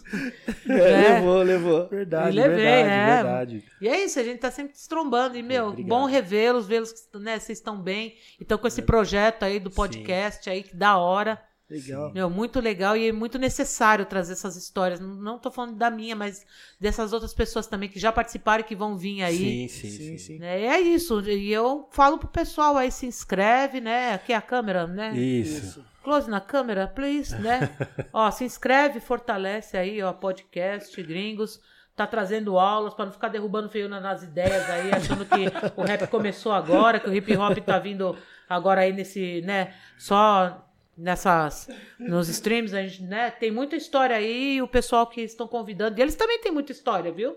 [0.68, 1.14] É, É.
[1.14, 1.88] Levou, levou.
[1.88, 3.14] Verdade, E levei, verdade, é.
[3.14, 3.64] verdade.
[3.80, 5.36] E é isso, a gente tá sempre se trombando.
[5.36, 5.88] E, meu, Obrigado.
[5.88, 8.14] bom revê-los, vê-los que né, vocês estão bem.
[8.40, 11.40] Então, com esse projeto aí do podcast aí, que da hora.
[11.74, 12.12] Legal.
[12.12, 15.00] Meu, muito legal e é muito necessário trazer essas histórias.
[15.00, 16.46] Não- tô falando da minha, mas
[16.80, 19.36] dessas outras pessoas também que já participaram e que vão vir aí.
[19.36, 19.98] Sim, sim, sim.
[20.08, 20.38] Sim, sim.
[20.40, 21.20] E é isso.
[21.28, 24.14] E eu falo pro pessoal aí, se inscreve, né?
[24.14, 25.12] Aqui é a câmera, né?
[25.16, 25.84] Isso.
[26.02, 27.70] Close na câmera, please, né?
[28.12, 31.60] ó, se inscreve, fortalece aí, ó, podcast Gringos.
[31.96, 35.44] Tá trazendo aulas pra não ficar derrubando feio na- nas ideias aí, achando que
[35.76, 38.16] o rap começou agora, que o hip hop tá vindo
[38.48, 40.63] agora aí nesse, né, só
[40.96, 45.98] nessas nos streams, a gente, né, tem muita história aí, o pessoal que estão convidando,
[45.98, 47.36] e eles também têm muita história, viu?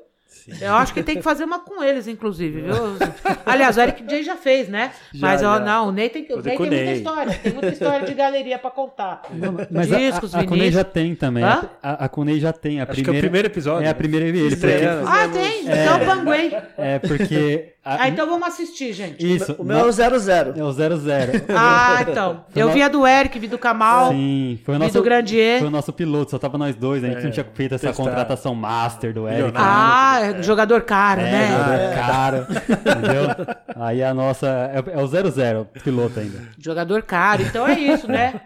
[0.61, 2.73] Eu acho que tem que fazer uma com eles, inclusive, viu?
[3.45, 4.91] Aliás, o Eric J já fez, né?
[5.13, 5.59] Já, Mas, ó, já.
[5.59, 6.93] não, o Ney tem, que- o Ney tem muita Ney.
[6.93, 7.33] história.
[7.43, 9.23] Tem muita história de galeria pra contar.
[9.69, 10.73] Mas a- Discos, a, a Kunei Vinícius.
[10.75, 11.43] já tem também.
[11.43, 11.63] Hã?
[11.83, 12.79] A, a Kunei já tem.
[12.79, 13.85] A Acho que é o primeira, primeiro episódio.
[13.85, 14.97] É a primeira ele Estreia.
[15.01, 15.61] porque, Ah, tem?
[15.63, 16.57] Então, panguei.
[16.77, 17.73] É porque.
[17.83, 19.35] a- Ah, então vamos assistir, gente.
[19.35, 19.53] Isso.
[19.57, 20.53] O meu é o 00.
[20.57, 21.41] é o 00.
[21.55, 22.45] Ah, então.
[22.55, 24.93] Eu vi a do Eric, vi do Kamal, Sim, foi o vi nosso.
[24.97, 25.59] do Grandier.
[25.59, 27.87] Foi o nosso piloto, só tava nós dois, a gente É, não tinha feito essa
[27.87, 28.03] testar.
[28.03, 29.43] contratação master do Eric.
[29.43, 30.16] Milionário.
[30.17, 31.47] Ah, é jogador caro, É, né?
[31.51, 33.55] jogador caro, entendeu?
[33.75, 34.47] Aí a nossa.
[34.47, 36.49] É, é o 00, piloto ainda.
[36.57, 37.43] Jogador caro.
[37.43, 38.41] Então é isso, né?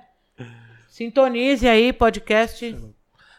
[0.88, 2.78] Sintonize aí, podcast.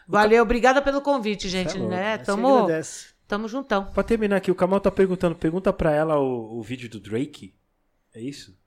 [0.07, 2.17] Valeu, obrigada pelo convite, gente, louco, né?
[2.17, 3.09] Tamo, agradece.
[3.27, 3.85] tamo juntão.
[3.85, 7.53] Pra terminar aqui, o Kamal tá perguntando, pergunta pra ela o, o vídeo do Drake.
[8.13, 8.57] É isso?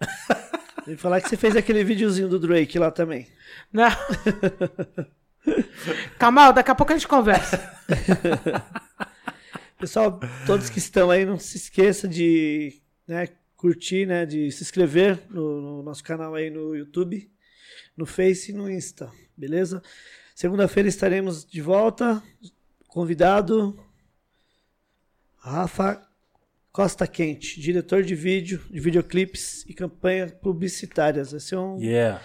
[0.84, 3.26] Que falar que você fez aquele videozinho do Drake lá também.
[3.72, 3.88] Não.
[6.18, 7.58] Kamal, daqui a pouco a gente conversa.
[9.78, 15.20] Pessoal, todos que estão aí, não se esqueça de né, curtir, né, de se inscrever
[15.28, 17.30] no, no nosso canal aí no YouTube,
[17.96, 19.82] no Face e no Insta, beleza?
[20.34, 22.22] Segunda-feira estaremos de volta.
[22.88, 23.78] Convidado
[25.38, 26.02] Rafa
[26.72, 31.30] Costa Quente, diretor de vídeo, de videoclipes e campanhas publicitárias.
[31.30, 32.20] Vai ser um, Yeah.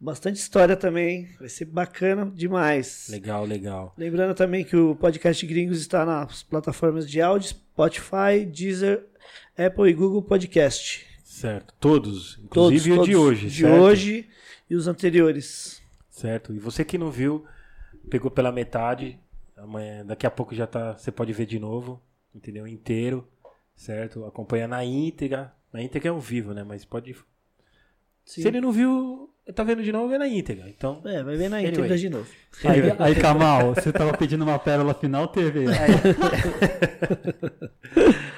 [0.00, 3.08] Bastante história também, vai ser bacana demais.
[3.10, 3.94] Legal, legal.
[3.98, 9.06] Lembrando também que o podcast Gringos está nas plataformas de áudio, Spotify, Deezer,
[9.56, 11.06] Apple e Google Podcast.
[11.22, 11.74] Certo.
[11.78, 12.36] Todos.
[12.50, 13.08] Todos, Inclusive o todos.
[13.08, 13.48] de hoje.
[13.48, 13.80] De certo?
[13.82, 14.28] hoje
[14.68, 15.82] e os anteriores.
[16.10, 16.52] Certo.
[16.54, 17.44] E você que não viu,
[18.08, 19.18] pegou pela metade.
[19.56, 20.96] Amanhã, daqui a pouco já tá.
[20.96, 22.02] Você pode ver de novo.
[22.34, 22.66] Entendeu?
[22.66, 23.26] Inteiro.
[23.74, 24.24] Certo?
[24.24, 25.54] Acompanha na íntegra.
[25.72, 26.64] Na íntegra é ao vivo, né?
[26.64, 27.14] Mas pode.
[28.24, 28.42] Sim.
[28.42, 30.68] Se ele não viu, tá vendo de novo, vê na íntegra.
[30.68, 31.00] Então.
[31.04, 31.72] É, vai ver na Anyway.
[31.72, 32.28] íntegra de novo.
[32.64, 35.64] Aí, aí Kamal, você tava pedindo uma pérola final, teve.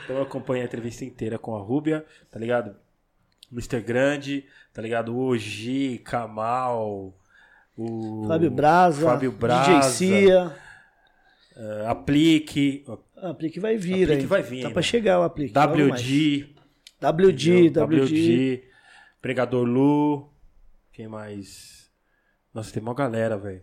[0.04, 2.74] Então acompanha a entrevista inteira com a Rúbia, tá ligado?
[3.52, 3.80] Mr.
[3.80, 5.14] Grande, tá ligado?
[5.14, 7.14] O Oji, Kamal,
[7.76, 10.52] o Fábio Braza, Fábio Braza, DJ Cia.
[11.56, 12.84] eh, Aplique,
[13.16, 14.26] Ah, aplique vai vir Aplique aí.
[14.26, 14.74] vai vir, Tá né?
[14.74, 15.54] pra chegar o aplique.
[15.56, 16.00] logo mais.
[16.02, 16.46] WD,
[17.00, 17.86] WD, entendeu?
[17.86, 18.62] WD.
[19.20, 20.31] Pregador Lu,
[20.92, 21.90] quem mais?
[22.52, 23.62] Nossa, tem uma galera, velho.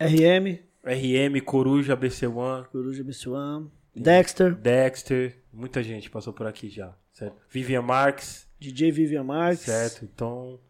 [0.00, 7.36] RM, RM, Coruja, BC1, Coruja BC1, Dexter, Dexter, muita gente passou por aqui já, certo?
[7.48, 9.60] Vivian Marques, DJ Vivian Marques.
[9.60, 10.04] certo?
[10.04, 10.60] Então...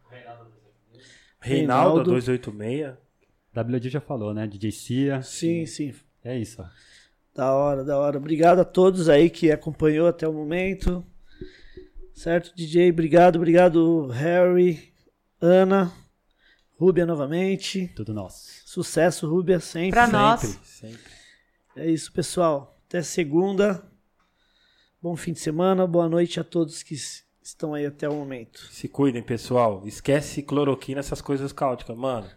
[1.40, 2.04] Reinaldo, Reinaldo.
[2.04, 2.94] 286.
[3.54, 4.46] WD já falou, né?
[4.46, 5.22] DJ Cia.
[5.22, 5.94] Sim, sim.
[6.22, 6.66] É isso, ó.
[7.34, 8.18] Da hora, da hora.
[8.18, 11.04] Obrigado a todos aí que acompanhou até o momento.
[12.12, 12.90] Certo, DJ?
[12.90, 14.92] Obrigado, obrigado, Harry,
[15.40, 15.92] Ana,
[16.76, 17.88] Rúbia novamente.
[17.94, 18.48] Tudo nosso.
[18.66, 19.90] Sucesso, Rúbia, sempre.
[19.90, 20.40] Pra nós.
[20.40, 21.12] Sempre, sempre.
[21.76, 22.80] É isso, pessoal.
[22.88, 23.84] Até segunda.
[25.00, 26.96] Bom fim de semana, boa noite a todos que
[27.40, 28.58] estão aí até o momento.
[28.72, 29.86] Se cuidem, pessoal.
[29.86, 31.96] Esquece cloroquina, essas coisas caóticas.
[31.96, 32.28] Mano,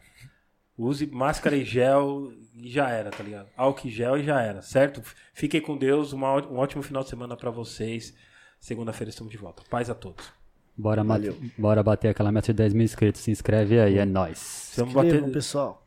[0.78, 3.50] use máscara e gel e já era, tá ligado?
[3.58, 5.02] Álcool e gel e já era, certo?
[5.34, 6.14] Fiquem com Deus.
[6.14, 8.14] uma um ótimo final de semana pra vocês.
[8.60, 9.64] Segunda-feira estamos de volta.
[9.72, 10.41] Paz a todos.
[10.78, 11.36] Bora, Valeu.
[11.58, 13.22] bora bater aquela meta de 10 mil inscritos.
[13.22, 14.40] Se inscreve aí, é nóis.
[14.74, 15.86] Precisamos Inscrevam, bater, pessoal.